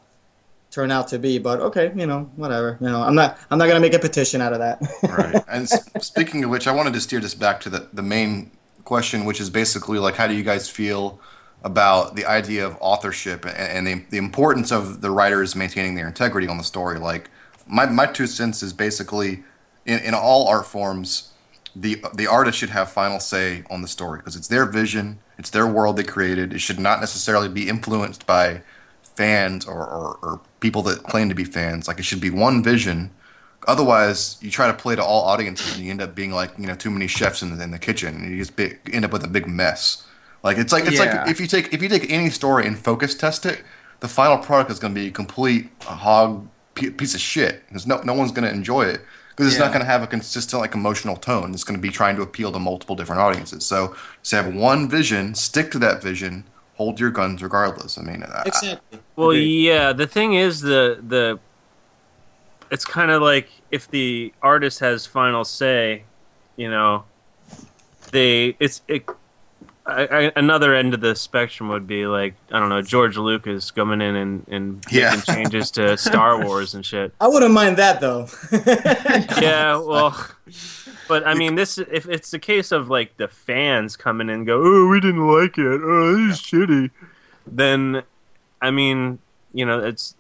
turn 0.71 0.91
out 0.91 1.09
to 1.09 1.19
be. 1.19 1.39
But 1.39 1.61
okay, 1.61 1.93
you 1.95 2.07
know, 2.07 2.31
whatever. 2.37 2.79
You 2.81 2.89
know, 2.89 3.03
I'm 3.03 3.15
not 3.15 3.39
I'm 3.51 3.59
not 3.59 3.67
gonna 3.69 3.81
make 3.81 3.95
a 3.95 3.99
petition 4.01 4.41
out 4.41 4.53
of 4.53 4.59
that. 4.61 4.81
right. 5.03 5.43
And 5.49 5.65
s- 5.65 5.89
speaking 6.01 6.45
of 6.45 6.51
which, 6.51 6.67
I 6.67 6.73
wanted 6.73 6.93
to 6.95 7.01
steer 7.01 7.21
this 7.21 7.35
back 7.35 7.61
to 7.63 7.69
the, 7.71 7.89
the 7.93 8.03
main 8.03 8.51
question, 8.85 9.25
which 9.25 9.41
is 9.41 9.51
basically 9.51 9.99
like, 9.99 10.15
how 10.17 10.27
do 10.29 10.35
you 10.35 10.43
guys 10.45 10.69
feel 10.69 11.21
about 11.65 12.17
the 12.17 12.25
idea 12.27 12.67
of 12.67 12.77
authorship 12.81 13.45
and, 13.45 13.57
and 13.57 13.87
the, 13.87 14.05
the 14.11 14.19
importance 14.19 14.71
of 14.71 15.01
the 15.01 15.11
writers 15.11 15.57
maintaining 15.57 15.95
their 15.95 16.07
integrity 16.07 16.49
on 16.49 16.59
the 16.59 16.65
story? 16.65 16.99
Like, 16.99 17.31
my, 17.67 17.87
my 17.87 18.07
two 18.07 18.27
cents 18.27 18.63
is 18.63 18.73
basically, 18.73 19.43
in, 19.85 19.99
in 20.01 20.15
all 20.15 20.47
art 20.49 20.67
forms, 20.67 21.33
the 21.77 22.03
the 22.15 22.27
artist 22.27 22.59
should 22.59 22.71
have 22.71 22.91
final 22.91 23.21
say 23.21 23.63
on 23.69 23.83
the 23.83 23.89
story 23.89 24.19
because 24.19 24.35
it's 24.35 24.49
their 24.49 24.65
vision, 24.65 25.19
it's 25.39 25.51
their 25.51 25.67
world 25.67 25.97
they 25.97 26.05
created. 26.05 26.55
It 26.55 26.61
should 26.61 26.81
not 26.81 27.01
necessarily 27.01 27.49
be 27.49 27.69
influenced 27.69 28.27
by 28.27 28.63
fans 29.03 29.67
or, 29.67 29.87
or, 29.87 30.19
or 30.23 30.41
people 30.61 30.83
that 30.83 31.03
claim 31.05 31.29
to 31.29 31.35
be 31.35 31.45
fans. 31.45 31.87
Like 31.87 31.99
it 31.99 32.05
should 32.05 32.21
be 32.21 32.31
one 32.31 32.63
vision. 32.63 33.11
Otherwise, 33.67 34.39
you 34.41 34.51
try 34.51 34.69
to 34.69 34.75
play 34.75 34.95
to 34.97 35.05
all 35.05 35.25
audiences 35.25 35.77
and 35.77 35.85
you 35.85 35.91
end 35.91 36.01
up 36.01 36.15
being 36.15 36.33
like 36.33 36.53
you 36.59 36.67
know 36.67 36.75
too 36.75 36.91
many 36.91 37.07
chefs 37.07 37.43
in 37.43 37.57
the, 37.57 37.63
in 37.63 37.71
the 37.71 37.79
kitchen 37.79 38.15
and 38.17 38.31
you 38.31 38.39
just 38.39 38.57
be, 38.57 38.75
end 38.93 39.05
up 39.05 39.13
with 39.13 39.25
a 39.25 39.29
big 39.29 39.47
mess. 39.47 40.06
Like 40.47 40.59
it's 40.59 40.73
like 40.73 40.85
it's 40.87 40.95
Yeah. 40.99 41.23
like 41.23 41.29
if 41.31 41.41
you 41.41 41.49
take 41.49 41.75
if 41.75 41.83
you 41.83 41.89
take 41.89 42.09
any 42.11 42.31
story 42.31 42.67
and 42.69 42.79
focus 42.79 43.15
test 43.17 43.45
it, 43.47 43.63
the 44.01 44.07
final 44.09 44.39
product 44.39 44.71
is 44.71 44.79
going 44.79 44.95
to 44.95 45.01
be 45.01 45.09
a 45.09 45.11
complete 45.11 45.69
hog 45.83 46.47
piece 46.75 47.15
of 47.15 47.21
shit 47.21 47.67
because 47.69 47.85
no 47.87 48.01
no 48.03 48.15
one's 48.15 48.31
going 48.31 48.49
to 48.49 48.55
enjoy 48.55 48.83
it 48.83 49.01
because 49.31 49.47
it's 49.49 49.57
Yeah. 49.57 49.65
not 49.65 49.73
going 49.75 49.85
to 49.85 49.91
have 49.91 50.03
a 50.05 50.07
consistent 50.07 50.61
like 50.63 50.73
emotional 50.75 51.17
tone. 51.17 51.53
It's 51.53 51.65
going 51.65 51.77
to 51.77 51.83
be 51.83 51.91
trying 51.91 52.15
to 52.17 52.23
appeal 52.23 52.53
to 52.53 52.61
multiple 52.61 52.95
different 52.95 53.21
audiences. 53.23 53.67
So 53.67 53.97
just 54.23 54.33
have 54.33 54.55
one 54.55 54.89
vision, 54.89 55.35
stick 55.35 55.71
to 55.73 55.79
that 55.81 56.01
vision, 56.01 56.45
hold 56.77 57.01
your 57.01 57.11
guns 57.11 57.43
regardless. 57.43 57.99
I 57.99 58.03
mean, 58.03 58.23
I- 58.23 58.43
exactly. 58.47 59.01
Well, 59.17 59.31
Agreed. 59.31 59.65
yeah. 59.69 59.93
The 59.93 60.07
thing 60.07 60.35
is, 60.35 60.61
the 60.61 61.01
the 61.15 61.41
it's 62.71 62.85
kind 62.85 63.11
of 63.11 63.21
like 63.21 63.49
if 63.73 63.91
the 63.91 64.33
artist 64.43 64.79
has 64.79 65.07
final 65.07 65.45
say, 65.45 66.05
you 66.57 66.71
know, 66.71 67.05
they 68.13 68.57
it's 68.61 68.83
it. 68.87 69.03
I, 69.89 70.03
I, 70.07 70.33
another 70.35 70.75
end 70.75 70.95
of 70.95 71.01
the 71.01 71.15
spectrum 71.15 71.69
would 71.69 71.87
be 71.87 72.07
like 72.07 72.35
I 72.51 72.59
don't 72.59 72.69
know 72.71 72.83
George 72.83 73.17
Lucas 73.17 73.71
coming 73.71 74.01
in 74.01 74.17
and, 74.17 74.45
and 74.49 74.85
Yeah. 74.91 75.11
making 75.15 75.35
changes 75.35 75.71
to 75.73 75.97
Star 76.09 76.45
Wars 76.45 76.75
and 76.75 76.85
shit. 76.85 77.13
I 77.21 77.29
wouldn't 77.29 77.53
mind 77.55 77.77
that 77.77 78.01
though. 78.01 78.27
Yeah, 79.41 79.77
well, 79.79 80.27
but 81.09 81.27
I 81.27 81.35
mean, 81.35 81.55
this 81.55 81.79
if 81.79 82.09
it's 82.09 82.31
the 82.31 82.39
case 82.39 82.73
of 82.73 82.89
like 82.91 83.17
the 83.17 83.29
fans 83.29 83.97
coming 83.97 84.29
in 84.29 84.35
and 84.37 84.47
go, 84.47 84.61
"Oh, 84.63 84.89
we 84.89 84.99
didn't 85.01 85.27
like 85.27 85.57
it. 85.59 85.81
Oh, 85.83 86.27
this 86.27 86.39
is 86.39 86.43
shitty," 86.43 86.91
then 87.47 88.03
I 88.61 88.71
mean, 88.71 89.19
you 89.53 89.65
know, 89.67 89.79
it's 89.81 90.15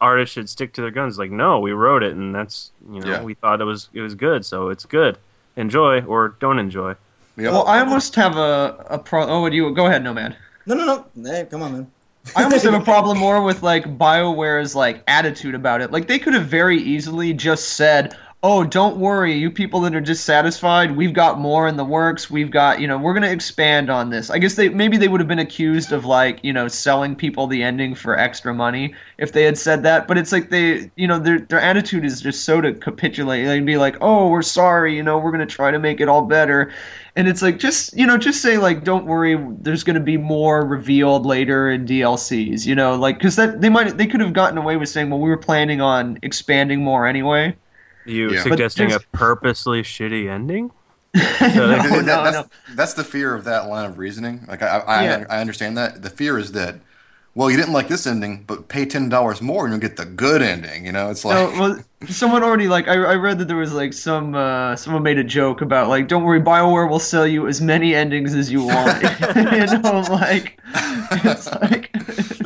artists 0.00 0.32
should 0.34 0.48
stick 0.48 0.72
to 0.74 0.80
their 0.80 0.90
guns. 0.90 1.18
Like, 1.18 1.30
no, 1.30 1.60
we 1.60 1.72
wrote 1.72 2.02
it, 2.02 2.12
and 2.14 2.34
that's 2.34 2.70
you 2.90 3.00
know, 3.00 3.06
Yeah. 3.10 3.22
we 3.22 3.34
thought 3.34 3.60
it 3.60 3.64
was 3.64 3.88
it 3.92 4.00
was 4.00 4.14
good, 4.14 4.46
so 4.46 4.68
it's 4.70 4.86
good. 4.86 5.18
Enjoy 5.56 6.00
or 6.04 6.36
don't 6.40 6.58
enjoy. 6.58 6.94
Yeah. 7.40 7.50
Well, 7.50 7.66
I 7.66 7.80
almost 7.80 8.14
have 8.16 8.36
a 8.36 8.84
a 8.90 8.98
pro. 8.98 9.26
Oh, 9.26 9.42
would 9.42 9.54
you 9.54 9.72
go 9.74 9.86
ahead, 9.86 10.04
Nomad? 10.04 10.36
no, 10.66 10.74
no, 10.74 11.06
no. 11.14 11.30
Hey, 11.30 11.46
come 11.50 11.62
on, 11.62 11.72
man. 11.72 11.90
I 12.36 12.44
almost 12.44 12.64
have 12.64 12.74
a 12.74 12.80
problem 12.84 13.18
more 13.18 13.42
with 13.42 13.62
like 13.62 13.84
BioWare's 13.98 14.74
like 14.74 15.02
attitude 15.08 15.54
about 15.54 15.80
it. 15.80 15.90
Like 15.90 16.06
they 16.06 16.18
could 16.18 16.34
have 16.34 16.46
very 16.46 16.76
easily 16.78 17.32
just 17.32 17.70
said, 17.70 18.16
"Oh, 18.42 18.64
don't 18.64 18.96
worry, 18.96 19.34
you 19.34 19.50
people 19.50 19.80
that 19.80 19.94
are 19.94 20.00
dissatisfied, 20.00 20.96
we've 20.96 21.12
got 21.12 21.38
more 21.38 21.68
in 21.68 21.76
the 21.76 21.84
works. 21.84 22.30
We've 22.30 22.50
got, 22.50 22.80
you 22.80 22.86
know, 22.86 22.96
we're 22.96 23.12
going 23.12 23.22
to 23.22 23.30
expand 23.30 23.90
on 23.90 24.10
this." 24.10 24.30
I 24.30 24.38
guess 24.38 24.54
they 24.54 24.68
maybe 24.70 24.96
they 24.96 25.08
would 25.08 25.20
have 25.20 25.28
been 25.28 25.38
accused 25.38 25.92
of 25.92 26.04
like, 26.06 26.38
you 26.42 26.52
know, 26.52 26.66
selling 26.68 27.16
people 27.16 27.46
the 27.46 27.62
ending 27.62 27.94
for 27.94 28.18
extra 28.18 28.54
money 28.54 28.94
if 29.18 29.32
they 29.32 29.44
had 29.44 29.58
said 29.58 29.82
that, 29.82 30.08
but 30.08 30.16
it's 30.18 30.32
like 30.32 30.48
they, 30.50 30.90
you 30.96 31.06
know, 31.06 31.18
their 31.18 31.40
their 31.40 31.60
attitude 31.60 32.04
is 32.04 32.20
just 32.20 32.44
so 32.44 32.60
to 32.60 32.72
capitulate. 32.72 33.44
They'd 33.44 33.66
be 33.66 33.76
like, 33.76 33.96
"Oh, 34.00 34.28
we're 34.28 34.42
sorry, 34.42 34.96
you 34.96 35.02
know, 35.02 35.18
we're 35.18 35.32
going 35.32 35.46
to 35.46 35.54
try 35.54 35.70
to 35.70 35.78
make 35.78 36.00
it 36.00 36.08
all 36.08 36.22
better." 36.22 36.72
And 37.16 37.28
it's 37.28 37.42
like 37.42 37.58
just 37.58 37.96
you 37.96 38.06
know 38.06 38.16
just 38.16 38.40
say 38.40 38.56
like 38.58 38.84
don't 38.84 39.04
worry 39.06 39.38
there's 39.60 39.84
going 39.84 39.94
to 39.94 40.00
be 40.00 40.16
more 40.16 40.64
revealed 40.64 41.26
later 41.26 41.70
in 41.70 41.84
DLCs 41.86 42.66
you 42.66 42.74
know 42.74 42.94
like 42.96 43.18
because 43.18 43.36
that 43.36 43.60
they 43.60 43.68
might 43.68 43.98
they 43.98 44.06
could 44.06 44.20
have 44.20 44.32
gotten 44.32 44.56
away 44.58 44.76
with 44.76 44.88
saying 44.88 45.10
well 45.10 45.20
we 45.20 45.28
were 45.28 45.36
planning 45.36 45.80
on 45.80 46.18
expanding 46.22 46.82
more 46.84 47.06
anyway 47.06 47.54
You 48.04 48.30
Yeah. 48.32 48.42
But 48.44 48.50
suggesting 48.50 48.92
a 48.92 49.00
purposely 49.12 49.82
shitty 49.82 50.28
ending? 50.28 50.70
no, 51.14 51.20
That- 51.22 51.90
no, 51.90 52.02
that's, 52.02 52.36
no. 52.36 52.46
that's 52.74 52.94
the 52.94 53.04
fear 53.04 53.34
of 53.34 53.44
that 53.44 53.68
line 53.68 53.90
of 53.90 53.98
reasoning. 53.98 54.44
Like 54.48 54.62
I, 54.62 54.78
I, 54.78 55.04
Yeah. 55.04 55.24
I 55.28 55.40
understand 55.40 55.76
that. 55.76 56.02
The 56.02 56.10
fear 56.10 56.38
is 56.38 56.52
that, 56.52 56.76
well, 57.34 57.50
you 57.50 57.56
didn't 57.56 57.72
like 57.72 57.88
this 57.88 58.06
ending, 58.06 58.44
but 58.46 58.68
pay 58.68 58.84
ten 58.86 59.08
dollars 59.08 59.40
more 59.42 59.64
and 59.64 59.72
you'll 59.72 59.80
get 59.80 59.96
the 59.96 60.04
good 60.04 60.40
ending. 60.42 60.86
You 60.86 60.92
know, 60.92 61.10
it's 61.10 61.24
like 61.24 61.34
No, 61.54 61.60
well, 61.60 61.84
someone 62.08 62.42
already 62.42 62.68
like 62.68 62.88
I, 62.88 62.94
I 62.94 63.14
read 63.14 63.38
that 63.38 63.46
there 63.48 63.56
was 63.56 63.72
like 63.72 63.92
some 63.92 64.34
uh, 64.34 64.74
someone 64.76 65.02
made 65.02 65.18
a 65.18 65.24
joke 65.24 65.60
about 65.60 65.88
like 65.88 66.08
don't 66.08 66.22
worry 66.24 66.40
Bioware 66.40 66.88
will 66.88 66.98
sell 66.98 67.26
you 67.26 67.46
as 67.46 67.60
many 67.60 67.94
endings 67.94 68.34
as 68.34 68.50
you 68.50 68.64
want 68.64 69.02
you 69.36 69.78
know 69.78 70.04
like 70.10 70.58
it's 71.24 71.46
like 71.60 71.90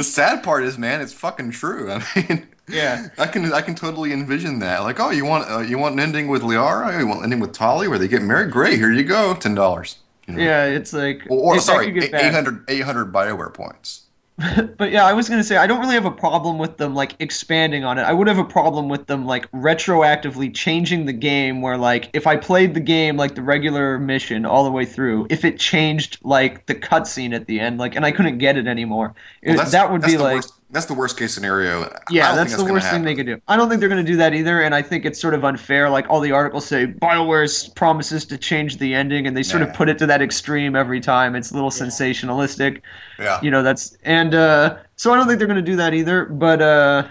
the 0.05 0.13
sad 0.13 0.43
part 0.43 0.65
is, 0.65 0.79
man, 0.79 1.01
it's 1.01 1.13
fucking 1.13 1.51
true. 1.51 1.91
I 1.93 2.03
mean, 2.17 2.49
Yeah. 2.69 3.09
I 3.19 3.27
can 3.27 3.53
I 3.53 3.61
can 3.61 3.75
totally 3.75 4.13
envision 4.13 4.59
that. 4.61 4.81
Like, 4.81 4.99
oh, 5.01 5.11
you 5.11 5.25
want 5.25 5.51
uh, 5.51 5.59
you 5.61 5.79
want 5.79 5.95
an 5.95 6.01
ending 6.01 6.29
with 6.29 6.43
Liara? 6.43 6.99
You 6.99 7.07
want 7.07 7.21
an 7.21 7.25
ending 7.25 7.41
with 7.41 7.53
Tali 7.53 7.89
where 7.89 7.99
they 7.99 8.09
get 8.09 8.23
married? 8.23 8.51
Great, 8.51 8.79
here 8.79 8.91
you 8.91 9.05
go, 9.05 9.35
ten 9.35 9.55
dollars. 9.55 9.99
You 10.27 10.35
know? 10.35 10.43
yeah 10.43 10.65
it's 10.65 10.95
like 10.95 11.23
Or, 11.29 11.57
or 11.57 11.61
sorry, 11.61 11.93
could 11.93 12.11
get 12.11 12.15
800, 12.15 12.65
800 12.67 13.13
Bioware 13.13 13.53
points. 13.53 14.04
But 14.77 14.91
yeah, 14.91 15.05
I 15.05 15.13
was 15.13 15.29
gonna 15.29 15.45
say 15.45 15.57
I 15.57 15.67
don't 15.67 15.79
really 15.81 15.95
have 15.95 16.07
a 16.07 16.11
problem 16.11 16.59
with 16.59 16.77
them 16.77 16.93
like 16.95 17.15
expanding 17.21 17.85
on 17.85 17.99
it. 17.99 18.03
I 18.03 18.13
would 18.13 18.27
have 18.27 18.39
a 18.39 18.45
problem 18.45 18.89
with 18.89 19.07
them 19.07 19.25
like 19.25 19.49
retroactively 19.53 20.53
changing 20.53 21.05
the 21.07 21.13
game 21.13 21.63
where 21.63 21.77
like 21.79 22.11
if 22.13 22.27
I 22.27 22.37
played 22.37 22.75
the 22.75 22.81
game 22.81 23.17
like 23.17 23.37
the 23.37 23.43
regular 23.43 23.99
mission 23.99 24.45
all 24.45 24.65
the 24.65 24.73
way 24.73 24.85
through, 24.87 25.29
if 25.31 25.45
it 25.45 25.59
changed 25.61 26.19
like 26.23 26.67
the 26.67 26.75
cutscene 26.75 27.33
at 27.35 27.47
the 27.47 27.61
end, 27.61 27.79
like 27.79 27.95
and 27.95 28.05
I 28.05 28.11
couldn't 28.11 28.39
get 28.39 28.57
it 28.57 28.67
anymore, 28.67 29.15
Well, 29.47 29.57
that's- 29.57 29.71
that 29.73 29.93
would 29.93 30.03
be 30.03 30.19
like 30.19 30.35
worst, 30.37 30.54
that's 30.75 30.85
the 30.87 30.93
worst 30.95 31.17
case 31.17 31.33
scenario. 31.33 31.91
Yeah, 32.11 32.27
don't 32.29 32.37
that's 32.37 32.53
the 32.53 32.59
gonna 32.63 32.75
worst 32.75 32.91
thing 32.91 33.03
they 33.03 33.15
could 33.15 33.25
do. 33.27 33.41
I 33.49 33.57
don't 33.57 33.69
think 33.71 33.81
they're 33.81 33.89
going 33.89 34.05
to 34.05 34.13
do 34.13 34.17
that 34.19 34.35
either, 34.35 34.61
and 34.61 34.75
I 34.75 34.83
think 34.83 35.07
it's 35.07 35.19
sort 35.21 35.33
of 35.33 35.45
unfair. 35.45 35.89
Like 35.89 36.05
all 36.11 36.21
the 36.21 36.33
articles 36.33 36.67
say, 36.67 36.87
BioWare 36.89 37.75
promises 37.75 38.27
to 38.27 38.37
change 38.37 38.77
the 38.79 38.93
ending, 38.93 39.27
and 39.27 39.37
they 39.37 39.43
sort 39.43 39.63
Yeah. 39.63 39.69
of 39.69 39.75
put 39.75 39.89
it 39.89 39.97
to 39.99 40.07
that 40.07 40.21
extreme 40.21 40.77
every 40.77 41.01
time. 41.01 41.35
It's 41.37 41.51
a 41.53 41.55
little 41.55 41.71
sensationalistic 41.71 42.83
Yeah. 43.19 43.41
you 43.41 43.51
know 43.51 43.63
that's 43.63 43.97
and 44.05 44.35
uh 44.35 44.77
so 44.97 45.13
i 45.13 45.17
don't 45.17 45.27
think 45.29 45.39
they're 45.39 45.47
going 45.47 45.65
to 45.65 45.71
do 45.71 45.77
that 45.77 45.95
either 45.95 46.25
but 46.25 46.61
uh 46.61 47.07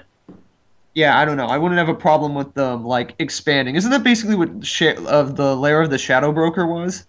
yeah 0.94 1.18
i 1.18 1.24
don't 1.26 1.38
know 1.38 1.48
i 1.48 1.58
wouldn't 1.58 1.78
have 1.80 1.88
a 1.90 1.94
problem 1.94 2.36
with 2.36 2.54
them 2.56 2.84
like 2.86 3.16
expanding 3.20 3.76
isn't 3.76 3.90
that 3.92 4.04
basically 4.04 4.36
what 4.36 4.50
sh- 4.66 4.98
of 5.08 5.36
the 5.38 5.56
lair 5.56 5.82
of 5.82 5.90
the 5.90 5.98
shadow 5.98 6.32
broker 6.32 6.68
was 6.68 7.06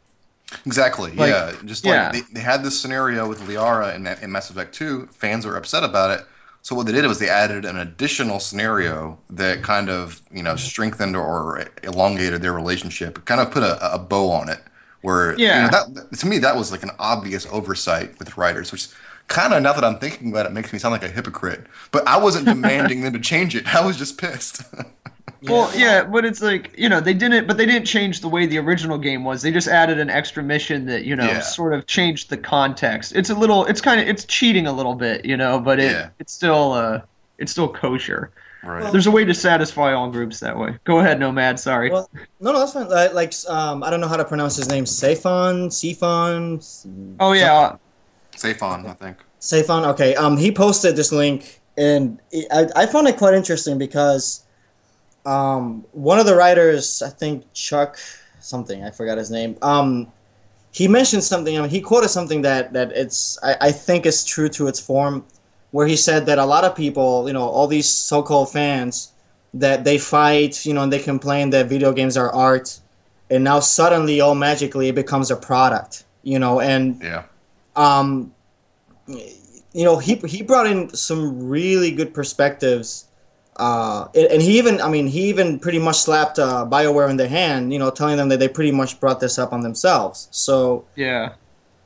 Exactly. 0.66 1.10
Like, 1.12 1.30
yeah. 1.30 1.52
Just 1.64 1.84
like 1.84 1.94
yeah. 1.94 2.12
They, 2.12 2.20
they 2.32 2.40
had 2.40 2.62
this 2.62 2.78
scenario 2.78 3.26
with 3.28 3.40
Liara 3.48 3.94
in, 3.96 4.06
in 4.22 4.30
Mass 4.30 4.50
Effect 4.50 4.72
2. 4.74 5.08
Fans 5.10 5.44
were 5.46 5.56
upset 5.56 5.82
about 5.82 6.10
it. 6.16 6.26
So 6.64 6.74
what 6.74 6.86
they 6.86 6.92
did 6.92 7.06
was 7.06 7.18
they 7.20 7.28
added 7.28 7.66
an 7.66 7.76
additional 7.78 8.40
scenario 8.40 9.20
that 9.30 9.62
kind 9.62 9.90
of 9.90 10.22
you 10.32 10.42
know 10.42 10.54
mm-hmm. 10.54 10.58
strengthened 10.58 11.16
or 11.16 11.66
elongated 11.84 12.42
their 12.42 12.54
relationship. 12.54 13.24
Kind 13.26 13.40
of 13.42 13.52
put 13.52 13.62
a, 13.64 13.94
a 13.94 13.98
bow 13.98 14.30
on 14.30 14.48
it. 14.50 14.60
Where 15.02 15.38
you 15.44 15.46
Yeah. 15.46 15.68
know, 15.68 15.70
that 15.70 16.18
to 16.20 16.26
me 16.26 16.38
that 16.40 16.56
was 16.56 16.72
like 16.72 16.82
an 16.82 16.92
obvious 16.98 17.46
oversight 17.52 18.18
with 18.18 18.38
writers, 18.38 18.72
which 18.72 18.88
kind 19.28 19.52
of 19.54 19.62
now 19.62 19.72
that 19.72 19.84
I'm 19.84 19.98
thinking 19.98 20.30
about 20.30 20.46
it 20.46 20.52
makes 20.52 20.72
me 20.72 20.78
sound 20.78 20.92
like 20.92 21.02
a 21.02 21.08
hypocrite. 21.08 21.66
But 21.90 22.06
I 22.06 22.18
wasn't 22.18 22.46
demanding 22.46 23.02
them 23.02 23.12
to 23.14 23.20
change 23.20 23.54
it. 23.54 23.74
I 23.74 23.84
was 23.84 23.96
just 23.96 24.18
pissed. 24.18 24.62
well 25.42 25.70
yeah 25.76 26.02
but 26.04 26.24
it's 26.24 26.40
like 26.40 26.74
you 26.78 26.88
know 26.88 27.00
they 27.00 27.12
didn't 27.12 27.46
but 27.46 27.58
they 27.58 27.66
didn't 27.66 27.84
change 27.86 28.20
the 28.20 28.28
way 28.28 28.46
the 28.46 28.56
original 28.58 28.96
game 28.96 29.24
was 29.24 29.42
they 29.42 29.50
just 29.50 29.68
added 29.68 29.98
an 29.98 30.08
extra 30.08 30.42
mission 30.42 30.86
that 30.86 31.04
you 31.04 31.14
know 31.14 31.24
Yeah. 31.26 31.40
sort 31.40 31.74
of 31.74 31.86
changed 31.86 32.30
the 32.30 32.36
context 32.38 33.12
it's 33.14 33.28
a 33.28 33.34
little 33.34 33.66
it's 33.66 33.80
kind 33.82 34.00
of 34.00 34.08
it's 34.08 34.24
cheating 34.24 34.66
a 34.66 34.72
little 34.72 34.94
bit 34.94 35.24
you 35.24 35.36
know 35.36 35.60
but 35.60 35.78
it 35.78 35.90
Yeah. 35.92 36.08
it's 36.18 36.32
still 36.32 36.72
uh 36.72 37.00
it's 37.36 37.52
still 37.52 37.68
kosher 37.68 38.30
right. 38.62 38.90
there's 38.90 39.06
a 39.06 39.10
way 39.10 39.24
to 39.26 39.34
satisfy 39.34 39.92
all 39.92 40.10
groups 40.10 40.40
that 40.40 40.58
way 40.58 40.78
go 40.84 41.00
ahead 41.00 41.20
nomad 41.20 41.60
sorry 41.60 41.90
Well, 41.90 42.08
no, 42.40 42.52
no, 42.52 42.58
that's 42.60 42.72
fine. 42.72 42.88
Like, 42.88 43.12
like 43.12 43.34
um, 43.48 43.82
I 43.82 43.90
don't 43.90 44.00
know 44.00 44.08
how 44.08 44.16
to 44.16 44.24
pronounce 44.24 44.56
his 44.56 44.68
name. 44.68 44.84
Safon, 44.84 45.68
Sifon, 45.68 47.16
oh 47.20 47.32
yeah 47.32 47.76
Safe-on, 48.36 48.86
I 48.86 48.94
think. 48.94 49.18
Safon. 49.40 49.86
Okay. 49.92 50.14
Um, 50.16 50.36
he 50.36 50.50
posted 50.50 50.96
this 50.96 51.12
link, 51.12 51.60
and 51.76 52.20
it, 52.30 52.46
I, 52.50 52.82
I 52.82 52.86
found 52.86 53.08
it 53.08 53.16
quite 53.16 53.34
interesting 53.34 53.78
because, 53.78 54.42
um, 55.26 55.84
one 55.92 56.18
of 56.18 56.26
the 56.26 56.34
writers, 56.34 57.02
I 57.02 57.10
think 57.10 57.52
Chuck 57.52 57.98
something, 58.40 58.84
I 58.84 58.90
forgot 58.90 59.18
his 59.18 59.30
name. 59.30 59.56
Um, 59.62 60.12
he 60.70 60.88
mentioned 60.88 61.24
something. 61.24 61.56
I 61.56 61.62
mean, 61.62 61.70
he 61.70 61.80
quoted 61.80 62.08
something 62.08 62.42
that 62.42 62.72
that 62.72 62.92
it's 62.92 63.38
I, 63.42 63.56
I 63.68 63.72
think 63.72 64.06
is 64.06 64.24
true 64.24 64.48
to 64.50 64.66
its 64.66 64.80
form, 64.80 65.24
where 65.70 65.86
he 65.86 65.96
said 65.96 66.26
that 66.26 66.38
a 66.38 66.44
lot 66.44 66.64
of 66.64 66.74
people, 66.74 67.26
you 67.26 67.32
know, 67.32 67.48
all 67.48 67.66
these 67.66 67.88
so-called 67.88 68.50
fans, 68.50 69.12
that 69.54 69.84
they 69.84 69.98
fight, 69.98 70.66
you 70.66 70.74
know, 70.74 70.82
and 70.82 70.92
they 70.92 70.98
complain 70.98 71.50
that 71.50 71.66
video 71.66 71.92
games 71.92 72.16
are 72.16 72.32
art, 72.32 72.80
and 73.30 73.44
now 73.44 73.60
suddenly, 73.60 74.20
all 74.20 74.34
magically, 74.34 74.88
it 74.88 74.94
becomes 74.94 75.30
a 75.30 75.36
product, 75.36 76.04
you 76.22 76.38
know, 76.38 76.60
and 76.60 77.00
Yeah. 77.02 77.24
Um, 77.76 78.32
you 79.06 79.84
know, 79.84 79.98
he 79.98 80.16
he 80.16 80.42
brought 80.42 80.66
in 80.66 80.94
some 80.94 81.48
really 81.48 81.90
good 81.90 82.14
perspectives 82.14 83.06
uh, 83.56 84.08
and, 84.14 84.42
he 84.42 84.58
even, 84.58 84.80
I 84.80 84.88
mean, 84.88 85.06
he 85.06 85.28
even 85.28 85.60
pretty 85.60 85.78
much 85.78 85.98
slapped 85.98 86.38
uh, 86.40 86.66
Bioware 86.68 87.08
in 87.08 87.16
the 87.16 87.28
hand, 87.28 87.72
you 87.72 87.78
know, 87.78 87.90
telling 87.90 88.16
them 88.16 88.28
that 88.30 88.40
they 88.40 88.48
pretty 88.48 88.72
much 88.72 88.98
brought 88.98 89.20
this 89.20 89.38
up 89.38 89.52
on 89.52 89.60
themselves. 89.60 90.26
So, 90.32 90.86
Yeah. 90.96 91.34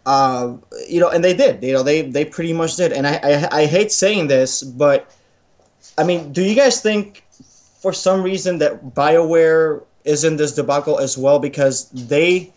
uh, 0.07 0.55
you 0.89 0.99
know, 1.01 1.11
and 1.11 1.23
they 1.23 1.35
did. 1.35 1.63
You 1.63 1.75
know, 1.75 1.83
they 1.83 2.03
they 2.03 2.25
pretty 2.25 2.55
much 2.55 2.77
did. 2.77 2.93
And 2.93 3.07
I, 3.07 3.21
I 3.23 3.49
I 3.63 3.67
hate 3.67 3.93
saying 3.93 4.29
this, 4.29 4.63
but 4.63 5.11
I 5.99 6.05
mean, 6.05 6.33
do 6.33 6.43
you 6.43 6.55
guys 6.55 6.81
think 6.81 7.25
for 7.83 7.93
some 7.93 8.23
reason 8.23 8.59
that 8.59 8.95
Bioware 8.95 9.83
is 10.05 10.25
in 10.25 10.37
this 10.37 10.55
debacle 10.55 10.99
as 10.99 11.19
well 11.19 11.39
because 11.39 11.91
they, 11.91 12.51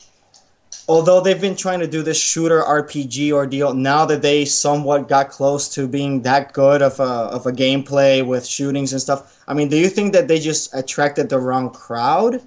although 0.88 1.21
they've 1.21 1.39
been 1.41 1.55
trying 1.55 1.79
to 1.79 1.88
do 1.88 2.01
this 2.03 2.19
shooter 2.19 2.61
RPG 2.61 3.32
ordeal, 3.32 3.73
now 3.73 4.05
that 4.05 4.21
they 4.21 4.45
somewhat 4.45 5.07
got 5.07 5.29
close 5.29 5.69
to 5.75 5.88
being 5.88 6.21
that 6.23 6.53
good 6.53 6.82
of 6.82 6.99
a 6.99 7.03
of 7.03 7.45
a 7.45 7.51
gameplay 7.51 8.25
with 8.25 8.45
shootings 8.45 8.91
and 8.91 9.01
stuff. 9.01 9.43
I 9.47 9.53
mean, 9.53 9.69
do 9.69 9.77
you 9.77 9.89
think 9.89 10.13
that 10.13 10.27
they 10.27 10.39
just 10.39 10.73
attracted 10.73 11.29
the 11.29 11.39
wrong 11.39 11.69
crowd 11.71 12.41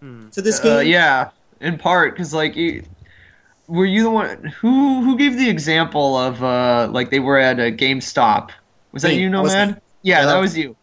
Hmm. 0.00 0.28
to 0.30 0.40
this 0.42 0.60
Uh, 0.60 0.80
game? 0.80 0.88
yeah, 0.88 1.30
in 1.60 1.78
part 1.78 2.14
because 2.14 2.32
like, 2.32 2.54
you, 2.56 2.84
were 3.66 3.84
you 3.86 4.02
the 4.04 4.10
one 4.10 4.52
who 4.60 5.02
who 5.02 5.16
gave 5.16 5.36
the 5.36 5.48
example 5.48 6.16
of 6.16 6.42
uh 6.42 6.88
like 6.90 7.10
they 7.10 7.18
were 7.20 7.38
at 7.38 7.58
a 7.58 7.70
GameStop? 7.72 8.50
Was 8.92 9.02
that 9.02 9.08
Me. 9.08 9.20
you, 9.22 9.30
That 9.30 9.42
was 9.42 9.52
Nomad? 9.52 9.68
Yeah, 10.02 10.20
Yeah, 10.20 10.24
that 10.26 10.32
that- 10.34 10.40
was 10.40 10.56
you. 10.56 10.76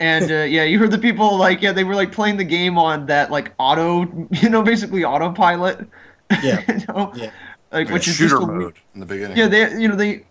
And 0.00 0.30
uh, 0.30 0.34
yeah, 0.44 0.62
you 0.62 0.78
heard 0.78 0.92
the 0.92 0.98
people 0.98 1.36
like 1.36 1.60
yeah 1.60 1.72
they 1.72 1.82
were 1.82 1.96
like 1.96 2.12
playing 2.12 2.36
the 2.36 2.44
game 2.44 2.78
on 2.78 3.06
that 3.06 3.32
like 3.32 3.52
auto 3.58 4.06
you 4.42 4.48
know 4.48 4.62
basically 4.62 5.02
autopilot. 5.04 5.86
Yeah. 6.42 6.62
you 6.68 6.84
know? 6.88 7.12
Yeah. 7.14 7.30
Like 7.72 7.88
Yeah, 7.88 7.94
which 7.94 8.08
is 8.08 8.14
shooter 8.16 8.36
just 8.38 8.42
a 8.42 8.46
we- 8.52 8.64
mode 8.64 8.76
in 8.94 9.00
the 9.00 9.06
beginning. 9.06 9.36
yeah, 9.36 9.46
they 9.46 9.78
you 9.80 9.88
know 9.88 9.96
they 9.96 10.24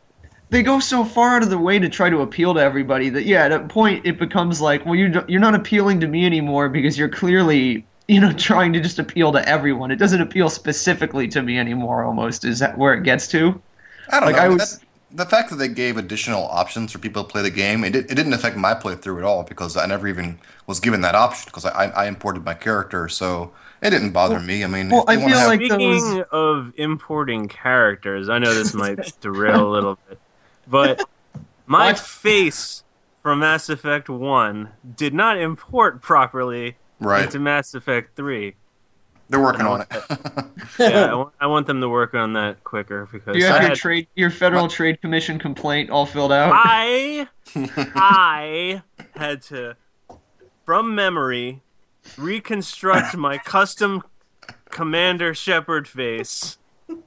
they 0.50 0.64
go 0.64 0.80
so 0.80 1.04
far 1.04 1.36
out 1.36 1.44
of 1.44 1.50
the 1.50 1.58
way 1.58 1.78
to 1.78 1.90
try 1.90 2.10
to 2.10 2.22
appeal 2.22 2.54
to 2.54 2.60
everybody 2.60 3.10
that 3.10 3.26
yeah, 3.26 3.44
at 3.46 3.52
a 3.52 3.60
point 3.60 4.06
it 4.06 4.18
becomes 4.18 4.60
like, 4.62 4.86
well, 4.86 4.96
you 4.96 5.24
you're 5.28 5.42
not 5.42 5.54
appealing 5.56 6.00
to 6.00 6.08
me 6.08 6.26
anymore 6.26 6.70
because 6.70 6.98
you're 6.98 7.10
clearly 7.10 7.86
you 8.08 8.20
know 8.20 8.32
trying 8.50 8.74
to 8.74 8.80
just 8.80 8.98
appeal 9.00 9.32
to 9.34 9.48
everyone. 9.48 9.92
It 9.92 9.98
doesn't 9.98 10.22
appeal 10.22 10.50
specifically 10.50 11.28
to 11.30 11.42
me 11.44 11.60
anymore. 11.60 12.04
Almost 12.04 12.44
is 12.46 12.60
that 12.60 12.78
where 12.78 12.94
it 12.94 13.04
gets 13.04 13.28
to? 13.30 13.62
I 14.10 14.20
don't 14.20 14.28
Like 14.28 14.38
know. 14.38 14.42
I 14.44 14.50
was. 14.50 14.80
that- 14.80 14.84
the 15.10 15.26
fact 15.26 15.50
that 15.52 15.56
they 15.56 15.70
gave 15.70 15.96
additional 15.96 16.46
options 16.48 16.92
for 16.92 16.98
people 17.00 17.24
to 17.24 17.30
play 17.32 17.42
the 17.42 17.50
game, 17.50 17.86
it, 17.86 17.92
did, 17.92 18.12
it 18.12 18.16
didn't 18.16 18.34
affect 18.34 18.58
my 18.58 18.74
playthrough 18.74 19.18
at 19.20 19.24
all 19.24 19.42
because 19.44 19.78
I 19.78 19.86
never 19.86 20.06
even 20.06 20.38
was 20.68 20.82
given 20.82 21.00
that 21.00 21.16
option 21.16 21.46
because 21.46 21.64
I, 21.64 21.86
I, 21.86 22.04
I 22.04 22.08
imported 22.08 22.44
my 22.44 22.54
character, 22.54 23.08
so 23.08 23.54
it 23.82 23.90
didn't 23.92 24.12
bother 24.12 24.40
me. 24.40 24.64
I 24.64 24.68
mean, 24.68 24.90
well, 24.90 25.02
if 25.02 25.08
they 25.08 25.14
I 25.14 25.18
wanna 25.18 25.30
feel 25.30 25.40
have- 25.40 25.48
like 25.50 25.60
Speaking 25.62 26.16
those- 26.18 26.26
of 26.32 26.74
importing 26.78 27.48
characters, 27.48 28.30
I 28.30 28.40
know 28.40 28.54
this 28.54 28.74
might 28.74 29.14
derail 29.22 29.68
a 29.68 29.72
little 29.72 29.98
bit, 30.08 30.20
but 30.68 31.04
my 31.66 31.88
What? 31.88 32.00
face 32.00 32.84
from 33.22 33.40
Mass 33.40 33.70
Effect 33.70 34.10
1 34.10 34.70
did 34.96 35.14
not 35.14 35.38
import 35.38 36.02
properly 36.02 36.78
right, 37.00 37.26
into 37.26 37.40
Mass 37.40 37.74
Effect 37.74 38.16
3. 38.16 38.56
they're 39.30 39.42
working 39.42 39.66
on 39.66 39.82
it. 39.82 39.88
Yeah, 40.80 41.06
I 41.12 41.14
want, 41.16 41.34
I 41.42 41.48
want 41.48 41.66
them 41.68 41.82
to 41.82 41.90
work 41.90 42.14
on 42.14 42.34
that 42.34 42.64
quicker 42.64 43.08
because 43.12 43.34
Do 43.34 43.40
you 43.40 43.48
I 43.48 43.50
have 43.54 43.62
your 43.62 43.70
had- 43.70 43.78
trade 43.78 44.08
your 44.16 44.30
Federal 44.30 44.68
Trade 44.68 45.02
Commission 45.02 45.40
complaint 45.40 45.90
all 45.90 46.06
filled 46.06 46.32
out? 46.32 46.52
I 46.54 47.28
I 47.96 48.82
had 49.16 49.42
to, 49.44 49.76
from 50.66 50.94
memory, 50.96 51.62
reconstruct 52.18 53.16
my 53.18 53.38
custom 53.38 54.04
Commander 54.70 55.34
Shepard 55.34 55.88
face, 55.88 56.58
and 56.88 57.00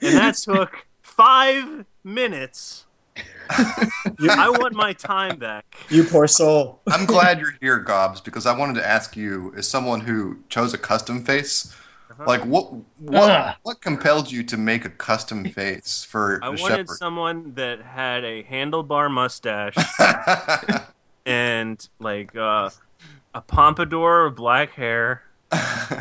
that 0.00 0.34
took 0.36 0.86
five 1.02 1.84
minutes. 2.04 2.86
I 3.50 4.48
want 4.58 4.74
my 4.74 4.92
time 4.94 5.38
back. 5.38 5.76
You 5.90 6.04
poor 6.04 6.26
soul. 6.26 6.80
I'm 6.88 7.04
glad 7.06 7.38
you're 7.38 7.54
here, 7.60 7.78
Gobs, 7.78 8.20
because 8.20 8.46
I 8.46 8.56
wanted 8.56 8.74
to 8.76 8.86
ask 8.86 9.16
you, 9.16 9.52
as 9.56 9.68
someone 9.68 10.00
who 10.00 10.38
chose 10.48 10.72
a 10.74 10.78
custom 10.78 11.24
face, 11.24 11.74
Uh-huh. 12.10 12.24
like 12.26 12.44
what 12.44 12.72
what 12.98 13.30
Ugh. 13.30 13.54
what 13.62 13.80
compelled 13.80 14.30
you 14.32 14.42
to 14.44 14.56
make 14.56 14.84
a 14.84 14.90
custom 14.90 15.44
face 15.44 16.04
for 16.04 16.40
I 16.42 16.54
the 16.54 16.62
wanted 16.62 16.76
Shepard? 16.78 16.96
someone 16.98 17.54
that 17.54 17.80
had 17.82 18.24
a 18.24 18.42
handlebar 18.44 19.10
mustache 19.10 19.76
and 21.26 21.88
like 21.98 22.34
uh, 22.36 22.70
a 23.34 23.40
pompadour 23.40 24.26
of 24.26 24.36
black 24.36 24.72
hair. 24.72 25.22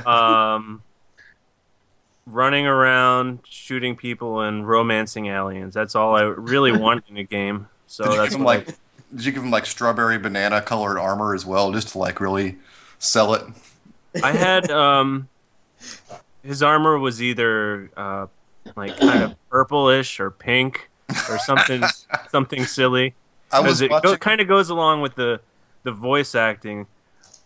um, 0.06 0.82
running 2.26 2.66
around, 2.66 3.40
shooting 3.48 3.96
people, 3.96 4.42
and 4.42 4.68
romancing 4.68 5.26
aliens. 5.28 5.74
That's 5.74 5.96
all 5.96 6.16
I 6.16 6.22
really 6.24 6.72
want 6.72 7.06
in 7.10 7.18
a 7.18 7.24
game. 7.24 7.68
So 7.88 8.06
did 8.10 8.20
that's 8.20 8.36
him 8.36 8.42
I- 8.42 8.46
like 8.46 8.66
did 9.14 9.26
you 9.26 9.32
give 9.34 9.44
him 9.44 9.52
like 9.52 9.66
strawberry 9.66 10.18
banana 10.18 10.62
colored 10.62 10.98
armor 10.98 11.36
as 11.36 11.46
well, 11.46 11.72
just 11.74 11.90
to 11.90 11.98
like 11.98 12.22
really 12.22 12.58
sell 13.00 13.34
it? 13.34 13.44
I 14.24 14.32
had. 14.32 14.70
Um, 14.82 15.28
his 16.44 16.62
armor 16.64 16.98
was 16.98 17.22
either 17.22 17.90
uh, 17.98 18.28
like 18.76 18.98
kind 18.98 19.24
of 19.24 19.36
purplish 19.50 20.20
or 20.20 20.32
pink 20.32 20.90
or 21.30 21.38
something 21.40 21.84
something 22.32 22.66
silly. 22.66 23.14
I 23.52 23.60
was 23.60 23.80
Because 23.80 23.82
it 23.82 23.92
watching. 23.92 24.12
go, 24.12 24.18
kind 24.18 24.42
of 24.42 24.48
goes 24.48 24.70
along 24.70 25.02
with 25.02 25.16
the 25.16 25.40
the 25.84 25.92
voice 25.92 26.34
acting. 26.36 26.88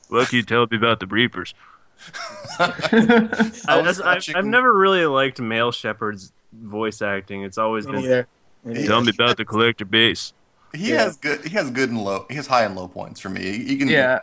What 0.09 0.29
can 0.29 0.37
you 0.37 0.43
tell 0.43 0.67
me 0.69 0.77
about 0.77 0.99
the 0.99 1.07
Reapers? 1.07 1.53
I, 2.59 3.59
I, 3.67 3.79
I've, 4.15 4.35
I've 4.35 4.45
never 4.45 4.73
really 4.73 5.05
liked 5.05 5.39
male 5.39 5.71
Shepard's 5.71 6.31
voice 6.53 7.01
acting. 7.01 7.43
It's 7.43 7.57
always 7.57 7.85
been 7.85 7.95
neither. 7.95 8.27
Me 8.63 8.73
neither. 8.75 8.87
tell 8.87 9.01
me 9.01 9.11
about 9.11 9.37
the 9.37 9.45
collector 9.45 9.85
base. 9.85 10.33
he 10.73 10.89
Yeah. 10.91 11.03
has 11.05 11.17
good. 11.17 11.43
He 11.45 11.49
has 11.51 11.69
good 11.71 11.89
and 11.89 12.03
low. 12.03 12.25
He 12.29 12.35
has 12.35 12.47
high 12.47 12.63
and 12.65 12.75
low 12.75 12.87
points 12.87 13.19
for 13.19 13.29
me. 13.29 13.41
He, 13.43 13.63
he 13.65 13.77
can. 13.77 13.87
yeah. 13.87 14.19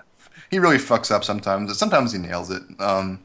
he 0.50 0.58
really 0.58 0.78
fucks 0.78 1.10
up 1.10 1.24
sometimes. 1.24 1.76
Sometimes 1.78 2.12
he 2.12 2.18
nails 2.18 2.50
it. 2.50 2.62
Um, 2.78 3.20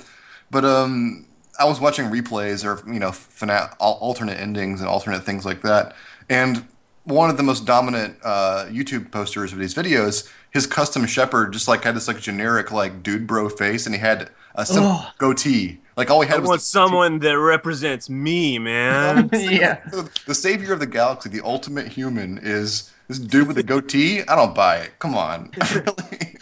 but 0.49 0.63
um, 0.65 1.25
I 1.59 1.65
was 1.65 1.79
watching 1.79 2.05
replays 2.05 2.63
or 2.65 2.89
you 2.91 2.99
know 2.99 3.11
fina- 3.11 3.71
alternate 3.79 4.39
endings 4.39 4.79
and 4.81 4.89
alternate 4.89 5.23
things 5.23 5.45
like 5.45 5.61
that, 5.63 5.95
and 6.29 6.65
one 7.03 7.29
of 7.29 7.37
the 7.37 7.43
most 7.43 7.65
dominant 7.65 8.17
uh, 8.23 8.65
YouTube 8.69 9.11
posters 9.11 9.53
of 9.53 9.59
these 9.59 9.73
videos, 9.73 10.29
his 10.57 10.65
custom 10.67 11.05
Shepard 11.05 11.53
just 11.53 11.67
like 11.67 11.83
had 11.83 11.95
this 11.95 12.07
like 12.07 12.19
generic 12.19 12.71
like 12.71 13.03
dude 13.03 13.27
bro 13.27 13.47
face, 13.47 13.85
and 13.85 13.93
he 13.93 14.01
had 14.01 14.31
a 14.55 14.65
simple 14.65 14.91
Ugh. 14.91 15.13
goatee. 15.19 15.79
Like 15.95 16.09
all 16.09 16.21
he 16.21 16.27
I 16.27 16.31
had 16.31 16.41
was 16.41 16.49
want 16.49 16.61
someone 16.61 17.19
that 17.19 17.37
represents 17.37 18.09
me, 18.09 18.57
man. 18.57 19.29
yeah. 19.33 19.81
the, 19.91 20.09
the 20.25 20.33
savior 20.33 20.73
of 20.73 20.79
the 20.79 20.87
galaxy, 20.87 21.29
the 21.29 21.41
ultimate 21.45 21.87
human, 21.89 22.39
is 22.41 22.91
this 23.07 23.19
dude 23.19 23.47
with 23.47 23.59
a 23.59 23.63
goatee. 23.63 24.21
I 24.23 24.35
don't 24.35 24.55
buy 24.55 24.77
it. 24.77 24.97
Come 24.97 25.13
on, 25.13 25.51
really. 25.75 26.37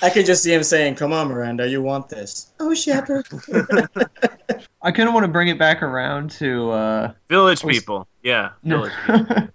I 0.00 0.08
could 0.08 0.24
just 0.24 0.42
see 0.42 0.54
him 0.54 0.62
saying, 0.62 0.94
"Come 0.94 1.12
on, 1.12 1.28
Miranda, 1.28 1.68
you 1.68 1.82
want 1.82 2.08
this?" 2.08 2.50
Oh, 2.60 2.72
Shepard. 2.74 3.26
I 4.80 4.90
kind 4.90 5.06
of 5.06 5.14
want 5.14 5.24
to 5.24 5.28
bring 5.28 5.48
it 5.48 5.58
back 5.58 5.82
around 5.82 6.30
to 6.32 6.70
uh, 6.70 7.12
Village 7.28 7.62
Was- 7.62 7.76
people, 7.78 8.08
yeah. 8.22 8.52
no, 8.62 8.88
Village. 9.06 9.50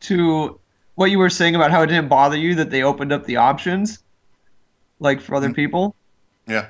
to 0.00 0.60
what 0.94 1.10
you 1.10 1.18
were 1.18 1.30
saying 1.30 1.54
about 1.54 1.70
how 1.70 1.82
it 1.82 1.86
didn't 1.86 2.08
bother 2.08 2.36
you 2.36 2.54
that 2.54 2.70
they 2.70 2.82
opened 2.82 3.12
up 3.12 3.24
the 3.24 3.36
options, 3.36 4.02
like 5.00 5.20
for 5.20 5.34
other 5.34 5.50
mm. 5.50 5.56
people. 5.56 5.94
Yeah. 6.46 6.66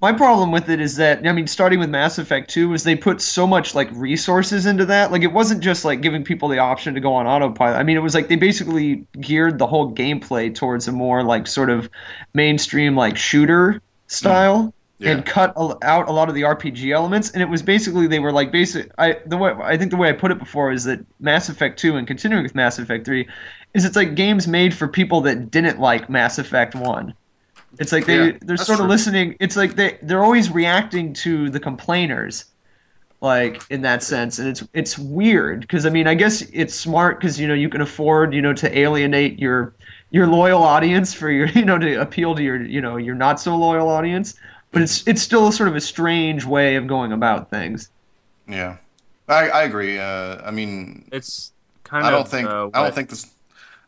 My 0.00 0.12
problem 0.12 0.50
with 0.50 0.68
it 0.68 0.80
is 0.80 0.96
that 0.96 1.24
I 1.24 1.32
mean, 1.32 1.46
starting 1.46 1.78
with 1.78 1.88
Mass 1.88 2.18
Effect 2.18 2.50
2, 2.50 2.74
is 2.74 2.82
they 2.82 2.96
put 2.96 3.20
so 3.20 3.46
much 3.46 3.72
like 3.72 3.88
resources 3.92 4.66
into 4.66 4.84
that. 4.86 5.12
Like 5.12 5.22
it 5.22 5.32
wasn't 5.32 5.62
just 5.62 5.84
like 5.84 6.00
giving 6.00 6.24
people 6.24 6.48
the 6.48 6.58
option 6.58 6.92
to 6.94 7.00
go 7.00 7.14
on 7.14 7.26
autopilot. 7.28 7.76
I 7.76 7.84
mean, 7.84 7.96
it 7.96 8.00
was 8.00 8.14
like 8.14 8.26
they 8.26 8.34
basically 8.34 9.06
geared 9.20 9.58
the 9.58 9.66
whole 9.66 9.94
gameplay 9.94 10.52
towards 10.52 10.88
a 10.88 10.92
more 10.92 11.22
like 11.22 11.46
sort 11.46 11.70
of 11.70 11.88
mainstream 12.34 12.96
like 12.96 13.16
shooter 13.16 13.80
style. 14.08 14.74
Yeah. 15.02 15.12
and 15.12 15.26
cut 15.26 15.52
a- 15.56 15.76
out 15.82 16.08
a 16.08 16.12
lot 16.12 16.28
of 16.28 16.34
the 16.34 16.42
RPG 16.42 16.92
elements. 16.92 17.30
And 17.30 17.42
it 17.42 17.48
was 17.48 17.62
basically 17.62 18.06
they 18.06 18.20
were 18.20 18.32
like 18.32 18.52
basic. 18.52 18.90
I 18.98 19.16
the 19.26 19.36
way 19.36 19.52
I 19.62 19.76
think 19.76 19.90
the 19.90 19.96
way 19.96 20.08
I 20.08 20.12
put 20.12 20.30
it 20.30 20.38
before 20.38 20.72
is 20.72 20.84
that 20.84 21.04
Mass 21.20 21.48
Effect 21.48 21.78
Two 21.78 21.96
and 21.96 22.06
continuing 22.06 22.42
with 22.42 22.54
Mass 22.54 22.78
Effect 22.78 23.04
Three 23.04 23.28
is 23.74 23.84
it's 23.84 23.96
like 23.96 24.14
games 24.14 24.46
made 24.46 24.74
for 24.74 24.88
people 24.88 25.20
that 25.22 25.50
didn't 25.50 25.80
like 25.80 26.08
Mass 26.10 26.38
Effect 26.38 26.74
One. 26.74 27.14
It's 27.78 27.92
like 27.92 28.06
they 28.06 28.28
Yeah, 28.28 28.32
they're 28.42 28.56
sort 28.56 28.80
of 28.80 28.86
listening. 28.86 29.36
It's 29.40 29.56
like 29.56 29.76
they 29.76 29.98
they're 30.02 30.24
always 30.24 30.50
reacting 30.50 31.12
to 31.14 31.50
the 31.50 31.60
complainers. 31.60 32.46
Like 33.20 33.62
in 33.70 33.82
that 33.82 34.02
sense, 34.02 34.40
and 34.40 34.48
it's 34.48 34.64
it's 34.74 34.98
weird 34.98 35.60
because 35.60 35.86
I 35.86 35.90
mean 35.90 36.08
I 36.08 36.14
guess 36.14 36.42
it's 36.52 36.74
smart 36.74 37.20
because 37.20 37.38
you 37.38 37.46
know 37.46 37.54
you 37.54 37.68
can 37.68 37.80
afford 37.80 38.34
you 38.34 38.42
know 38.42 38.52
to 38.54 38.76
alienate 38.76 39.38
your 39.38 39.76
your 40.10 40.26
loyal 40.26 40.60
audience 40.60 41.14
for 41.14 41.30
your 41.30 41.46
you 41.54 41.64
know 41.64 41.78
to 41.78 42.00
appeal 42.00 42.34
to 42.34 42.42
your 42.42 42.60
you 42.60 42.80
know 42.80 42.96
your 42.96 43.14
not 43.14 43.40
so 43.40 43.56
loyal 43.56 43.88
audience 43.88 44.34
but 44.72 44.82
it's 44.82 45.06
it's 45.06 45.22
still 45.22 45.48
a 45.48 45.52
sort 45.52 45.68
of 45.68 45.76
a 45.76 45.80
strange 45.80 46.44
way 46.44 46.76
of 46.76 46.86
going 46.86 47.12
about 47.12 47.50
things. 47.50 47.90
Yeah, 48.48 48.78
I, 49.28 49.48
I 49.50 49.62
agree. 49.64 49.98
Uh, 49.98 50.42
I 50.44 50.50
mean, 50.50 51.12
It's 51.12 51.52
kind 51.84 52.04
I 52.04 52.10
of. 52.10 52.12
don't 52.12 52.28
think 52.28 52.48
uh, 52.48 52.70
I 52.74 52.82
don't 52.82 52.94
think 52.94 53.10
this. 53.10 53.30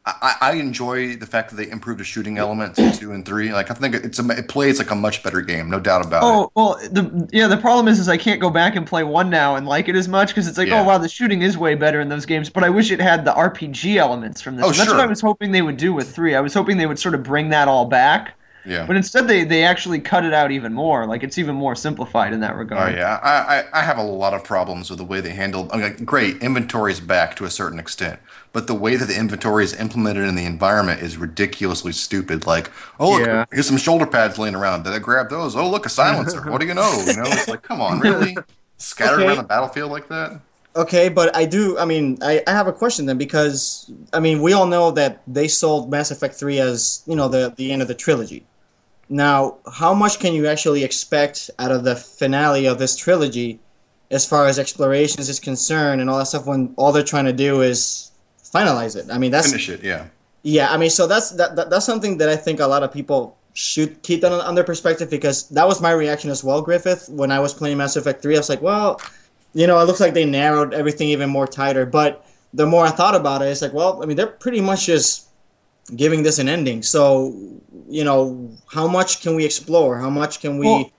I, 0.07 0.37
I 0.41 0.53
enjoy 0.55 1.17
the 1.17 1.27
fact 1.27 1.51
that 1.51 1.57
they 1.57 1.71
improved 1.71 1.99
the 2.01 2.05
shooting 2.05 2.37
element 2.39 2.79
in 2.79 2.93
two 2.93 3.13
and 3.13 3.25
three. 3.25 3.53
Like 3.53 3.71
I 3.71 3.75
think 3.75 3.95
it's 3.95 4.19
a, 4.19 4.29
it 4.31 4.49
plays 4.49 4.79
like 4.79 4.91
a 4.91 4.95
much 4.95 5.23
better 5.23 5.41
game, 5.41 5.71
no 5.71 5.81
doubt 5.81 6.05
about 6.07 6.31
it. 6.31 6.41
Oh 6.41 6.51
well, 6.55 6.77
the 6.91 7.29
yeah. 7.33 7.49
The 7.49 7.57
problem 7.57 7.89
is, 7.89 7.99
is 7.99 8.09
I 8.09 8.17
can't 8.17 8.41
go 8.41 8.51
back 8.51 8.77
and 8.77 8.87
play 8.87 9.05
one 9.05 9.29
now 9.29 9.57
and 9.57 9.67
like 9.67 9.89
it 9.89 9.97
as 9.97 10.09
much 10.09 10.29
because 10.29 10.47
it's 10.49 10.57
like, 10.59 10.69
Yeah. 10.69 10.81
oh 10.81 10.85
wow, 10.85 10.99
the 10.99 11.09
shooting 11.09 11.43
is 11.43 11.59
way 11.59 11.75
better 11.75 12.01
in 12.01 12.09
those 12.09 12.25
games. 12.25 12.49
But 12.49 12.65
I 12.65 12.71
wish 12.71 12.91
it 12.91 13.01
had 13.01 13.25
the 13.25 13.33
RPG 13.33 13.97
elements 13.97 14.41
from 14.41 14.57
this. 14.57 14.65
Oh, 14.65 14.71
And 14.71 14.79
that's 14.79 14.95
what. 14.95 15.01
I 15.01 15.07
was 15.07 15.21
hoping 15.21 15.53
they 15.53 15.63
would 15.63 15.77
do 15.77 15.93
with 15.93 16.15
three. 16.15 16.35
I 16.35 16.41
was 16.41 16.55
hoping 16.55 16.77
they 16.79 16.87
would 16.87 16.99
sort 16.99 17.15
of 17.15 17.23
bring 17.23 17.51
that 17.51 17.69
all 17.69 17.85
back. 17.87 18.35
Yeah. 18.67 18.87
But 18.87 18.97
instead, 18.97 19.29
they 19.29 19.45
they 19.45 19.63
actually 19.65 20.01
cut 20.01 20.25
it 20.25 20.33
out 20.33 20.51
even 20.51 20.73
more. 20.73 21.07
Like 21.07 21.23
it's 21.23 21.37
even 21.39 21.55
more 21.55 21.75
simplified 21.75 22.33
in 22.33 22.41
that 22.41 22.57
regard. 22.57 22.83
Oh 22.83 22.87
regard. 22.87 22.99
yeah, 22.99 23.21
I, 23.23 23.59
I 23.59 23.81
I 23.81 23.83
have 23.83 23.99
a 23.99 24.03
lot 24.03 24.33
of 24.35 24.43
problems 24.45 24.89
with 24.91 24.99
the 24.99 25.05
way 25.05 25.21
they 25.21 25.31
handled. 25.31 25.71
I 25.73 25.77
mean, 25.77 25.85
like, 25.85 26.05
great, 26.05 26.39
inventory 26.43 26.93
is 26.93 27.01
back 27.01 27.37
to 27.37 27.45
a 27.45 27.51
certain 27.51 27.79
extent, 27.79 28.21
but 28.53 28.67
the 28.67 28.75
way 28.75 28.97
that 28.97 29.07
the 29.07 29.17
inventory 29.19 29.65
is 29.65 29.75
implemented 29.75 30.27
in 30.29 30.35
the 30.35 30.47
environment 30.47 31.03
is 31.03 31.17
ridiculously 31.17 31.93
stupid. 31.93 32.47
Like, 32.47 32.71
oh 32.99 33.13
look, 33.19 33.27
Yeah. 33.27 33.45
here's 33.53 33.67
some 33.67 33.77
shoulder 33.77 34.07
pads 34.07 34.39
laying 34.39 34.55
around. 34.55 34.85
Did 34.85 34.95
I 34.95 34.99
grab 34.99 35.29
those? 35.31 35.55
Oh 35.57 35.69
look, 35.69 35.85
a 35.87 35.91
silencer. 35.91 36.41
what 36.51 36.61
do 36.61 36.67
you 36.67 36.75
know? 36.75 36.91
You 37.07 37.17
know, 37.17 37.25
it's 37.27 37.49
like, 37.49 37.63
come 37.63 37.81
on, 37.83 38.01
really? 38.01 38.37
Scattered 38.79 39.17
Okay. 39.21 39.27
around 39.29 39.37
the 39.37 39.43
battlefield 39.45 39.91
like 39.93 40.09
that? 40.09 40.41
Okay, 40.77 41.09
but 41.09 41.37
I 41.37 41.45
do. 41.45 41.79
I 41.79 41.85
mean, 41.85 42.19
I, 42.21 42.43
I 42.49 42.51
have 42.51 42.67
a 42.67 42.73
question 42.73 43.07
then 43.07 43.17
because 43.19 43.89
I 44.13 44.19
mean, 44.21 44.43
we 44.43 44.53
all 44.55 44.67
know 44.67 44.91
that 44.91 45.23
they 45.29 45.47
sold 45.47 45.91
Mass 45.91 46.11
Effect 46.11 46.35
Three 46.35 46.59
as 46.59 47.03
you 47.07 47.15
know 47.15 47.29
the 47.29 47.53
the 47.57 47.71
end 47.71 47.83
of 47.83 47.89
the 47.89 47.95
trilogy. 47.95 48.45
Now, 49.09 49.59
how 49.71 49.95
much 49.95 50.19
can 50.19 50.33
you 50.33 50.47
actually 50.47 50.83
expect 50.85 51.51
out 51.59 51.71
of 51.71 51.85
the 51.85 51.97
finale 51.97 52.67
of 52.67 52.79
this 52.79 52.97
trilogy, 52.97 53.61
as 54.11 54.27
far 54.27 54.47
as 54.47 54.59
explorations 54.59 55.29
is 55.29 55.41
concerned 55.41 56.01
and 56.01 56.09
all 56.09 56.19
that 56.19 56.27
stuff? 56.27 56.47
When 56.47 56.75
all 56.77 56.93
they're 56.93 57.03
trying 57.03 57.27
to 57.27 57.33
do 57.33 57.63
is 57.63 58.11
finalize 58.43 58.97
it. 58.97 59.11
I 59.11 59.19
mean, 59.19 59.31
that's 59.31 59.49
Finish 59.51 59.69
it, 59.69 59.83
yeah. 59.83 60.07
yeah, 60.43 60.73
I 60.73 60.77
mean, 60.77 60.91
so 60.91 61.07
that's 61.07 61.31
that, 61.31 61.57
that 61.57 61.71
that's 61.71 61.85
something 61.85 62.19
that 62.19 62.29
I 62.29 62.37
think 62.37 62.61
a 62.61 62.67
lot 62.67 62.83
of 62.83 62.93
people 62.93 63.37
should 63.53 64.03
keep 64.03 64.21
that 64.21 64.33
on, 64.33 64.41
on 64.41 64.55
their 64.55 64.65
perspective 64.65 65.11
because 65.11 65.49
that 65.51 65.67
was 65.67 65.81
my 65.81 65.93
reaction 65.93 66.31
as 66.31 66.43
well, 66.43 66.63
Griffith, 66.63 67.09
when 67.09 67.31
I 67.31 67.41
was 67.41 67.55
playing 67.55 67.79
Mass 67.79 67.97
Effect 67.97 68.23
Three. 68.23 68.37
I 68.37 68.39
was 68.39 68.49
like, 68.49 68.63
well, 68.63 69.01
you 69.55 69.67
know, 69.67 69.79
it 69.79 69.85
looks 69.85 70.01
like 70.01 70.15
they 70.15 70.25
narrowed 70.25 70.75
everything 70.75 71.09
even 71.09 71.31
more 71.31 71.47
tighter. 71.47 71.87
But 71.87 72.27
the 72.53 72.67
more 72.67 72.85
I 72.85 72.91
thought 72.91 73.15
about 73.15 73.43
it, 73.43 73.47
it's 73.47 73.63
like, 73.63 73.73
well, 73.73 74.03
I 74.03 74.07
mean, 74.07 74.17
they're 74.17 74.27
pretty 74.27 74.61
much 74.61 74.87
just 74.87 75.29
giving 75.95 76.23
this 76.23 76.39
an 76.39 76.49
ending. 76.49 76.83
So, 76.83 77.35
you 77.89 78.05
know, 78.05 78.51
how 78.69 78.89
much 78.89 79.23
can 79.23 79.35
we 79.37 79.45
explore? 79.45 79.99
How 79.99 80.11
much 80.11 80.41
can 80.41 80.59
we? 80.59 80.69
Well, 80.69 80.93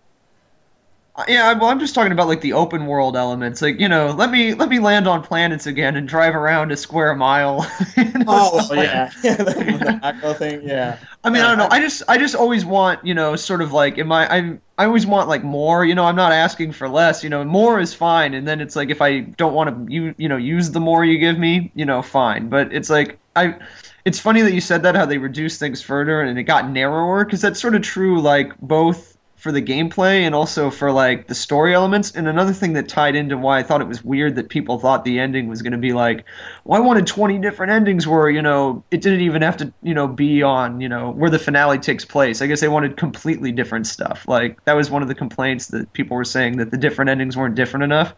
Uh, 1.16 1.24
Yeah, 1.30 1.54
well, 1.54 1.70
I'm 1.70 1.80
just 1.80 1.96
talking 1.96 2.12
about 2.12 2.28
like 2.28 2.42
the 2.42 2.52
open 2.54 2.88
world 2.88 3.16
elements. 3.16 3.62
Like, 3.62 3.80
you 3.80 3.88
know, 3.88 4.12
let 4.12 4.32
me 4.32 4.54
let 4.54 4.68
me 4.70 4.80
land 4.80 5.08
on 5.08 5.24
planets 5.24 5.66
again 5.66 5.96
and 5.96 6.08
drive 6.08 6.36
around 6.36 6.72
a 6.72 6.78
square 6.78 7.16
mile. 7.16 7.66
You 7.98 8.12
know, 8.26 8.26
oh, 8.28 8.50
stuff 8.50 8.70
like 8.70 8.92
yeah, 8.94 9.10
the, 9.24 10.02
the 10.22 10.36
thing, 10.36 10.62
yeah. 10.68 11.00
I 11.24 11.30
mean, 11.30 11.42
I 11.42 11.48
don't 11.48 11.58
know. 11.58 11.68
Yeah. 11.68 11.72
I 11.72 11.80
just 11.80 12.04
I 12.10 12.18
just 12.18 12.36
always 12.36 12.66
want, 12.66 13.06
you 13.06 13.14
know, 13.14 13.36
sort 13.38 13.62
of 13.62 13.72
like 13.72 13.98
in 13.98 14.08
my 14.08 14.28
I 14.34 14.60
I 14.78 14.86
always 14.86 15.06
want 15.06 15.30
like 15.30 15.44
more, 15.44 15.86
you 15.86 15.96
know, 15.96 16.04
I'm 16.06 16.16
not 16.18 16.34
asking 16.34 16.74
for 16.74 16.90
less, 16.90 17.24
you 17.24 17.30
know, 17.30 17.44
more 17.46 17.80
is 17.80 17.94
fine 17.94 18.34
and 18.34 18.46
then 18.48 18.60
it's 18.60 18.76
like 18.76 18.90
if 18.90 19.02
I 19.02 19.22
don't 19.22 19.54
want 19.54 19.88
to 19.88 19.94
you 19.94 20.14
you 20.18 20.28
know, 20.28 20.38
use 20.38 20.72
the 20.72 20.82
more 20.82 21.06
you 21.06 21.18
give 21.18 21.38
me, 21.40 21.72
you 21.76 21.86
know, 21.86 22.02
fine. 22.02 22.50
But 22.50 22.74
it's 22.74 22.90
like 22.90 23.18
I 23.38 23.56
it's 24.06 24.20
funny 24.20 24.42
that 24.42 24.54
you 24.54 24.62
said 24.62 24.84
that 24.84 24.96
how 24.96 25.06
they 25.06 25.18
reduced 25.18 25.60
things 25.60 25.82
further 25.82 26.22
and 26.22 26.38
it 26.38 26.44
got 26.44 26.70
narrower 26.70 27.26
cuz 27.26 27.42
that's 27.42 27.60
sort 27.60 27.76
of 27.76 27.82
true 27.82 28.22
like 28.22 28.58
both 28.60 29.16
for 29.46 29.52
the 29.52 29.62
gameplay 29.62 30.22
and 30.22 30.34
also 30.34 30.72
for 30.72 30.92
like 30.92 31.28
the 31.28 31.36
story 31.36 31.76
elements. 31.76 32.10
And 32.16 32.28
another 32.28 32.52
thing 32.52 32.74
that 32.74 32.90
tied 32.90 33.16
into 33.16 33.38
why 33.38 33.60
I 33.60 33.64
thought 33.64 33.80
it 33.80 33.88
was 33.88 34.04
weird 34.04 34.34
that 34.38 34.50
people 34.50 34.80
thought 34.80 35.06
the 35.06 35.20
ending 35.20 35.48
was 35.48 35.62
going 35.62 35.72
to 35.72 35.78
be 35.78 35.94
like, 35.94 36.26
well, 36.64 36.82
I 36.82 36.84
wanted 36.84 37.06
20 37.06 37.38
different 37.38 37.72
endings 37.72 38.08
where, 38.08 38.28
you 38.28 38.42
know, 38.42 38.84
it 38.90 39.02
didn't 39.02 39.22
even 39.22 39.44
have 39.44 39.56
to, 39.58 39.72
you 39.84 39.94
know, 39.94 40.08
be 40.08 40.42
on, 40.42 40.82
you 40.82 40.90
know, 40.90 41.12
where 41.12 41.30
the 41.30 41.38
finale 41.38 41.78
takes 41.78 42.04
place. 42.04 42.42
I 42.42 42.48
guess 42.48 42.60
they 42.60 42.70
wanted 42.70 42.98
completely 42.98 43.52
different 43.52 43.86
stuff. 43.86 44.28
Like 44.28 44.66
that 44.66 44.74
was 44.74 44.90
one 44.90 45.04
of 45.04 45.10
the 45.10 45.16
complaints 45.16 45.68
that 45.68 45.94
people 45.94 46.18
were 46.18 46.24
saying 46.24 46.58
that 46.58 46.72
the 46.72 46.78
different 46.78 47.10
endings 47.10 47.38
weren't 47.38 47.54
different 47.54 47.84
enough. 47.84 48.16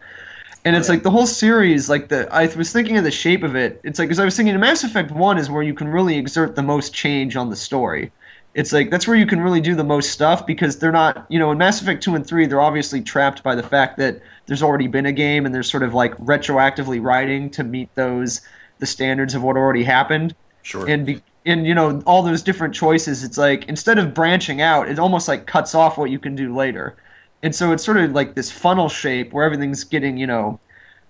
And 0.64 0.76
it's 0.76 0.88
like 0.88 1.02
the 1.02 1.10
whole 1.10 1.26
series, 1.26 1.88
like 1.88 2.08
the 2.08 2.28
I 2.32 2.46
was 2.54 2.72
thinking 2.72 2.96
of 2.98 3.04
the 3.04 3.10
shape 3.10 3.42
of 3.42 3.56
it. 3.56 3.80
It's 3.84 3.98
like 3.98 4.08
because 4.08 4.18
I 4.18 4.24
was 4.24 4.36
thinking 4.36 4.58
Mass 4.60 4.84
Effect 4.84 5.10
One 5.10 5.38
is 5.38 5.50
where 5.50 5.62
you 5.62 5.72
can 5.72 5.88
really 5.88 6.18
exert 6.18 6.56
the 6.56 6.62
most 6.62 6.92
change 6.92 7.36
on 7.36 7.48
the 7.48 7.56
story 7.56 8.12
it's 8.54 8.72
like 8.72 8.90
that's 8.90 9.06
where 9.06 9.16
you 9.16 9.26
can 9.26 9.40
really 9.40 9.60
do 9.60 9.74
the 9.74 9.84
most 9.84 10.10
stuff 10.10 10.46
because 10.46 10.78
they're 10.78 10.92
not 10.92 11.26
you 11.28 11.38
know 11.38 11.52
in 11.52 11.58
mass 11.58 11.80
effect 11.80 12.02
2 12.02 12.14
and 12.14 12.26
3 12.26 12.46
they're 12.46 12.60
obviously 12.60 13.00
trapped 13.00 13.42
by 13.42 13.54
the 13.54 13.62
fact 13.62 13.96
that 13.98 14.20
there's 14.46 14.62
already 14.62 14.88
been 14.88 15.06
a 15.06 15.12
game 15.12 15.46
and 15.46 15.54
they're 15.54 15.62
sort 15.62 15.82
of 15.82 15.94
like 15.94 16.16
retroactively 16.16 17.02
writing 17.02 17.50
to 17.50 17.62
meet 17.62 17.94
those 17.94 18.40
the 18.78 18.86
standards 18.86 19.34
of 19.34 19.42
what 19.42 19.56
already 19.56 19.84
happened 19.84 20.34
Sure. 20.62 20.86
and 20.88 21.06
be, 21.06 21.22
and 21.46 21.66
you 21.66 21.74
know 21.74 22.02
all 22.04 22.22
those 22.22 22.42
different 22.42 22.74
choices 22.74 23.22
it's 23.22 23.38
like 23.38 23.64
instead 23.66 23.96
of 23.98 24.12
branching 24.12 24.60
out 24.60 24.88
it 24.88 24.98
almost 24.98 25.28
like 25.28 25.46
cuts 25.46 25.74
off 25.74 25.96
what 25.96 26.10
you 26.10 26.18
can 26.18 26.34
do 26.34 26.54
later 26.54 26.96
and 27.42 27.54
so 27.54 27.72
it's 27.72 27.84
sort 27.84 27.96
of 27.98 28.12
like 28.12 28.34
this 28.34 28.50
funnel 28.50 28.88
shape 28.88 29.32
where 29.32 29.44
everything's 29.44 29.84
getting 29.84 30.16
you 30.16 30.26
know 30.26 30.60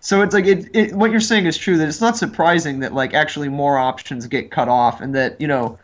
so 0.01 0.23
it's 0.23 0.35
like 0.35 0.47
it, 0.47 0.67
it 0.75 0.95
what 0.95 1.11
you're 1.11 1.21
saying 1.21 1.47
is 1.47 1.57
true 1.59 1.77
that 1.79 1.89
it's 1.89 2.01
not 2.01 2.17
surprising 2.17 2.81
that 2.81 2.93
like 2.95 3.15
actually 3.15 3.49
more 3.49 3.79
options 3.79 4.27
get 4.27 4.51
cut 4.51 4.69
off 4.69 5.01
and 5.01 5.15
that 5.15 5.37
you 5.41 5.47
know 5.49 5.79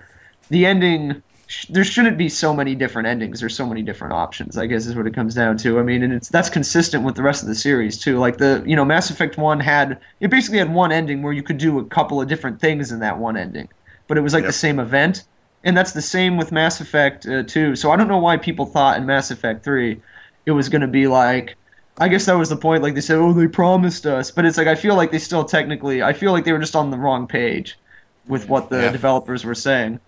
the 0.51 0.66
ending 0.66 1.22
sh- 1.47 1.66
there 1.70 1.84
shouldn't 1.84 2.18
be 2.18 2.28
so 2.28 2.55
many 2.55 2.74
different 2.74 3.09
endings 3.09 3.42
or 3.42 3.49
so 3.49 3.66
many 3.66 3.82
different 3.82 4.12
options 4.14 4.57
i 4.59 4.66
guess 4.66 4.86
is 4.86 4.97
what 4.97 5.07
it 5.07 5.14
comes 5.14 5.34
down 5.34 5.57
to. 5.59 5.78
I 5.78 5.82
mean 5.82 6.03
and 6.03 6.12
it's 6.12 6.28
that's 6.28 6.51
consistent 6.51 7.05
with 7.05 7.16
the 7.16 7.22
rest 7.22 7.42
of 7.42 7.49
the 7.49 7.55
series 7.55 7.99
too. 7.99 8.18
Like 8.18 8.38
the 8.38 8.62
you 8.66 8.76
know 8.76 8.84
mass 8.84 9.11
effect 9.11 9.38
1 9.38 9.61
had 9.61 10.01
it 10.20 10.30
basically 10.30 10.59
had 10.59 10.72
one 10.72 10.92
ending 10.92 11.22
where 11.22 11.32
you 11.32 11.42
could 11.42 11.59
do 11.59 11.78
a 11.78 11.86
couple 11.86 12.20
of 12.20 12.28
different 12.28 12.61
things 12.61 12.92
in 12.92 13.01
that 13.01 13.18
one 13.18 13.36
ending 13.36 13.68
but 14.09 14.18
it 14.18 14.20
was 14.22 14.34
like 14.34 14.45
Yep. 14.45 14.47
the 14.47 14.53
same 14.53 14.78
event. 14.78 15.24
And 15.66 15.74
that's 15.76 15.92
the 15.92 16.03
same 16.03 16.36
with 16.36 16.53
mass 16.53 16.80
effect 16.80 17.26
uh, 17.26 17.42
2 17.47 17.74
so 17.76 17.90
i 17.90 17.97
don't 17.97 18.09
know 18.09 18.18
why 18.18 18.36
people 18.36 18.66
thought 18.66 18.97
in 18.99 19.07
mass 19.07 19.30
effect 19.30 19.64
3 19.64 20.03
it 20.47 20.53
was 20.53 20.68
going 20.68 20.82
to 20.82 20.88
be 20.88 21.07
like 21.07 21.57
I 21.99 22.09
guess 22.09 22.26
that 22.26 22.34
was 22.34 22.49
the 22.49 22.57
point. 22.57 22.82
Like 22.82 22.95
they 22.95 23.01
said, 23.01 23.18
oh, 23.18 23.32
they 23.32 23.47
promised 23.49 24.05
us, 24.07 24.30
but 24.32 24.45
it's 24.45 24.59
like 24.59 24.66
I 24.66 24.74
feel 24.74 24.97
like 24.97 25.12
they 25.12 25.18
still 25.20 25.45
technically. 25.45 26.03
I 26.03 26.12
feel 26.12 26.32
like 26.32 26.45
they 26.45 26.53
were 26.53 26.59
just 26.59 26.74
on 26.76 26.90
the 26.90 26.99
wrong 26.99 27.28
page 27.28 27.78
with 28.26 28.49
what 28.49 28.68
the 28.70 28.80
Yeah. 28.80 28.90
developers 28.90 29.45
were 29.45 29.55
saying. 29.55 30.01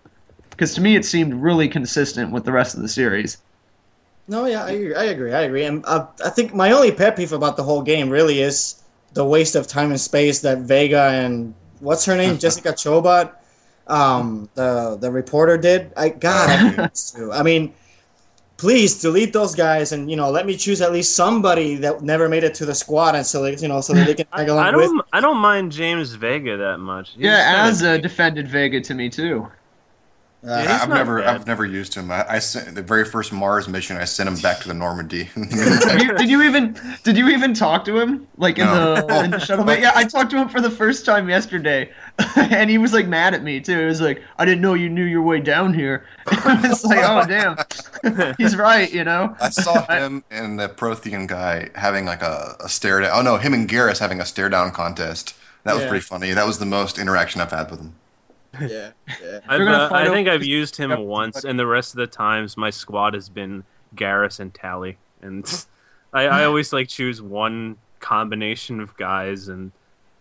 Because 0.51 0.74
to 0.74 0.80
me, 0.82 0.97
it 0.97 1.05
seemed 1.07 1.34
really 1.34 1.68
consistent 1.68 2.32
with 2.32 2.45
the 2.45 2.53
rest 2.53 2.76
of 2.76 2.82
the 2.82 2.89
series. 2.89 3.39
No, 4.28 4.45
yeah, 4.47 4.64
I 4.64 4.70
agree. 4.70 4.95
I 4.95 5.05
agree. 5.05 5.32
I 5.32 5.43
agree. 5.43 5.64
And 5.64 5.84
uh, 5.87 6.07
I 6.24 6.30
think 6.30 6.53
my 6.55 6.72
only 6.72 6.91
pet 6.93 7.16
peeve 7.16 7.32
about 7.32 7.57
the 7.57 7.62
whole 7.62 7.82
game 7.82 8.11
really 8.11 8.41
is 8.41 8.82
the 9.12 9.24
waste 9.24 9.55
of 9.55 9.66
time 9.68 9.91
and 9.91 10.01
space 10.01 10.41
that 10.41 10.59
Vega 10.59 11.11
and 11.12 11.55
what's 11.78 12.05
her 12.07 12.16
name, 12.16 12.37
Jessica 12.39 12.70
Chobot, 12.72 13.32
um, 13.87 14.51
the 14.55 14.97
the 15.01 15.11
reporter 15.12 15.57
did. 15.57 15.93
I 15.97 16.09
God, 16.09 16.51
I 16.51 16.57
hate 16.57 16.95
too. 17.14 17.32
I 17.32 17.43
mean, 17.45 17.74
please 18.57 19.01
delete 19.01 19.33
those 19.33 19.55
guys 19.55 19.93
and 19.93 20.11
you 20.11 20.17
know 20.17 20.31
let 20.31 20.47
me 20.47 20.57
choose 20.57 20.81
at 20.81 20.93
least 20.93 21.15
somebody 21.15 21.75
that 21.77 22.03
never 22.03 22.29
made 22.29 22.43
it 22.45 22.55
to 22.55 22.65
the 22.65 22.75
squad 22.75 23.15
and 23.15 23.27
so 23.27 23.43
they, 23.43 23.55
you 23.57 23.69
know 23.69 23.81
so 23.81 23.93
that 23.93 24.07
they 24.07 24.15
can 24.15 24.27
tag 24.37 24.49
along 24.49 24.65
I 24.65 24.77
with. 24.77 24.87
don't. 24.87 25.07
I 25.13 25.21
don't 25.21 25.39
mind 25.39 25.73
James 25.73 26.15
Vega 26.15 26.57
that 26.57 26.79
much. 26.79 27.11
He's 27.13 27.25
yeah, 27.25 27.71
kinda- 27.71 27.91
uh, 27.93 27.99
defended 27.99 28.49
Vega 28.49 28.81
to 28.81 28.95
me 28.95 29.09
too. 29.11 29.49
Uh, 30.47 30.63
Yeah, 30.65 30.79
I've 30.83 30.89
never, 30.89 31.21
bad. 31.23 31.35
I've 31.35 31.47
never 31.47 31.65
used 31.65 31.93
him. 31.95 32.11
I, 32.13 32.25
I 32.35 32.39
sent 32.39 32.75
the 32.77 32.83
very 32.83 33.05
first 33.05 33.33
Mars 33.33 33.67
mission. 33.69 33.97
I 33.97 34.05
sent 34.05 34.29
him 34.29 34.37
back 34.37 34.61
to 34.61 34.69
the 34.69 34.75
Normandy. 34.75 35.25
Did 35.35 36.03
you, 36.03 36.15
did 36.17 36.29
you 36.31 36.43
even 36.43 36.79
did 37.03 37.17
you 37.17 37.29
even 37.31 37.53
talk 37.53 37.85
to 37.87 37.99
him 37.99 38.29
like 38.37 38.59
in 38.59 38.67
No. 38.67 38.95
the 38.95 39.25
in 39.25 39.31
the 39.33 39.41
shuttle 39.41 39.65
bay? 39.65 39.81
Yeah, 39.81 39.91
I 39.97 40.05
talked 40.05 40.31
to 40.31 40.37
him 40.37 40.49
for 40.49 40.61
the 40.61 40.71
first 40.71 41.05
time 41.05 41.29
yesterday, 41.29 41.91
and 42.37 42.71
he 42.71 42.79
was 42.79 42.93
like 42.93 43.09
mad 43.09 43.35
at 43.35 43.43
me 43.43 43.61
too. 43.61 43.77
He 43.81 43.85
was 43.87 44.01
like, 44.01 44.23
"I 44.39 44.45
didn't 44.45 44.61
know 44.61 44.75
you 44.75 44.89
knew 44.89 45.05
your 45.05 45.23
way 45.23 45.41
down 45.41 45.75
here." 45.75 46.05
it's 46.31 46.85
like, 46.85 47.01
oh 47.03 47.27
damn, 47.27 47.57
he's 48.39 48.57
right, 48.57 48.93
you 48.93 49.05
know. 49.05 49.37
I 49.41 49.51
saw 49.51 49.87
him 49.87 50.25
and 50.31 50.59
the 50.59 50.69
Prothean 50.69 51.27
guy 51.27 51.71
having 51.75 52.05
like 52.05 52.23
a, 52.23 52.57
a 52.61 52.69
stare 52.69 53.01
down. 53.01 53.11
Oh 53.15 53.23
no, 53.23 53.37
him 53.37 53.55
and 53.55 53.69
Garrus 53.69 53.99
having 53.99 54.21
a 54.21 54.27
stare 54.27 54.49
down 54.49 54.71
contest. 54.73 55.35
That 55.65 55.75
was 55.75 55.83
Yeah. 55.83 55.89
pretty 55.89 56.03
funny. 56.05 56.33
That 56.33 56.47
was 56.47 56.59
the 56.59 56.67
most 56.67 56.99
interaction 56.99 57.41
I've 57.41 57.51
had 57.51 57.71
with 57.71 57.81
him. 57.81 57.95
yeah, 58.61 58.91
yeah. 59.23 59.41
I've, 59.49 59.59
We're 59.61 59.67
gonna 59.67 59.85
uh, 59.85 59.91
I 59.93 60.09
think 60.09 60.29
I've 60.29 60.45
used 60.45 60.77
him 60.77 60.97
once, 61.07 61.45
and 61.45 61.59
the 61.59 61.67
rest 61.67 61.93
of 61.93 61.99
the 61.99 62.07
times 62.07 62.57
my 62.57 62.71
squad 62.71 63.15
has 63.15 63.29
been 63.29 63.65
Garrus 63.95 64.39
and 64.41 64.55
Tali, 64.55 64.97
and 65.23 65.45
I, 66.13 66.23
I 66.27 66.45
always 66.45 66.73
like 66.73 66.89
choose 66.89 67.21
one 67.21 67.77
combination 68.01 68.81
of 68.81 68.97
guys, 68.97 69.49
and 69.49 69.73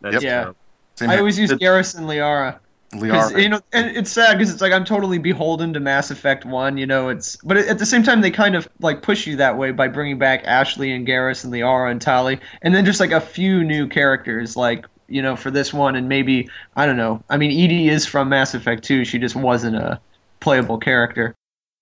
that's 0.02 0.16
Yep. 0.16 0.24
Yeah. 0.24 0.52
Same 0.96 1.10
I 1.10 1.14
here. 1.14 1.20
always 1.20 1.38
use 1.38 1.50
The- 1.50 1.58
Garrus 1.58 1.98
and 1.98 2.08
Liara. 2.08 2.60
Because 3.00 3.32
Liara. 3.32 3.41
you 3.41 3.50
know, 3.50 3.62
and 3.74 3.96
it's 3.96 4.12
sad 4.12 4.38
because 4.38 4.52
it's 4.52 4.62
like 4.62 4.74
I'm 4.74 4.86
totally 4.86 5.18
beholden 5.18 5.74
to 5.74 5.80
Mass 5.80 6.12
Effect 6.12 6.46
One. 6.46 6.78
You 6.78 6.86
know, 6.86 7.10
it's 7.10 7.36
but 7.38 7.58
at 7.58 7.80
the 7.80 7.86
same 7.86 8.04
time 8.04 8.22
they 8.22 8.32
kind 8.32 8.56
of 8.56 8.68
like 8.80 9.02
push 9.02 9.28
you 9.28 9.36
that 9.38 9.58
way 9.58 9.72
by 9.72 9.88
bringing 9.88 10.18
back 10.18 10.43
Ashley 10.46 10.91
and 10.91 11.08
Garrus 11.08 11.43
and 11.43 11.54
Liara 11.54 11.91
and 11.91 12.02
Tali, 12.02 12.39
and 12.62 12.74
then 12.74 12.86
just 12.86 13.00
like 13.00 13.12
a 13.12 13.22
few 13.22 13.64
new 13.64 13.88
characters 13.88 14.56
like 14.56 14.86
you 15.08 15.22
know 15.22 15.36
for 15.36 15.52
this 15.52 15.74
one 15.74 15.96
and 15.96 16.10
maybe 16.10 16.50
I 16.76 16.86
don't 16.86 16.98
know. 16.98 17.24
I 17.30 17.38
mean, 17.38 17.52
EDI 17.52 17.89
is 17.89 18.06
from 18.06 18.30
Mass 18.30 18.54
Effect 18.54 18.84
Two. 18.84 19.06
She 19.06 19.20
just 19.20 19.36
wasn't 19.36 19.76
a 19.76 20.00
playable 20.39 20.78
character. 20.78 21.36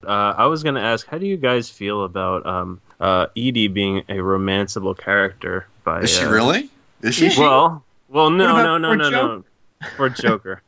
Uh, 0.05 0.34
I 0.38 0.47
was 0.47 0.64
gonna 0.64 0.82
ask, 0.82 1.07
how 1.07 1.18
do 1.18 1.26
you 1.26 1.38
guys 1.38 1.70
feel 1.70 2.03
about 2.03 2.45
um, 2.45 2.82
uh, 2.99 3.28
EDI 3.36 3.68
being 3.68 3.99
a 4.09 4.16
romanceable 4.16 4.97
character? 4.97 5.68
By 5.84 6.01
Is 6.01 6.11
she 6.11 6.26
uh, 6.26 6.32
really? 6.32 6.70
Is 7.01 7.16
she? 7.16 7.28
Is? 7.28 7.38
Well, 7.38 7.84
well, 8.09 8.30
no, 8.30 8.53
What 8.53 8.64
no, 8.64 8.78
no, 8.78 8.93
no, 8.95 9.09
Joker? 9.09 9.43
no, 9.82 9.88
for 9.95 10.09
Joker. 10.09 10.61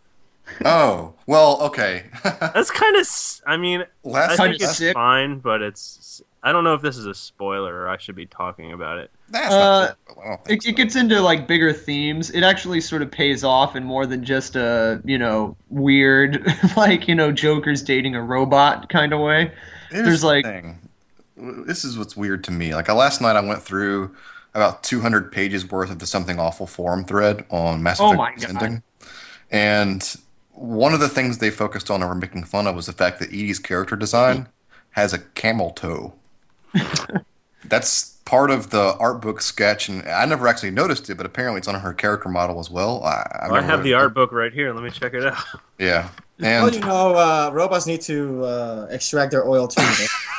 Oh, 0.64 1.14
well, 1.28 1.62
okay. 1.64 2.06
That's 2.24 2.72
kind 2.72 2.96
of. 2.96 3.08
I 3.48 3.58
mean, 3.58 3.84
last 4.04 4.38
Kinda 4.38 4.52
think 4.54 4.62
it's 4.62 4.78
sick. 4.78 4.94
fine, 4.94 5.40
but 5.40 5.62
it's. 5.62 6.22
I 6.44 6.52
don't 6.52 6.64
know 6.64 6.76
if 6.76 6.82
this 6.84 6.96
is 6.98 7.08
a 7.08 7.14
spoiler 7.16 7.74
or 7.76 7.90
I 7.90 7.98
should 7.98 8.16
be 8.16 8.28
talking 8.28 8.72
about 8.72 9.00
it. 9.00 9.10
That's 9.30 9.52
Uh, 9.54 9.80
not 9.88 9.98
true. 10.14 10.24
I 10.24 10.54
It, 10.54 10.66
it 10.68 10.72
gets 10.76 10.96
into 10.96 11.20
like 11.20 11.48
bigger 11.48 11.74
themes. 11.74 12.30
It 12.30 12.44
actually 12.44 12.82
sort 12.82 13.02
of 13.02 13.10
pays 13.10 13.44
off 13.44 13.76
in 13.76 13.84
more 13.84 14.06
than 14.06 14.24
just 14.24 14.56
a 14.56 15.02
you 15.04 15.18
know 15.18 15.58
weird 15.70 16.46
like 16.78 17.08
you 17.08 17.16
know 17.16 17.32
Joker's 17.32 17.82
dating 17.82 18.14
a 18.16 18.22
robot 18.22 18.90
kind 18.90 19.12
of 19.14 19.22
way. 19.22 19.52
Here's 19.90 20.06
there's 20.06 20.22
the 20.22 20.28
like- 20.28 20.46
thing. 20.46 20.78
This 21.38 21.84
is 21.84 21.98
what's 21.98 22.16
weird 22.16 22.44
to 22.46 22.52
me. 22.52 22.74
Like 22.76 22.88
last 22.90 23.20
night, 23.22 23.36
I 23.36 23.42
went 23.42 23.62
through 23.64 24.16
about 24.54 24.84
200 24.84 25.32
pages 25.34 25.70
worth 25.70 25.90
of 25.92 26.00
the 26.00 26.06
Something 26.08 26.40
Awful 26.40 26.66
forum 26.68 27.04
thread 27.04 27.44
on 27.50 27.82
Mass 27.84 28.00
Oh 28.00 28.06
Effect 28.06 28.18
my 28.20 28.30
Release 28.30 28.46
God. 28.46 28.64
ending, 28.64 28.84
and 29.52 30.16
one 30.56 30.94
of 30.94 31.00
the 31.00 31.10
things 31.10 31.38
they 31.38 31.50
focused 31.52 31.92
on 31.92 32.02
and 32.02 32.10
were 32.10 32.16
making 32.16 32.44
fun 32.46 32.66
of 32.68 32.76
was 32.76 32.86
the 32.86 32.94
fact 32.94 33.20
that 33.20 33.32
EDI's 33.32 33.60
character 33.60 33.96
design 33.96 34.48
has 34.92 35.14
a 35.14 35.20
camel 35.20 35.72
toe. 35.72 36.14
That's 37.66 38.12
part 38.26 38.52
of 38.52 38.70
the 38.70 38.96
art 39.00 39.22
book 39.22 39.42
sketch, 39.42 39.90
and 39.90 40.08
I 40.08 40.26
never 40.26 40.48
actually 40.48 40.72
noticed 40.72 41.10
it, 41.10 41.16
but 41.16 41.26
apparently 41.26 41.60
it's 41.60 41.68
on 41.68 41.76
her 41.80 41.94
character 41.94 42.30
model 42.30 42.60
as 42.60 42.70
well. 42.70 43.04
I, 43.04 43.28
I've 43.44 43.52
I 43.52 43.62
have 43.62 43.80
the 43.84 43.92
really- 43.92 43.94
art 43.96 44.14
book 44.14 44.32
right 44.32 44.54
here. 44.54 44.72
Let 44.74 44.84
me 44.84 44.90
check 44.92 45.14
it 45.14 45.26
out. 45.26 45.38
Yeah, 45.80 46.10
Well, 46.40 46.66
and 46.68 46.76
you 46.76 46.82
know, 46.82 47.16
uh, 47.16 47.50
robots 47.54 47.86
need 47.88 48.02
to 48.02 48.44
uh, 48.46 48.88
extract 48.92 49.32
their 49.32 49.48
oil 49.48 49.68
too. 49.68 49.82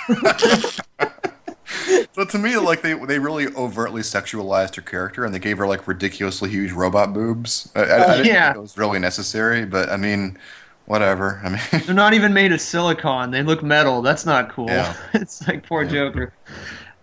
But 2.14 2.30
to 2.30 2.38
me, 2.38 2.56
like 2.56 2.82
they 2.82 2.94
they 2.94 3.18
really 3.18 3.46
overtly 3.54 4.02
sexualized 4.02 4.76
her 4.76 4.82
character, 4.82 5.24
and 5.24 5.34
they 5.34 5.38
gave 5.38 5.58
her 5.58 5.66
like 5.66 5.86
ridiculously 5.86 6.50
huge 6.50 6.72
robot 6.72 7.12
boobs. 7.12 7.70
I, 7.74 7.80
I, 7.80 7.84
I 7.84 7.86
oh, 7.86 8.16
didn't 8.18 8.26
Yeah. 8.26 8.46
think 8.48 8.56
it 8.56 8.60
was 8.60 8.78
really 8.78 8.98
necessary, 8.98 9.64
but 9.66 9.90
I 9.90 9.96
mean, 9.96 10.38
whatever. 10.86 11.40
I 11.44 11.50
mean, 11.50 11.60
They're 11.86 11.94
not 11.94 12.14
even 12.14 12.32
made 12.32 12.52
of 12.52 12.60
silicon. 12.60 13.30
They 13.30 13.42
look 13.42 13.62
metal. 13.62 14.02
That's 14.02 14.24
not 14.26 14.50
cool. 14.50 14.66
Yeah. 14.68 14.96
it's 15.14 15.46
like 15.46 15.66
poor 15.66 15.84
Joker. 15.84 16.32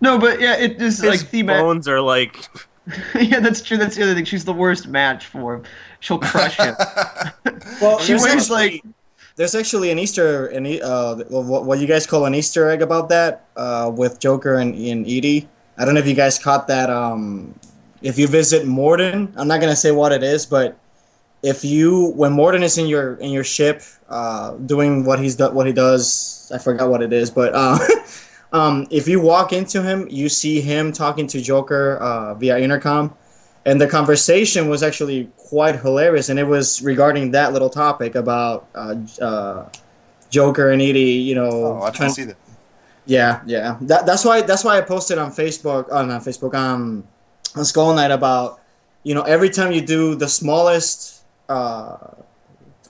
No, 0.01 0.17
but 0.17 0.41
yeah, 0.41 0.57
it 0.57 0.81
is 0.81 0.99
His 0.99 1.03
like 1.09 1.19
thematic. 1.29 1.61
bones 1.61 1.87
are 1.87 2.01
like. 2.01 2.47
yeah, 3.15 3.39
that's 3.39 3.61
true. 3.61 3.77
That's 3.77 3.95
the 3.95 4.03
other 4.03 4.13
thing. 4.13 4.25
She's 4.25 4.43
the 4.43 4.51
worst 4.53 4.87
match 4.87 5.27
for 5.27 5.55
him. 5.55 5.63
She'll 6.01 6.19
crush 6.19 6.57
him. 6.57 6.75
well, 7.81 7.99
She 7.99 8.07
there's 8.11 8.21
wears, 8.23 8.51
actually- 8.51 8.81
like- 8.83 8.83
there's 9.35 9.55
actually 9.55 9.89
an 9.91 9.99
Easter, 9.99 10.47
an, 10.47 10.65
uh, 10.81 11.15
what, 11.29 11.65
what 11.65 11.79
you 11.79 11.87
guys 11.87 12.05
call 12.05 12.25
an 12.25 12.35
Easter 12.35 12.69
egg 12.69 12.81
about 12.81 13.09
that 13.09 13.45
uh, 13.55 13.91
with 13.93 14.19
Joker 14.19 14.55
and, 14.55 14.75
and 14.75 15.07
EDI. 15.07 15.47
I 15.77 15.85
don't 15.85 15.95
know 15.95 15.99
if 15.99 16.07
you 16.07 16.13
guys 16.13 16.37
caught 16.37 16.67
that. 16.67 16.89
Um, 16.89 17.55
if 18.01 18.19
you 18.19 18.27
visit 18.27 18.67
Mordin, 18.67 19.33
I'm 19.35 19.47
not 19.47 19.59
gonna 19.59 19.75
say 19.75 19.91
what 19.91 20.11
it 20.11 20.23
is, 20.23 20.45
but 20.45 20.77
if 21.41 21.63
you 21.63 22.11
when 22.15 22.33
Mordin 22.33 22.61
is 22.61 22.77
in 22.77 22.87
your 22.87 23.15
in 23.15 23.31
your 23.31 23.43
ship 23.43 23.81
uh, 24.09 24.55
doing 24.57 25.03
what 25.03 25.19
he's 25.19 25.35
do, 25.35 25.49
what 25.49 25.65
he 25.65 25.73
does, 25.73 26.51
I 26.53 26.59
forgot 26.59 26.89
what 26.89 27.01
it 27.01 27.11
is, 27.11 27.31
but 27.31 27.53
uh, 27.55 27.79
um, 28.53 28.85
if 28.91 29.07
you 29.07 29.19
walk 29.19 29.51
into 29.51 29.81
him, 29.81 30.07
you 30.11 30.29
see 30.29 30.61
him 30.61 30.91
talking 30.91 31.25
to 31.27 31.41
Joker 31.41 31.97
uh, 31.97 32.35
via 32.35 32.59
intercom, 32.59 33.15
and 33.65 33.79
the 33.79 33.87
conversation 33.87 34.67
was 34.69 34.83
actually 34.83 35.29
quite 35.37 35.77
hilarious, 35.79 36.29
and 36.29 36.37
it 36.39 36.43
was 36.47 36.81
regarding 36.81 37.31
that 37.31 37.53
little 37.53 37.69
topic 37.69 38.15
about 38.15 38.67
uh, 38.75 38.95
uh, 39.21 39.69
Joker 40.29 40.71
and 40.71 40.81
EDI, 40.81 40.99
you 41.21 41.35
know, 41.35 41.49
oh, 41.49 41.81
I 41.83 41.89
trying- 41.91 42.09
didn't 42.09 42.15
see 42.15 42.23
that. 42.25 42.37
yeah, 43.05 43.41
yeah. 43.45 43.77
That, 43.81 44.05
that's 44.05 44.25
why 44.25 44.41
that's 44.41 44.63
why 44.63 44.77
I 44.77 44.81
posted 44.81 45.17
on 45.17 45.31
Facebook 45.31 45.91
on 45.91 46.11
uh, 46.11 46.19
Facebook 46.19 46.53
um 46.55 47.03
on 47.55 47.63
Skull 47.65 47.93
Knight 47.93 48.11
about 48.11 48.59
you 49.03 49.13
know 49.15 49.21
every 49.23 49.49
time 49.49 49.71
you 49.71 49.81
do 49.81 50.15
the 50.15 50.27
smallest 50.27 51.23
uh, 51.49 51.97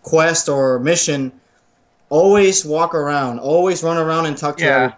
quest 0.01 0.49
or 0.49 0.79
mission, 0.79 1.31
always 2.09 2.65
walk 2.65 2.93
around, 2.95 3.39
always 3.39 3.83
run 3.83 3.97
around 3.97 4.25
and 4.25 4.37
talk 4.37 4.57
to 4.57 4.63
Yeah. 4.65 4.93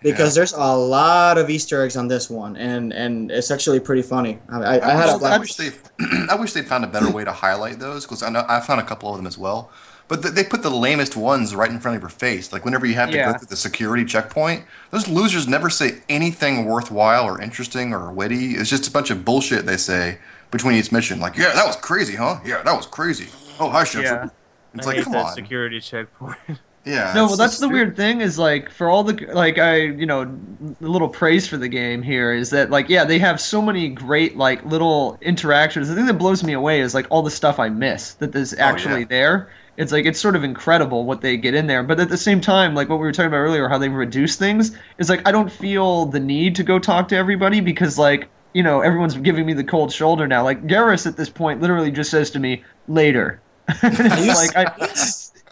Everyone. 0.00 0.16
Because 0.16 0.34
there's 0.34 0.52
a 0.52 0.76
lot 0.76 1.38
of 1.38 1.50
Easter 1.50 1.82
eggs 1.82 1.96
on 1.96 2.08
this 2.08 2.28
one, 2.30 2.56
and 2.56 2.92
and 2.92 3.30
it's 3.30 3.50
actually 3.50 3.80
pretty 3.80 4.02
funny. 4.02 4.38
I, 4.48 4.60
I, 4.78 4.90
I 4.92 4.94
had 4.94 5.08
a 5.20 5.24
I 5.24 5.38
wish 5.38 5.54
they, 5.54 5.70
I 6.30 6.34
wish 6.36 6.52
they'd 6.52 6.66
found 6.66 6.84
a 6.84 6.88
better 6.88 7.10
way 7.10 7.24
to 7.24 7.32
highlight 7.32 7.78
those 7.78 8.04
because 8.04 8.22
I 8.22 8.30
know 8.30 8.44
I 8.48 8.60
found 8.60 8.80
a 8.80 8.84
couple 8.84 9.10
of 9.10 9.16
them 9.16 9.26
as 9.26 9.36
well. 9.38 9.70
But 10.08 10.22
th- 10.22 10.32
they 10.32 10.42
put 10.44 10.62
the 10.62 10.70
lamest 10.70 11.16
ones 11.16 11.54
right 11.54 11.70
in 11.70 11.80
front 11.80 11.96
of 11.96 12.02
your 12.02 12.08
face. 12.08 12.50
Like 12.50 12.64
whenever 12.64 12.86
you 12.86 12.94
have 12.94 13.10
to 13.10 13.16
Yeah. 13.16 13.32
go 13.32 13.38
through 13.38 13.48
the 13.48 13.56
security 13.56 14.06
checkpoint, 14.06 14.64
those 14.90 15.06
losers 15.06 15.46
never 15.46 15.68
say 15.68 15.98
anything 16.08 16.64
worthwhile 16.64 17.24
or 17.24 17.42
interesting 17.42 17.92
or 17.92 18.10
witty. 18.10 18.52
It's 18.54 18.70
just 18.70 18.88
a 18.88 18.90
bunch 18.90 19.10
of 19.10 19.22
bullshit 19.26 19.66
they 19.66 19.76
say 19.76 20.16
between 20.50 20.76
each 20.76 20.90
mission. 20.92 21.20
Like, 21.20 21.36
yeah, 21.36 21.52
that 21.52 21.66
was 21.66 21.76
crazy, 21.76 22.16
huh? 22.16 22.40
Yeah, 22.42 22.62
that 22.62 22.74
was 22.74 22.86
crazy. 22.86 23.26
Oh, 23.60 23.68
hi, 23.68 23.84
Shepard. 23.84 24.04
Yeah. 24.06 24.28
It's 24.74 24.86
I 24.86 24.90
like, 24.90 24.96
hate 24.96 25.04
come 25.04 25.12
that 25.12 25.26
on. 25.26 25.34
security 25.34 25.78
checkpoint. 25.80 26.38
Yeah. 26.84 27.12
No, 27.14 27.26
well, 27.26 27.36
that's 27.36 27.52
just 27.52 27.60
the 27.60 27.68
weird 27.68 27.96
thing 27.96 28.20
is 28.20 28.38
like 28.38 28.70
for 28.70 28.88
all 28.88 29.04
the 29.04 29.26
like 29.32 29.58
I 29.58 29.76
you 29.76 30.06
know 30.06 30.22
a 30.22 30.84
little 30.84 31.08
praise 31.08 31.46
for 31.46 31.56
the 31.56 31.68
game 31.68 32.02
here 32.02 32.32
is 32.32 32.50
that 32.50 32.70
like 32.70 32.88
yeah 32.88 33.04
they 33.04 33.18
have 33.18 33.40
so 33.40 33.60
many 33.60 33.88
great 33.88 34.36
like 34.36 34.64
little 34.64 35.18
interactions. 35.20 35.88
The 35.88 35.94
thing 35.94 36.06
that 36.06 36.14
blows 36.14 36.42
me 36.42 36.54
away 36.54 36.80
is 36.80 36.94
like 36.94 37.06
all 37.10 37.22
the 37.22 37.30
stuff 37.30 37.58
I 37.58 37.68
miss 37.68 38.14
that 38.14 38.34
is 38.34 38.54
oh, 38.54 38.62
actually 38.62 39.00
yeah. 39.00 39.08
there. 39.08 39.50
It's 39.76 39.92
like 39.92 40.06
it's 40.06 40.18
sort 40.18 40.34
of 40.34 40.42
incredible 40.42 41.04
what 41.04 41.20
they 41.20 41.36
get 41.36 41.54
in 41.54 41.66
there, 41.66 41.82
but 41.82 42.00
at 42.00 42.08
the 42.08 42.16
same 42.16 42.40
time, 42.40 42.74
like 42.74 42.88
what 42.88 42.96
we 42.96 43.02
were 43.02 43.12
talking 43.12 43.28
about 43.28 43.36
earlier, 43.36 43.68
how 43.68 43.78
they 43.78 43.88
reduce 43.88 44.36
things 44.36 44.76
is 44.98 45.08
like 45.08 45.26
I 45.26 45.30
don't 45.30 45.52
feel 45.52 46.06
the 46.06 46.18
need 46.18 46.56
to 46.56 46.62
go 46.62 46.78
talk 46.78 47.06
to 47.08 47.16
everybody 47.16 47.60
because 47.60 47.98
like 47.98 48.28
you 48.54 48.62
know 48.62 48.80
everyone's 48.80 49.16
giving 49.16 49.46
me 49.46 49.52
the 49.52 49.64
cold 49.64 49.92
shoulder 49.92 50.26
now. 50.26 50.42
Like 50.42 50.66
Garrus 50.66 51.06
at 51.06 51.16
this 51.16 51.28
point 51.28 51.60
literally 51.60 51.90
just 51.90 52.10
says 52.10 52.30
to 52.30 52.38
me 52.38 52.64
later. 52.88 53.40
like 53.82 54.56
I, 54.56 54.72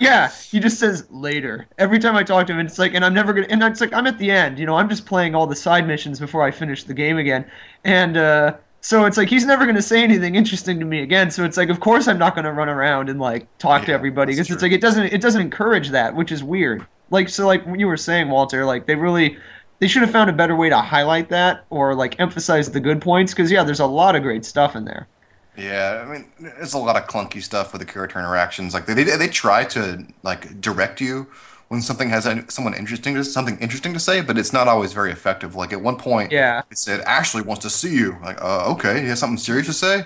yeah, 0.01 0.30
he 0.30 0.61
just 0.61 0.78
says 0.78 1.07
later 1.11 1.66
every 1.78 1.99
time 1.99 2.16
I 2.16 2.22
talk 2.22 2.47
to 2.47 2.53
him. 2.53 2.59
And 2.59 2.68
it's 2.68 2.78
like, 2.78 2.94
and 2.94 3.05
I'm 3.05 3.14
never 3.14 3.32
gonna. 3.32 3.47
And 3.49 3.62
it's 3.62 3.80
like 3.80 3.92
I'm 3.92 4.07
at 4.07 4.18
the 4.18 4.30
end. 4.30 4.59
You 4.59 4.66
know, 4.66 4.76
I'm 4.76 4.88
just 4.88 5.07
playing 5.07 5.34
all 5.34 5.47
the 5.47 5.57
side 5.57 5.86
missions 5.86 6.20
before 6.20 6.42
I 6.42 6.51
finish 6.51 6.84
the 6.84 6.94
game 6.94 7.18
again. 7.18 7.44
And 7.84 8.16
uh, 8.16 8.57
so 8.80 9.05
it's 9.05 9.16
like 9.16 9.28
he's 9.28 9.47
never 9.47 9.66
gonna 9.66 9.82
say 9.82 10.03
anything 10.03 10.34
interesting 10.34 10.78
to 10.80 10.86
me 10.86 11.03
again. 11.03 11.30
So 11.30 11.44
it's 11.44 11.57
like, 11.57 11.68
of 11.68 11.80
course 11.80 12.09
I'm 12.09 12.18
not 12.18 12.34
gonna 12.34 12.53
run 12.53 12.68
around 12.68 13.09
and 13.09 13.20
like 13.20 13.47
talk 13.59 13.84
to 13.86 13.92
everybody 13.92 14.32
because 14.32 14.51
it's 14.51 14.62
like 14.62 14.72
it 14.72 14.80
doesn't 14.80 15.07
it 15.07 15.20
doesn't 15.20 15.40
encourage 15.40 15.90
that, 15.90 16.14
which 16.14 16.32
is 16.32 16.42
weird. 16.44 16.86
Like 17.11 17.28
so, 17.28 17.47
like 17.47 17.62
you 17.76 17.86
were 17.86 17.97
saying, 17.97 18.28
Walter, 18.28 18.64
like 18.64 18.86
they 18.86 18.94
really. 18.94 19.38
They 19.78 19.88
should 19.88 20.01
have 20.01 20.11
found 20.11 20.30
a 20.30 20.32
better 20.32 20.57
way 20.57 20.70
to 20.70 20.78
highlight 20.78 21.28
that 21.28 21.66
or 21.68 21.94
like 21.94 22.18
emphasize 22.18 22.70
the 22.70 22.80
good 22.80 23.03
points 23.03 23.34
because 23.34 23.53
yeah, 23.53 23.62
there's 23.62 23.80
a 23.80 23.84
lot 23.84 24.16
of 24.16 24.22
great 24.22 24.42
stuff 24.47 24.74
in 24.74 24.86
there. 24.86 25.07
Yeah, 25.57 26.04
I 26.07 26.11
mean, 26.12 26.26
there's 26.38 26.74
a 26.74 26.78
lot 26.78 26.96
of 26.96 27.07
clunky 27.08 27.42
stuff 27.42 27.72
with 27.72 27.80
the 27.80 27.87
character 27.87 28.18
interactions. 28.18 28.74
Like 28.74 28.87
they 28.87 28.95
they, 28.95 29.04
they 29.16 29.28
try 29.28 29.64
to 29.64 30.04
like 30.22 30.61
direct 30.61 31.00
you 31.00 31.26
when 31.68 31.80
something 31.83 32.11
has 32.11 32.28
someone 32.49 32.74
interesting 32.74 33.14
to 33.14 33.24
something 33.24 33.58
interesting 33.58 33.92
to 33.92 33.99
say, 33.99 34.20
but 34.20 34.38
it's 34.38 34.53
not 34.53 34.68
always 34.68 34.92
very 34.92 35.11
effective. 35.11 35.54
Like 35.57 35.72
at 35.72 35.80
one 35.80 35.96
point, 35.96 36.30
Yeah. 36.33 36.62
it 36.70 36.78
said 36.78 37.00
Ashley 37.00 37.42
wants 37.42 37.62
to 37.64 37.70
see 37.70 37.95
you. 37.96 38.16
Like, 38.22 38.41
uh, 38.41 38.70
okay, 38.72 39.00
he 39.03 39.08
has 39.08 39.18
something 39.18 39.38
serious 39.38 39.66
to 39.66 39.72
say. 39.72 40.04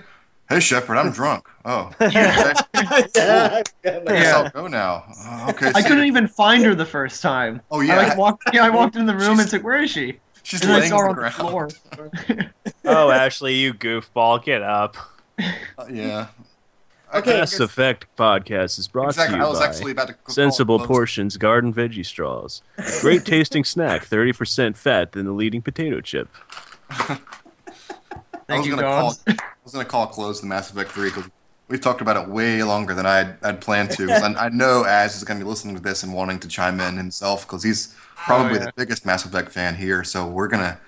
Hey 0.49 0.59
Shepard, 0.59 0.97
I'm 0.97 1.13
drunk. 1.13 1.47
Oh, 1.65 1.93
okay. 2.01 2.11
yeah, 2.13 2.63
I 2.75 3.63
guess 3.85 4.03
Yeah. 4.09 4.33
I'll 4.45 4.51
go 4.51 4.67
now. 4.67 5.05
Uh, 5.25 5.47
okay, 5.51 5.71
I 5.75 5.83
couldn't 5.83 5.99
ya. 5.99 6.05
even 6.05 6.27
find 6.27 6.65
her 6.65 6.75
the 6.75 6.87
first 6.87 7.23
time. 7.23 7.61
Oh, 7.71 7.81
I 7.81 7.85
yeah. 7.85 7.97
like 7.97 8.19
walked. 8.19 8.43
Yeah, 8.53 8.65
I 8.65 8.71
walked 8.71 8.97
in 8.97 9.07
the 9.07 9.15
room 9.15 9.39
and 9.39 9.41
She's- 9.41 9.45
it's 9.47 9.53
like, 9.53 9.65
where 9.65 9.83
is 9.83 9.91
she? 9.91 10.19
She's 10.43 10.63
And 10.63 10.73
laying 10.73 10.93
on 10.93 11.15
the 11.15 11.23
on 11.23 11.23
the 11.25 11.31
floor. 11.31 11.69
oh, 12.87 13.11
Ashley, 13.11 13.55
you 13.55 13.75
goofball, 13.75 14.43
get 14.43 14.63
up. 14.63 14.97
Uh, 15.79 15.87
yeah. 15.91 16.27
I- 17.13 17.19
Okay. 17.19 17.41
Mass 17.41 17.51
guess- 17.51 17.59
Effect 17.61 18.07
podcast 18.17 18.79
is 18.79 18.87
brought 18.87 19.09
Exactly. 19.09 19.37
to 19.37 19.43
I 19.43 19.45
you 19.45 19.51
was 19.51 19.59
by 19.59 19.67
actually 19.67 19.91
about 19.91 20.09
to 20.27 20.33
Sensible. 20.33 20.79
Portions 20.79 21.37
Garden 21.37 21.75
Veggie 21.75 22.07
Straws. 22.07 22.63
Great 23.01 23.25
tasting 23.25 23.65
snack, 23.75 24.05
30% 24.07 24.77
fat 24.77 25.11
than 25.11 25.27
the 25.27 25.33
leading 25.33 25.61
potato 25.61 26.01
chip. 26.01 26.29
I 26.91 27.19
Thank 28.47 28.59
was 28.61 28.67
you, 28.67 28.77
gonna 28.77 28.83
call. 28.83 29.17
I 29.27 29.37
was 29.65 29.73
gonna 29.73 29.85
call 29.85 30.05
it 30.05 30.11
close 30.11 30.41
the 30.41 30.47
Mass 30.47 30.71
Effect 30.71 30.91
Three 30.93 31.09
because 31.11 31.29
we've 31.69 31.81
talked 31.81 32.01
about 32.01 32.17
it 32.17 32.29
way 32.29 32.63
longer 32.63 32.95
than 32.95 33.07
I'd, 33.07 33.35
I'd 33.45 33.61
planned 33.61 33.91
to. 33.93 34.11
I, 34.13 34.47
I 34.47 34.49
know 34.49 34.85
Az 34.85 35.17
is 35.17 35.25
gonna 35.25 35.41
be 35.41 35.47
listening 35.47 35.75
to 35.77 35.83
this 35.83 36.03
and 36.03 36.13
wanting 36.15 36.39
to 36.41 36.49
chime 36.49 36.81
in 36.81 36.97
himself 36.97 37.47
because 37.47 37.63
he's 37.65 37.95
probably 38.17 38.59
yeah. 38.59 38.67
the 38.67 38.73
biggest 38.77 39.05
Mass 39.07 39.25
Effect 39.25 39.51
fan 39.51 39.75
here. 39.77 40.03
So 40.05 40.27
we're 40.27 40.49
gonna 40.49 40.79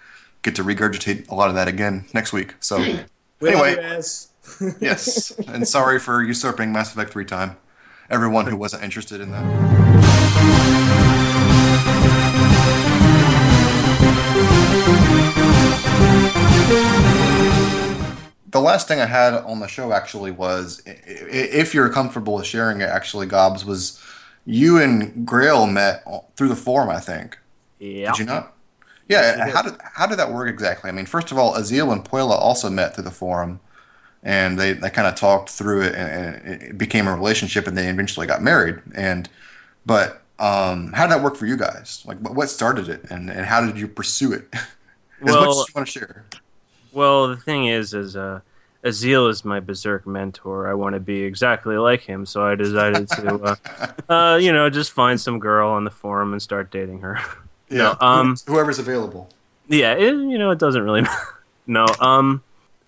get 0.42 0.54
to 0.56 0.64
regurgitate 0.64 1.28
a 1.30 1.34
lot 1.34 1.48
of 1.48 1.54
that 1.56 1.68
again 1.68 2.04
next 2.14 2.32
week. 2.32 2.54
So 2.60 2.78
We 2.78 2.92
love 2.92 3.66
Anyway. 3.66 3.76
Yes, 4.80 5.32
and 5.48 5.66
sorry 5.66 5.98
for 5.98 6.22
usurping 6.22 6.72
Mass 6.72 6.92
Effect 6.92 7.12
Three 7.12 7.24
time. 7.24 7.56
Everyone 8.10 8.46
who 8.46 8.56
wasn't 8.56 8.82
interested 8.82 9.20
in 9.20 9.30
that. 9.32 9.42
The 18.50 18.60
last 18.60 18.86
thing 18.86 19.00
I 19.00 19.06
had 19.06 19.32
on 19.32 19.60
the 19.60 19.66
show 19.66 19.92
actually 19.92 20.30
was, 20.30 20.82
if 20.84 21.72
you're 21.72 21.88
comfortable 21.88 22.34
with 22.34 22.44
sharing 22.44 22.82
it, 22.82 22.88
actually, 22.88 23.26
Gobs, 23.26 23.64
was 23.64 23.98
you 24.44 24.78
and 24.78 25.26
Grail 25.26 25.66
met 25.66 26.04
through 26.36 26.48
the 26.48 26.56
forum, 26.56 26.90
I 26.90 27.00
think. 27.00 27.38
Yeah. 27.78 28.12
Did 28.12 28.18
you 28.18 28.26
not? 28.26 28.54
Yeah. 29.08 29.46
we 29.46 29.50
how 29.52 29.62
did 29.62 29.74
how 29.94 30.06
did 30.06 30.18
that 30.18 30.32
work 30.32 30.48
exactly? 30.48 30.88
I 30.88 30.92
mean, 30.92 31.06
first 31.06 31.32
of 31.32 31.38
all, 31.38 31.54
Aazealh 31.54 31.92
and 31.92 32.04
Puella 32.04 32.32
also 32.38 32.68
met 32.70 32.94
through 32.94 33.04
the 33.04 33.10
forum, 33.10 33.60
and 34.23 34.59
they, 34.59 34.73
they 34.73 34.90
kind 34.90 35.09
of 35.09 35.15
talked 35.15 35.51
through 35.51 35.82
it, 35.82 35.94
and, 35.94 36.36
and 36.44 36.62
it 36.62 36.78
became 36.78 37.09
a 37.09 37.15
relationship, 37.15 37.66
and 37.66 37.77
they 37.77 37.89
eventually 37.89 38.27
got 38.27 38.43
married. 38.43 38.81
And 38.94 39.28
but 39.85 40.23
um, 40.39 40.93
how 40.93 41.07
did 41.07 41.16
that 41.16 41.23
work 41.23 41.36
for 41.36 41.47
you 41.47 41.57
guys? 41.57 42.03
Like, 42.05 42.19
what 42.19 42.51
started 42.51 42.89
it, 42.89 43.05
and, 43.11 43.31
and 43.31 43.47
how 43.47 43.65
did 43.65 43.78
you 43.78 43.89
pursue 43.89 44.32
it? 44.32 44.49
as 44.53 44.61
much 45.20 45.28
as 45.28 45.35
Well- 45.35 45.55
you 45.69 45.73
want 45.74 45.89
to 45.89 45.99
share. 45.99 46.24
Well, 46.93 47.28
the 47.28 47.39
thing 47.39 47.69
is, 47.69 47.94
is 47.94 48.16
uh, 48.16 48.40
Aazealh 48.85 49.31
is 49.31 49.47
my 49.47 49.61
berserk 49.61 50.07
mentor. 50.07 50.69
I 50.69 50.74
want 50.74 50.94
to 50.94 51.01
be 51.01 51.23
exactly 51.23 51.77
like 51.78 52.03
him, 52.03 52.27
so 52.27 52.44
I 52.44 52.55
decided 52.55 53.09
to, 53.09 53.57
uh, 54.09 54.12
uh, 54.12 54.36
you 54.36 54.53
know, 54.53 54.69
just 54.69 54.90
find 54.93 55.19
some 55.19 55.39
girl 55.39 55.70
on 55.70 55.85
the 55.85 55.90
forum 55.90 56.32
and 56.32 56.43
start 56.43 56.70
dating 56.70 57.01
her. 57.01 57.19
Yeah, 57.70 57.94
um, 58.01 58.36
whoever's 58.47 58.78
available. 58.78 59.31
yeah, 59.69 59.94
it, 59.94 60.12
you 60.12 60.36
know, 60.36 60.51
it 60.51 60.59
doesn't 60.59 60.82
really. 60.82 61.05
no, 61.66 61.86
um, 62.01 62.43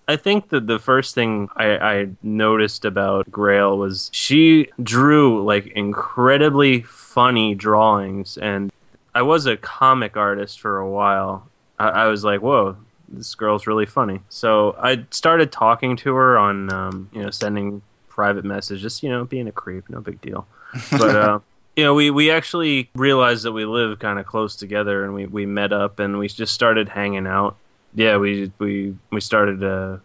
I 0.07 0.15
think 0.15 0.49
that 0.49 0.67
the 0.67 0.79
first 0.79 1.15
thing 1.15 1.49
I, 1.55 1.77
I 1.77 2.07
noticed 2.21 2.85
about 2.85 3.31
Grail 3.31 3.77
was 3.77 4.09
she 4.13 4.69
drew 4.81 5.43
like 5.43 5.67
incredibly 5.67 6.81
funny 6.83 7.55
drawings, 7.55 8.37
and 8.37 8.71
I 9.13 9.23
was 9.23 9.45
a 9.45 9.57
comic 9.57 10.15
artist 10.15 10.59
for 10.59 10.77
a 10.77 10.89
while. 10.89 11.47
I, 11.79 11.89
I 11.89 12.07
was 12.07 12.23
like, 12.23 12.41
whoa, 12.41 12.77
this 13.09 13.33
girl's 13.35 13.65
really 13.65 13.85
funny. 13.85 14.21
So 14.29 14.75
I 14.79 15.05
started 15.09 15.51
talking 15.51 15.95
to 15.97 16.13
her 16.13 16.37
on, 16.37 16.71
um, 16.71 17.09
you 17.11 17.23
know, 17.23 17.31
sending 17.31 17.81
private 18.07 18.45
messages, 18.45 19.01
you 19.01 19.09
know, 19.09 19.25
being 19.25 19.47
a 19.47 19.51
creep, 19.51 19.89
no 19.89 20.01
big 20.01 20.21
deal. 20.21 20.47
But 20.91 21.15
uh, 21.15 21.39
you 21.75 21.83
know, 21.83 21.93
we 21.93 22.09
we 22.09 22.31
actually 22.31 22.89
realized 22.95 23.43
that 23.43 23.51
we 23.51 23.65
live 23.65 23.99
kind 23.99 24.19
of 24.19 24.25
close 24.25 24.55
together, 24.55 25.03
and 25.03 25.13
we 25.13 25.25
we 25.25 25.45
met 25.45 25.73
up 25.73 25.99
and 25.99 26.17
we 26.17 26.27
just 26.27 26.53
started 26.53 26.89
hanging 26.89 27.27
out. 27.27 27.55
Yeah, 27.95 28.17
we 28.17 28.51
we 28.59 28.95
we 29.11 29.21
started 29.21 29.63
uh, 29.63 29.97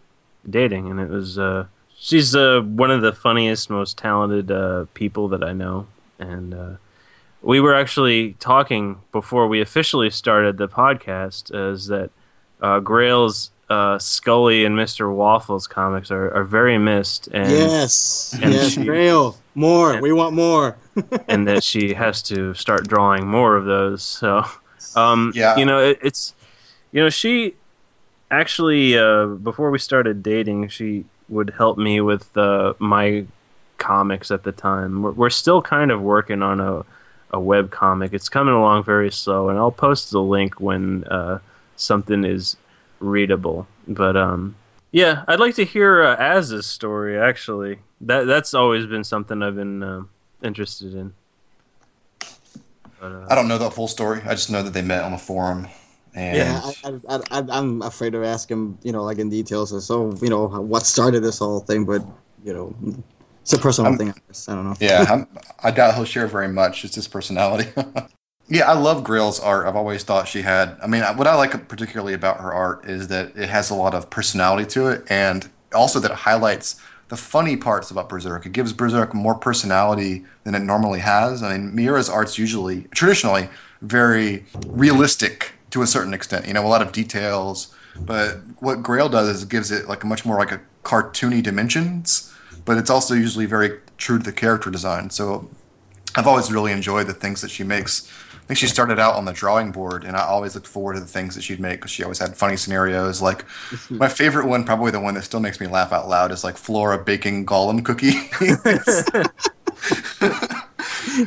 dating, 0.49 0.91
and 0.91 1.01
it 1.01 1.09
was. 1.09 1.39
Uh, 1.39 1.67
she's 1.99 2.35
uh, 2.35 2.61
one 2.63 2.91
of 2.91 3.03
the 3.03 3.13
funniest, 3.13 3.69
most 3.69 3.99
talented 3.99 4.51
uh, 4.51 4.87
people 4.95 5.29
that 5.29 5.43
I 5.43 5.53
know, 5.53 5.87
and 6.19 6.55
uh, 6.55 6.71
we 7.43 7.61
were 7.61 7.75
actually 7.75 8.35
talking 8.35 9.01
before 9.13 9.49
we 9.49 9.61
officially 9.61 10.11
started 10.11 10.57
the 10.57 10.69
podcast. 10.69 11.51
Is 11.73 11.89
that 11.89 12.11
uh, 12.61 12.79
Grail's 12.81 13.51
uh, 13.69 13.99
Scully 13.99 14.65
and 14.65 14.77
Mister 14.77 15.11
Waffles 15.11 15.67
comics 15.67 16.11
are, 16.13 16.31
are 16.33 16.45
very 16.45 16.79
missed, 16.79 17.27
and 17.33 17.51
yes, 17.51 18.39
and 18.41 18.53
yes, 18.55 18.73
she- 18.73 18.85
Grail. 18.85 19.37
More. 19.57 19.95
and- 19.95 20.03
we 20.03 20.13
want 20.13 20.35
more. 20.37 20.77
and 21.29 21.47
that 21.49 21.65
she 21.65 21.93
has 21.95 22.23
to 22.23 22.55
start 22.55 22.87
drawing 22.87 23.27
more 23.27 23.57
of 23.57 23.65
those. 23.65 24.03
So, 24.05 24.45
um, 24.95 25.33
Yeah. 25.35 25.57
you 25.57 25.65
know, 25.65 25.81
it, 25.81 25.99
it's, 26.03 26.35
you 26.93 27.03
know, 27.03 27.11
she 27.11 27.55
actually 28.31 28.99
uh, 28.99 29.27
before 29.27 29.71
we 29.71 29.79
started 29.79 30.23
dating, 30.23 30.69
she 30.69 31.05
would 31.29 31.51
help 31.57 31.79
me 31.79 32.01
with 32.01 32.37
uh, 32.37 32.75
my 32.79 33.27
comics 33.79 34.31
at 34.31 34.43
the 34.43 34.53
time. 34.53 35.03
We're, 35.03 35.13
we're 35.13 35.31
still 35.31 35.63
kind 35.63 35.91
of 35.91 36.01
working 36.01 36.43
on 36.43 36.61
a 36.61 36.85
a 37.33 37.41
web 37.41 37.71
comic. 37.71 38.13
It's 38.13 38.29
coming 38.29 38.55
along 38.55 38.85
very 38.85 39.11
slow, 39.11 39.49
and 39.49 39.59
I'll 39.59 39.71
post 39.71 40.11
the 40.11 40.21
link 40.21 40.61
when 40.61 41.05
uh, 41.05 41.39
something 41.77 42.25
is 42.25 42.57
readable. 42.99 43.67
But 43.87 44.17
um, 44.17 44.57
yeah, 44.91 45.25
I'd 45.29 45.41
like 45.41 45.55
to 45.55 45.65
hear 45.65 46.03
uh, 46.03 46.17
Az's 46.17 46.67
story. 46.67 47.19
Actually, 47.19 47.79
that 48.01 48.27
that's 48.27 48.55
always 48.55 48.87
been 48.87 49.05
something 49.05 49.43
I've 49.43 49.57
been 49.57 49.83
um 49.83 50.09
interested 50.43 50.95
in. 50.95 51.15
But, 53.01 53.13
uh, 53.13 53.27
I 53.31 53.35
don't 53.35 53.49
know 53.49 53.59
the 53.59 53.71
full 53.71 53.89
story. 53.89 54.21
I 54.25 54.31
just 54.31 54.51
know 54.51 54.63
that 54.63 54.73
they 54.73 54.83
met 54.83 55.05
on 55.05 55.13
the 55.13 55.19
forum, 55.19 55.69
and 56.15 56.37
Yeah, 56.37 56.61
I, 56.85 56.99
I, 57.09 57.21
I, 57.31 57.45
I'm 57.51 57.83
afraid 57.83 58.13
to 58.13 58.25
ask 58.25 58.51
him, 58.51 58.79
you 58.83 58.93
know, 58.93 59.05
like 59.05 59.19
in 59.19 59.29
details. 59.31 59.73
Or 59.73 59.81
so, 59.81 60.15
you 60.21 60.29
know, 60.29 60.47
what 60.47 60.85
started 60.87 61.21
this 61.21 61.39
whole 61.39 61.61
thing, 61.61 61.85
but, 61.85 62.03
you 62.45 62.53
know, 62.53 62.75
it's 63.43 63.53
a 63.53 63.59
personal 63.59 63.91
I'm- 63.91 63.99
thing. 63.99 64.11
I 64.11 64.15
guess. 64.29 64.49
I 64.49 64.55
don't 64.55 64.65
know. 64.65 64.75
Yeah, 64.81 65.07
I'm, 65.09 65.27
I 65.63 65.71
doubt 65.71 65.95
he'll 65.95 66.05
share 66.05 66.27
very 66.27 66.49
much. 66.49 66.85
It's 66.85 66.95
his 66.95 67.09
personality. 67.09 67.71
yeah, 68.49 68.69
I 68.71 68.75
love 68.75 69.05
Grail's 69.05 69.41
art. 69.41 69.67
I've 69.67 69.77
always 69.77 70.03
thought 70.03 70.29
she 70.29 70.43
had. 70.43 70.77
I 70.83 70.87
mean, 70.87 71.03
what 71.17 71.27
I 71.27 71.35
like 71.37 71.69
particularly 71.69 72.15
about 72.15 72.41
her 72.41 72.53
art 72.53 72.87
is 72.87 73.09
that 73.09 73.37
it 73.37 73.49
has 73.49 73.71
a 73.71 73.75
lot 73.75 73.95
of 73.95 74.11
personality 74.11 74.69
to 74.71 74.89
it, 74.89 75.05
and 75.09 75.49
also 75.75 76.01
that 76.01 76.11
it 76.11 76.17
highlights 76.19 76.81
the 77.09 77.17
funny 77.17 77.57
parts 77.57 77.91
about 77.91 78.09
Berserk. 78.09 78.47
It 78.47 78.53
gives 78.53 78.73
Berserk 78.73 79.15
more 79.15 79.35
personality 79.35 80.25
than 80.45 80.55
it 80.55 80.61
normally 80.61 81.01
has. 81.01 81.43
I 81.43 81.57
mean, 81.57 81.75
Miura's 81.75 82.09
art's 82.09 82.39
usually, 82.39 82.83
traditionally, 82.93 83.49
very 83.83 84.45
realistic 84.67 85.53
to 85.71 85.83
a 85.83 85.87
certain 85.87 86.15
extent. 86.15 86.47
You 86.47 86.55
know, 86.55 86.65
a 86.65 86.69
lot 86.69 86.83
of 86.83 86.93
details. 86.93 87.75
But 87.99 88.39
what 88.61 88.83
Grail 88.83 89.09
does 89.09 89.29
is 89.29 89.43
it 89.43 89.49
gives 89.49 89.71
it 89.71 89.89
like 89.89 90.05
a 90.05 90.07
much 90.07 90.25
more 90.25 90.39
like 90.39 90.53
a 90.53 90.61
cartoony 90.85 91.43
dimensions. 91.43 92.33
But 92.65 92.79
it's 92.79 92.91
also 92.91 93.15
usually 93.15 93.47
very 93.47 93.79
true 93.97 94.19
to 94.19 94.25
the 94.25 94.33
character 94.33 94.71
design. 94.71 95.11
So 95.11 95.51
I've 96.15 96.27
always 96.27 96.53
really 96.53 96.73
enjoyed 96.73 97.07
the 97.07 97.15
things 97.15 97.41
that 97.41 97.51
she 97.51 97.65
makes. 97.65 98.11
I 98.33 98.47
think 98.51 98.59
she 98.59 98.67
started 98.67 98.99
out 98.99 99.15
on 99.15 99.27
the 99.27 99.33
drawing 99.33 99.71
board, 99.71 100.03
and 100.03 100.17
I 100.17 100.25
always 100.25 100.57
looked 100.57 100.67
forward 100.67 100.95
to 100.95 101.01
the 101.01 101.07
things 101.07 101.37
that 101.37 101.43
she'd 101.43 101.61
make 101.61 101.79
because 101.79 101.93
she 101.93 102.03
always 102.03 102.19
had 102.19 102.37
funny 102.37 102.57
scenarios. 102.57 103.23
Like 103.23 103.47
mm-hmm. 103.47 103.99
my 103.99 104.09
favorite 104.09 104.47
one, 104.47 104.65
probably 104.65 104.91
the 104.91 104.99
one 104.99 105.15
that 105.15 105.23
still 105.23 105.39
makes 105.39 105.61
me 105.61 105.69
laugh 105.69 105.93
out 105.93 106.09
loud, 106.09 106.33
is 106.33 106.43
like 106.43 106.57
Flora 106.57 106.99
baking 106.99 107.47
golem 107.47 107.85
cookie. 107.85 108.29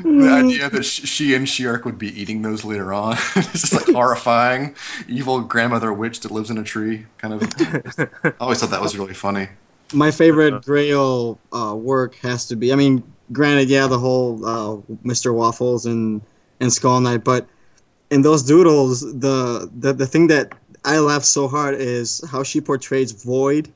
the 0.04 0.30
idea 0.32 0.70
that 0.70 0.84
she 0.84 1.34
and 1.36 1.48
Schierke 1.48 1.86
would 1.86 1.98
be 1.98 2.08
eating 2.20 2.42
those 2.42 2.64
later 2.64 2.94
on 2.94 3.14
it's 3.36 3.62
just 3.62 3.74
like 3.74 3.96
horrifying. 3.96 4.76
Evil 5.08 5.42
grandmother 5.42 5.94
witch 5.94 6.22
that 6.22 6.32
lives 6.32 6.50
in 6.50 6.58
a 6.58 6.64
tree, 6.64 7.06
kind 7.18 7.34
of. 7.34 7.44
I 8.24 8.34
always 8.40 8.60
thought 8.60 8.70
that 8.72 8.82
was 8.82 8.98
really 8.98 9.14
funny. 9.14 9.50
My 9.94 10.12
favorite 10.12 10.66
Grail 10.66 11.40
uh, 11.52 11.76
work 11.76 12.16
has 12.16 12.48
to 12.48 12.56
be, 12.56 12.74
I 12.74 12.76
mean, 12.76 13.04
granted, 13.32 13.70
yeah, 13.70 13.88
the 13.88 14.00
whole 14.00 14.46
uh, 14.46 14.78
Mr. 15.06 15.34
Waffles 15.34 15.86
and, 15.86 16.22
and 16.60 16.72
Skull 16.74 17.00
Knight, 17.00 17.24
but 17.24 17.48
in 18.10 18.22
those 18.22 18.44
doodles, 18.44 19.02
the, 19.02 19.70
the, 19.78 19.94
the 19.94 20.08
thing 20.08 20.28
that 20.28 20.54
I 20.86 21.00
laugh 21.00 21.24
so 21.24 21.48
hard 21.48 21.76
is 21.76 22.24
how 22.30 22.44
she 22.44 22.62
portrays 22.62 23.12
Void. 23.12 23.72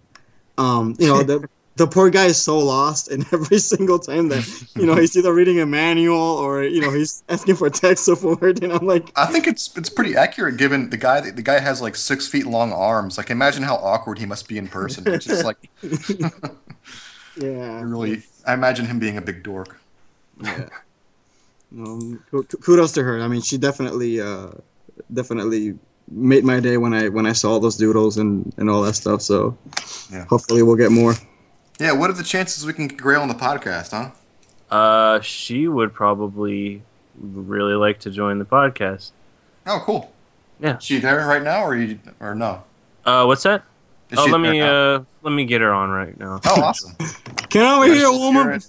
Um, 0.58 0.95
you 0.99 1.08
know, 1.08 1.24
the, 1.24 1.48
the 1.78 1.88
poor 1.88 2.10
guy 2.10 2.26
is 2.26 2.41
so 2.41 2.58
lost, 2.60 3.08
and 3.10 3.26
every 3.32 3.60
single 3.60 3.99
time 3.99 4.30
that, 4.30 4.44
you 4.76 4.86
know, 4.86 4.95
he's 4.95 5.16
either 5.16 5.34
reading 5.34 5.60
a 5.60 5.66
manual 5.66 6.18
or, 6.18 6.64
you 6.64 6.82
know, 6.82 6.91
he's 6.91 7.24
asking 7.30 7.56
for 7.56 7.70
tech 7.70 7.98
support, 7.98 8.62
and 8.64 8.74
I'm 8.74 8.86
like, 8.86 9.12
I 9.16 9.28
think 9.28 9.48
it's 9.48 9.76
it's 9.78 9.90
pretty 9.90 10.16
accurate 10.16 10.58
given 10.58 10.90
the 10.90 10.98
guy 10.98 11.22
the 11.32 11.41
guy 11.41 11.60
has 11.60 11.82
like 11.82 11.95
six 11.95 12.28
feet 12.28 12.45
long 12.48 12.74
arms. 12.74 13.18
Like 13.18 13.30
imagine 13.30 13.64
how 13.64 13.76
awkward 13.76 14.18
he 14.20 14.26
must 14.26 14.48
be 14.48 14.58
in 14.58 14.68
person. 14.68 15.08
It's 15.08 15.26
just 15.26 15.45
like 15.45 15.58
yeah. 17.38 17.82
really. 17.84 18.24
I 18.45 18.54
imagine 18.54 18.86
him 18.86 18.99
being 18.99 19.18
a 19.18 19.22
big 19.22 19.44
dork. 19.44 19.80
Yeah. 20.41 20.70
Um, 21.78 22.24
kudos 22.62 22.94
to 22.94 23.04
her. 23.04 23.20
I 23.22 23.28
mean, 23.28 23.41
she 23.41 23.58
definitely, 23.58 24.22
uh, 24.22 24.52
definitely 25.14 25.78
made 26.10 26.45
my 26.45 26.62
day 26.62 26.78
when 26.78 26.94
I 26.94 27.10
when 27.10 27.26
I 27.26 27.34
saw 27.34 27.60
those 27.60 27.76
doodles 27.76 28.18
and 28.18 28.54
and 28.58 28.70
all 28.70 28.82
that 28.84 28.94
stuff. 28.95 29.22
So, 29.22 29.58
Yeah. 30.12 30.26
hopefully, 30.26 30.64
we'll 30.64 30.78
get 30.78 30.91
more. 30.91 31.14
Yeah, 31.80 31.91
what 31.91 32.10
are 32.10 32.14
the 32.14 32.24
chances 32.24 32.66
we 32.66 32.74
can 32.74 32.88
get 32.88 32.98
Grail 32.98 33.22
on 33.22 33.28
the 33.28 33.34
podcast, 33.36 33.91
huh? 33.91 34.12
uh, 34.76 35.20
she 35.22 35.68
would 35.68 35.94
probably 35.94 36.82
really 37.20 37.76
like 37.76 37.99
to 37.99 38.10
join 38.10 38.40
the 38.40 38.45
podcast. 38.45 39.12
Oh, 39.66 39.82
cool. 39.86 40.12
Yeah. 40.60 40.78
Is 40.78 40.84
she 40.84 40.99
there 40.99 41.18
right 41.28 41.44
now, 41.44 41.64
or 41.64 41.76
you, 41.76 41.99
or 42.20 42.34
no? 42.36 42.64
Uh, 43.06 43.26
what's 43.26 43.44
that? 43.44 43.64
Is 44.10 44.18
oh, 44.20 44.26
let 44.26 44.40
me 44.40 44.60
now? 44.60 44.95
uh, 44.95 45.04
let 45.22 45.32
me 45.32 45.45
get 45.45 45.62
her 45.62 45.74
on 45.74 45.90
right 45.90 46.18
now. 46.20 46.40
Oh, 46.45 46.62
awesome. 46.62 46.95
Get 47.49 47.64
over 47.64 47.88
Yes, 47.88 47.98
here, 47.98 48.12
woman. 48.12 48.62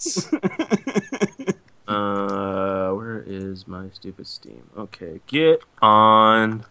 Uh, 1.89 2.91
where 2.93 3.25
is 3.27 3.67
my 3.67 3.87
stupid 3.95 4.27
Steam? 4.27 4.63
Okay, 4.77 5.21
get 5.27 5.63
on 5.81 6.67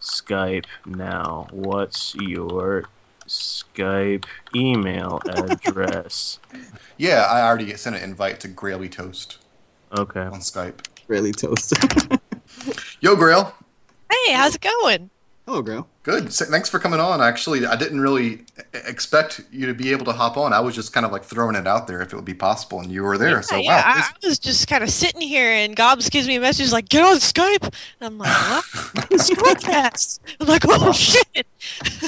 Skype 0.00 0.64
now. 0.84 1.46
What's 1.52 2.16
your 2.16 2.86
Skype 3.30 4.24
email 4.56 5.20
address? 5.28 6.40
Yeah, 6.96 7.22
I 7.30 7.42
already 7.46 7.72
sent 7.76 7.94
an 7.94 8.02
invite 8.02 8.40
to 8.40 8.48
Graily 8.48 8.90
Toast 8.90 9.38
Okay. 9.96 10.18
on 10.22 10.40
Skype. 10.40 10.80
really 11.06 11.30
toast. 11.32 11.72
Yo, 13.00 13.14
Grail. 13.14 13.54
Hey, 14.10 14.32
how's 14.32 14.56
it 14.56 14.60
going? 14.60 15.10
Hello, 15.50 15.62
girl. 15.62 15.88
Good. 16.04 16.26
S- 16.26 16.48
Thanks 16.48 16.68
for 16.68 16.78
coming 16.78 17.00
on. 17.00 17.20
Actually, 17.20 17.66
I 17.66 17.74
didn't 17.74 18.00
really 18.00 18.42
expect 18.72 19.40
you 19.50 19.66
to 19.66 19.74
be 19.74 19.90
able 19.90 20.04
to 20.04 20.12
hop 20.12 20.36
on. 20.36 20.52
I 20.52 20.60
was 20.60 20.76
just 20.76 20.92
kind 20.92 21.04
of 21.04 21.10
like 21.10 21.24
throwing 21.24 21.56
it 21.56 21.66
out 21.66 21.88
there 21.88 22.00
if 22.00 22.12
it 22.12 22.14
would 22.16 22.24
be 22.24 22.34
possible, 22.34 22.78
and 22.78 22.88
you 22.92 23.02
were 23.02 23.18
there. 23.18 23.42
so 23.42 23.56
yeah, 23.56 23.78
wow. 23.78 23.82
I, 23.96 24.00
I 24.02 24.26
was 24.28 24.38
just 24.38 24.68
kind 24.68 24.84
of 24.84 24.90
sitting 24.90 25.20
here, 25.22 25.50
and 25.50 25.74
Gobs 25.74 26.08
gives 26.08 26.28
me 26.28 26.36
a 26.36 26.40
message 26.40 26.70
like, 26.70 26.88
"Get 26.88 27.02
on 27.02 27.16
Skype." 27.16 27.64
And 27.64 27.72
I'm 28.00 28.18
like, 28.18 28.28
"What? 28.28 28.64
Skypecast?" 29.10 30.20
I'm 30.38 30.46
like, 30.46 30.62
"Oh 30.68 30.92
shit!" 30.92 31.44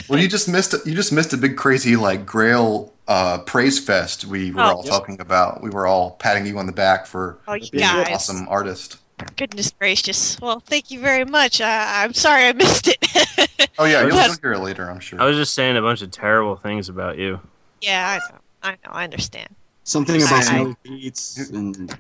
well, 0.09 0.21
you 0.21 0.29
just 0.29 0.49
missed 0.49 0.73
you 0.87 0.95
just 0.95 1.13
missed 1.13 1.33
a 1.33 1.37
big 1.37 1.57
crazy 1.57 1.97
like 1.97 2.25
Grail 2.25 2.93
uh, 3.09 3.39
praise 3.39 3.85
fest 3.85 4.25
we 4.25 4.53
were 4.53 4.61
Oh. 4.63 4.77
all 4.77 4.83
talking 4.85 5.21
about. 5.21 5.63
We 5.65 5.71
were 5.71 5.89
all 5.89 6.13
patting 6.13 6.47
you 6.47 6.59
on 6.59 6.67
the 6.67 6.73
back 6.73 7.07
for 7.07 7.39
Oh, 7.49 7.55
being 7.59 7.83
an 7.83 8.13
awesome 8.13 8.47
artist. 8.49 8.99
Goodness 9.37 9.71
gracious! 9.79 10.41
Well, 10.41 10.61
thank 10.61 10.91
you 10.91 11.01
very 11.01 11.25
much. 11.25 11.61
Uh, 11.61 11.67
I'm 11.89 12.15
sorry 12.15 12.47
I 12.47 12.53
missed 12.53 12.89
it. 12.89 12.99
Oh 13.79 13.85
yeah, 13.87 14.03
you'll, 14.03 14.11
But- 14.11 14.27
you'll 14.27 14.37
hear 14.43 14.53
it 14.53 14.59
later, 14.59 14.91
I'm 14.91 15.01
sure. 15.01 15.21
I 15.21 15.25
was 15.25 15.37
just 15.37 15.55
saying 15.55 15.77
a 15.79 15.81
bunch 15.83 16.03
of 16.03 16.11
terrible 16.11 16.57
things 16.57 16.89
about 16.91 17.17
you. 17.17 17.41
Yeah, 17.81 18.19
I 18.21 18.31
know. 18.33 18.39
I 18.63 18.71
know. 18.73 18.93
I 18.93 19.05
understand. 19.05 19.49
Something 19.85 20.17
about 20.23 20.33
I- 20.33 20.43
snowy 20.43 20.77
feet 20.85 21.51
and 21.53 21.97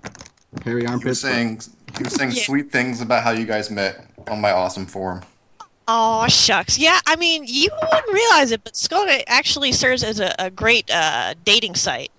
hairy 0.65 0.81
He 0.82 0.85
was 0.86 0.90
armpits. 0.93 1.20
saying 1.20 1.61
he 1.97 2.05
was 2.05 2.12
saying 2.15 2.32
Yeah. 2.32 2.43
sweet 2.44 2.70
things 2.70 3.01
about 3.01 3.24
how 3.24 3.31
you 3.31 3.47
guys 3.47 3.70
met 3.70 4.07
on 4.28 4.40
my 4.40 4.53
awesome 4.53 4.86
forum. 4.86 5.23
Oh 5.89 6.28
shucks. 6.28 6.78
Yeah, 6.78 7.01
I 7.07 7.16
mean, 7.16 7.44
you 7.47 7.70
wouldn't 7.90 8.12
realize 8.12 8.53
it, 8.53 8.62
but 8.62 8.74
Skoda 8.74 9.23
actually 9.27 9.73
serves 9.73 10.05
as 10.05 10.20
a, 10.20 10.32
a 10.39 10.51
great 10.51 10.89
uh, 10.90 11.35
dating 11.44 11.74
site, 11.74 12.12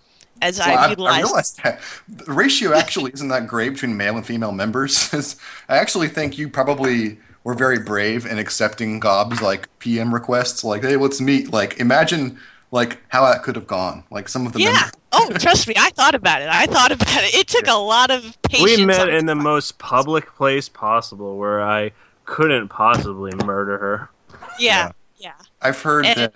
as 0.43 0.59
Well, 0.59 0.69
I've 0.69 0.77
I, 0.79 0.85
I 0.85 0.89
utilized. 0.89 1.23
realized 1.25 1.59
that 1.63 1.79
the 2.07 2.33
ratio 2.33 2.73
actually 2.73 3.11
isn't 3.13 3.27
that 3.29 3.47
great 3.47 3.73
between 3.73 3.97
male 3.97 4.15
and 4.17 4.25
female 4.25 4.51
members. 4.51 5.37
I 5.69 5.77
actually 5.77 6.07
think 6.09 6.37
you 6.37 6.49
probably 6.49 7.19
were 7.43 7.53
very 7.55 7.79
brave 7.79 8.25
in 8.25 8.37
accepting 8.39 8.99
Gob's 8.99 9.41
like 9.41 9.67
PM 9.79 10.13
requests, 10.13 10.63
like, 10.63 10.81
"Hey, 10.83 10.95
let's 10.95 11.19
meet." 11.19 11.51
Like, 11.51 11.79
imagine 11.79 12.39
like 12.71 12.99
how 13.09 13.25
that 13.25 13.43
could 13.43 13.55
have 13.55 13.67
gone. 13.67 14.03
Like 14.11 14.27
some 14.29 14.45
of 14.47 14.53
the 14.53 14.59
yeah. 14.61 14.71
members. 14.71 14.91
oh, 15.11 15.29
trust 15.39 15.67
me, 15.67 15.75
I 15.77 15.89
thought 15.91 16.15
about 16.15 16.41
it. 16.41 16.49
I 16.49 16.65
thought 16.65 16.91
about 16.91 17.23
it. 17.23 17.33
It 17.35 17.47
took 17.47 17.67
a 17.67 17.73
lot 17.77 18.11
of 18.11 18.37
patience. 18.43 18.77
We 18.79 18.85
met 18.85 19.09
in 19.09 19.25
the 19.25 19.35
most 19.35 19.77
public 19.77 20.33
place 20.35 20.69
possible 20.69 21.37
where 21.37 21.61
I 21.61 21.91
couldn't 22.25 22.69
possibly 22.69 23.31
murder 23.45 23.77
her. 23.77 24.09
Yeah, 24.57 24.91
yeah. 25.17 25.33
I've 25.61 25.81
heard 25.81 26.05
And- 26.05 26.19
that. 26.19 26.33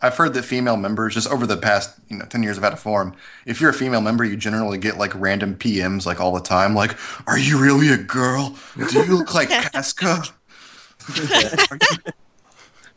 I've 0.00 0.16
heard 0.16 0.34
that 0.34 0.44
female 0.44 0.76
members, 0.76 1.14
just 1.14 1.28
over 1.28 1.46
the 1.46 1.56
past 1.56 1.98
you 2.08 2.16
know 2.18 2.24
ten 2.26 2.42
years 2.42 2.56
I've 2.56 2.64
had 2.64 2.72
a 2.72 2.76
forum, 2.76 3.14
if 3.46 3.60
you're 3.60 3.70
a 3.70 3.74
female 3.74 4.00
member, 4.00 4.24
you 4.24 4.36
generally 4.36 4.78
get 4.78 4.96
like 4.96 5.12
random 5.14 5.56
PMs 5.56 6.06
like 6.06 6.20
all 6.20 6.32
the 6.32 6.40
time, 6.40 6.74
like, 6.74 6.96
"Are 7.26 7.38
you 7.38 7.58
really 7.58 7.88
a 7.88 7.96
girl? 7.96 8.56
Do 8.76 8.98
you 9.00 9.16
look 9.18 9.34
like 9.34 9.48
Casca?" 9.72 10.22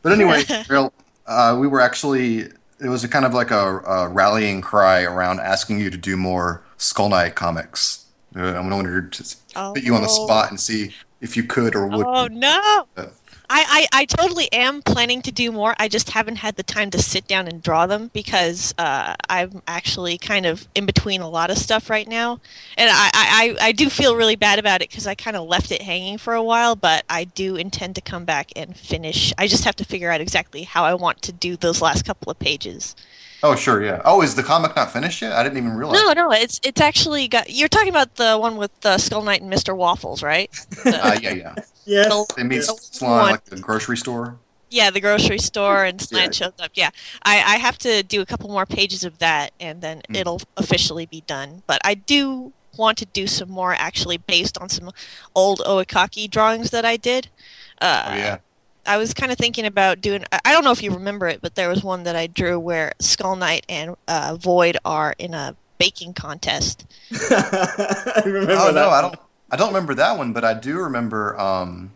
but 0.02 0.12
anyway, 0.12 0.44
uh, 1.26 1.56
we 1.58 1.66
were 1.66 1.80
actually 1.80 2.48
it 2.82 2.88
was 2.88 3.04
a 3.04 3.08
kind 3.08 3.24
of 3.24 3.32
like 3.32 3.50
a, 3.50 3.78
a 3.80 4.08
rallying 4.08 4.60
cry 4.60 5.02
around 5.02 5.40
asking 5.40 5.78
you 5.80 5.88
to 5.90 5.96
do 5.96 6.16
more 6.16 6.62
Skull 6.76 7.08
Knight 7.08 7.34
comics. 7.36 8.06
Uh, 8.34 8.54
I'm 8.54 8.68
going 8.68 9.10
to 9.10 9.36
Oh, 9.54 9.72
put 9.74 9.82
you 9.82 9.94
on 9.94 10.02
the 10.02 10.08
spot 10.08 10.50
and 10.50 10.58
see 10.58 10.94
if 11.20 11.36
you 11.36 11.44
could 11.44 11.76
or 11.76 11.86
would. 11.86 12.06
Oh 12.06 12.26
no. 12.26 12.86
I, 13.54 13.86
I, 13.92 14.00
I 14.00 14.04
totally 14.06 14.50
am 14.50 14.80
planning 14.80 15.20
to 15.20 15.30
do 15.30 15.52
more. 15.52 15.74
I 15.78 15.86
just 15.86 16.12
haven't 16.12 16.36
had 16.36 16.56
the 16.56 16.62
time 16.62 16.88
to 16.90 16.98
sit 16.98 17.28
down 17.28 17.46
and 17.46 17.62
draw 17.62 17.86
them 17.86 18.10
because 18.14 18.72
uh, 18.78 19.14
I'm 19.28 19.60
actually 19.68 20.16
kind 20.16 20.46
of 20.46 20.66
in 20.74 20.86
between 20.86 21.20
a 21.20 21.28
lot 21.28 21.50
of 21.50 21.58
stuff 21.58 21.90
right 21.90 22.08
now. 22.08 22.40
And 22.78 22.88
I, 22.90 23.10
I 23.12 23.56
I 23.60 23.72
do 23.72 23.90
feel 23.90 24.16
really 24.16 24.36
bad 24.36 24.58
about 24.58 24.80
it 24.80 24.88
because 24.88 25.06
I 25.06 25.14
kind 25.14 25.36
of 25.36 25.46
left 25.46 25.70
it 25.70 25.82
hanging 25.82 26.16
for 26.16 26.32
a 26.32 26.42
while, 26.42 26.74
but 26.76 27.04
I 27.10 27.24
do 27.24 27.56
intend 27.56 27.94
to 27.96 28.00
come 28.00 28.24
back 28.24 28.52
and 28.56 28.74
finish. 28.74 29.34
I 29.36 29.48
just 29.48 29.64
have 29.64 29.76
to 29.76 29.84
figure 29.84 30.10
out 30.10 30.22
exactly 30.22 30.62
how 30.62 30.84
I 30.84 30.94
want 30.94 31.20
to 31.20 31.32
do 31.32 31.54
those 31.54 31.82
last 31.82 32.06
couple 32.06 32.32
of 32.32 32.38
pages. 32.38 32.96
Oh 33.44 33.56
sure, 33.56 33.82
yeah. 33.84 34.00
Oh, 34.04 34.22
is 34.22 34.34
the 34.36 34.42
comic 34.42 34.76
not 34.76 34.92
finished 34.92 35.20
yet? 35.22 35.32
I 35.32 35.42
didn't 35.42 35.58
even 35.58 35.74
realize. 35.76 36.00
No, 36.00 36.12
no, 36.12 36.30
it's 36.32 36.60
it's 36.62 36.80
actually 36.80 37.26
got. 37.28 37.50
You're 37.50 37.68
talking 37.68 37.88
about 37.88 38.14
the 38.16 38.38
one 38.38 38.56
with 38.56 38.70
uh, 38.86 38.98
Skull 38.98 39.22
Knight 39.22 39.42
and 39.42 39.52
Mr. 39.52 39.76
Waffles, 39.76 40.22
right? 40.22 40.50
The- 40.84 41.00
Uh, 41.04 41.18
yeah, 41.20 41.34
yeah. 41.34 41.54
Yes. 41.84 42.26
They 42.36 42.44
meet 42.44 42.58
The 42.58 42.62
Slime 42.80 43.32
like 43.32 43.44
the 43.46 43.58
grocery 43.58 43.96
store. 43.96 44.36
Yeah, 44.70 44.90
the 44.90 45.00
grocery 45.00 45.38
store 45.38 45.84
and 45.84 46.00
Slan 46.00 46.26
Yeah. 46.26 46.30
shows 46.30 46.52
up. 46.60 46.70
Yeah, 46.74 46.90
I, 47.24 47.34
I 47.54 47.56
have 47.56 47.76
to 47.78 48.02
do 48.04 48.20
a 48.20 48.26
couple 48.26 48.48
more 48.48 48.64
pages 48.64 49.02
of 49.04 49.18
that, 49.18 49.50
and 49.58 49.82
then 49.82 50.02
Hmm. 50.08 50.14
it'll 50.14 50.40
officially 50.56 51.06
be 51.06 51.22
done. 51.26 51.62
But 51.66 51.80
I 51.84 51.94
do 51.94 52.52
want 52.78 52.96
to 52.98 53.04
do 53.06 53.26
some 53.26 53.50
more, 53.50 53.74
actually, 53.74 54.16
based 54.18 54.56
on 54.58 54.68
some 54.68 54.90
old 55.34 55.58
Oekaki 55.66 56.30
drawings 56.30 56.70
that 56.70 56.84
I 56.84 56.96
did. 56.96 57.28
Uh, 57.80 58.04
Oh 58.06 58.14
yeah. 58.14 58.38
I 58.86 58.96
was 58.98 59.14
kind 59.14 59.30
of 59.32 59.38
thinking 59.38 59.64
about 59.66 60.00
doing. 60.00 60.24
I- 60.32 60.40
I 60.46 60.52
don't 60.52 60.64
know 60.64 60.72
if 60.72 60.82
you 60.82 60.92
remember 60.92 61.28
it, 61.28 61.40
but 61.40 61.54
there 61.54 61.68
was 61.68 61.82
one 61.84 62.02
that 62.04 62.16
I 62.16 62.26
drew 62.26 62.58
where 62.58 62.92
Skull 63.00 63.36
Knight 63.36 63.64
and 63.68 63.94
uh, 64.08 64.36
Void 64.40 64.76
are 64.84 65.14
in 65.18 65.34
a 65.34 65.54
baking 65.78 66.14
contest. 66.14 66.84
I 67.30 68.22
remember 68.24 68.52
Oh 68.52 68.66
that. 68.66 68.74
no, 68.74 68.90
I 68.90 69.00
don't. 69.00 69.16
I 69.50 69.56
don't 69.56 69.68
remember 69.68 69.94
that 69.94 70.16
one, 70.16 70.32
but 70.32 70.44
I 70.44 70.54
do 70.54 70.78
remember 70.78 71.38
um, 71.38 71.90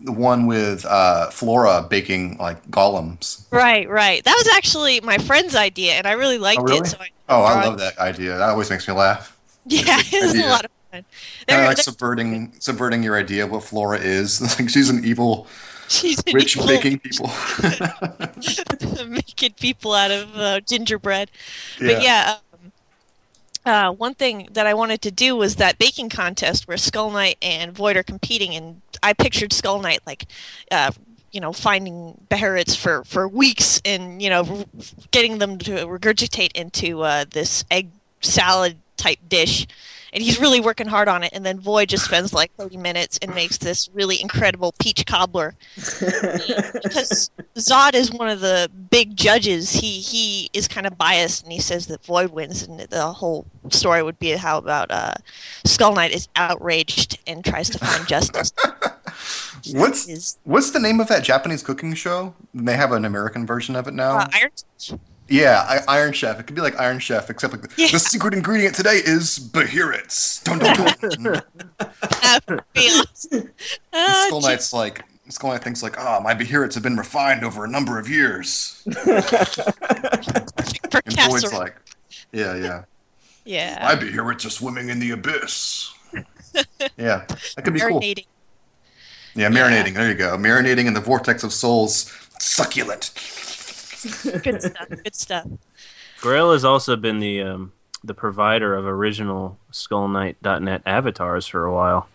the 0.00 0.12
one 0.12 0.46
with 0.46 0.84
uh, 0.86 1.28
Flora 1.30 1.86
baking 1.88 2.38
like 2.38 2.66
golems. 2.70 3.44
Right, 3.50 3.88
right. 3.88 4.24
That 4.24 4.34
was 4.38 4.48
actually 4.56 5.00
my 5.02 5.18
friend's 5.18 5.54
idea, 5.54 5.92
and 5.94 6.06
I 6.06 6.12
really 6.12 6.38
liked 6.38 6.62
really? 6.62 6.78
it. 6.78 6.86
So 6.86 6.96
I, 7.00 7.08
Oh, 7.28 7.42
I 7.42 7.52
drawing- 7.54 7.68
love 7.70 7.78
that 7.78 7.98
idea. 7.98 8.36
That 8.38 8.50
always 8.50 8.70
makes 8.70 8.86
me 8.88 8.94
laugh. 8.94 9.36
Yeah, 9.66 9.98
it 9.98 10.22
was 10.22 10.34
a 10.38 10.46
lot 10.46 10.66
of 10.66 10.70
fun. 10.92 11.04
Kind 11.48 11.62
of 11.62 11.68
like 11.68 11.78
subverting 11.78 12.52
subverting 12.58 13.02
your 13.02 13.16
idea 13.16 13.44
of 13.44 13.50
what 13.50 13.62
Flora 13.64 13.98
is. 13.98 14.40
like 14.58 14.68
she's 14.68 14.90
an 14.90 15.02
evil, 15.06 15.46
she's 15.88 16.22
rich 16.32 16.56
evil- 16.56 16.68
baking 16.68 16.98
people. 17.00 17.30
making 19.08 19.52
people 19.54 19.92
out 19.92 20.10
of 20.10 20.36
uh, 20.36 20.60
gingerbread. 20.60 21.30
yeah. 21.80 21.86
But 21.86 22.02
yeah, 22.02 22.36
um, 22.36 22.72
uh, 23.66 23.92
one 23.92 24.14
thing 24.14 24.48
that 24.52 24.66
I 24.66 24.74
wanted 24.74 25.00
to 25.02 25.10
do 25.10 25.36
was 25.36 25.56
that 25.56 25.78
baking 25.78 26.10
contest 26.10 26.68
where 26.68 26.76
Skull 26.76 27.10
Knight 27.10 27.38
and 27.40 27.72
Void 27.72 27.96
are 27.96 28.02
competing, 28.02 28.54
and 28.54 28.82
I 29.02 29.14
pictured 29.14 29.52
Skull 29.52 29.80
Knight 29.80 30.00
like, 30.06 30.26
uh, 30.70 30.92
you 31.32 31.40
know, 31.40 31.52
finding 31.52 32.20
Beherits 32.28 32.76
for 32.76 33.04
for 33.04 33.26
weeks 33.26 33.80
and 33.84 34.20
you 34.22 34.28
know, 34.30 34.66
getting 35.10 35.38
them 35.38 35.58
to 35.58 35.86
regurgitate 35.86 36.52
into 36.52 37.02
uh, 37.02 37.24
this 37.30 37.64
egg 37.70 37.88
salad 38.20 38.76
type 38.96 39.18
dish. 39.28 39.66
And 40.14 40.22
he's 40.22 40.40
really 40.40 40.60
working 40.60 40.86
hard 40.86 41.08
on 41.08 41.24
it, 41.24 41.32
and 41.32 41.44
then 41.44 41.58
Void 41.58 41.88
just 41.88 42.04
spends 42.04 42.32
like 42.32 42.54
30 42.54 42.76
minutes 42.76 43.18
and 43.20 43.34
makes 43.34 43.58
this 43.58 43.90
really 43.92 44.22
incredible 44.22 44.72
peach 44.80 45.04
cobbler 45.06 45.56
because 45.74 47.32
Zodd 47.56 47.94
is 47.94 48.12
one 48.12 48.28
of 48.28 48.40
the 48.40 48.70
big 48.90 49.16
judges. 49.16 49.72
He 49.72 49.98
he 49.98 50.50
is 50.52 50.68
kind 50.68 50.86
of 50.86 50.96
biased, 50.96 51.42
and 51.42 51.52
he 51.52 51.58
says 51.60 51.88
that 51.88 52.04
Void 52.04 52.30
wins. 52.30 52.62
And 52.62 52.78
the 52.78 53.06
whole 53.12 53.46
story 53.70 54.04
would 54.04 54.20
be 54.20 54.30
how 54.30 54.56
about 54.56 54.92
uh, 54.92 55.14
Skull 55.64 55.94
Knight 55.94 56.12
is 56.12 56.28
outraged 56.36 57.18
and 57.26 57.44
tries 57.44 57.68
to 57.70 57.78
find 57.78 58.06
justice. 58.06 58.52
What's 59.72 60.08
Is 60.08 60.38
what's 60.44 60.70
the 60.72 60.80
name 60.80 61.00
of 61.00 61.08
that 61.08 61.24
Japanese 61.24 61.62
cooking 61.62 61.94
show? 61.94 62.34
They 62.52 62.76
have 62.76 62.92
an 62.92 63.04
American 63.04 63.46
version 63.46 63.76
of 63.76 63.88
it 63.88 63.94
now. 63.94 64.18
uh, 64.18 64.26
Iron? 64.34 64.50
Yeah, 65.28 65.64
I, 65.66 65.96
Iron 65.96 66.12
Chef. 66.12 66.38
It 66.38 66.46
could 66.46 66.54
be 66.54 66.60
like 66.62 66.78
Iron 66.78 66.98
Chef, 66.98 67.30
except 67.30 67.52
like 67.54 67.62
the, 67.62 67.70
Yeah. 67.82 67.88
the 67.92 67.98
secret 67.98 68.34
ingredient 68.34 68.74
today 68.74 68.96
is 69.04 69.38
Beherits. 69.38 70.42
Dun, 70.44 70.58
dun, 70.58 70.94
dun. 71.00 71.42
Uh, 73.92 74.26
Skull 74.26 74.40
Knight's 74.40 74.72
like 74.72 75.02
Skull 75.28 75.50
Knight 75.52 75.62
thinks 75.62 75.82
like, 75.82 75.98
ah, 75.98 76.20
my 76.22 76.34
Beherits 76.34 76.74
have 76.74 76.82
been 76.82 76.96
refined 76.96 77.44
over 77.44 77.64
a 77.64 77.68
number 77.68 77.98
of 77.98 78.08
years. 78.08 78.82
And 81.06 81.16
Void's 81.28 81.52
like, 81.52 81.74
yeah, 82.32 82.54
yeah. 82.54 82.84
yeah, 83.44 83.80
My 83.82 83.94
Beherits 83.94 84.46
are 84.46 84.50
swimming 84.50 84.88
in 84.90 85.00
the 85.00 85.10
abyss. 85.10 85.92
yeah, 86.96 87.24
that 87.26 87.62
could 87.64 87.74
be 87.74 87.80
cool. 87.80 88.00
marinating. 88.00 88.26
Yeah, 89.34 89.48
marinating. 89.50 89.94
There 89.94 90.08
you 90.08 90.14
go. 90.14 90.36
Marinating 90.36 90.86
in 90.86 90.94
the 90.94 91.00
vortex 91.00 91.42
of 91.42 91.52
souls. 91.52 92.12
Succulent. 92.38 93.10
Good 94.42 94.62
stuff. 94.62 94.88
Good 94.88 95.14
stuff. 95.14 95.46
Grail 96.20 96.52
has 96.52 96.64
also 96.64 96.96
been 96.96 97.20
the 97.20 97.42
um, 97.42 97.72
the 98.02 98.14
provider 98.14 98.74
of 98.74 98.86
original 98.86 99.58
SkullKnight.net 99.72 100.82
avatars 100.86 101.46
for 101.46 101.64
a 101.64 101.72
while. 101.72 102.08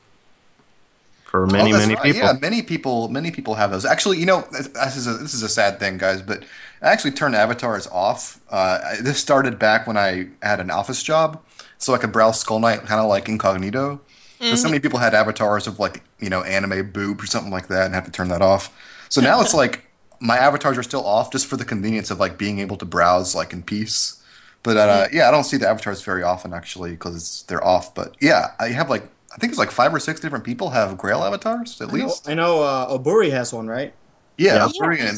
For 1.26 1.46
many, 1.46 1.74
Oh, 1.74 1.78
many 1.78 1.94
right. 1.94 2.04
people. 2.04 2.22
Yeah, 2.22 2.34
many 2.42 2.64
people, 2.64 3.08
many 3.10 3.30
people 3.30 3.54
have 3.56 3.70
those. 3.70 3.86
Actually, 3.86 4.18
you 4.18 4.26
know, 4.26 4.48
this 4.52 4.98
is 4.98 5.06
a, 5.06 5.14
this 5.14 5.36
is 5.36 5.44
a 5.44 5.50
sad 5.50 5.80
thing, 5.80 6.00
guys, 6.00 6.24
but 6.24 6.44
I 6.82 6.90
actually 6.92 7.12
turned 7.12 7.36
avatars 7.36 7.86
off. 7.88 8.40
Uh, 8.50 8.80
this 9.02 9.20
started 9.20 9.60
back 9.60 9.86
when 9.86 9.96
I 9.96 10.30
had 10.42 10.60
an 10.60 10.72
office 10.72 11.04
job, 11.04 11.40
so 11.78 11.94
I 11.94 12.00
could 12.00 12.12
browse 12.12 12.40
Skull 12.40 12.60
Knight 12.60 12.80
kind 12.86 13.00
of 13.00 13.08
like 13.08 13.30
incognito. 13.30 14.02
Because 14.40 14.62
so 14.62 14.70
many 14.70 14.80
people 14.80 15.00
had 15.00 15.14
avatars 15.14 15.68
of 15.68 15.80
like 15.80 16.02
you 16.20 16.30
know 16.30 16.42
anime 16.44 16.92
boob 16.92 17.22
or 17.22 17.28
something 17.28 17.52
like 17.52 17.68
that, 17.68 17.86
and 17.86 17.94
have 17.94 18.06
to 18.06 18.12
turn 18.12 18.30
that 18.30 18.42
off. 18.42 18.76
So 19.10 19.22
now 19.22 19.40
it's 19.42 19.54
like 19.54 19.86
my 20.20 20.38
avatars 20.38 20.78
are 20.78 20.84
still 20.84 21.06
off 21.06 21.32
just 21.32 21.48
for 21.48 21.58
the 21.58 21.66
convenience 21.66 22.12
of 22.12 22.20
like 22.20 22.38
being 22.38 22.60
able 22.60 22.78
to 22.78 22.86
browse 22.86 23.36
like 23.36 23.54
in 23.54 23.64
peace. 23.64 24.22
But 24.64 24.78
uh, 24.78 25.08
yeah, 25.14 25.28
I 25.28 25.32
don't 25.32 25.46
see 25.46 25.58
the 25.58 25.68
avatars 25.70 26.02
very 26.04 26.24
often 26.24 26.54
actually 26.54 26.92
because 26.92 27.44
they're 27.48 27.64
off. 27.66 27.94
But 27.96 28.16
yeah, 28.22 28.52
I 28.60 28.70
have 28.70 28.90
like 28.90 29.04
I 29.34 29.38
think 29.38 29.52
it's 29.52 29.60
like 29.60 29.72
five 29.72 29.94
or 29.94 30.00
six 30.00 30.20
different 30.20 30.44
people 30.44 30.72
have 30.72 30.98
Grail 30.98 31.24
avatars 31.24 31.80
at 31.82 31.90
I 31.90 31.94
know, 31.94 31.98
least. 32.06 32.28
I 32.28 32.34
know 32.36 32.62
uh, 32.64 32.98
Oburi 32.98 33.32
has 33.32 33.54
one, 33.54 33.68
right? 33.68 33.94
Yeah, 34.38 34.68
Yeah. 34.68 34.70
Korean. 34.80 35.16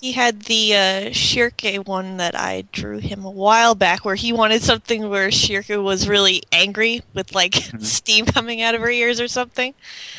He 0.00 0.12
had 0.12 0.42
the 0.42 0.74
uh, 0.74 1.10
Schierke 1.12 1.86
one 1.86 2.18
that 2.18 2.34
I 2.38 2.62
drew 2.72 2.98
him 2.98 3.24
a 3.24 3.30
while 3.30 3.74
back, 3.74 4.04
where 4.04 4.16
he 4.16 4.32
wanted 4.32 4.62
something 4.62 5.08
where 5.08 5.30
Schierke 5.30 5.82
was 5.82 6.08
really 6.08 6.42
angry 6.52 7.02
with 7.14 7.34
like 7.34 7.54
steam 7.80 8.26
coming 8.26 8.60
out 8.60 8.74
of 8.74 8.82
her 8.82 8.90
ears 8.90 9.20
or 9.20 9.28
something. 9.28 9.74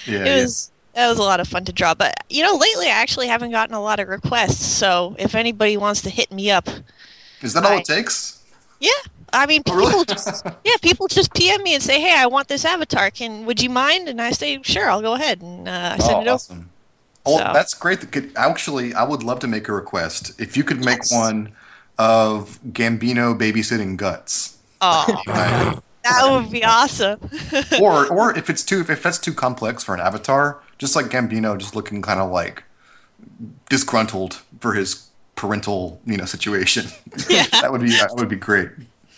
Yeah, 0.05 0.25
it 0.25 0.31
yeah. 0.33 0.43
was 0.43 0.71
that 0.95 1.07
was 1.09 1.17
a 1.19 1.23
lot 1.23 1.39
of 1.39 1.47
fun 1.47 1.65
to 1.65 1.73
draw. 1.73 1.93
But 1.93 2.15
you 2.29 2.43
know, 2.43 2.55
lately 2.55 2.87
I 2.87 2.91
actually 2.91 3.27
haven't 3.27 3.51
gotten 3.51 3.75
a 3.75 3.81
lot 3.81 3.99
of 3.99 4.07
requests. 4.07 4.65
So 4.65 5.15
if 5.19 5.35
anybody 5.35 5.77
wants 5.77 6.01
to 6.03 6.09
hit 6.09 6.31
me 6.31 6.49
up, 6.51 6.67
Is 7.41 7.53
that 7.53 7.65
all 7.65 7.77
it 7.77 7.85
takes? 7.85 8.43
yeah, 8.79 8.91
I 9.33 9.45
mean, 9.45 9.61
Oh, 9.67 9.71
people 9.71 9.77
really? 9.87 10.05
just 10.09 10.45
yeah, 10.63 10.75
people 10.81 11.07
just 11.07 11.33
PM 11.33 11.61
me 11.63 11.73
and 11.75 11.83
say, 11.83 12.01
"Hey, 12.01 12.15
I 12.17 12.25
want 12.27 12.47
this 12.47 12.65
avatar. 12.65 13.11
Can 13.11 13.45
would 13.45 13.61
you 13.61 13.69
mind?" 13.69 14.07
And 14.09 14.21
I 14.21 14.31
say, 14.31 14.59
"Sure, 14.63 14.89
I'll 14.89 15.01
go 15.01 15.13
ahead." 15.13 15.41
And 15.41 15.67
uh, 15.67 15.91
I 15.93 15.97
send 15.99 16.15
oh, 16.17 16.21
it 16.21 16.27
over. 16.27 16.29
awesome. 16.31 16.69
Oh, 17.25 17.37
So- 17.39 17.51
that's 17.53 17.73
great. 17.73 18.05
Actually, 18.35 18.93
I 18.93 19.03
would 19.03 19.23
love 19.23 19.39
to 19.39 19.47
make 19.47 19.67
a 19.67 19.73
request. 19.73 20.39
If 20.39 20.55
you 20.57 20.63
could 20.63 20.83
make 20.85 20.99
Yes. 20.99 21.11
one 21.11 21.53
of 21.97 22.59
Gambino 22.71 23.37
babysitting 23.37 23.97
Guts. 23.97 24.57
Oh, 24.81 25.05
Right? 25.27 25.75
that 26.03 26.29
would 26.29 26.51
be 26.51 26.63
awesome. 26.63 27.19
or 27.81 28.05
or 28.07 28.37
if 28.37 28.49
it's 28.49 28.63
too 28.63 28.85
if 28.87 29.01
that's 29.01 29.17
too 29.17 29.33
complex 29.33 29.83
for 29.83 29.95
an 29.95 30.01
avatar, 30.01 30.61
just 30.77 30.95
like 30.95 31.07
Gambino, 31.07 31.57
just 31.57 31.75
looking 31.75 32.01
kind 32.01 32.19
of 32.19 32.31
like 32.31 32.63
disgruntled 33.69 34.41
for 34.59 34.73
his 34.73 35.07
parental 35.35 36.01
you 36.05 36.17
know 36.17 36.25
situation. 36.25 36.85
yeah, 37.29 37.45
that 37.51 37.71
would 37.71 37.81
be 37.81 37.89
that 37.91 38.11
would 38.15 38.29
be 38.29 38.35
great. 38.35 38.69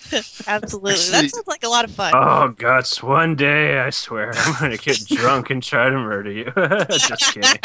absolutely. 0.48 0.94
Actually- 0.94 1.12
That 1.12 1.30
sounds 1.32 1.48
like 1.48 1.64
a 1.64 1.68
lot 1.70 1.84
of 1.86 1.92
fun. 1.92 2.14
Oh, 2.16 2.50
guts! 2.58 3.04
One 3.04 3.36
day, 3.36 3.80
I 3.80 3.90
swear, 3.90 4.32
I'm 4.36 4.54
gonna 4.60 4.78
get 4.78 5.06
drunk 5.08 5.50
and 5.50 5.62
try 5.62 5.90
to 5.90 5.98
murder 5.98 6.32
you. 6.32 6.46
Just 6.90 7.34
kidding. 7.34 7.60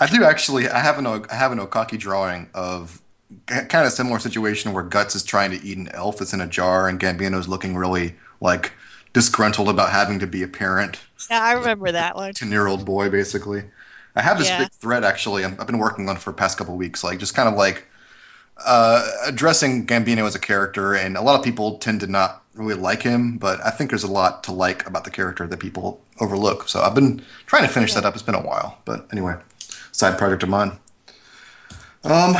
I 0.00 0.06
do 0.06 0.24
actually. 0.24 0.68
I 0.68 0.80
have 0.80 0.98
an 0.98 1.06
I 1.06 1.34
have 1.34 1.52
an 1.52 1.58
Oekaki 1.58 1.98
drawing 1.98 2.48
of 2.54 3.00
kind 3.46 3.86
of 3.86 3.92
similar 3.92 4.18
situation 4.18 4.72
where 4.72 4.82
Guts 4.82 5.14
is 5.14 5.22
trying 5.22 5.50
to 5.52 5.62
eat 5.64 5.76
an 5.78 5.88
elf 5.90 6.18
that's 6.18 6.32
in 6.32 6.40
a 6.40 6.46
jar, 6.46 6.88
and 6.88 6.98
Gambino's 6.98 7.46
looking 7.48 7.76
really 7.76 8.16
like 8.40 8.72
disgruntled 9.12 9.68
about 9.68 9.90
having 9.90 10.18
to 10.20 10.26
be 10.26 10.42
a 10.42 10.48
parent. 10.48 11.00
yeah, 11.30 11.42
I 11.42 11.52
remember 11.52 11.90
that 11.92 12.14
one. 12.16 12.34
ten 12.34 12.50
year 12.50 12.66
old 12.66 12.84
boy 12.84 13.08
basically. 13.10 13.64
I 14.16 14.22
have 14.22 14.38
this 14.38 14.48
Yeah. 14.48 14.58
big 14.60 14.72
thread 14.72 15.04
actually. 15.04 15.44
I've 15.44 15.66
been 15.66 15.78
working 15.78 16.08
on 16.08 16.16
for 16.16 16.30
the 16.30 16.36
past 16.36 16.58
couple 16.58 16.76
weeks, 16.76 17.04
like 17.04 17.18
just 17.18 17.34
kind 17.34 17.48
of 17.48 17.54
like 17.54 17.86
uh, 18.66 19.08
addressing 19.24 19.86
Gambino 19.86 20.26
as 20.26 20.34
a 20.34 20.38
character, 20.40 20.92
and 20.94 21.16
a 21.16 21.20
lot 21.22 21.38
of 21.38 21.44
people 21.44 21.78
tend 21.78 22.00
to 22.00 22.08
not 22.08 22.42
really 22.54 22.74
like 22.74 23.02
him, 23.02 23.38
but 23.38 23.64
I 23.64 23.70
think 23.70 23.90
there's 23.90 24.02
a 24.02 24.10
lot 24.10 24.42
to 24.44 24.52
like 24.52 24.84
about 24.84 25.04
the 25.04 25.12
character 25.12 25.46
that 25.46 25.60
people 25.60 26.00
overlook. 26.18 26.68
So 26.68 26.82
I've 26.82 26.94
been 26.94 27.22
trying 27.46 27.62
to 27.62 27.68
finish 27.68 27.94
that 27.94 28.04
up. 28.04 28.14
It's 28.14 28.22
been 28.24 28.34
a 28.34 28.42
while, 28.42 28.78
but 28.84 29.06
anyway, 29.12 29.36
side 29.92 30.18
project 30.18 30.42
of 30.42 30.48
mine. 30.48 30.72
Um, 32.02 32.34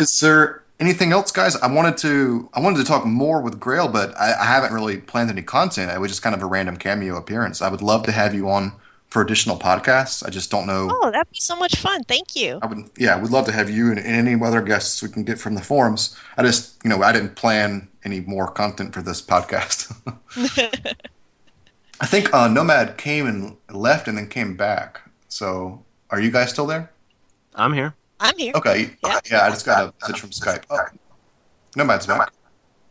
is 0.00 0.18
there 0.18 0.63
anything 0.84 1.12
else, 1.12 1.32
guys? 1.32 1.56
I 1.56 1.66
wanted 1.66 1.96
to 1.98 2.48
I 2.52 2.60
wanted 2.60 2.78
to 2.78 2.84
talk 2.84 3.04
more 3.06 3.40
with 3.40 3.58
Grail, 3.58 3.88
but 3.88 4.16
I, 4.18 4.34
I 4.40 4.44
haven't 4.44 4.72
really 4.72 4.98
planned 4.98 5.30
any 5.30 5.42
content. 5.42 5.90
It 5.90 6.00
was 6.00 6.10
just 6.10 6.22
kind 6.22 6.34
of 6.34 6.42
a 6.42 6.46
random 6.46 6.76
cameo 6.76 7.16
appearance. 7.16 7.62
I 7.62 7.68
would 7.68 7.82
love 7.82 8.04
to 8.04 8.12
have 8.12 8.34
you 8.34 8.48
on 8.48 8.72
for 9.14 9.22
additional 9.22 9.56
podcasts. 9.56 10.26
I 10.26 10.30
just 10.30 10.50
don't 10.50 10.66
know. 10.66 10.88
Oh, 10.90 11.10
that'd 11.10 11.30
be 11.30 11.38
so 11.38 11.54
much 11.54 11.76
fun. 11.76 12.02
Thank 12.02 12.34
you. 12.34 12.58
I 12.62 12.66
would, 12.66 12.90
yeah, 12.98 13.16
we'd 13.16 13.30
love 13.30 13.46
to 13.46 13.52
have 13.52 13.70
you 13.70 13.90
and, 13.90 13.98
and 13.98 14.28
any 14.28 14.44
other 14.44 14.60
guests 14.60 15.02
we 15.02 15.08
can 15.08 15.22
get 15.22 15.38
from 15.38 15.54
the 15.54 15.62
forums. 15.62 16.18
I 16.36 16.42
just, 16.42 16.82
you 16.82 16.90
know, 16.90 17.00
I 17.00 17.12
didn't 17.12 17.36
plan 17.36 17.86
any 18.02 18.20
more 18.20 18.50
content 18.50 18.92
for 18.92 19.02
this 19.02 19.22
podcast. 19.22 19.94
I 22.00 22.06
think 22.06 22.34
uh, 22.34 22.48
Nomad 22.48 22.98
came 22.98 23.26
and 23.26 23.56
left 23.70 24.08
and 24.08 24.18
then 24.18 24.28
came 24.28 24.56
back. 24.56 25.02
So, 25.28 25.84
are 26.10 26.20
you 26.20 26.32
guys 26.32 26.50
still 26.50 26.66
there? 26.66 26.90
I'm 27.54 27.72
here. 27.72 27.94
I'm 28.20 28.36
here. 28.38 28.52
Okay, 28.54 28.90
Yeah. 29.04 29.20
yeah, 29.30 29.44
I 29.46 29.50
just 29.50 29.66
got 29.66 29.84
a 29.88 29.92
message 30.02 30.20
from 30.20 30.30
Skype. 30.30 30.64
Oh, 30.70 30.78
Nomad's 31.76 32.06
back. 32.06 32.32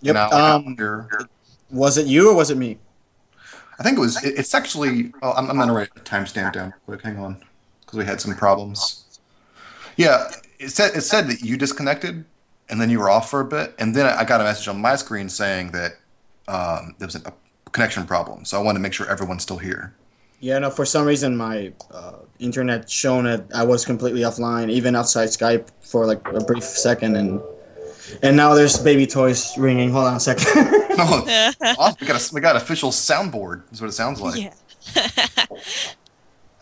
Yep. 0.02 0.14
Now, 0.14 0.30
Um, 0.32 0.76
you're- 0.78 1.06
was 1.72 1.98
it 1.98 2.06
you 2.08 2.30
or 2.30 2.36
was 2.36 2.50
it 2.52 2.58
me? 2.58 2.78
I 3.80 3.84
think 3.84 3.98
it 3.98 4.02
was. 4.02 4.24
It, 4.24 4.38
it's 4.38 4.54
actually. 4.54 5.12
Oh, 5.24 5.32
I'm, 5.32 5.50
I'm 5.50 5.58
gonna 5.58 5.74
write 5.74 5.90
a 5.96 6.00
timestamp 6.02 6.54
down 6.54 6.74
quick. 6.86 7.02
Hang 7.02 7.18
on, 7.18 7.42
because 7.82 7.98
we 7.98 8.06
had 8.06 8.22
some 8.22 8.36
problems. 8.36 9.06
Yeah, 9.98 10.30
it 10.60 10.70
said 10.70 10.96
it 10.96 11.02
said 11.02 11.28
that 11.30 11.42
you 11.42 11.58
disconnected, 11.58 12.26
and 12.70 12.80
then 12.80 12.90
you 12.92 13.00
were 13.00 13.10
off 13.10 13.30
for 13.32 13.40
a 13.40 13.46
bit, 13.46 13.74
and 13.80 13.96
then 13.96 14.06
I 14.06 14.24
got 14.26 14.42
a 14.42 14.44
message 14.44 14.68
on 14.68 14.80
my 14.80 14.96
screen 14.96 15.28
saying 15.30 15.72
that 15.72 15.94
um, 16.48 16.94
there 17.00 17.08
was 17.08 17.16
a 17.16 17.34
connection 17.72 18.06
problem. 18.06 18.46
So 18.46 18.60
I 18.60 18.64
wanted 18.64 18.78
to 18.80 18.84
make 18.84 18.94
sure 18.94 19.08
everyone's 19.10 19.42
still 19.44 19.58
here. 19.58 19.96
Yeah, 20.40 20.60
no. 20.60 20.70
For 20.70 20.86
some 20.86 21.06
reason, 21.08 21.36
my 21.36 21.74
uh, 21.92 22.14
internet 22.44 22.90
shown 22.90 23.24
that 23.26 23.46
I 23.56 23.64
was 23.64 23.86
completely 23.86 24.22
offline, 24.22 24.70
even 24.70 24.96
outside 24.96 25.30
Skype, 25.30 25.70
for 25.82 26.06
like 26.06 26.28
a 26.28 26.40
brief 26.42 26.64
second, 26.64 27.16
and 27.16 27.42
and 28.22 28.36
now 28.38 28.54
there's 28.54 28.78
baby 28.78 29.08
toys 29.08 29.58
ringing. 29.58 29.90
Hold 29.92 30.06
on 30.08 30.16
a 30.18 30.20
second. 30.20 30.46
Oh, 30.96 31.26
awesome. 31.80 31.98
we 32.02 32.06
got 32.08 32.22
a, 32.22 32.34
we 32.36 32.42
got 32.42 32.56
official 32.56 32.92
soundboard. 32.92 33.64
Is 33.74 33.82
what 33.82 33.90
it 33.90 33.94
sounds 33.94 34.22
like. 34.22 34.40
yeah. 34.40 34.54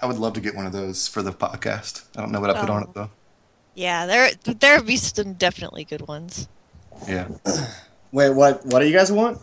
I 0.01 0.05
would 0.05 0.17
love 0.17 0.33
to 0.33 0.39
get 0.41 0.55
one 0.55 0.65
of 0.65 0.71
those 0.71 1.07
for 1.07 1.21
the 1.21 1.31
podcast. 1.33 2.05
I 2.15 2.21
don't 2.21 2.31
know 2.31 2.39
what 2.39 2.49
I 2.49 2.59
put 2.61 2.69
on 2.69 2.83
it 2.83 2.89
Oh. 2.89 2.93
though. 2.93 3.09
Yeah, 3.75 4.05
there 4.05 4.31
there 4.45 4.77
would 4.77 4.87
be 4.87 4.95
some 4.97 5.33
definitely 5.33 5.83
good 5.83 6.07
ones. 6.07 6.47
Yeah. 7.07 7.27
Wait, 8.13 8.29
what? 8.31 8.65
What 8.65 8.79
do 8.79 8.87
you 8.87 8.93
guys 8.93 9.11
want? 9.11 9.39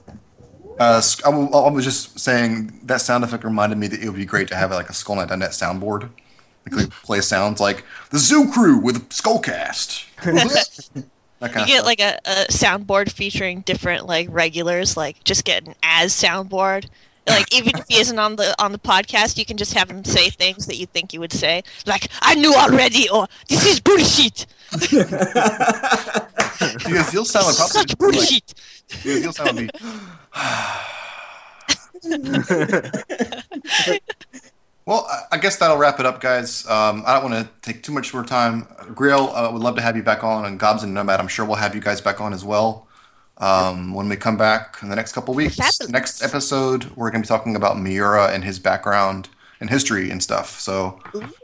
Uh, 0.79 1.01
sc- 1.01 1.27
I, 1.27 1.31
w- 1.31 1.51
I 1.51 1.71
was 1.71 1.85
just 1.85 2.19
saying 2.19 2.81
that 2.85 3.01
sound 3.03 3.25
effect 3.25 3.45
reminded 3.45 3.77
me 3.79 3.89
that 3.89 4.01
it 4.01 4.09
would 4.09 4.17
be 4.17 4.25
great 4.25 4.49
to 4.49 4.57
have 4.57 4.71
like 4.71 4.89
a 4.89 4.93
SkullKnight.net 4.93 5.51
soundboard. 5.51 6.09
Like, 6.73 6.83
like 6.85 6.91
play 6.91 7.21
sounds 7.21 7.61
like 7.61 7.85
the 8.11 8.19
Zoo 8.19 8.51
Crew 8.53 8.79
with 8.79 9.09
Skullcast. 9.11 10.05
that 11.41 11.53
kind 11.53 11.57
You 11.57 11.63
of 11.63 11.67
get 11.69 11.75
stuff. 11.77 11.87
like 11.87 12.01
a, 12.01 12.19
a 12.25 12.47
soundboard 12.51 13.11
featuring 13.13 13.61
different 13.61 14.07
like 14.07 14.29
regulars, 14.31 14.97
like 14.97 15.23
just 15.25 15.45
get 15.45 15.67
an 15.67 15.75
as 15.83 16.13
soundboard. 16.13 16.87
Like 17.27 17.53
even 17.55 17.77
if 17.77 17.85
he 17.89 17.97
isn't 18.01 18.19
on 18.19 18.37
the 18.37 18.55
on 18.63 18.73
the 18.73 18.79
podcast, 18.79 19.37
you 19.37 19.45
can 19.45 19.57
just 19.57 19.75
have 19.75 19.91
him 19.91 20.05
say 20.05 20.31
things 20.31 20.67
that 20.67 20.77
you 20.77 20.87
think 20.87 21.13
you 21.13 21.21
would 21.21 21.33
say, 21.33 21.63
like 21.87 22.09
"I 22.23 22.35
knew 22.35 22.55
already" 22.55 23.09
or 23.11 23.27
"This 23.49 23.67
is 23.67 23.81
bullshit." 23.81 24.47
because 24.73 25.03
you'll 27.13 27.25
sound 27.25 27.47
like 27.47 27.57
probably 27.57 27.73
such 27.73 27.99
bullshit. 27.99 28.31
Like, 28.31 28.45
because 29.03 29.23
you'll 29.23 29.33
sound 29.33 29.57
like 29.57 29.71
Well, 34.89 35.07
I- 35.11 35.37
I 35.37 35.37
guess 35.37 35.57
that'll 35.57 35.77
wrap 35.77 36.01
it 36.01 36.07
up, 36.07 36.19
guys. 36.19 36.67
Um, 36.67 37.03
I 37.07 37.13
don't 37.21 37.31
want 37.31 37.47
to 37.47 37.51
take 37.61 37.83
too 37.83 37.93
much 37.93 38.15
more 38.15 38.25
time. 38.25 38.67
Grail, 38.95 39.31
uh, 39.35 39.51
would 39.53 39.61
love 39.61 39.77
to 39.77 39.83
have 39.83 39.99
you 39.99 40.03
back 40.03 40.25
on, 40.25 40.47
and 40.47 40.59
Gobs 40.59 40.83
and 40.83 40.95
Nomad, 40.95 41.21
I'm 41.21 41.29
sure 41.29 41.45
we'll 41.45 41.57
have 41.57 41.75
you 41.75 41.81
guys 41.83 42.01
back 42.01 42.23
on 42.23 42.33
as 42.33 42.43
well 42.43 42.89
um, 43.37 43.93
when 43.93 44.09
we 44.09 44.17
come 44.17 44.39
back 44.39 44.79
in 44.81 44.89
the 44.89 44.97
next 44.97 45.13
couple 45.13 45.35
weeks. 45.35 45.57
Fabulous. 45.57 45.91
Next 45.91 46.23
episode, 46.23 46.87
we're 46.97 47.11
going 47.11 47.23
to 47.23 47.27
be 47.27 47.29
talking 47.29 47.55
about 47.55 47.79
Miura 47.79 48.29
and 48.29 48.43
his 48.45 48.59
background 48.59 49.29
and 49.61 49.69
history 49.69 50.09
and 50.11 50.23
stuff. 50.23 50.59
So 50.59 50.99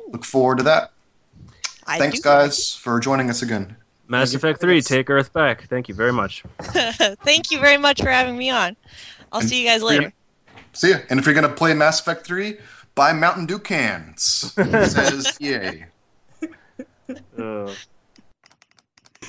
look 0.09 0.25
forward 0.25 0.57
to 0.57 0.65
that. 0.65 0.93
I 1.87 1.99
Thanks, 1.99 2.21
do. 2.21 2.23
guys, 2.23 2.75
for 2.75 2.99
joining 2.99 3.29
us 3.29 3.43
again. 3.43 3.77
Mass 4.09 4.33
Effect 4.33 4.59
3, 4.59 4.81
take 4.81 5.11
Earth 5.11 5.35
back. 5.35 5.69
Thank 5.69 5.89
you 5.91 5.95
very 5.95 6.13
much. 6.15 6.45
Thank 6.61 7.51
you 7.51 7.61
very 7.61 7.77
much 7.77 8.01
for 8.01 8.09
having 8.09 8.39
me 8.39 8.49
on. 8.49 8.75
I'll 9.31 9.41
And 9.41 9.49
see 9.51 9.63
you 9.63 9.69
guys 9.69 9.83
later. 9.83 10.15
See 10.73 10.91
ya. 10.93 10.99
And 11.11 11.21
if 11.21 11.27
you're 11.27 11.35
going 11.35 11.47
to 11.47 11.55
play 11.55 11.75
Mass 11.75 12.01
Effect 12.01 12.25
3, 12.27 12.57
buy 12.95 13.13
Mountain 13.13 13.47
Dew 13.47 13.59
cans. 13.59 14.23
Says 14.55 15.37
yay. 15.41 15.87
Uh, 17.39 17.73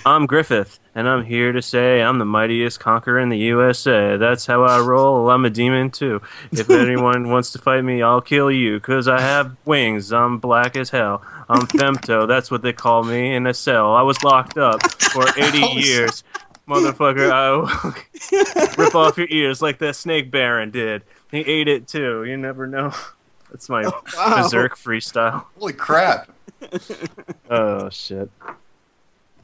I'm 0.06 0.26
Griffith, 0.28 0.80
and 0.94 1.10
I'm 1.10 1.26
here 1.26 1.52
to 1.52 1.62
say 1.62 2.02
I'm 2.02 2.20
the 2.20 2.26
mightiest 2.26 2.80
conqueror 2.80 3.20
in 3.20 3.30
the 3.30 3.38
USA. 3.38 4.18
That's 4.18 4.46
how 4.46 4.64
I 4.64 4.80
roll. 4.80 5.30
I'm 5.30 5.46
a 5.46 5.50
demon 5.50 5.90
too. 5.90 6.22
If 6.52 6.70
anyone 6.70 7.30
wants 7.30 7.52
to 7.54 7.60
fight 7.60 7.84
me, 7.84 8.02
I'll 8.02 8.22
kill 8.22 8.52
you, 8.52 8.80
cause 8.80 9.08
I 9.08 9.20
have 9.22 9.56
wings. 9.66 10.14
I'm 10.14 10.38
black 10.38 10.76
as 10.76 10.90
hell. 10.92 11.22
I'm 11.50 11.62
Femto. 11.68 12.28
That's 12.28 12.52
what 12.52 12.62
they 12.62 12.74
call 12.74 13.04
me 13.04 13.34
in 13.36 13.48
a 13.48 13.54
cell. 13.54 13.94
I 13.96 14.04
was 14.04 14.24
locked 14.24 14.58
up 14.58 14.80
for 14.92 15.28
80 15.38 15.62
Oh, 15.64 15.78
years. 15.78 16.24
Motherfucker, 16.68 17.30
I 17.32 17.52
will 17.52 18.76
rip 18.84 18.96
off 18.96 19.18
your 19.18 19.28
ears 19.30 19.62
like 19.62 19.78
that 19.80 19.96
snake 19.96 20.32
baron 20.32 20.72
did. 20.72 21.04
He 21.30 21.40
ate 21.42 21.68
it 21.68 21.88
too. 21.88 22.24
You 22.24 22.38
never 22.38 22.66
know. 22.66 22.92
That's 23.56 23.70
my 23.70 23.86
oh, 23.86 24.04
wow. 24.18 24.44
berserk 24.44 24.76
freestyle. 24.76 25.46
Holy 25.58 25.72
crap. 25.72 26.30
Oh 27.50 27.90
shit. 27.90 28.30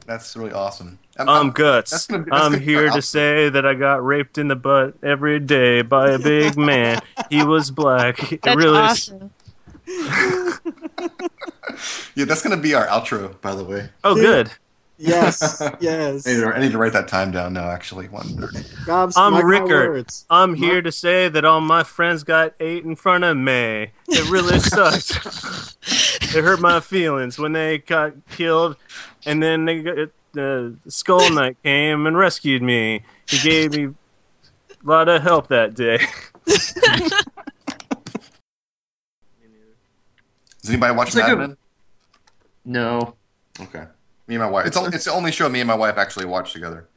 That's 0.06 0.36
really 0.36 0.52
awesome. 0.52 0.98
I'm, 1.16 1.28
I'm 1.30 1.34
I'm- 1.36 1.50
Guts. 1.52 1.92
that's 1.92 2.06
gonna 2.06 2.24
be- 2.24 2.30
that's 2.30 2.44
I'm 2.44 2.60
here 2.60 2.88
awesome. 2.88 3.00
to 3.00 3.02
say 3.02 3.48
that 3.48 3.64
I 3.64 3.72
got 3.72 4.04
raped 4.04 4.36
in 4.36 4.48
the 4.48 4.56
butt 4.56 4.96
every 5.02 5.40
day 5.40 5.80
by 5.80 6.10
a 6.10 6.18
big 6.18 6.58
man. 6.58 7.00
He 7.30 7.42
was 7.42 7.70
black. 7.70 8.32
It 8.32 8.42
That's 8.42 8.56
really 8.56 8.76
awesome. 8.78 9.30
yeah, 12.14 12.24
that's 12.26 12.42
going 12.42 12.54
to 12.56 12.62
be 12.62 12.74
our 12.74 12.86
outro, 12.86 13.40
by 13.40 13.54
the 13.54 13.64
way. 13.64 13.88
Oh, 14.04 14.14
good. 14.14 14.50
Yes, 15.04 15.60
yes. 15.80 16.26
I 16.26 16.30
need, 16.32 16.40
to, 16.40 16.46
I 16.46 16.60
need 16.60 16.72
to 16.72 16.78
write 16.78 16.92
that 16.92 17.08
time 17.08 17.32
down 17.32 17.52
now, 17.54 17.68
actually. 17.68 18.08
One 18.08 18.22
thirty. 18.28 18.60
I'm 18.88 19.44
Rickert. 19.44 20.22
I'm 20.30 20.54
here 20.54 20.80
to 20.80 20.92
say 20.92 21.28
that 21.28 21.44
all 21.44 21.60
my 21.60 21.82
friends 21.82 22.22
got 22.22 22.54
ate 22.60 22.84
in 22.84 22.94
front 22.94 23.24
of 23.24 23.36
me. 23.36 23.88
It 24.08 24.30
really 24.30 24.60
sucked. 24.60 25.10
it 26.36 26.44
hurt 26.44 26.60
my 26.60 26.78
feelings 26.80 27.36
when 27.38 27.52
they 27.52 27.78
got 27.78 28.12
killed, 28.30 28.76
and 29.26 29.42
then 29.42 29.64
they 29.64 29.82
got, 29.82 29.98
uh, 29.98 30.06
the 30.34 30.76
Skull 30.88 31.30
Knight 31.32 31.56
came 31.64 32.06
and 32.06 32.16
rescued 32.16 32.62
me. 32.62 33.02
He 33.28 33.38
gave 33.38 33.72
me 33.72 33.84
a 33.86 33.94
lot 34.88 35.08
of 35.08 35.22
help 35.22 35.48
that 35.48 35.74
day. 35.74 35.98
Does 40.62 40.70
anybody 40.70 40.94
watch 40.94 41.08
It's 41.08 41.16
like 41.16 41.24
Mad 41.26 41.32
a- 41.32 41.36
Men? 41.48 41.56
No. 42.64 43.14
Okay. 43.60 43.84
Me 44.26 44.36
and 44.36 44.42
my 44.42 44.50
wife. 44.50 44.66
It's, 44.66 44.76
only, 44.76 44.94
it's 44.94 45.04
the 45.04 45.12
only 45.12 45.32
show 45.32 45.48
me 45.48 45.60
and 45.60 45.66
my 45.66 45.74
wife 45.74 45.98
actually 45.98 46.26
watch 46.26 46.52
together. 46.52 46.88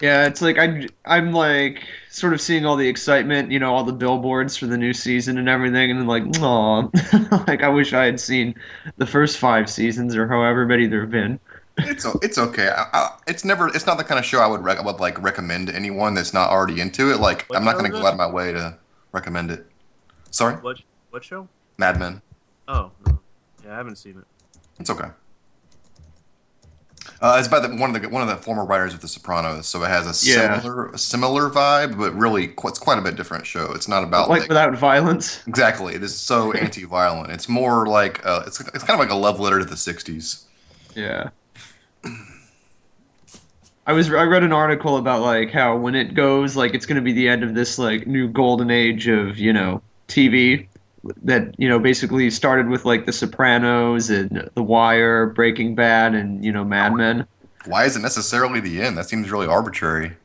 Yeah, 0.00 0.26
it's 0.26 0.40
like 0.40 0.56
I 0.58 0.88
I'm 1.04 1.32
like 1.32 1.84
sort 2.08 2.32
of 2.32 2.40
seeing 2.40 2.64
all 2.64 2.76
the 2.76 2.88
excitement, 2.88 3.50
you 3.52 3.58
know, 3.58 3.74
all 3.74 3.84
the 3.84 3.92
billboards 3.92 4.56
for 4.56 4.66
the 4.66 4.78
new 4.78 4.94
season 4.94 5.36
and 5.36 5.46
everything, 5.46 5.90
and 5.90 6.00
then 6.00 6.06
like, 6.06 6.22
oh, 6.40 6.90
like 7.46 7.62
I 7.62 7.68
wish 7.68 7.92
I 7.92 8.06
had 8.06 8.18
seen 8.18 8.54
the 8.96 9.04
first 9.04 9.36
five 9.36 9.68
seasons 9.68 10.16
or 10.16 10.26
however 10.26 10.64
many 10.64 10.86
there've 10.86 11.10
been. 11.10 11.38
It's 11.76 12.06
it's 12.22 12.38
okay. 12.38 12.68
I, 12.68 12.86
I, 12.94 13.10
it's 13.26 13.44
never. 13.44 13.68
It's 13.68 13.86
not 13.86 13.98
the 13.98 14.04
kind 14.04 14.18
of 14.18 14.24
show 14.24 14.40
I 14.40 14.46
would 14.46 14.62
rec- 14.64 14.82
would 14.82 15.00
like 15.00 15.22
recommend 15.22 15.68
to 15.68 15.74
anyone 15.76 16.14
that's 16.14 16.32
not 16.32 16.48
already 16.48 16.80
into 16.80 17.12
it. 17.12 17.20
Like 17.20 17.44
What 17.46 17.58
I'm 17.58 17.64
not 17.64 17.76
going 17.76 17.90
to 17.90 17.90
go 17.90 18.04
out 18.04 18.12
of 18.12 18.18
my 18.18 18.26
way 18.26 18.52
to 18.52 18.78
recommend 19.12 19.50
it. 19.50 19.66
Sorry, 20.30 20.54
What 20.56 20.80
what 21.10 21.24
show? 21.24 21.46
Mad 21.76 21.98
Men. 21.98 22.22
Oh, 22.68 22.90
yeah, 23.06 23.72
I 23.72 23.76
haven't 23.76 23.96
seen 23.96 24.16
it. 24.18 24.24
It's 24.78 24.88
okay. 24.88 25.08
Uh, 27.22 27.36
it's 27.38 27.48
by 27.48 27.60
the, 27.60 27.68
one 27.76 27.94
of 27.94 28.00
the 28.00 28.08
one 28.08 28.22
of 28.22 28.28
the 28.28 28.36
former 28.42 28.64
writers 28.64 28.94
of 28.94 29.00
The 29.02 29.08
Sopranos, 29.08 29.66
so 29.66 29.82
it 29.84 29.88
has 29.88 30.06
a 30.06 30.26
Yeah. 30.26 30.58
similar 30.60 30.86
a 30.88 30.98
similar 30.98 31.50
vibe, 31.50 31.98
but 31.98 32.14
really 32.14 32.48
qu- 32.48 32.68
it's 32.68 32.78
quite 32.78 32.98
a 32.98 33.02
bit 33.02 33.14
different 33.16 33.46
show. 33.46 33.72
It's 33.72 33.88
not 33.88 34.02
about 34.04 34.30
like 34.30 34.40
like, 34.40 34.48
without 34.48 34.74
violence. 34.76 35.42
exactly. 35.46 35.94
It 35.94 36.02
is 36.02 36.16
so 36.18 36.52
anti-violent. 36.64 37.30
It's 37.30 37.48
more 37.48 37.86
like 37.86 38.24
uh, 38.24 38.44
it's 38.46 38.58
it's 38.60 38.84
kind 38.84 38.98
of 38.98 39.00
like 39.00 39.10
a 39.10 39.14
love 39.20 39.38
letter 39.38 39.58
to 39.58 39.66
the 39.66 39.74
'60s. 39.76 40.44
Yeah. 40.96 41.28
I 43.86 43.92
was 43.92 44.08
I 44.12 44.22
read 44.24 44.42
an 44.42 44.52
article 44.52 44.96
about 44.96 45.20
like 45.22 45.50
how 45.50 45.76
when 45.76 45.94
it 45.94 46.14
goes 46.14 46.56
like 46.56 46.74
it's 46.74 46.86
going 46.86 46.96
to 46.96 47.02
be 47.02 47.12
the 47.12 47.28
end 47.28 47.42
of 47.42 47.54
this 47.54 47.78
like 47.78 48.06
new 48.06 48.28
golden 48.28 48.70
age 48.70 49.08
of 49.08 49.36
you 49.38 49.52
know 49.52 49.82
TV 50.08 50.68
that 51.22 51.54
you 51.58 51.68
know 51.68 51.78
basically 51.78 52.30
started 52.30 52.68
with 52.68 52.84
like 52.84 53.06
The 53.06 53.12
Sopranos 53.12 54.10
and 54.10 54.50
The 54.54 54.62
Wire, 54.62 55.26
Breaking 55.26 55.74
Bad, 55.74 56.14
and 56.14 56.44
you 56.44 56.52
know 56.52 56.64
Mad 56.64 56.94
Men. 56.94 57.26
Why 57.66 57.84
is 57.84 57.96
it 57.96 58.00
necessarily 58.00 58.60
the 58.60 58.80
end? 58.80 58.96
That 58.96 59.08
seems 59.08 59.30
really 59.30 59.46
arbitrary. 59.46 60.16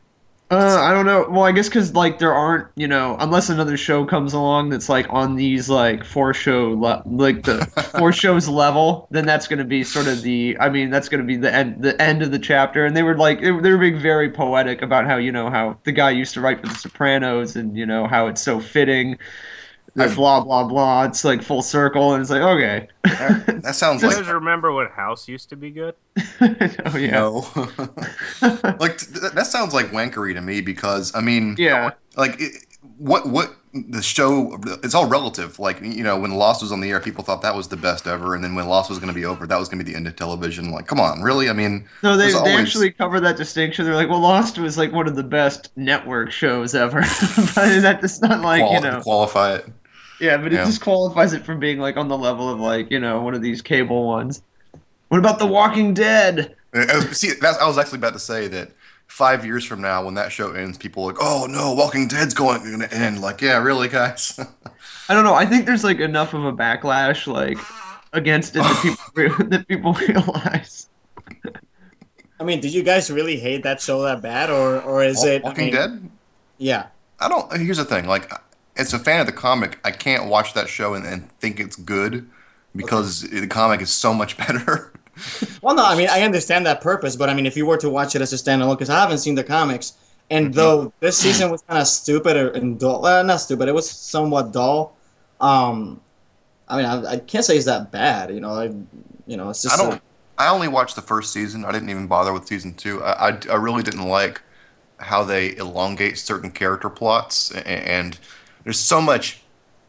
Uh, 0.52 0.78
I 0.80 0.94
don't 0.94 1.08
know. 1.08 1.28
Well, 1.28 1.44
I 1.44 1.52
guess 1.52 1.68
because 1.68 1.96
like 1.96 2.20
there 2.20 2.34
aren't, 2.34 2.68
you 2.76 2.88
know, 2.88 3.18
unless 3.20 3.50
another 3.50 3.78
show 3.78 4.06
comes 4.06 4.32
along 4.32 4.70
that's 4.70 4.90
like 4.90 5.08
on 5.10 5.36
these 5.36 5.70
like 5.70 6.04
four 6.04 6.36
show 6.36 6.74
le- 6.74 7.02
like 7.06 7.44
the 7.44 7.66
four 7.98 8.12
shows 8.12 8.48
level, 8.48 9.08
then 9.10 9.26
that's 9.26 9.48
going 9.48 9.58
to 9.58 9.66
be 9.66 9.84
sort 9.84 10.08
of 10.08 10.22
the. 10.22 10.56
I 10.60 10.70
mean, 10.70 10.92
that's 10.92 11.10
going 11.10 11.20
to 11.20 11.26
be 11.26 11.36
the 11.36 11.52
end 11.52 11.82
the 11.82 12.00
end 12.00 12.22
of 12.22 12.32
the 12.32 12.38
chapter. 12.38 12.86
And 12.86 12.96
they 12.96 13.02
were 13.02 13.18
like 13.18 13.42
they 13.42 13.52
were, 13.52 13.62
they 13.62 13.72
were 13.72 13.80
being 13.80 14.00
very 14.00 14.30
poetic 14.30 14.84
about 14.84 15.08
how 15.08 15.18
you 15.18 15.32
know 15.32 15.50
how 15.50 15.80
the 15.84 15.92
guy 15.92 16.12
used 16.12 16.36
to 16.36 16.42
write 16.42 16.62
for 16.62 16.68
The 16.68 16.76
Sopranos 16.76 17.56
and 17.56 17.76
you 17.76 17.86
know 17.88 18.06
how 18.06 18.28
it's 18.28 18.42
so 18.42 18.60
fitting. 18.60 19.18
That 19.96 20.08
I've- 20.08 20.16
blah 20.16 20.42
blah 20.42 20.64
blah. 20.66 21.04
It's 21.06 21.24
like 21.24 21.42
full 21.42 21.62
circle, 21.62 22.14
and 22.14 22.22
it's 22.22 22.30
like 22.32 22.42
okay. 22.42 22.88
That, 23.04 23.62
that 23.64 23.76
sounds 23.76 24.02
You 24.04 24.10
like 24.10 24.18
guys 24.18 24.28
remember 24.28 24.72
when 24.74 24.88
House 24.88 25.28
used 25.28 25.50
to 25.50 25.56
be 25.56 25.72
good? 25.72 25.96
oh 26.42 26.98
yeah. 26.98 27.12
no. 27.12 27.46
like 28.80 28.98
th- 28.98 29.32
that 29.34 29.48
sounds 29.48 29.74
like 29.74 29.88
wankery 29.88 30.34
to 30.34 30.42
me 30.42 30.62
because 30.62 31.14
I 31.16 31.22
mean, 31.22 31.56
Yeah. 31.58 31.92
like 32.16 32.40
it, 32.40 32.66
what 32.98 33.28
what 33.28 33.56
the 33.74 34.02
show 34.02 34.58
it's 34.84 34.96
all 34.96 35.06
relative 35.06 35.60
like 35.60 35.82
you 35.82 36.02
know 36.02 36.18
when 36.18 36.32
lost 36.32 36.62
was 36.62 36.72
on 36.72 36.80
the 36.80 36.90
air 36.90 37.02
people 37.02 37.26
thought 37.26 37.42
that 37.42 37.54
was 37.54 37.68
the 37.68 37.76
best 37.76 38.08
ever 38.08 38.34
and 38.34 38.42
then 38.42 38.56
when 38.56 38.66
lost 38.70 38.90
was 38.90 39.00
going 39.00 39.10
to 39.10 39.14
be 39.14 39.26
over 39.26 39.46
that 39.46 39.60
was 39.60 39.68
going 39.68 39.78
to 39.78 39.84
be 39.84 39.92
the 39.92 39.98
end 39.98 40.08
of 40.08 40.16
television 40.16 40.72
like 40.72 40.88
come 40.88 40.98
on 40.98 41.22
really 41.22 41.50
i 41.50 41.54
mean 41.54 41.86
No, 42.02 42.16
they, 42.16 42.24
There's 42.30 42.34
they 42.36 42.52
always- 42.52 42.68
actually 42.68 42.92
cover 42.92 43.20
that 43.20 43.36
distinction. 43.36 43.84
They're 43.84 43.96
like, 43.96 44.08
well, 44.08 44.22
Lost 44.22 44.58
was 44.58 44.78
like 44.78 44.94
one 44.94 45.08
of 45.08 45.18
the 45.18 45.24
best 45.24 45.72
network 45.76 46.32
shows 46.32 46.74
ever, 46.74 47.02
but 47.02 47.82
that 47.82 47.98
does 48.00 48.22
not 48.22 48.40
like 48.42 48.62
quali- 48.62 48.76
you 48.76 48.82
know, 48.82 49.02
qualify 49.02 49.56
it 49.56 49.66
yeah, 50.20 50.38
but 50.38 50.48
it 50.48 50.54
Yeah. 50.54 50.66
disqualifies 50.66 51.34
it 51.34 51.44
from 51.46 51.60
being 51.60 51.80
like 51.80 51.98
on 51.98 52.08
the 52.08 52.18
level 52.18 52.50
of 52.50 52.60
like 52.60 52.90
you 52.92 53.00
know 53.00 53.22
one 53.22 53.34
of 53.34 53.42
these 53.42 53.62
cable 53.62 54.06
ones. 54.08 54.42
What 55.10 55.20
about 55.20 55.40
The 55.40 55.46
Walking 55.46 55.94
Dead? 55.94 56.56
Uh, 56.74 57.00
see 57.14 57.32
that's, 57.40 57.58
i 57.60 57.66
was 57.68 57.78
actually 57.78 58.00
about 58.00 58.12
to 58.14 58.20
say 58.20 58.50
that 58.50 58.70
five 59.08 59.46
years 59.46 59.64
from 59.64 59.80
now 59.82 60.04
when 60.04 60.14
that 60.16 60.30
show 60.30 60.52
ends 60.52 60.78
people 60.78 61.04
are 61.04 61.14
like 61.14 61.22
oh 61.22 61.48
no 61.50 61.72
walking 61.74 62.06
dead's 62.06 62.34
going 62.34 62.62
to 62.80 62.94
end 62.94 63.22
like 63.22 63.40
yeah 63.40 63.58
really 63.58 63.88
guys 63.88 64.38
I 65.08 65.14
don't 65.14 65.24
know. 65.24 65.36
I 65.36 65.46
think 65.46 65.68
there's 65.68 65.84
like 65.84 66.00
enough 66.00 66.34
of 66.34 66.44
a 66.46 66.52
backlash 66.52 67.28
like 67.32 67.60
against 68.12 68.56
it 68.56 68.60
that 68.64 68.80
people 68.82 69.46
that 69.50 69.68
people 69.68 69.94
realize. 70.08 70.90
I 72.40 72.44
mean, 72.44 72.60
did 72.60 72.74
you 72.74 72.84
guys 72.84 73.10
really 73.12 73.38
hate 73.40 73.64
that 73.64 73.80
show 73.80 74.02
that 74.02 74.22
bad, 74.22 74.50
or 74.50 74.82
or 74.82 75.04
is 75.04 75.24
it 75.24 75.44
I 75.44 75.50
walking 75.50 75.66
mean, 75.66 75.74
dead 75.74 76.10
Yeah. 76.58 76.88
i 77.20 77.30
don't 77.30 77.56
here's 77.58 77.78
the 77.78 77.86
thing 77.86 78.08
like 78.08 78.30
as 78.78 78.94
a 78.94 79.00
fan 79.00 79.20
of 79.20 79.26
the 79.26 79.32
comic 79.34 79.80
i 79.84 79.92
can't 79.92 80.28
watch 80.30 80.54
that 80.54 80.70
show 80.70 80.94
and, 80.94 81.06
and 81.06 81.32
think 81.40 81.60
it's 81.60 81.76
good 81.76 82.30
because 82.76 83.22
the 83.22 83.48
comic 83.48 83.82
is 83.82 83.94
so 83.94 84.14
much 84.14 84.38
better 84.48 84.94
Well, 85.62 85.76
no, 85.76 85.86
I 85.86 85.96
mean 85.96 86.08
I 86.10 86.22
understand 86.22 86.66
that 86.66 86.82
purpose, 86.82 87.16
but 87.16 87.30
I 87.30 87.34
mean 87.34 87.46
if 87.46 87.58
you 87.58 87.66
were 87.66 87.78
to 87.78 87.90
watch 87.90 88.16
it 88.16 88.22
as 88.22 88.34
a 88.34 88.36
standalone, 88.36 88.76
because 88.76 88.90
I 88.90 89.00
haven't 89.00 89.20
seen 89.20 89.36
the 89.36 89.44
comics, 89.44 89.94
and 90.30 90.54
though 90.54 90.94
this 91.00 91.20
season 91.20 91.50
was 91.52 91.62
kind 91.64 91.80
of 91.82 91.88
stupid 91.88 92.38
or 92.38 92.50
and 92.52 92.80
dull, 92.80 93.02
well, 93.02 93.24
not 93.24 93.38
stupid, 93.42 93.68
it 93.68 93.74
was 93.74 93.90
somewhat 93.90 94.52
dull. 94.54 94.98
Um, 95.40 96.02
I 96.68 96.78
mean 96.78 96.86
I, 96.86 97.12
I 97.14 97.18
can't 97.20 97.46
say 97.46 97.58
it's 97.58 97.66
that 97.66 97.92
bad, 97.92 98.32
you 98.32 98.42
know. 98.42 98.52
I, 98.54 98.66
you 99.28 99.38
know, 99.38 99.50
it's 99.50 99.62
just 99.64 99.78
I 99.78 99.78
don't. 99.78 100.02
I 100.38 100.50
only 100.50 100.68
watched 100.68 100.96
the 100.96 101.02
first 101.02 101.32
season. 101.34 101.66
I 101.66 101.72
didn't 101.72 101.90
even 101.90 102.08
bother 102.08 102.34
with 102.34 102.48
season 102.48 102.74
two. 102.76 103.02
I, 103.04 103.30
I, 103.30 103.40
I 103.50 103.56
really 103.56 103.84
didn't 103.84 104.08
like 104.08 104.42
how 105.00 105.24
they 105.24 105.56
elongate 105.58 106.18
certain 106.18 106.52
character 106.52 106.90
plots, 106.90 107.52
a- 107.52 107.68
and 107.68 108.20
there's 108.66 108.80
so 108.80 109.00
much 109.00 109.42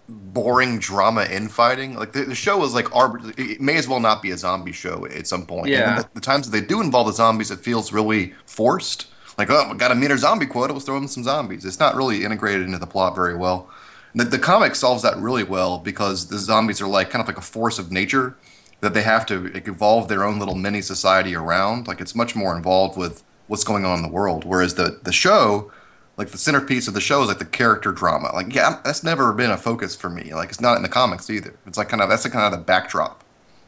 boring 0.09 0.78
drama 0.78 1.24
infighting. 1.24 1.97
Like 1.97 2.12
the, 2.12 2.23
the 2.24 2.35
show 2.35 2.62
is 2.65 2.73
like 2.74 2.85
arbit- 2.86 3.36
It 3.39 3.61
may 3.61 3.77
as 3.77 3.89
well 3.89 3.98
not 3.98 4.23
be 4.23 4.31
a 4.31 4.36
zombie 4.36 4.70
show 4.73 5.05
at 5.07 5.27
some 5.27 5.44
point. 5.47 5.66
And 5.66 5.70
Yeah. 5.74 6.03
the, 6.03 6.09
the 6.15 6.20
times 6.20 6.48
that 6.48 6.57
they 6.59 6.65
do 6.65 6.81
involve 6.81 7.09
the 7.09 7.12
zombies, 7.12 7.51
it 7.51 7.59
feels 7.59 7.93
really 7.93 8.35
forced. 8.47 9.09
Like, 9.36 9.51
oh, 9.51 9.69
we 9.73 9.77
got 9.77 9.89
to 9.89 9.94
meet 9.97 10.11
our 10.12 10.16
zombie 10.16 10.47
quota. 10.47 10.73
Let's 10.73 10.85
throw 10.86 10.97
in 10.97 11.09
some 11.09 11.24
zombies. 11.24 11.65
It's 11.65 11.81
not 11.81 11.97
really 11.97 12.24
integrated 12.24 12.62
into 12.66 12.78
the 12.78 12.86
plot 12.86 13.15
very 13.16 13.35
well. 13.36 13.69
The, 14.15 14.24
the 14.24 14.39
comic 14.39 14.74
solves 14.77 15.03
that 15.03 15.16
really 15.19 15.43
well 15.44 15.78
because 15.78 16.28
the 16.28 16.39
zombies 16.39 16.81
are 16.81 16.86
like 16.86 17.11
kind 17.11 17.20
of 17.20 17.27
like 17.27 17.36
a 17.36 17.43
force 17.43 17.78
of 17.78 17.90
nature 17.90 18.36
that 18.81 18.94
they 18.94 19.03
have 19.03 19.27
to 19.27 19.48
like, 19.48 19.66
evolve 19.69 20.09
their 20.09 20.23
own 20.24 20.39
little 20.39 20.55
mini 20.55 20.81
society 20.82 21.35
around. 21.35 21.89
Like 21.89 22.01
it's 22.01 22.15
much 22.15 22.36
more 22.36 22.57
involved 22.57 22.97
with 22.97 23.24
what's 23.48 23.65
going 23.65 23.85
on 23.85 23.97
in 23.98 24.03
the 24.03 24.09
world. 24.11 24.44
Whereas 24.44 24.74
the 24.74 25.01
the 25.03 25.12
show, 25.12 25.70
like 26.17 26.29
the 26.29 26.39
centerpiece 26.39 26.89
of 26.89 26.95
the 26.95 27.01
show 27.01 27.23
is 27.23 27.29
like 27.29 27.39
the 27.39 27.45
character 27.45 27.93
drama. 27.93 28.31
Like 28.33 28.55
yeah, 28.55 28.69
I'm- 28.69 28.81
that's 28.85 29.03
never 29.05 29.33
been 29.33 29.51
a 29.51 29.57
focus 29.57 29.95
for 29.95 30.09
me. 30.09 30.35
Like 30.35 30.49
it's 30.49 30.61
not 30.61 30.77
in 30.77 30.83
the 30.83 30.89
comics 30.89 31.29
either. 31.31 31.55
It's 31.67 31.79
like 31.79 31.89
kind 31.89 32.03
of 32.03 32.09
that's 32.09 32.23
the 32.23 32.31
kind 32.31 32.53
of 32.53 32.59
the 32.59 32.65
backdrop 32.65 33.23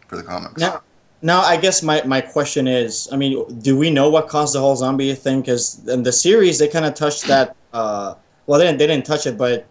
for 0.07 0.17
the 0.17 0.23
comics. 0.23 0.61
Now, 0.61 0.83
now 1.21 1.41
I 1.41 1.57
guess 1.57 1.83
my, 1.83 2.03
my 2.05 2.21
question 2.21 2.67
is, 2.67 3.09
I 3.13 3.17
mean, 3.17 3.59
do 3.61 3.77
we 3.77 3.91
know 3.91 4.09
what 4.09 4.29
caused 4.29 4.55
the 4.55 4.61
whole 4.61 4.77
zombie 4.77 5.15
thing? 5.15 5.41
Because 5.41 5.87
in 5.89 6.03
the 6.03 6.13
series 6.13 6.59
they 6.59 6.69
kind 6.69 6.85
of 6.85 6.95
touched 6.95 7.27
that. 7.27 7.55
Uh, 7.71 8.15
well, 8.47 8.59
they 8.59 8.65
didn't, 8.65 8.79
they 8.79 8.87
didn't 8.87 9.05
touch 9.05 9.27
it, 9.27 9.37
but 9.37 9.67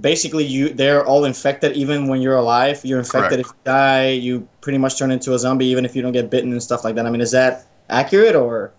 basically 0.00 0.44
you 0.44 0.70
they're 0.70 1.04
all 1.04 1.24
infected 1.24 1.72
even 1.76 2.06
when 2.06 2.22
you're 2.22 2.36
alive. 2.36 2.80
You're 2.84 3.00
infected 3.00 3.30
Correct. 3.30 3.40
if 3.40 3.46
you 3.48 3.54
die. 3.64 4.08
You 4.10 4.48
pretty 4.60 4.78
much 4.78 4.98
turn 4.98 5.10
into 5.10 5.34
a 5.34 5.38
zombie 5.40 5.66
even 5.66 5.84
if 5.84 5.94
you 5.96 6.02
don't 6.02 6.12
get 6.12 6.30
bitten 6.30 6.52
and 6.52 6.62
stuff 6.62 6.84
like 6.84 6.94
that. 6.94 7.04
I 7.04 7.10
mean, 7.10 7.20
is 7.20 7.32
that 7.32 7.66
accurate 7.90 8.36
or? 8.36 8.72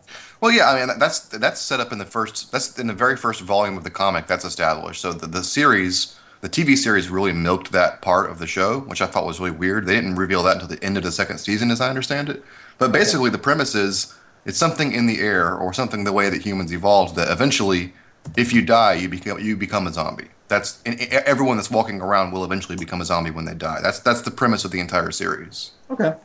Well, 0.44 0.52
yeah, 0.52 0.72
I 0.72 0.86
mean 0.86 1.00
that's 1.00 1.20
that's 1.20 1.62
set 1.62 1.80
up 1.80 1.94
in 1.94 2.00
the 2.00 2.06
first 2.06 2.52
that's 2.52 2.78
in 2.78 2.88
the 2.88 2.94
very 2.94 3.16
first 3.16 3.40
volume 3.40 3.78
of 3.78 3.86
the 3.86 3.90
comic 3.90 4.28
that's 4.28 4.44
established. 4.44 5.00
So 5.00 5.14
the, 5.14 5.26
the 5.26 5.42
series, 5.42 6.18
the 6.42 6.50
TV 6.50 6.76
series, 6.76 7.08
really 7.08 7.32
milked 7.32 7.72
that 7.72 8.02
part 8.02 8.30
of 8.30 8.40
the 8.40 8.46
show, 8.46 8.82
which 8.82 9.02
I 9.02 9.06
thought 9.06 9.26
was 9.26 9.40
really 9.40 9.52
weird. 9.52 9.86
They 9.86 9.96
didn't 9.96 10.16
reveal 10.16 10.44
that 10.44 10.56
until 10.56 10.68
the 10.68 10.84
end 10.84 10.98
of 10.98 11.04
the 11.04 11.14
second 11.14 11.38
season, 11.38 11.72
as 11.72 11.80
I 11.80 11.88
understand 11.88 12.28
it. 12.28 12.44
But 12.78 12.92
basically, 12.92 13.30
the 13.30 13.38
premise 13.38 13.74
is 13.74 14.14
it's 14.44 14.58
something 14.58 14.92
in 14.92 15.06
the 15.06 15.22
air 15.22 15.56
or 15.56 15.72
something 15.72 16.04
the 16.04 16.12
way 16.12 16.30
that 16.30 16.42
humans 16.42 16.74
evolved 16.74 17.16
that 17.16 17.32
eventually, 17.32 17.94
if 18.36 18.52
you 18.52 18.64
die, 18.64 18.96
you 18.96 19.08
become 19.08 19.40
you 19.40 19.56
become 19.56 19.88
a 19.88 19.94
zombie. 19.94 20.28
That's 20.50 20.82
and 20.86 21.00
everyone 21.26 21.56
that's 21.56 21.72
walking 21.72 22.02
around 22.02 22.34
will 22.34 22.44
eventually 22.44 22.76
become 22.76 23.00
a 23.00 23.06
zombie 23.06 23.32
when 23.32 23.46
they 23.46 23.54
die. 23.54 23.80
That's 23.82 24.00
that's 24.00 24.24
the 24.24 24.32
premise 24.32 24.66
of 24.66 24.72
the 24.72 24.82
entire 24.82 25.12
series. 25.12 25.72
Okay. 25.90 26.16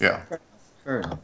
Yeah. 0.00 0.20
Sure. 0.84 1.18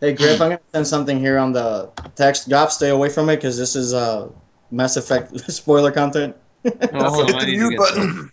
Hey 0.00 0.12
Griff, 0.14 0.40
I'm 0.40 0.50
gonna 0.50 0.60
send 0.72 0.86
something 0.86 1.18
here 1.18 1.38
on 1.38 1.52
the 1.52 1.90
text. 2.14 2.48
Gop, 2.48 2.70
stay 2.70 2.90
away 2.90 3.08
from 3.08 3.28
it 3.30 3.36
because 3.36 3.56
this 3.56 3.74
is 3.74 3.94
uh, 3.94 4.28
Mass 4.70 4.96
Effect 4.96 5.38
spoiler 5.50 5.90
content. 5.92 6.36
Oh, 6.64 7.10
hold 7.10 7.26
Hit 7.28 7.36
on, 7.36 7.46
the 7.46 7.56
mute 7.56 7.78
button. 7.78 8.30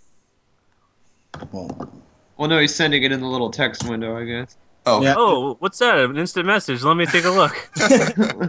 Well, 2.38 2.50
no, 2.50 2.60
he's 2.60 2.74
sending 2.76 3.04
it 3.04 3.12
in 3.12 3.22
the 3.22 3.28
little 3.28 3.52
text 3.52 3.88
window, 3.88 4.18
I 4.18 4.26
guess. 4.26 4.58
Oh, 4.86 5.02
Yeah. 5.02 5.14
Oh, 5.16 5.56
what's 5.60 5.78
that? 5.80 5.98
An 6.00 6.18
instant 6.18 6.46
message. 6.48 6.84
Let 6.84 6.98
me 6.98 7.06
take 7.06 7.24
a 7.26 7.30
look. 7.30 7.70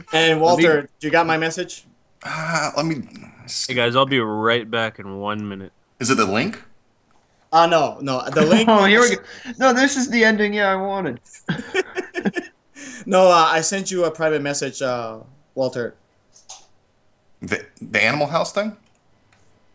And 0.15 0.41
Walter, 0.41 0.89
you 1.01 1.11
got 1.11 1.27
my 1.27 1.37
message? 1.37 1.85
Ah, 2.25 2.73
let 2.77 2.87
me. 2.87 3.07
hey 3.67 3.75
guys, 3.75 3.97
I'll 3.97 4.07
be 4.07 4.21
right 4.21 4.69
back 4.71 4.99
in 4.99 5.19
one 5.19 5.47
minute. 5.49 5.73
Is 6.01 6.11
it 6.11 6.17
the 6.17 6.27
link? 6.27 6.63
Uh 7.53 7.67
no, 7.67 7.99
no. 8.01 8.23
The 8.31 8.47
link. 8.47 8.69
Oh, 8.71 8.85
here 8.85 9.01
we 9.01 9.17
go. 9.17 9.23
No, 9.59 9.73
this 9.75 9.97
is 9.97 10.09
the 10.09 10.25
ending. 10.25 10.55
Yeah, 10.55 10.73
I 10.73 10.77
wanted. 10.77 11.21
No, 13.07 13.29
uh, 13.29 13.49
I 13.51 13.61
sent 13.61 13.91
you 13.91 14.05
a 14.05 14.11
private 14.11 14.43
message, 14.43 14.83
uh, 14.83 15.19
Walter. 15.55 15.95
The, 17.41 17.65
the 17.81 18.03
Animal 18.03 18.29
House 18.29 18.53
thing? 18.53 18.77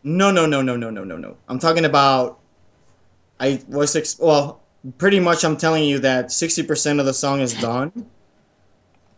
No, 0.02 0.30
no, 0.30 0.46
no, 0.46 0.62
no, 0.62 0.76
no, 0.76 0.90
no, 0.90 1.04
no, 1.04 1.16
no. 1.16 1.36
I'm 1.48 1.58
talking 1.58 1.84
about. 1.84 2.38
I 3.40 3.62
was 3.68 3.94
ex- 3.94 4.18
well, 4.18 4.60
pretty 4.96 5.20
much. 5.20 5.44
I'm 5.44 5.56
telling 5.56 5.84
you 5.84 5.98
that 6.00 6.26
60% 6.28 7.00
of 7.00 7.06
the 7.06 7.12
song 7.14 7.40
is 7.40 7.52
done. 7.54 7.92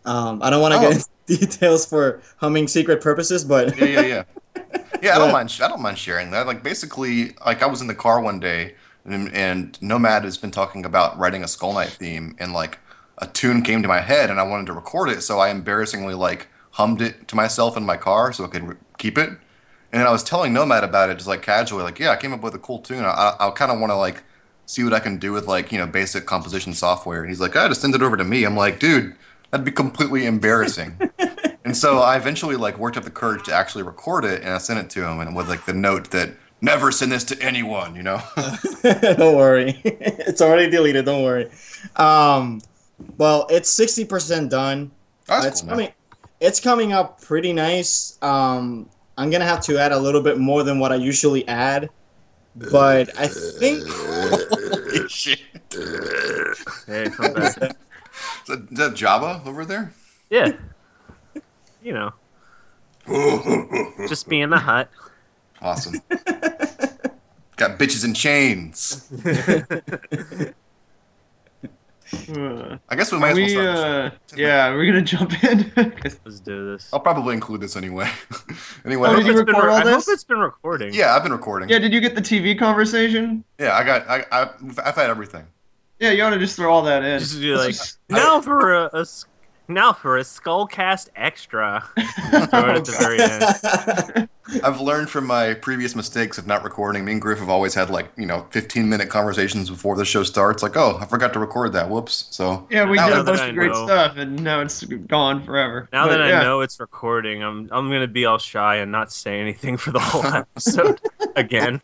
Um, 0.04 0.42
I 0.42 0.50
don't 0.50 0.60
want 0.62 0.72
to 0.74 0.78
Oh. 0.78 0.82
get 0.82 0.92
into 0.92 1.06
details 1.46 1.86
for 1.86 2.20
humming 2.38 2.66
secret 2.68 3.00
purposes, 3.00 3.44
but 3.44 3.78
Yeah, 3.78 3.86
yeah, 3.86 4.00
yeah. 4.06 4.22
Yeah, 5.02 5.14
I 5.14 5.18
don't 5.18 5.32
mind. 5.32 5.56
I 5.62 5.68
don't 5.68 5.80
mind 5.80 5.96
sharing 5.96 6.30
that. 6.32 6.46
Like, 6.46 6.62
basically, 6.62 7.34
like 7.46 7.62
I 7.62 7.66
was 7.66 7.80
in 7.80 7.86
the 7.86 7.94
car 7.94 8.20
one 8.20 8.38
day, 8.38 8.74
and, 9.06 9.32
and 9.32 9.80
Nomad 9.80 10.24
has 10.24 10.36
been 10.36 10.50
talking 10.50 10.84
about 10.84 11.18
writing 11.18 11.42
a 11.42 11.48
Skull 11.48 11.72
Knight 11.72 11.88
theme, 11.88 12.36
and 12.38 12.52
like 12.52 12.78
a 13.20 13.26
tune 13.26 13.62
came 13.62 13.82
to 13.82 13.88
my 13.88 14.00
head 14.00 14.30
and 14.30 14.40
I 14.40 14.42
wanted 14.42 14.66
to 14.66 14.72
record 14.72 15.10
it, 15.10 15.22
so 15.22 15.38
I 15.38 15.50
embarrassingly 15.50 16.14
like 16.14 16.48
hummed 16.72 17.02
it 17.02 17.28
to 17.28 17.36
myself 17.36 17.76
in 17.76 17.84
my 17.84 17.96
car 17.96 18.32
so 18.32 18.44
I 18.44 18.48
could 18.48 18.62
re- 18.62 18.76
keep 18.98 19.18
it. 19.18 19.28
And 19.28 20.00
then 20.00 20.06
I 20.06 20.12
was 20.12 20.22
telling 20.22 20.52
Nomad 20.52 20.84
about 20.84 21.10
it, 21.10 21.16
just 21.16 21.26
like 21.26 21.42
casually, 21.42 21.82
like, 21.82 21.98
yeah, 21.98 22.10
I 22.10 22.16
came 22.16 22.32
up 22.32 22.42
with 22.42 22.54
a 22.54 22.58
cool 22.58 22.78
tune. 22.78 23.04
I, 23.04 23.34
I 23.38 23.50
kind 23.50 23.72
of 23.72 23.80
want 23.80 23.90
to 23.90 23.96
like 23.96 24.22
see 24.66 24.84
what 24.84 24.92
I 24.92 25.00
can 25.00 25.18
do 25.18 25.32
with 25.32 25.48
like 25.48 25.72
you 25.72 25.78
know 25.78 25.86
basic 25.86 26.26
composition 26.26 26.72
software. 26.74 27.20
And 27.22 27.28
he's 27.28 27.40
like, 27.40 27.56
I 27.56 27.68
just 27.68 27.80
send 27.80 27.94
it 27.94 28.02
over 28.02 28.16
to 28.16 28.24
me. 28.24 28.44
I'm 28.44 28.56
like, 28.56 28.78
dude, 28.78 29.14
that'd 29.50 29.64
be 29.64 29.72
completely 29.72 30.26
embarrassing. 30.26 30.98
and 31.64 31.76
so 31.76 31.98
I 31.98 32.16
eventually 32.16 32.56
like 32.56 32.78
worked 32.78 32.96
up 32.96 33.04
the 33.04 33.10
courage 33.10 33.44
to 33.44 33.52
actually 33.52 33.82
record 33.82 34.24
it, 34.24 34.42
and 34.42 34.50
I 34.50 34.58
sent 34.58 34.78
it 34.78 34.90
to 34.90 35.06
him, 35.06 35.20
and 35.20 35.34
with 35.34 35.48
like 35.48 35.66
the 35.66 35.74
note 35.74 36.10
that 36.12 36.30
never 36.60 36.92
send 36.92 37.10
this 37.10 37.24
to 37.24 37.42
anyone, 37.42 37.96
you 37.96 38.02
know. 38.02 38.22
don't 38.82 39.36
worry, 39.36 39.80
it's 39.84 40.40
already 40.40 40.70
deleted. 40.70 41.04
Don't 41.04 41.24
worry. 41.24 41.50
Um, 41.96 42.60
well, 43.18 43.46
it's 43.50 43.68
sixty 43.70 44.04
percent 44.04 44.50
done. 44.50 44.90
That's 45.26 45.46
it's 45.46 45.60
cool, 45.60 45.68
man. 45.70 45.76
coming. 45.76 45.92
It's 46.40 46.60
coming 46.60 46.92
up 46.92 47.20
pretty 47.20 47.52
nice. 47.52 48.18
Um, 48.22 48.88
I'm 49.18 49.30
gonna 49.30 49.44
have 49.44 49.60
to 49.64 49.78
add 49.78 49.92
a 49.92 49.98
little 49.98 50.22
bit 50.22 50.38
more 50.38 50.62
than 50.62 50.78
what 50.78 50.92
I 50.92 50.96
usually 50.96 51.46
add, 51.46 51.90
but 52.56 53.10
I 53.18 53.26
think 53.28 53.84
Holy 53.86 55.08
shit. 55.08 55.40
Hey, 56.86 57.08
come 57.10 57.34
back. 57.34 57.56
Is 58.42 58.48
that, 58.48 58.68
is 58.72 58.78
that 58.78 58.92
Jabba 58.94 59.46
over 59.46 59.64
there? 59.64 59.92
yeah. 60.30 60.52
You 61.82 61.92
know, 61.94 62.12
just 64.08 64.28
be 64.28 64.40
in 64.40 64.50
the 64.50 64.58
hut. 64.58 64.90
Awesome. 65.62 65.94
Got 67.56 67.78
bitches 67.78 68.04
in 68.04 68.12
chains. 68.12 69.08
Uh, 72.12 72.76
I 72.88 72.96
guess 72.96 73.12
we 73.12 73.18
might 73.18 73.30
as 73.30 73.36
well 73.36 73.44
we, 73.46 73.48
start. 73.50 74.12
uh, 74.12 74.36
yeah, 74.36 74.70
we're 74.74 74.86
gonna 74.86 75.02
jump 75.02 75.44
in. 75.44 75.72
Let's 76.04 76.40
do 76.40 76.72
this. 76.72 76.88
I'll 76.92 77.00
probably 77.00 77.34
include 77.34 77.60
this 77.60 77.76
anyway. 77.76 78.10
anyway, 78.84 79.08
Oh, 79.08 79.12
I 79.12 79.16
did 79.16 79.26
you 79.26 79.32
it's 79.32 79.42
been 79.42 79.54
record 79.54 79.66
re- 79.66 79.72
all 79.72 79.88
I 79.88 79.90
hope 79.92 80.04
it's 80.08 80.24
been 80.24 80.38
recording. 80.38 80.92
yeah, 80.94 81.14
I've 81.14 81.22
been 81.22 81.32
recording. 81.32 81.68
yeah, 81.68 81.78
did 81.78 81.92
you 81.92 82.00
get 82.00 82.14
the 82.14 82.20
TV 82.22 82.58
conversation? 82.58 83.44
Yeah, 83.58 83.76
I 83.76 83.84
got. 83.84 84.08
I, 84.08 84.24
I, 84.32 84.50
I've 84.84 84.96
had 84.96 85.10
everything. 85.10 85.46
Yeah, 86.00 86.10
you 86.12 86.22
ought 86.22 86.30
to 86.30 86.38
just 86.38 86.56
throw 86.56 86.72
all 86.72 86.82
that 86.82 87.02
in. 87.04 87.18
Just 87.18 87.38
be 87.40 87.54
Let's 87.54 87.64
like, 87.66 87.74
just- 87.76 87.98
now 88.08 88.40
for 88.40 88.74
a, 88.74 88.90
a 88.94 89.00
s- 89.02 89.26
now 89.70 89.92
for 89.92 90.18
a 90.18 90.22
Skullcast 90.22 91.08
extra. 91.16 91.88
Just 92.30 92.50
throw 92.50 92.70
it 92.70 92.76
at 92.76 92.84
the 92.84 92.96
very 92.98 93.20
end. 93.20 94.28
I've 94.64 94.80
learned 94.80 95.08
from 95.08 95.26
my 95.26 95.54
previous 95.54 95.94
mistakes 95.94 96.36
of 96.36 96.46
not 96.46 96.64
recording. 96.64 97.04
Me 97.04 97.12
and 97.12 97.20
Griff 97.22 97.38
have 97.38 97.48
always 97.48 97.74
had 97.74 97.88
like 97.88 98.10
you 98.16 98.26
know 98.26 98.46
15 98.50 98.88
minute 98.88 99.08
conversations 99.08 99.70
before 99.70 99.96
the 99.96 100.04
show 100.04 100.22
starts. 100.24 100.62
Like, 100.62 100.76
oh, 100.76 100.98
I 101.00 101.06
forgot 101.06 101.32
to 101.34 101.38
record 101.38 101.72
that. 101.74 101.88
Whoops. 101.88 102.26
So 102.30 102.66
yeah, 102.70 102.88
we 102.88 102.98
did 102.98 103.12
a 103.12 103.22
bunch 103.24 103.40
of 103.40 103.54
great 103.54 103.70
know- 103.70 103.86
stuff, 103.86 104.16
and 104.16 104.42
now 104.42 104.60
it's 104.60 104.82
gone 104.84 105.42
forever. 105.44 105.88
Now 105.92 106.06
But, 106.08 106.18
that 106.18 106.28
yeah. 106.28 106.40
I 106.40 106.42
know 106.42 106.60
it's 106.62 106.80
recording, 106.80 107.42
I'm 107.42 107.68
I'm 107.70 107.88
gonna 107.90 108.08
be 108.08 108.24
all 108.24 108.38
shy 108.38 108.76
and 108.76 108.90
not 108.90 109.12
say 109.12 109.40
anything 109.40 109.76
for 109.76 109.92
the 109.92 110.00
whole 110.00 110.24
episode 110.34 111.00
again. 111.36 111.80